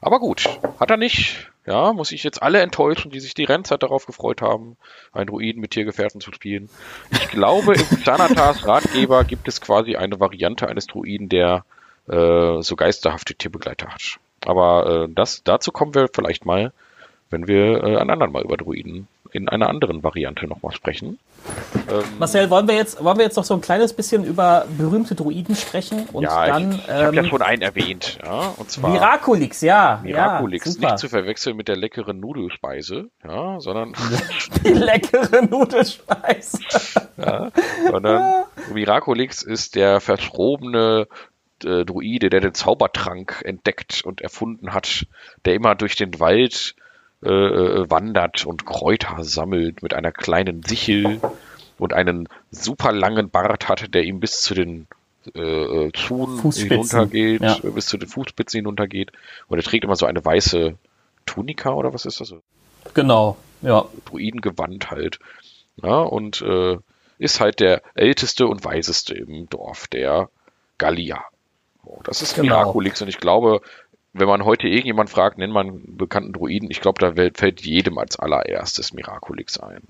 Aber 0.00 0.20
gut, 0.20 0.48
hat 0.78 0.92
er 0.92 0.96
nicht. 0.96 1.50
Ja, 1.66 1.92
muss 1.94 2.12
ich 2.12 2.22
jetzt 2.22 2.44
alle 2.44 2.60
enttäuschen, 2.60 3.10
die 3.10 3.18
sich 3.18 3.34
die 3.34 3.42
Rennzeit 3.42 3.82
darauf 3.82 4.06
gefreut 4.06 4.40
haben, 4.40 4.76
einen 5.12 5.26
Druiden 5.26 5.60
mit 5.60 5.72
Tiergefährten 5.72 6.20
zu 6.20 6.32
spielen. 6.32 6.68
Ich 7.10 7.26
glaube, 7.30 7.74
im 7.74 7.80
Xanatas 8.02 8.64
Ratgeber 8.64 9.24
gibt 9.24 9.48
es 9.48 9.60
quasi 9.60 9.96
eine 9.96 10.20
Variante 10.20 10.68
eines 10.68 10.86
Druiden, 10.86 11.28
der 11.28 11.64
äh, 12.08 12.62
so 12.62 12.76
geisterhafte 12.76 13.34
Tierbegleiter 13.34 13.88
hat. 13.88 14.18
Aber 14.44 15.04
äh, 15.04 15.12
das, 15.12 15.42
dazu 15.44 15.72
kommen 15.72 15.94
wir 15.94 16.08
vielleicht 16.12 16.44
mal, 16.44 16.72
wenn 17.30 17.46
wir 17.48 17.82
äh, 17.82 17.96
ein 17.96 18.10
anderen 18.10 18.32
Mal 18.32 18.42
über 18.42 18.56
Druiden 18.56 19.08
in 19.34 19.48
einer 19.48 19.68
anderen 19.68 20.04
Variante 20.04 20.46
nochmal 20.46 20.72
sprechen. 20.72 21.18
Ähm, 21.90 22.04
Marcel, 22.20 22.48
wollen 22.50 22.68
wir 22.68 22.76
jetzt 22.76 23.02
wollen 23.02 23.18
wir 23.18 23.24
jetzt 23.24 23.36
noch 23.36 23.44
so 23.44 23.52
ein 23.54 23.60
kleines 23.60 23.92
bisschen 23.92 24.24
über 24.24 24.64
berühmte 24.78 25.16
Druiden 25.16 25.56
sprechen 25.56 26.06
und 26.12 26.22
ja, 26.22 26.46
dann. 26.46 26.70
Ich, 26.70 26.78
ich 26.78 26.88
ähm, 26.88 27.06
habe 27.06 27.16
ja 27.16 27.24
schon 27.24 27.42
einen 27.42 27.62
erwähnt, 27.62 28.18
ja, 28.24 28.54
und 28.56 28.70
zwar 28.70 28.90
Miraculix, 28.90 29.60
ja, 29.60 30.00
Miraculix, 30.04 30.78
ja, 30.78 30.90
nicht 30.90 30.98
zu 31.00 31.08
verwechseln 31.08 31.56
mit 31.56 31.66
der 31.66 31.76
leckeren 31.76 32.20
Nudelspeise, 32.20 33.10
ja, 33.24 33.58
sondern 33.58 33.94
die 34.64 34.68
leckere 34.68 35.42
Nudelspeise, 35.42 36.60
ja, 37.16 37.50
sondern 37.90 38.44
Miraculix 38.72 39.42
ist 39.42 39.74
der 39.74 40.00
verschrobene 40.00 41.08
äh, 41.64 41.84
Druide, 41.84 42.30
der 42.30 42.40
den 42.40 42.54
Zaubertrank 42.54 43.42
entdeckt 43.44 44.02
und 44.04 44.20
erfunden 44.20 44.72
hat, 44.72 45.06
der 45.44 45.54
immer 45.54 45.74
durch 45.74 45.96
den 45.96 46.20
Wald 46.20 46.74
äh, 47.24 47.28
äh, 47.28 47.90
wandert 47.90 48.44
und 48.44 48.66
Kräuter 48.66 49.24
sammelt 49.24 49.82
mit 49.82 49.94
einer 49.94 50.12
kleinen 50.12 50.62
Sichel 50.62 51.20
und 51.78 51.92
einen 51.94 52.28
super 52.50 52.92
langen 52.92 53.30
Bart 53.30 53.68
hatte, 53.68 53.88
der 53.88 54.04
ihm 54.04 54.20
bis 54.20 54.42
zu 54.42 54.54
den 54.54 54.86
äh, 55.34 55.40
äh, 55.40 55.92
hinuntergeht, 55.94 57.40
ja. 57.40 57.56
bis 57.62 57.86
zu 57.86 57.96
den 57.96 58.08
Fußspitzen 58.08 58.58
hinuntergeht. 58.58 59.10
Und 59.48 59.58
er 59.58 59.64
trägt 59.64 59.84
immer 59.84 59.96
so 59.96 60.04
eine 60.06 60.22
weiße 60.22 60.76
Tunika 61.24 61.72
oder 61.72 61.94
was 61.94 62.04
ist 62.04 62.20
das? 62.20 62.34
Genau, 62.92 63.38
ja. 63.62 63.86
Druidengewand 64.04 64.90
halt. 64.90 65.18
Ja, 65.82 66.00
und 66.02 66.42
äh, 66.42 66.76
ist 67.18 67.40
halt 67.40 67.60
der 67.60 67.82
älteste 67.94 68.46
und 68.46 68.64
weiseste 68.64 69.14
im 69.14 69.48
Dorf 69.48 69.86
der 69.88 70.28
Gallier. 70.78 71.22
Oh, 71.84 72.00
das 72.04 72.22
ist 72.22 72.34
genau. 72.34 72.56
Miraculix 72.58 73.02
und 73.02 73.08
ich 73.08 73.18
glaube, 73.18 73.60
wenn 74.12 74.28
man 74.28 74.44
heute 74.44 74.68
irgendjemand 74.68 75.10
fragt, 75.10 75.38
nennt 75.38 75.52
man 75.52 75.68
einen 75.68 75.96
bekannten 75.96 76.32
Druiden, 76.32 76.70
ich 76.70 76.80
glaube, 76.80 77.00
da 77.00 77.12
fällt 77.34 77.62
jedem 77.62 77.98
als 77.98 78.18
allererstes 78.18 78.92
Miraculix 78.92 79.58
ein. 79.58 79.82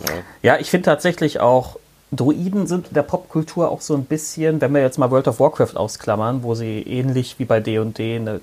Ja, 0.00 0.14
ja 0.42 0.60
ich 0.60 0.70
finde 0.70 0.86
tatsächlich 0.86 1.40
auch, 1.40 1.76
Druiden 2.12 2.68
sind 2.68 2.88
in 2.88 2.94
der 2.94 3.02
Popkultur 3.02 3.70
auch 3.70 3.80
so 3.80 3.94
ein 3.94 4.04
bisschen, 4.04 4.60
wenn 4.60 4.72
wir 4.72 4.80
jetzt 4.80 4.98
mal 4.98 5.10
World 5.10 5.26
of 5.26 5.40
Warcraft 5.40 5.76
ausklammern, 5.76 6.44
wo 6.44 6.54
sie 6.54 6.82
ähnlich 6.82 7.38
wie 7.38 7.44
bei 7.44 7.58
D&D 7.58 8.16
eine 8.16 8.40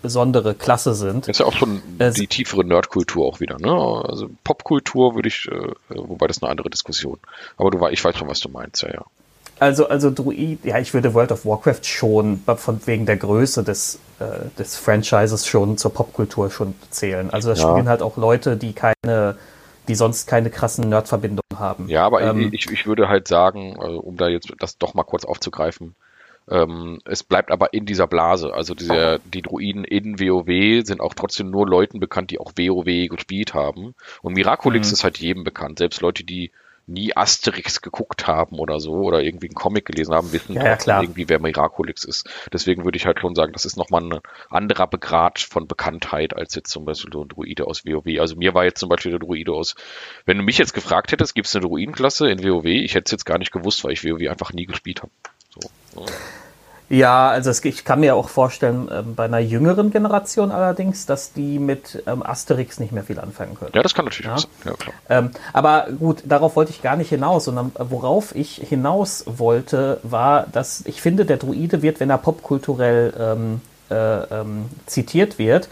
besondere 0.00 0.54
Klasse 0.54 0.94
sind. 0.94 1.26
Das 1.26 1.36
ist 1.36 1.40
ja 1.40 1.46
auch 1.46 1.52
schon 1.52 1.82
äh, 1.98 2.12
die 2.12 2.28
tiefere 2.28 2.64
Nerdkultur 2.64 3.26
auch 3.26 3.40
wieder, 3.40 3.58
ne? 3.58 3.72
Also 4.04 4.28
Popkultur 4.44 5.16
würde 5.16 5.28
ich, 5.28 5.48
äh, 5.50 5.72
wobei 5.88 6.28
das 6.28 6.40
eine 6.40 6.50
andere 6.50 6.70
Diskussion. 6.70 7.18
Aber 7.56 7.72
du, 7.72 7.84
ich 7.88 8.04
weiß 8.04 8.16
schon, 8.16 8.28
was 8.28 8.38
du 8.38 8.48
meinst, 8.48 8.82
ja, 8.82 8.90
ja. 8.90 9.04
Also, 9.60 9.88
also 9.88 10.10
Druid, 10.10 10.64
ja, 10.64 10.78
ich 10.78 10.94
würde 10.94 11.14
World 11.14 11.32
of 11.32 11.44
Warcraft 11.44 11.84
schon 11.84 12.42
von 12.44 12.80
wegen 12.86 13.06
der 13.06 13.16
Größe 13.16 13.64
des, 13.64 13.98
äh, 14.20 14.24
des 14.58 14.76
Franchises 14.76 15.46
schon 15.46 15.78
zur 15.78 15.92
Popkultur 15.92 16.50
schon 16.50 16.74
zählen. 16.90 17.30
Also 17.30 17.50
das 17.50 17.60
ja. 17.60 17.70
spielen 17.70 17.88
halt 17.88 18.02
auch 18.02 18.16
Leute, 18.16 18.56
die 18.56 18.72
keine, 18.72 19.36
die 19.88 19.94
sonst 19.94 20.26
keine 20.26 20.50
krassen 20.50 20.88
Nerdverbindungen 20.88 21.58
haben. 21.58 21.88
Ja, 21.88 22.04
aber 22.04 22.22
ähm, 22.22 22.50
ich, 22.52 22.70
ich 22.70 22.86
würde 22.86 23.08
halt 23.08 23.26
sagen, 23.28 23.76
also 23.80 24.00
um 24.00 24.16
da 24.16 24.28
jetzt 24.28 24.52
das 24.58 24.78
doch 24.78 24.94
mal 24.94 25.04
kurz 25.04 25.24
aufzugreifen, 25.24 25.94
ähm, 26.50 27.00
es 27.04 27.22
bleibt 27.22 27.50
aber 27.50 27.72
in 27.74 27.84
dieser 27.84 28.06
Blase. 28.06 28.54
Also 28.54 28.74
diese, 28.74 29.20
die 29.32 29.42
Druiden 29.42 29.84
in 29.84 30.18
WoW 30.18 30.86
sind 30.86 31.00
auch 31.00 31.14
trotzdem 31.14 31.50
nur 31.50 31.68
Leuten 31.68 32.00
bekannt, 32.00 32.30
die 32.30 32.38
auch 32.38 32.52
WoW 32.56 33.08
gespielt 33.08 33.54
haben. 33.54 33.94
Und 34.22 34.34
Miraculix 34.34 34.88
mhm. 34.88 34.94
ist 34.94 35.04
halt 35.04 35.18
jedem 35.18 35.44
bekannt. 35.44 35.78
Selbst 35.78 36.00
Leute, 36.00 36.24
die 36.24 36.50
nie 36.88 37.16
Asterix 37.16 37.82
geguckt 37.82 38.26
haben 38.26 38.58
oder 38.58 38.80
so 38.80 38.92
oder 38.92 39.22
irgendwie 39.22 39.48
einen 39.48 39.54
Comic 39.54 39.84
gelesen 39.84 40.14
haben, 40.14 40.32
wissen 40.32 40.54
ja, 40.54 40.78
ja, 40.84 41.02
irgendwie, 41.02 41.28
wer 41.28 41.38
Miraculix 41.38 42.04
ist. 42.04 42.28
Deswegen 42.52 42.84
würde 42.84 42.96
ich 42.96 43.06
halt 43.06 43.20
schon 43.20 43.34
sagen, 43.34 43.52
das 43.52 43.64
ist 43.64 43.76
nochmal 43.76 44.02
ein 44.02 44.20
anderer 44.50 44.86
Begrad 44.86 45.38
von 45.38 45.68
Bekanntheit 45.68 46.34
als 46.34 46.54
jetzt 46.54 46.70
zum 46.70 46.84
Beispiel 46.84 47.12
so 47.12 47.22
ein 47.22 47.28
Druide 47.28 47.66
aus 47.66 47.84
WoW. 47.84 48.20
Also 48.20 48.36
mir 48.36 48.54
war 48.54 48.64
jetzt 48.64 48.80
zum 48.80 48.88
Beispiel 48.88 49.12
der 49.12 49.20
Druide 49.20 49.52
aus, 49.52 49.74
wenn 50.24 50.38
du 50.38 50.42
mich 50.42 50.58
jetzt 50.58 50.74
gefragt 50.74 51.12
hättest, 51.12 51.34
gibt 51.34 51.46
es 51.46 51.54
eine 51.54 51.66
Druidenklasse 51.66 52.30
in 52.30 52.42
WoW? 52.42 52.64
Ich 52.64 52.94
hätte 52.94 53.04
es 53.06 53.12
jetzt 53.12 53.26
gar 53.26 53.38
nicht 53.38 53.52
gewusst, 53.52 53.84
weil 53.84 53.92
ich 53.92 54.04
WoW 54.04 54.28
einfach 54.28 54.52
nie 54.52 54.66
gespielt 54.66 55.02
habe. 55.02 55.12
So. 55.50 56.06
Ja, 56.90 57.28
also 57.28 57.50
es, 57.50 57.62
ich 57.64 57.84
kann 57.84 58.00
mir 58.00 58.14
auch 58.14 58.28
vorstellen, 58.28 58.88
ähm, 58.90 59.14
bei 59.14 59.26
einer 59.26 59.38
jüngeren 59.38 59.90
Generation 59.90 60.50
allerdings, 60.50 61.04
dass 61.04 61.32
die 61.32 61.58
mit 61.58 62.02
ähm, 62.06 62.22
Asterix 62.22 62.80
nicht 62.80 62.92
mehr 62.92 63.04
viel 63.04 63.20
anfangen 63.20 63.56
können. 63.56 63.72
Ja, 63.74 63.82
das 63.82 63.94
kann 63.94 64.06
natürlich 64.06 64.30
ja? 64.30 64.38
sein. 64.38 64.50
Ja, 64.64 64.72
klar. 64.72 64.94
Ähm, 65.10 65.30
aber 65.52 65.88
gut, 65.98 66.22
darauf 66.24 66.56
wollte 66.56 66.70
ich 66.70 66.80
gar 66.80 66.96
nicht 66.96 67.10
hinaus, 67.10 67.44
sondern 67.44 67.72
worauf 67.78 68.34
ich 68.34 68.54
hinaus 68.56 69.24
wollte, 69.26 70.00
war, 70.02 70.46
dass 70.50 70.82
ich 70.86 71.02
finde, 71.02 71.26
der 71.26 71.36
Druide 71.36 71.82
wird, 71.82 72.00
wenn 72.00 72.08
er 72.08 72.18
popkulturell 72.18 73.12
ähm, 73.18 73.60
äh, 73.90 73.94
ähm, 73.94 74.66
zitiert 74.86 75.38
wird, 75.38 75.68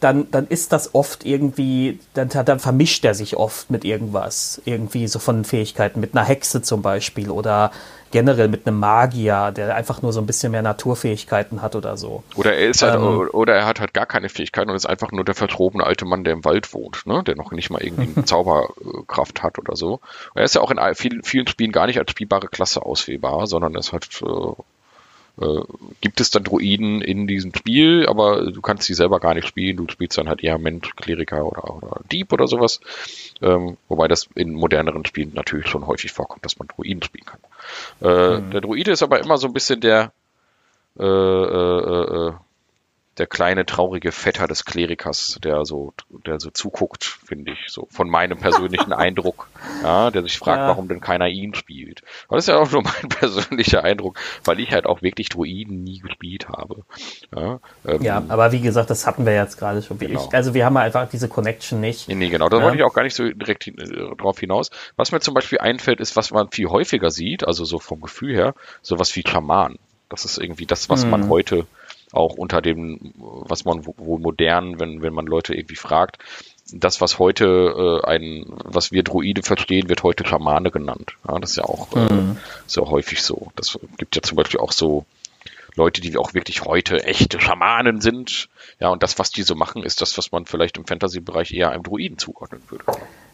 dann, 0.00 0.30
dann 0.30 0.46
ist 0.46 0.72
das 0.72 0.94
oft 0.94 1.24
irgendwie, 1.24 1.98
dann, 2.14 2.28
dann 2.28 2.58
vermischt 2.58 3.04
er 3.04 3.14
sich 3.14 3.36
oft 3.36 3.70
mit 3.70 3.84
irgendwas. 3.84 4.60
Irgendwie 4.64 5.06
so 5.08 5.18
von 5.18 5.44
Fähigkeiten, 5.44 6.00
mit 6.00 6.16
einer 6.16 6.24
Hexe 6.24 6.62
zum 6.62 6.82
Beispiel 6.82 7.30
oder 7.30 7.70
generell 8.14 8.46
mit 8.46 8.64
einem 8.64 8.78
Magier, 8.78 9.50
der 9.50 9.74
einfach 9.74 10.00
nur 10.00 10.12
so 10.12 10.20
ein 10.20 10.26
bisschen 10.26 10.52
mehr 10.52 10.62
Naturfähigkeiten 10.62 11.62
hat 11.62 11.74
oder 11.74 11.96
so. 11.96 12.22
Oder 12.36 12.54
er 12.54 12.68
ist 12.68 12.80
halt, 12.82 12.94
ähm, 12.94 13.28
oder 13.32 13.54
er 13.56 13.66
hat 13.66 13.80
halt 13.80 13.92
gar 13.92 14.06
keine 14.06 14.28
Fähigkeiten 14.28 14.70
und 14.70 14.76
ist 14.76 14.86
einfach 14.86 15.10
nur 15.10 15.24
der 15.24 15.34
vertrobene 15.34 15.84
alte 15.84 16.04
Mann, 16.04 16.22
der 16.22 16.34
im 16.34 16.44
Wald 16.44 16.72
wohnt, 16.72 17.06
ne? 17.06 17.24
der 17.24 17.34
noch 17.34 17.50
nicht 17.50 17.70
mal 17.70 17.82
irgendwie 17.82 18.08
eine 18.16 18.24
Zauberkraft 18.24 19.42
hat 19.42 19.58
oder 19.58 19.74
so. 19.74 19.98
Er 20.36 20.44
ist 20.44 20.54
ja 20.54 20.60
auch 20.60 20.70
in 20.70 20.78
vielen, 20.94 21.24
vielen 21.24 21.48
Spielen 21.48 21.72
gar 21.72 21.88
nicht 21.88 21.98
als 21.98 22.12
spielbare 22.12 22.46
Klasse 22.46 22.82
auswählbar, 22.82 23.48
sondern 23.48 23.74
ist 23.74 23.92
halt 23.92 24.06
äh, 24.22 24.62
äh, 25.40 25.60
gibt 26.00 26.20
es 26.20 26.30
dann 26.30 26.44
Druiden 26.44 27.00
in 27.00 27.26
diesem 27.26 27.54
Spiel, 27.54 28.06
aber 28.06 28.50
du 28.50 28.60
kannst 28.60 28.84
sie 28.84 28.94
selber 28.94 29.18
gar 29.20 29.34
nicht 29.34 29.48
spielen. 29.48 29.76
Du 29.76 29.88
spielst 29.88 30.16
dann 30.16 30.28
halt 30.28 30.44
eher 30.44 30.58
Mensch, 30.58 30.94
Kleriker 30.96 31.44
oder, 31.44 31.74
oder 31.74 32.00
Dieb 32.10 32.32
oder 32.32 32.46
sowas. 32.46 32.80
Ähm, 33.42 33.76
wobei 33.88 34.06
das 34.06 34.28
in 34.34 34.54
moderneren 34.54 35.04
Spielen 35.04 35.32
natürlich 35.34 35.68
schon 35.68 35.86
häufig 35.86 36.12
vorkommt, 36.12 36.44
dass 36.44 36.58
man 36.58 36.68
Druiden 36.68 37.02
spielen 37.02 37.26
kann. 37.26 37.40
Äh, 38.00 38.40
mhm. 38.40 38.50
Der 38.50 38.60
Druide 38.60 38.92
ist 38.92 39.02
aber 39.02 39.20
immer 39.20 39.36
so 39.36 39.48
ein 39.48 39.52
bisschen 39.52 39.80
der 39.80 40.12
äh, 40.98 41.04
äh, 41.04 42.28
äh 42.28 42.32
der 43.18 43.26
kleine 43.26 43.64
traurige 43.64 44.12
Vetter 44.12 44.48
des 44.48 44.64
Klerikers, 44.64 45.38
der 45.42 45.64
so, 45.64 45.94
der 46.26 46.40
so 46.40 46.50
zuguckt, 46.50 47.04
finde 47.04 47.52
ich, 47.52 47.58
so 47.68 47.86
von 47.90 48.08
meinem 48.10 48.38
persönlichen 48.38 48.92
Eindruck, 48.92 49.48
ja, 49.82 50.10
der 50.10 50.22
sich 50.22 50.38
fragt, 50.38 50.60
ja. 50.60 50.68
warum 50.68 50.88
denn 50.88 51.00
keiner 51.00 51.28
ihn 51.28 51.54
spielt. 51.54 52.02
Aber 52.26 52.36
das 52.36 52.44
ist 52.44 52.48
ja 52.52 52.58
auch 52.58 52.70
nur 52.70 52.82
mein 52.82 53.08
persönlicher 53.08 53.84
Eindruck, 53.84 54.18
weil 54.44 54.58
ich 54.60 54.72
halt 54.72 54.86
auch 54.86 55.02
wirklich 55.02 55.28
Druiden 55.28 55.84
nie 55.84 56.00
gespielt 56.00 56.48
habe. 56.48 56.82
Ja, 57.34 57.60
ähm, 57.86 58.02
ja 58.02 58.22
aber 58.28 58.52
wie 58.52 58.60
gesagt, 58.60 58.90
das 58.90 59.06
hatten 59.06 59.26
wir 59.26 59.34
jetzt 59.34 59.58
gerade 59.58 59.82
schon. 59.82 59.98
Genau. 59.98 60.26
Ich, 60.28 60.34
also 60.34 60.54
wir 60.54 60.64
haben 60.64 60.76
einfach 60.76 61.08
diese 61.08 61.28
Connection 61.28 61.80
nicht. 61.80 62.08
Nee, 62.08 62.14
nee 62.16 62.28
genau, 62.28 62.48
da 62.48 62.58
ja. 62.58 62.64
wollte 62.64 62.78
ich 62.78 62.82
auch 62.82 62.94
gar 62.94 63.04
nicht 63.04 63.14
so 63.14 63.28
direkt 63.28 63.64
hin, 63.64 63.78
äh, 63.78 64.16
drauf 64.16 64.40
hinaus. 64.40 64.70
Was 64.96 65.12
mir 65.12 65.20
zum 65.20 65.34
Beispiel 65.34 65.58
einfällt, 65.58 66.00
ist, 66.00 66.16
was 66.16 66.32
man 66.32 66.50
viel 66.50 66.68
häufiger 66.68 67.10
sieht, 67.10 67.46
also 67.46 67.64
so 67.64 67.78
vom 67.78 68.00
Gefühl 68.00 68.34
her, 68.34 68.54
sowas 68.82 69.14
wie 69.14 69.22
Schaman. 69.26 69.78
Das 70.08 70.24
ist 70.24 70.38
irgendwie 70.38 70.66
das, 70.66 70.90
was 70.90 71.02
hm. 71.02 71.10
man 71.10 71.28
heute 71.28 71.66
auch 72.12 72.34
unter 72.34 72.60
dem, 72.62 73.12
was 73.16 73.64
man 73.64 73.86
wohl 73.86 74.18
modern, 74.18 74.80
wenn, 74.80 75.02
wenn 75.02 75.14
man 75.14 75.26
Leute 75.26 75.54
irgendwie 75.54 75.76
fragt, 75.76 76.18
das, 76.72 77.00
was 77.00 77.18
heute 77.18 78.00
äh, 78.04 78.06
ein, 78.06 78.46
was 78.64 78.90
wir 78.90 79.02
Druide 79.02 79.42
verstehen, 79.42 79.88
wird 79.88 80.02
heute 80.02 80.26
Schamane 80.26 80.70
genannt. 80.70 81.12
Ja, 81.28 81.38
das 81.38 81.50
ist 81.50 81.56
ja 81.56 81.64
auch 81.64 81.94
äh, 81.94 82.12
mhm. 82.12 82.38
sehr 82.66 82.86
häufig 82.86 83.22
so. 83.22 83.48
Das 83.56 83.78
gibt 83.98 84.16
ja 84.16 84.22
zum 84.22 84.36
Beispiel 84.36 84.60
auch 84.60 84.72
so 84.72 85.04
Leute, 85.76 86.00
die 86.00 86.16
auch 86.16 86.34
wirklich 86.34 86.64
heute 86.64 87.04
echte 87.04 87.40
Schamanen 87.40 88.00
sind. 88.00 88.48
Ja, 88.80 88.88
und 88.88 89.02
das, 89.02 89.18
was 89.18 89.30
die 89.30 89.42
so 89.42 89.54
machen, 89.54 89.82
ist 89.82 90.00
das, 90.00 90.16
was 90.16 90.32
man 90.32 90.46
vielleicht 90.46 90.76
im 90.78 90.86
Fantasy-Bereich 90.86 91.52
eher 91.52 91.70
einem 91.70 91.82
Druiden 91.82 92.18
zuordnen 92.18 92.62
würde. 92.68 92.84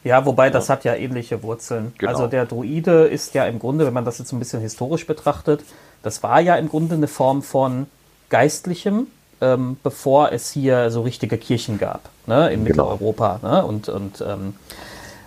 Ja, 0.05 0.25
wobei 0.25 0.47
ja. 0.47 0.51
das 0.51 0.69
hat 0.69 0.85
ja 0.85 0.95
ähnliche 0.95 1.43
Wurzeln. 1.43 1.93
Genau. 1.99 2.11
Also 2.11 2.27
der 2.27 2.47
Druide 2.47 3.05
ist 3.05 3.35
ja 3.35 3.45
im 3.47 3.59
Grunde, 3.59 3.87
wenn 3.87 3.93
man 3.93 4.05
das 4.05 4.19
jetzt 4.19 4.33
ein 4.33 4.39
bisschen 4.39 4.61
historisch 4.61 5.07
betrachtet, 5.07 5.63
das 6.03 6.23
war 6.23 6.41
ja 6.41 6.57
im 6.57 6.69
Grunde 6.69 6.95
eine 6.95 7.09
Form 7.09 7.43
von 7.43 7.87
Geistlichem, 8.31 9.09
ähm, 9.41 9.77
bevor 9.83 10.33
es 10.33 10.51
hier 10.51 10.91
so 10.91 11.03
richtige 11.03 11.39
Kirchen 11.39 11.79
gab, 11.79 12.09
ne, 12.27 12.51
in 12.53 12.65
genau. 12.65 12.91
Mitteleuropa 12.95 13.41
ne, 13.43 13.65
und, 13.65 13.89
und 13.89 14.25
ähm, 14.27 14.55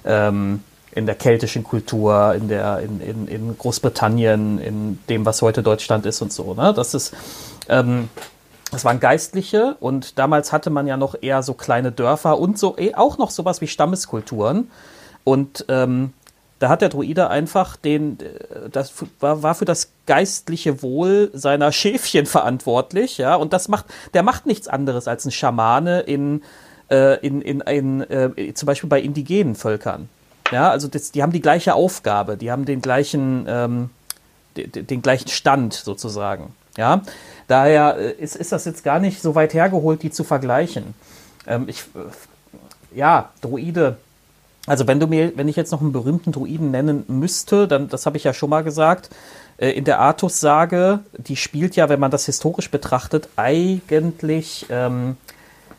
ähm, 0.06 0.64
in 0.96 1.06
der 1.06 1.16
keltischen 1.16 1.64
Kultur, 1.64 2.36
in, 2.36 2.48
der, 2.48 2.80
in, 2.80 3.02
in, 3.02 3.28
in 3.28 3.58
Großbritannien, 3.58 4.60
in 4.60 5.00
dem, 5.10 5.26
was 5.26 5.42
heute 5.42 5.64
Deutschland 5.64 6.06
ist 6.06 6.22
und 6.22 6.32
so. 6.32 6.54
Ne? 6.54 6.74
Das 6.76 6.94
ist, 6.94 7.14
ähm, 7.68 8.10
das 8.72 8.86
waren 8.86 9.00
Geistliche 9.00 9.76
und 9.80 10.20
damals 10.20 10.52
hatte 10.52 10.70
man 10.70 10.88
ja 10.88 10.98
noch 10.98 11.16
eher 11.20 11.42
so 11.44 11.54
kleine 11.54 11.92
Dörfer 11.92 12.38
und 12.40 12.60
so 12.60 12.78
eh, 12.78 12.94
auch 12.94 13.18
noch 13.18 13.32
sowas 13.32 13.62
wie 13.62 13.68
Stammeskulturen. 13.68 14.70
Und 15.24 15.66
ähm, 15.70 16.14
da 16.64 16.70
hat 16.70 16.82
der 16.82 16.88
Druide 16.88 17.30
einfach 17.30 17.76
den, 17.76 18.18
äh, 18.22 18.70
das 18.72 18.94
war, 19.20 19.54
für 19.54 19.66
das 19.66 19.92
geistliche 20.06 20.82
Wohl 20.82 21.30
seiner 21.34 21.74
Schäfchen 21.74 22.26
verantwortlich, 22.26 23.18
ja, 23.18 23.36
und 23.36 23.52
das 23.52 23.68
macht, 23.68 23.88
der 24.14 24.24
macht 24.24 24.46
nichts 24.46 24.70
anderes 24.70 25.10
als 25.10 25.26
ein 25.26 25.32
Schamane 25.32 26.00
in, 26.00 26.42
äh, 26.90 27.20
in, 27.20 27.42
in, 27.42 27.60
in 27.60 28.02
äh, 28.10 28.54
zum 28.54 28.68
Beispiel 28.68 28.88
bei 28.88 29.02
indigenen 29.02 29.56
Völkern. 29.56 30.08
Ja, 30.54 30.70
also 30.70 30.88
das, 30.88 31.12
die 31.12 31.22
haben 31.22 31.34
die 31.34 31.42
gleiche 31.42 31.74
Aufgabe, 31.74 32.38
die 32.38 32.50
haben 32.50 32.64
den 32.64 32.82
gleichen, 32.82 33.46
ähm, 33.50 33.90
den, 34.56 34.88
den 34.88 35.02
gleichen 35.02 35.28
Stand 35.28 35.74
sozusagen. 35.74 36.56
Ja, 36.78 37.02
daher 37.50 37.98
äh, 37.98 38.12
ist, 38.12 38.38
ist 38.38 38.54
das 38.54 38.64
jetzt 38.64 38.86
gar 38.86 39.00
nicht 39.00 39.22
so 39.22 39.36
weit 39.36 39.54
hergeholt, 39.54 40.02
die 40.02 40.12
zu 40.12 40.24
vergleichen. 40.24 40.94
Ähm, 41.46 41.66
ich, 41.68 41.84
ja, 42.96 43.32
Druide, 43.42 43.98
also 44.66 44.88
wenn 44.88 45.00
du 45.00 45.08
mir, 45.08 45.36
wenn 45.36 45.48
ich 45.48 45.56
jetzt 45.56 45.72
noch 45.72 45.82
einen 45.82 45.92
berühmten 45.92 46.32
Druiden 46.32 46.72
nennen 46.72 47.04
müsste, 47.08 47.68
dann, 47.68 47.90
das 47.90 48.06
habe 48.06 48.18
ich 48.18 48.24
ja 48.24 48.34
schon 48.34 48.50
mal 48.50 48.64
gesagt, 48.64 49.10
äh, 49.58 49.70
in 49.72 49.84
der 49.84 50.00
Artus-Sage, 50.00 51.00
die 51.18 51.36
spielt 51.36 51.76
ja, 51.76 51.90
wenn 51.90 52.00
man 52.00 52.12
das 52.12 52.26
historisch 52.26 52.72
betrachtet, 52.72 53.30
eigentlich 53.36 54.66
ähm, 54.70 55.18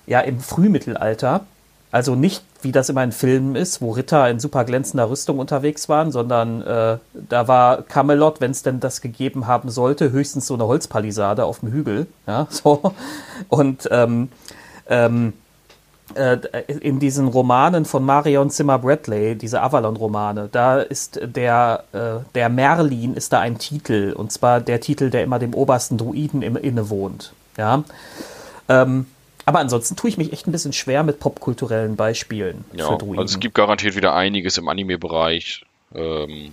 ja 0.07 0.20
im 0.20 0.41
Frühmittelalter. 0.41 1.47
Also 1.91 2.16
nicht, 2.16 2.43
wie 2.62 2.72
das 2.72 2.89
immer 2.89 3.05
in 3.05 3.12
Filmen 3.12 3.55
ist, 3.55 3.80
wo 3.80 3.93
Ritter 3.93 4.28
in 4.28 4.41
super 4.41 4.64
glänzender 4.64 5.09
Rüstung 5.09 5.39
unterwegs 5.39 5.89
waren, 5.89 6.11
sondern 6.11 6.61
äh, 6.62 6.99
da 7.12 7.49
war 7.49 7.82
Camelot, 7.82 8.41
wenn 8.41 8.51
es 8.51 8.64
denn 8.64 8.80
das 8.80 9.01
gegeben 9.01 9.47
haben 9.47 9.70
sollte, 9.70 10.11
höchstens 10.11 10.49
so 10.49 10.55
eine 10.55 10.66
Holzpalisade 10.66 11.45
auf 11.45 11.61
dem 11.61 11.70
Hügel. 11.70 12.09
Ja, 12.26 12.49
so. 12.51 12.95
Und 13.49 13.89
ähm, 13.93 14.28
ähm, 14.89 15.28
äh, 15.28 15.43
in 16.81 17.01
diesen 17.01 17.29
Romanen 17.29 17.87
von 17.87 18.05
Marion 18.05 18.51
Zimmer 18.51 18.79
Bradley, 18.79 19.37
diese 19.37 19.63
Avalon-Romane, 19.63 20.49
da 20.53 20.81
ist 20.81 21.19
der, 21.23 21.85
äh, 21.93 22.25
der 22.35 22.49
Merlin 22.51 23.15
ist 23.15 23.33
da 23.33 23.41
ein 23.41 23.59
Titel, 23.59 24.13
und 24.15 24.31
zwar 24.31 24.61
der 24.61 24.81
Titel, 24.81 25.11
der 25.11 25.25
immer 25.25 25.39
dem 25.39 25.55
obersten 25.55 25.97
Druiden 25.97 26.43
im, 26.43 26.57
innewohnt. 26.57 27.33
Ja. 27.57 27.85
Ähm, 28.69 29.07
aber 29.47 29.59
ansonsten 29.61 29.97
tue 29.97 30.11
ich 30.11 30.19
mich 30.19 30.33
echt 30.33 30.47
ein 30.47 30.53
bisschen 30.53 30.73
schwer 30.73 31.03
mit 31.03 31.21
popkulturellen 31.21 31.97
Beispielen 31.97 32.65
ja, 32.73 32.87
für 32.87 32.99
Druiden. 32.99 33.19
Also 33.19 33.35
es 33.35 33.41
gibt 33.41 33.55
garantiert 33.55 33.97
wieder 33.97 34.15
einiges 34.15 34.59
im 34.59 34.69
Anime-Bereich. 34.69 35.65
Ähm, 35.95 36.53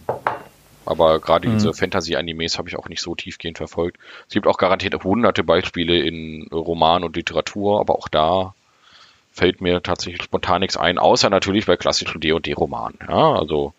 aber 0.86 1.20
gerade 1.20 1.48
mhm. 1.48 1.54
diese 1.54 1.74
Fantasy-Animes 1.74 2.58
habe 2.58 2.70
ich 2.70 2.78
auch 2.78 2.90
nicht 2.90 3.02
so 3.02 3.16
tiefgehend 3.16 3.58
verfolgt. 3.58 3.98
Es 4.28 4.34
gibt 4.34 4.48
auch 4.48 4.58
garantiert 4.58 5.04
hunderte 5.04 5.44
Beispiele 5.44 6.00
in 6.00 6.48
Roman 6.52 7.04
und 7.04 7.16
Literatur, 7.16 7.80
aber 7.80 7.96
auch 7.96 8.08
da 8.08 8.56
fällt 9.32 9.62
mir 9.62 9.82
tatsächlich 9.82 10.24
spontan 10.24 10.62
nichts 10.62 10.78
ein, 10.78 10.98
außer 10.98 11.30
natürlich 11.30 11.66
bei 11.66 11.78
klassischen 11.78 12.20
D&D-Romanen. 12.20 13.00
Ja, 13.08 13.34
also 13.34 13.74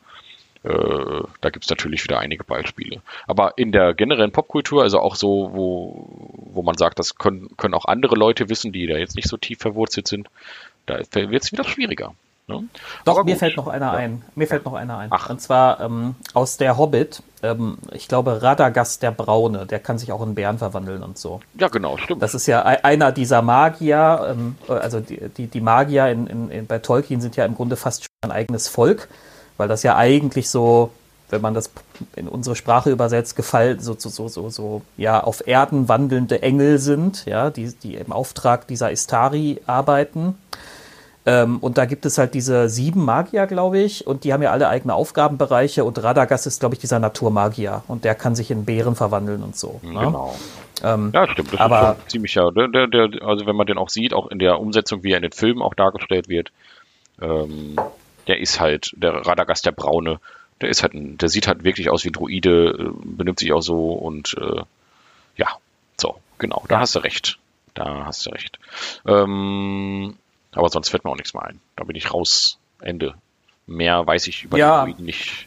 äh, 0.65 1.23
da 1.41 1.51
gibt's 1.51 1.71
natürlich 1.71 2.05
wieder 2.05 2.19
einige 2.19 2.45
Beispiele. 2.45 3.03
Aber 3.27 3.55
in 3.57 3.73
der 3.73 3.95
generellen 3.95 4.33
Popkultur, 4.33 4.83
also 4.83 5.01
auch 5.01 5.17
so, 5.17 5.51
wo, 5.53 6.09
wo 6.53 6.63
man 6.63 6.77
sagt, 6.77 6.99
das 6.99 7.17
können, 7.17 7.49
können 7.57 7.75
auch 7.75 7.85
andere 7.87 8.15
Leute 8.15 8.49
wissen, 8.49 8.73
die 8.73 8.87
da 8.87 8.97
jetzt 8.97 9.17
nicht 9.17 9.29
so 9.29 9.37
tief 9.37 9.59
verwurzelt 9.59 10.09
sind, 10.09 10.29
da 10.87 11.01
wird's 11.15 11.53
wieder 11.53 11.65
schwieriger. 11.65 12.15
Ne? 12.61 12.69
Doch, 13.05 13.15
Aber 13.15 13.25
mir 13.25 13.33
gut. 13.33 13.39
fällt 13.39 13.57
noch 13.57 13.67
einer 13.67 13.87
ja. 13.87 13.93
ein. 13.93 14.23
Mir 14.35 14.47
fällt 14.47 14.65
noch 14.65 14.75
einer 14.75 14.99
ein. 14.99 15.09
Ach. 15.11 15.31
Und 15.31 15.41
zwar 15.41 15.81
ähm, 15.81 16.15
aus 16.35 16.57
der 16.57 16.77
Hobbit, 16.77 17.23
ähm, 17.43 17.79
ich 17.93 18.09
glaube 18.09 18.43
Radagast 18.43 19.03
der 19.03 19.11
Braune, 19.11 19.67
der 19.67 19.81
kann 19.81 19.99
sich 19.99 20.13
auch 20.13 20.23
in 20.23 20.35
Bären 20.35 20.59
verwandeln 20.59 21.03
und 21.03 21.19
so. 21.19 21.41
Ja, 21.59 21.69
genau, 21.69 21.97
stimmt. 21.97 22.23
Das 22.23 22.35
ist 22.35 22.47
ja 22.47 22.63
einer 22.63 23.13
dieser 23.13 23.43
Magier, 23.43 24.29
ähm, 24.31 24.57
also 24.69 25.01
die, 25.01 25.29
die, 25.37 25.47
die 25.47 25.61
Magier 25.61 26.09
in, 26.09 26.27
in, 26.27 26.51
in, 26.51 26.67
bei 26.67 26.79
Tolkien 26.79 27.21
sind 27.21 27.37
ja 27.37 27.45
im 27.45 27.55
Grunde 27.55 27.77
fast 27.77 28.03
schon 28.05 28.11
ein 28.23 28.33
eigenes 28.33 28.69
Volk, 28.69 29.09
weil 29.57 29.69
das 29.69 29.83
ja 29.83 29.97
eigentlich 29.97 30.49
so, 30.51 30.91
wenn 31.31 31.41
man 31.41 31.55
das 31.55 31.71
in 32.15 32.29
unsere 32.29 32.57
Sprache 32.57 32.91
übersetzt, 32.91 33.37
gefallen, 33.37 33.81
so, 33.81 33.97
so, 33.99 34.09
so, 34.09 34.29
so, 34.29 34.51
so, 34.51 34.83
ja, 34.97 35.23
auf 35.23 35.47
Erden 35.47 35.89
wandelnde 35.89 36.43
Engel 36.43 36.79
sind, 36.79 37.25
ja, 37.27 37.51
die, 37.51 37.73
die 37.73 37.95
im 37.95 38.13
Auftrag 38.13 38.67
dieser 38.69 38.91
Istari 38.93 39.61
arbeiten. 39.67 40.37
Ähm, 41.25 41.59
und 41.59 41.79
da 41.79 41.85
gibt 41.85 42.05
es 42.05 42.19
halt 42.19 42.35
diese 42.35 42.69
sieben 42.69 43.05
Magier, 43.05 43.47
glaube 43.47 43.79
ich, 43.79 44.07
und 44.07 44.25
die 44.25 44.33
haben 44.33 44.43
ja 44.43 44.51
alle 44.51 44.69
eigene 44.69 44.95
Aufgabenbereiche 44.95 45.85
und 45.85 46.03
Radagast 46.03 46.47
ist, 46.47 46.61
glaube 46.61 46.75
ich, 46.75 46.81
dieser 46.81 46.99
Naturmagier 46.99 47.85
und 47.87 48.05
der 48.05 48.17
kann 48.17 48.35
sich 48.35 48.51
in 48.51 48.65
Bären 48.65 48.97
verwandeln 48.97 49.43
und 49.43 49.57
so. 49.57 49.81
Ne? 49.83 50.01
Genau. 50.01 50.35
Ähm, 50.83 51.13
ja, 51.15 51.29
stimmt. 51.29 51.53
Das 51.53 51.61
aber, 51.61 51.81
ist 51.81 51.87
schon 51.87 52.09
ziemlich 52.09 52.35
ja. 52.35 52.51
Der, 52.51 52.89
der, 52.89 53.09
also 53.23 53.47
wenn 53.47 53.55
man 53.55 53.67
den 53.67 53.79
auch 53.79 53.89
sieht, 53.89 54.15
auch 54.15 54.29
in 54.29 54.41
der 54.41 54.59
Umsetzung, 54.59 55.05
wie 55.05 55.13
er 55.13 55.19
in 55.19 55.23
den 55.23 55.33
Filmen 55.33 55.63
auch 55.63 55.75
dargestellt 55.75 56.29
wird, 56.29 56.51
ähm, 57.21 57.77
der 58.27 58.41
ist 58.41 58.61
halt, 58.61 58.93
der 58.97 59.27
Radagast, 59.27 59.65
der 59.65 59.73
Braune, 59.73 60.19
der 60.61 60.71
ist 60.71 60.83
halt, 60.83 60.95
ein, 60.95 61.19
der 61.19 61.29
sieht 61.29 61.47
halt 61.47 61.63
wirklich 61.63 61.89
aus 61.89 62.05
wie 62.05 62.09
ein 62.09 62.15
Druide, 62.15 62.71
äh, 62.71 62.91
benimmt 63.05 63.39
sich 63.39 63.53
auch 63.53 63.63
so 63.63 63.93
und 63.93 64.37
äh, 64.41 64.63
ja, 65.37 65.49
so, 66.01 66.17
genau, 66.39 66.65
da 66.69 66.77
ja. 66.77 66.81
hast 66.81 66.97
du 66.97 66.99
recht. 66.99 67.39
Da 67.75 68.05
hast 68.05 68.27
du 68.27 68.31
recht. 68.31 68.59
Ähm, 69.07 70.17
aber 70.55 70.69
sonst 70.69 70.89
fällt 70.89 71.05
mir 71.05 71.11
auch 71.11 71.17
nichts 71.17 71.35
mehr 71.35 71.45
ein. 71.45 71.61
Da 71.77 71.85
bin 71.85 71.97
ich 71.97 72.13
raus. 72.13 72.59
Ende. 72.81 73.15
Mehr 73.67 74.07
weiß 74.07 74.27
ich 74.27 74.45
über 74.45 74.59
ja. 74.59 74.87
die 74.87 75.01
nicht. 75.03 75.47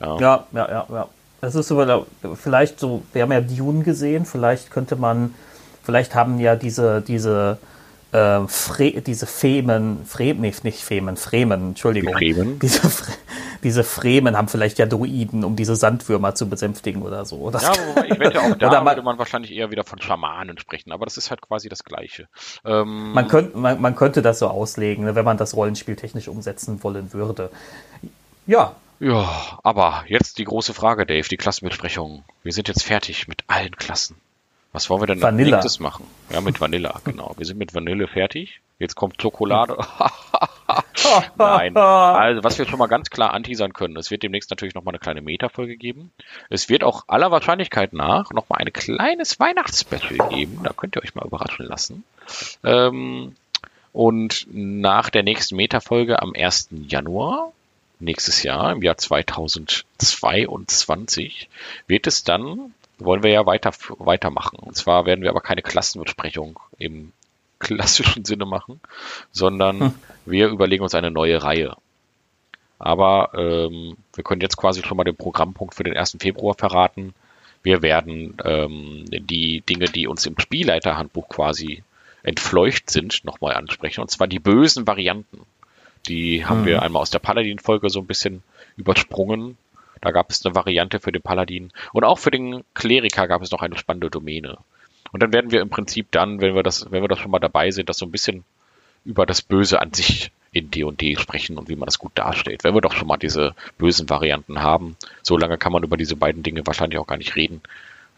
Ja. 0.00 0.18
ja, 0.18 0.46
ja, 0.52 0.68
ja, 0.68 0.86
ja. 0.90 1.08
Das 1.40 1.54
ist 1.54 1.72
aber 1.72 2.06
vielleicht 2.34 2.78
so, 2.78 3.02
wir 3.12 3.22
haben 3.22 3.32
ja 3.32 3.40
Dune 3.40 3.82
gesehen, 3.82 4.26
vielleicht 4.26 4.70
könnte 4.70 4.96
man, 4.96 5.34
vielleicht 5.82 6.14
haben 6.14 6.38
ja 6.38 6.54
diese, 6.54 7.00
diese 7.00 7.58
äh, 8.12 8.40
Fre 8.48 9.00
diese 9.02 9.26
Femen, 9.26 10.04
Fremen, 10.06 10.40
nee, 10.42 10.54
nicht 10.62 10.82
Femen, 10.82 11.16
Fremen, 11.16 11.68
Entschuldigung. 11.70 12.12
Fremen? 12.14 12.58
Diese, 12.58 12.88
Fre 12.88 13.12
diese 13.62 13.84
Fremen 13.84 14.36
haben 14.36 14.48
vielleicht 14.48 14.78
ja 14.78 14.86
Druiden, 14.86 15.44
um 15.44 15.54
diese 15.54 15.76
Sandwürmer 15.76 16.34
zu 16.34 16.48
besänftigen 16.48 17.02
oder 17.02 17.24
so. 17.26 17.50
Das 17.50 17.62
Ja, 17.62 17.72
ich 18.04 18.18
wette, 18.18 18.40
auch 18.40 18.54
da 18.58 18.68
Oder 18.68 18.78
man- 18.82 18.86
würde 18.86 19.02
man 19.02 19.18
wahrscheinlich 19.18 19.52
eher 19.52 19.70
wieder 19.70 19.84
von 19.84 20.00
Schamanen 20.00 20.58
sprechen, 20.58 20.92
aber 20.92 21.04
das 21.04 21.16
ist 21.16 21.30
halt 21.30 21.42
quasi 21.42 21.68
das 21.68 21.84
Gleiche. 21.84 22.26
Ähm, 22.64 23.12
Man, 23.12 23.28
könnt, 23.28 23.54
man, 23.54 23.80
man 23.80 23.94
könnte 23.96 24.22
das 24.22 24.38
so 24.38 24.48
auslegen, 24.48 25.04
ne, 25.04 25.14
wenn 25.14 25.24
man 25.24 25.36
das 25.36 25.54
Rollenspiel 25.54 25.96
technisch 25.96 26.28
umsetzen 26.28 26.82
wollen 26.82 27.12
würde. 27.12 27.50
Ja, 28.46 28.74
ja, 28.98 29.58
aber 29.62 30.04
jetzt 30.08 30.38
die 30.38 30.44
große 30.44 30.74
Frage, 30.74 31.06
Dave, 31.06 31.26
die 31.28 31.36
Klassenbesprechung. 31.38 32.24
Wir 32.42 32.52
sind 32.52 32.68
jetzt 32.68 32.82
fertig 32.82 33.28
mit 33.28 33.44
allen 33.46 33.76
Klassen. 33.76 34.16
Was 34.72 34.88
wollen 34.88 35.02
wir 35.02 35.06
denn 35.06 35.16
als 35.16 35.24
Vanilla. 35.24 35.56
nächstes 35.56 35.80
machen? 35.80 36.06
Ja, 36.30 36.40
mit 36.40 36.60
Vanilla, 36.60 37.00
genau. 37.04 37.34
Wir 37.36 37.46
sind 37.46 37.58
mit 37.58 37.74
Vanille 37.74 38.06
fertig. 38.06 38.60
Jetzt 38.78 38.94
kommt 38.94 39.20
Schokolade. 39.20 39.76
Nein. 41.36 41.76
Also, 41.76 42.44
was 42.44 42.58
wir 42.58 42.66
schon 42.66 42.78
mal 42.78 42.86
ganz 42.86 43.10
klar 43.10 43.34
anteasern 43.34 43.72
können, 43.72 43.96
es 43.96 44.10
wird 44.10 44.22
demnächst 44.22 44.50
natürlich 44.50 44.74
nochmal 44.74 44.92
eine 44.92 45.00
kleine 45.00 45.22
Meta-Folge 45.22 45.76
geben. 45.76 46.12
Es 46.48 46.68
wird 46.68 46.84
auch 46.84 47.04
aller 47.08 47.30
Wahrscheinlichkeit 47.30 47.92
nach 47.92 48.32
nochmal 48.32 48.60
ein 48.60 48.72
kleines 48.72 49.40
Weihnachtsspecial 49.40 50.28
geben. 50.28 50.60
Da 50.62 50.72
könnt 50.72 50.96
ihr 50.96 51.02
euch 51.02 51.14
mal 51.14 51.26
überraschen 51.26 51.66
lassen. 51.66 52.04
Ähm, 52.62 53.34
und 53.92 54.46
nach 54.52 55.10
der 55.10 55.24
nächsten 55.24 55.56
Meta-Folge 55.56 56.22
am 56.22 56.32
1. 56.34 56.68
Januar 56.70 57.52
nächstes 58.00 58.42
Jahr, 58.42 58.72
im 58.72 58.82
Jahr 58.82 58.96
2022, 58.96 61.48
wird 61.86 62.06
es 62.06 62.24
dann, 62.24 62.74
wollen 63.04 63.22
wir 63.22 63.30
ja 63.30 63.46
weiter, 63.46 63.72
weitermachen. 63.98 64.58
Und 64.58 64.76
zwar 64.76 65.06
werden 65.06 65.22
wir 65.22 65.30
aber 65.30 65.40
keine 65.40 65.62
Klassenbesprechung 65.62 66.58
im 66.78 67.12
klassischen 67.58 68.24
Sinne 68.24 68.46
machen, 68.46 68.80
sondern 69.32 69.94
wir 70.26 70.48
überlegen 70.48 70.82
uns 70.82 70.94
eine 70.94 71.10
neue 71.10 71.42
Reihe. 71.42 71.76
Aber 72.78 73.32
ähm, 73.34 73.96
wir 74.14 74.24
können 74.24 74.40
jetzt 74.40 74.56
quasi 74.56 74.82
schon 74.82 74.96
mal 74.96 75.04
den 75.04 75.16
Programmpunkt 75.16 75.74
für 75.74 75.84
den 75.84 75.96
1. 75.96 76.16
Februar 76.20 76.54
verraten. 76.54 77.14
Wir 77.62 77.82
werden 77.82 78.36
ähm, 78.42 79.04
die 79.10 79.60
Dinge, 79.60 79.84
die 79.86 80.06
uns 80.06 80.24
im 80.24 80.38
Spielleiterhandbuch 80.38 81.28
quasi 81.28 81.82
entfleucht 82.22 82.88
sind, 82.88 83.22
nochmal 83.24 83.54
ansprechen. 83.54 84.00
Und 84.00 84.10
zwar 84.10 84.26
die 84.28 84.38
bösen 84.38 84.86
Varianten. 84.86 85.40
Die 86.08 86.46
haben 86.46 86.62
Mhm. 86.62 86.66
wir 86.66 86.82
einmal 86.82 87.02
aus 87.02 87.10
der 87.10 87.18
Paladin-Folge 87.18 87.90
so 87.90 88.00
ein 88.00 88.06
bisschen 88.06 88.42
übersprungen. 88.78 89.58
Da 90.00 90.10
gab 90.10 90.30
es 90.30 90.44
eine 90.44 90.54
Variante 90.54 91.00
für 91.00 91.12
den 91.12 91.22
Paladin. 91.22 91.72
Und 91.92 92.04
auch 92.04 92.18
für 92.18 92.30
den 92.30 92.64
Kleriker 92.74 93.28
gab 93.28 93.42
es 93.42 93.50
noch 93.50 93.62
eine 93.62 93.76
spannende 93.76 94.10
Domäne. 94.10 94.58
Und 95.12 95.22
dann 95.22 95.32
werden 95.32 95.50
wir 95.50 95.60
im 95.60 95.70
Prinzip 95.70 96.10
dann, 96.10 96.40
wenn 96.40 96.54
wir 96.54 96.62
das, 96.62 96.90
wenn 96.90 97.02
wir 97.02 97.08
das 97.08 97.18
schon 97.18 97.30
mal 97.30 97.38
dabei 97.38 97.70
sind, 97.70 97.88
das 97.88 97.98
so 97.98 98.06
ein 98.06 98.12
bisschen 98.12 98.44
über 99.04 99.26
das 99.26 99.42
Böse 99.42 99.80
an 99.80 99.92
sich 99.92 100.30
in 100.52 100.70
D&D 100.70 101.16
sprechen 101.16 101.58
und 101.58 101.68
wie 101.68 101.76
man 101.76 101.86
das 101.86 101.98
gut 101.98 102.12
darstellt. 102.14 102.64
Wenn 102.64 102.74
wir 102.74 102.80
doch 102.80 102.92
schon 102.92 103.08
mal 103.08 103.16
diese 103.16 103.54
bösen 103.78 104.08
Varianten 104.10 104.60
haben, 104.60 104.96
so 105.22 105.36
lange 105.36 105.58
kann 105.58 105.72
man 105.72 105.82
über 105.82 105.96
diese 105.96 106.16
beiden 106.16 106.42
Dinge 106.42 106.66
wahrscheinlich 106.66 106.98
auch 106.98 107.06
gar 107.06 107.18
nicht 107.18 107.36
reden. 107.36 107.62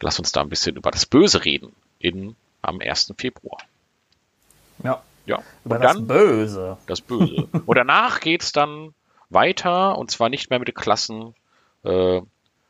Lass 0.01 0.19
uns 0.19 0.33
da 0.33 0.41
ein 0.41 0.49
bisschen 0.49 0.77
über 0.77 0.91
das 0.91 1.07
Böse 1.07 1.45
reden 1.45 1.73
in, 1.99 2.35
am 2.63 2.81
1. 2.81 3.15
Februar. 3.19 3.59
ja. 4.83 5.03
Ja. 5.27 5.43
Über 5.65 5.77
und 5.77 5.83
das 5.83 5.93
dann 5.95 6.07
Böse. 6.07 6.79
das 6.87 7.01
Böse. 7.01 7.49
Und 7.67 7.77
danach 7.77 8.21
geht's 8.21 8.53
dann 8.53 8.93
weiter 9.31 9.97
und 9.97 10.11
zwar 10.11 10.29
nicht 10.29 10.51
mehr 10.51 10.59
mit 10.59 10.69
den 10.69 10.75
Klassen. 10.75 11.35
Äh, 11.85 12.21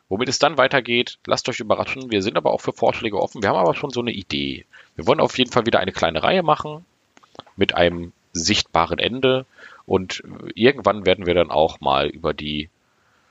womit 0.09 0.29
es 0.29 0.39
dann 0.39 0.57
weitergeht, 0.59 1.19
lasst 1.27 1.49
euch 1.49 1.61
überraschen. 1.61 2.11
Wir 2.11 2.23
sind 2.23 2.37
aber 2.37 2.53
auch 2.53 2.61
für 2.61 2.73
Vorschläge 2.73 3.21
offen. 3.21 3.43
Wir 3.43 3.51
haben 3.51 3.59
aber 3.59 3.75
schon 3.75 3.91
so 3.91 4.01
eine 4.01 4.13
Idee. 4.13 4.65
Wir 4.97 5.07
wollen 5.07 5.21
auf 5.21 5.39
jeden 5.39 5.51
Fall 5.51 5.67
wieder 5.67 5.81
eine 5.81 5.93
kleine 5.93 6.23
Reihe 6.23 6.43
machen 6.43 6.85
mit 7.57 7.75
einem 7.75 8.13
sichtbaren 8.33 8.99
Ende 8.99 9.47
und 9.87 10.23
irgendwann 10.55 11.05
werden 11.07 11.27
wir 11.27 11.35
dann 11.35 11.51
auch 11.51 11.81
mal 11.81 12.07
über 12.09 12.33
die 12.35 12.69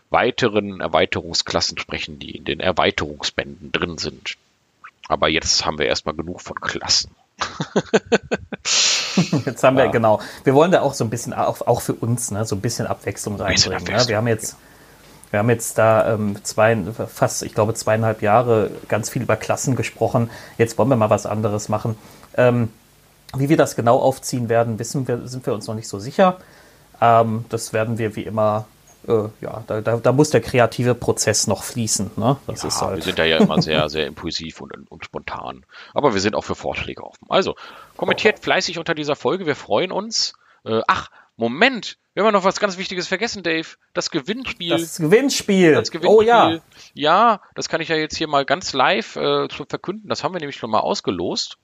weiteren 0.10 0.82
Erweiterungsklassen 0.82 1.78
sprechen, 1.78 2.20
die 2.20 2.32
in 2.32 2.44
den 2.46 2.60
Erweiterungsbänden 2.60 3.72
drin 3.72 3.98
sind. 3.98 4.36
Aber 5.08 5.30
jetzt 5.30 5.66
haben 5.66 5.80
wir 5.80 5.86
erstmal 5.88 6.16
genug 6.16 6.42
von 6.42 6.60
Klassen. 6.60 7.12
Jetzt 9.46 9.64
haben 9.64 9.78
wir, 9.78 9.86
Ja. 9.86 9.92
genau. 9.92 10.22
Wir 10.44 10.54
wollen 10.54 10.72
da 10.72 10.82
auch 10.82 10.94
so 10.94 11.04
ein 11.04 11.10
bisschen, 11.10 11.34
auch, 11.34 11.62
auch 11.62 11.82
für 11.82 11.94
uns, 11.94 12.32
ne, 12.32 12.46
so 12.46 12.56
ein 12.56 12.62
bisschen 12.62 12.88
Abwechslung 12.88 13.36
bisschen 13.38 13.46
reinbringen. 13.48 13.72
Ne? 13.72 13.78
Abwechslung, 13.82 14.10
Wir 14.10 14.18
haben 14.18 14.28
jetzt, 14.28 14.56
wir 15.32 15.40
haben 15.40 15.50
jetzt 15.50 15.78
da 15.78 16.14
ähm, 16.14 16.38
zwei, 16.44 16.78
fast, 17.08 17.44
ich 17.44 17.54
glaube, 17.54 17.74
zweieinhalb 17.74 18.22
Jahre 18.22 18.70
ganz 18.88 19.10
viel 19.10 19.22
über 19.24 19.38
Klassen 19.38 19.76
gesprochen. 19.76 20.30
Jetzt 20.58 20.78
wollen 20.78 20.90
wir 20.90 20.96
mal 20.98 21.10
was 21.10 21.26
anderes 21.26 21.70
machen. 21.70 21.98
Ähm, 22.36 22.70
wie 23.36 23.50
wir 23.50 23.58
das 23.58 23.76
genau 23.76 23.98
aufziehen 24.00 24.50
werden, 24.50 24.78
wissen 24.78 25.08
wir, 25.08 25.28
sind 25.28 25.46
wir 25.46 25.54
uns 25.54 25.68
noch 25.68 25.76
nicht 25.76 25.88
so 25.88 26.00
sicher. 26.00 26.38
Ähm, 27.00 27.46
das 27.50 27.72
werden 27.74 27.98
wir 27.98 28.16
wie 28.18 28.24
immer, 28.24 28.66
äh, 29.08 29.24
ja, 29.40 29.64
da, 29.68 29.80
da, 29.82 29.98
da 29.98 30.12
muss 30.12 30.32
der 30.32 30.42
kreative 30.42 30.96
Prozess 30.96 31.48
noch 31.48 31.64
fließen. 31.64 32.12
Ne? 32.18 32.38
Das 32.46 32.64
Ja, 32.64 32.68
ist 32.68 32.82
wir 32.82 32.88
halt. 32.88 33.04
sind 33.04 33.18
da 33.18 33.24
ja 33.24 33.38
immer 33.38 33.62
sehr, 33.62 33.88
sehr 33.90 34.08
impulsiv 34.08 34.60
und, 34.60 34.74
und 34.92 35.06
spontan. 35.06 35.64
Aber 35.94 36.14
wir 36.14 36.20
sind 36.22 36.36
auch 36.36 36.44
für 36.44 36.56
Vorschläge 36.56 37.04
offen. 37.04 37.26
Also, 37.30 37.56
kommentiert 37.96 38.40
fleißig 38.40 38.78
unter 38.78 38.94
dieser 38.96 39.16
Folge. 39.16 39.46
Wir 39.46 39.56
freuen 39.56 39.92
uns. 39.94 40.34
Äh, 40.66 40.82
ach, 40.88 41.10
Moment. 41.38 41.98
Wir 42.14 42.24
haben 42.26 42.34
noch 42.34 42.44
was 42.44 42.60
ganz 42.60 42.78
Wichtiges 42.78 43.08
vergessen, 43.08 43.42
Dave. 43.42 43.68
Das 43.94 44.12
Gewinnspiel. 44.12 44.70
Das 44.70 44.98
Gewinnspiel. 44.98 45.74
Das 45.74 45.92
Gewinnspiel. 45.92 46.18
Oh 46.18 46.22
ja. 46.22 46.60
Ja, 46.94 47.42
das 47.56 47.70
kann 47.70 47.82
ich 47.82 47.90
ja 47.90 47.96
jetzt 47.96 48.18
hier 48.18 48.28
mal 48.28 48.46
ganz 48.46 48.74
live 48.74 49.16
äh, 49.16 49.48
verkünden. 49.50 50.10
Das 50.10 50.24
haben 50.24 50.34
wir 50.34 50.40
nämlich 50.40 50.58
schon 50.58 50.72
mal 50.72 50.80
ausgelost. 50.80 51.58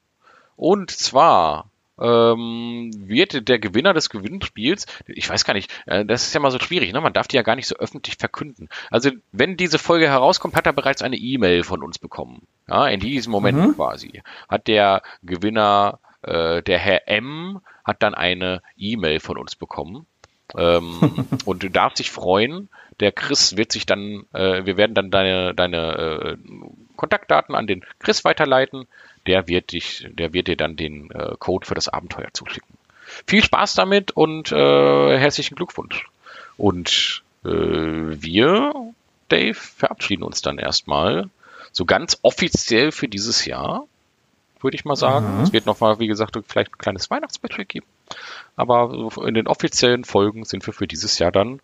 Und 0.56 0.90
zwar 0.92 1.70
ähm, 2.00 2.92
wird 2.96 3.48
der 3.48 3.60
Gewinner 3.60 3.94
des 3.94 4.10
Gewinnspiels, 4.10 4.86
ich 5.08 5.30
weiß 5.30 5.46
gar 5.46 5.54
nicht, 5.54 5.72
äh, 5.86 6.06
das 6.06 6.24
ist 6.24 6.34
ja 6.34 6.40
mal 6.40 6.52
so 6.52 6.60
schwierig, 6.60 6.94
ne? 6.94 7.02
man 7.02 7.14
darf 7.14 7.28
die 7.28 7.36
ja 7.36 7.42
gar 7.42 7.56
nicht 7.56 7.68
so 7.68 7.76
öffentlich 7.76 8.18
verkünden. 8.18 8.70
Also 8.90 9.12
wenn 9.32 9.58
diese 9.58 9.80
Folge 9.80 10.08
herauskommt, 10.08 10.56
hat 10.56 10.66
er 10.66 10.74
bereits 10.74 11.02
eine 11.02 11.18
E-Mail 11.18 11.64
von 11.64 11.84
uns 11.84 12.00
bekommen. 12.00 12.48
Ja, 12.68 12.88
in 12.88 13.00
diesem 13.00 13.32
Moment 13.32 13.76
quasi. 13.76 14.22
Hat 14.48 14.68
der 14.68 15.02
Gewinner, 15.24 16.00
äh, 16.22 16.62
der 16.62 16.78
Herr 16.78 17.08
M, 17.08 17.62
hat 17.88 18.04
dann 18.04 18.14
eine 18.14 18.62
E-Mail 18.78 19.20
von 19.20 19.38
uns 19.38 19.56
bekommen 19.56 20.06
ähm, 20.56 21.28
und 21.46 21.64
du 21.64 21.70
darfst 21.70 22.00
dich 22.00 22.12
freuen. 22.12 22.70
Der 23.00 23.12
Chris 23.12 23.58
wird 23.58 23.72
sich 23.72 23.86
dann, 23.86 24.26
äh, 24.34 24.66
wir 24.66 24.78
werden 24.78 24.94
dann 24.94 25.10
deine, 25.12 25.54
deine 25.54 25.78
äh, 25.96 26.38
Kontaktdaten 26.96 27.56
an 27.56 27.68
den 27.68 27.86
Chris 28.00 28.26
weiterleiten. 28.26 28.88
Der 29.26 29.48
wird 29.48 29.72
dich, 29.72 30.08
der 30.12 30.34
wird 30.34 30.48
dir 30.48 30.58
dann 30.58 30.76
den 30.76 31.12
äh, 31.12 31.36
Code 31.40 31.66
für 31.66 31.76
das 31.76 31.90
Abenteuer 31.90 32.30
zuschicken. 32.34 32.78
Viel 33.26 33.44
Spaß 33.44 33.76
damit 33.76 34.12
und 34.12 34.52
äh, 34.52 35.18
herzlichen 35.18 35.56
Glückwunsch. 35.56 36.08
Und 36.58 37.24
äh, 37.46 37.50
wir, 37.50 38.74
Dave, 39.30 39.54
verabschieden 39.54 40.24
uns 40.24 40.42
dann 40.42 40.58
erstmal 40.58 41.30
so 41.72 41.86
ganz 41.86 42.20
offiziell 42.24 42.92
für 42.92 43.08
dieses 43.08 43.46
Jahr, 43.46 43.86
würde 44.64 44.76
ich 44.76 44.86
mal 44.86 44.96
sagen. 44.96 45.42
Es 45.44 45.54
wird 45.54 45.66
noch 45.66 45.80
mal, 45.80 46.00
wie 46.00 46.08
gesagt, 46.08 46.38
vielleicht 46.48 46.74
ein 46.74 46.78
kleines 46.78 47.10
Weihnachtsspecial 47.10 47.66
geben. 47.66 47.86
Aber 48.56 49.10
in 49.26 49.34
den 49.34 49.48
offiziellen 49.48 50.04
Folgen 50.04 50.46
sind 50.46 50.66
wir 50.66 50.74
für 50.74 50.88
dieses 50.88 51.20
Jahr 51.20 51.32
dann 51.32 51.60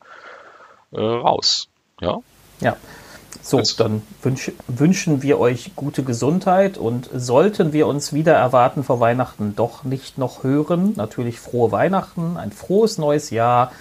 äh, 0.91 0.99
raus. 1.01 1.67
Ja. 2.01 2.19
Ja. 2.59 2.75
So, 3.41 3.57
Das- 3.57 3.75
dann 3.75 4.03
wünsch, 4.21 4.51
wünschen 4.67 5.21
wir 5.23 5.39
euch 5.39 5.71
gute 5.75 6.03
Gesundheit 6.03 6.77
und 6.77 7.09
sollten 7.13 7.73
wir 7.73 7.87
uns 7.87 8.13
wieder 8.13 8.33
erwarten 8.35 8.83
vor 8.83 8.99
Weihnachten 8.99 9.55
doch 9.55 9.83
nicht 9.83 10.17
noch 10.19 10.43
hören, 10.43 10.93
natürlich 10.95 11.39
frohe 11.39 11.71
Weihnachten, 11.71 12.37
ein 12.37 12.51
frohes 12.51 12.97
neues 12.99 13.31
Jahr 13.31 13.71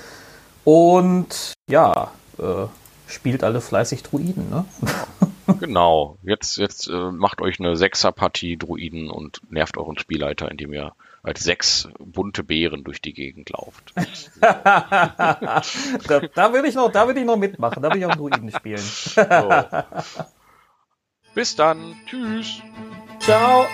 und 0.65 1.53
ja, 1.69 2.11
äh, 2.39 2.67
spielt 3.07 3.45
alle 3.45 3.61
fleißig 3.61 4.03
Druiden, 4.03 4.49
ne? 4.49 4.65
Genau. 5.61 6.19
Jetzt, 6.23 6.57
jetzt 6.57 6.89
äh, 6.89 7.11
macht 7.11 7.41
euch 7.41 7.61
eine 7.61 7.77
Sechser-Partie 7.77 8.57
Druiden 8.57 9.11
und 9.11 9.41
nervt 9.51 9.77
euren 9.77 9.99
Spielleiter, 9.99 10.51
indem 10.51 10.73
ihr 10.73 10.93
als 11.23 11.45
sechs 11.45 11.89
bunte 11.99 12.43
Beeren 12.43 12.85
durch 12.85 13.01
die 13.01 13.13
Gegend 13.13 13.51
lauft. 13.51 13.93
da, 14.41 15.63
da 16.35 16.53
würde 16.53 16.69
ich 16.69 16.75
noch, 16.75 16.91
da 16.91 17.07
würde 17.07 17.21
ich 17.21 17.27
noch 17.27 17.37
mitmachen, 17.37 17.83
da 17.83 17.89
würde 17.89 17.99
ich 18.01 18.07
auch 18.07 18.17
Druiden 18.17 18.51
spielen. 18.51 18.79
So. 18.79 19.23
Bis 21.35 21.57
dann. 21.57 21.97
Tschüss. 22.07 22.61
Ciao. 23.21 23.67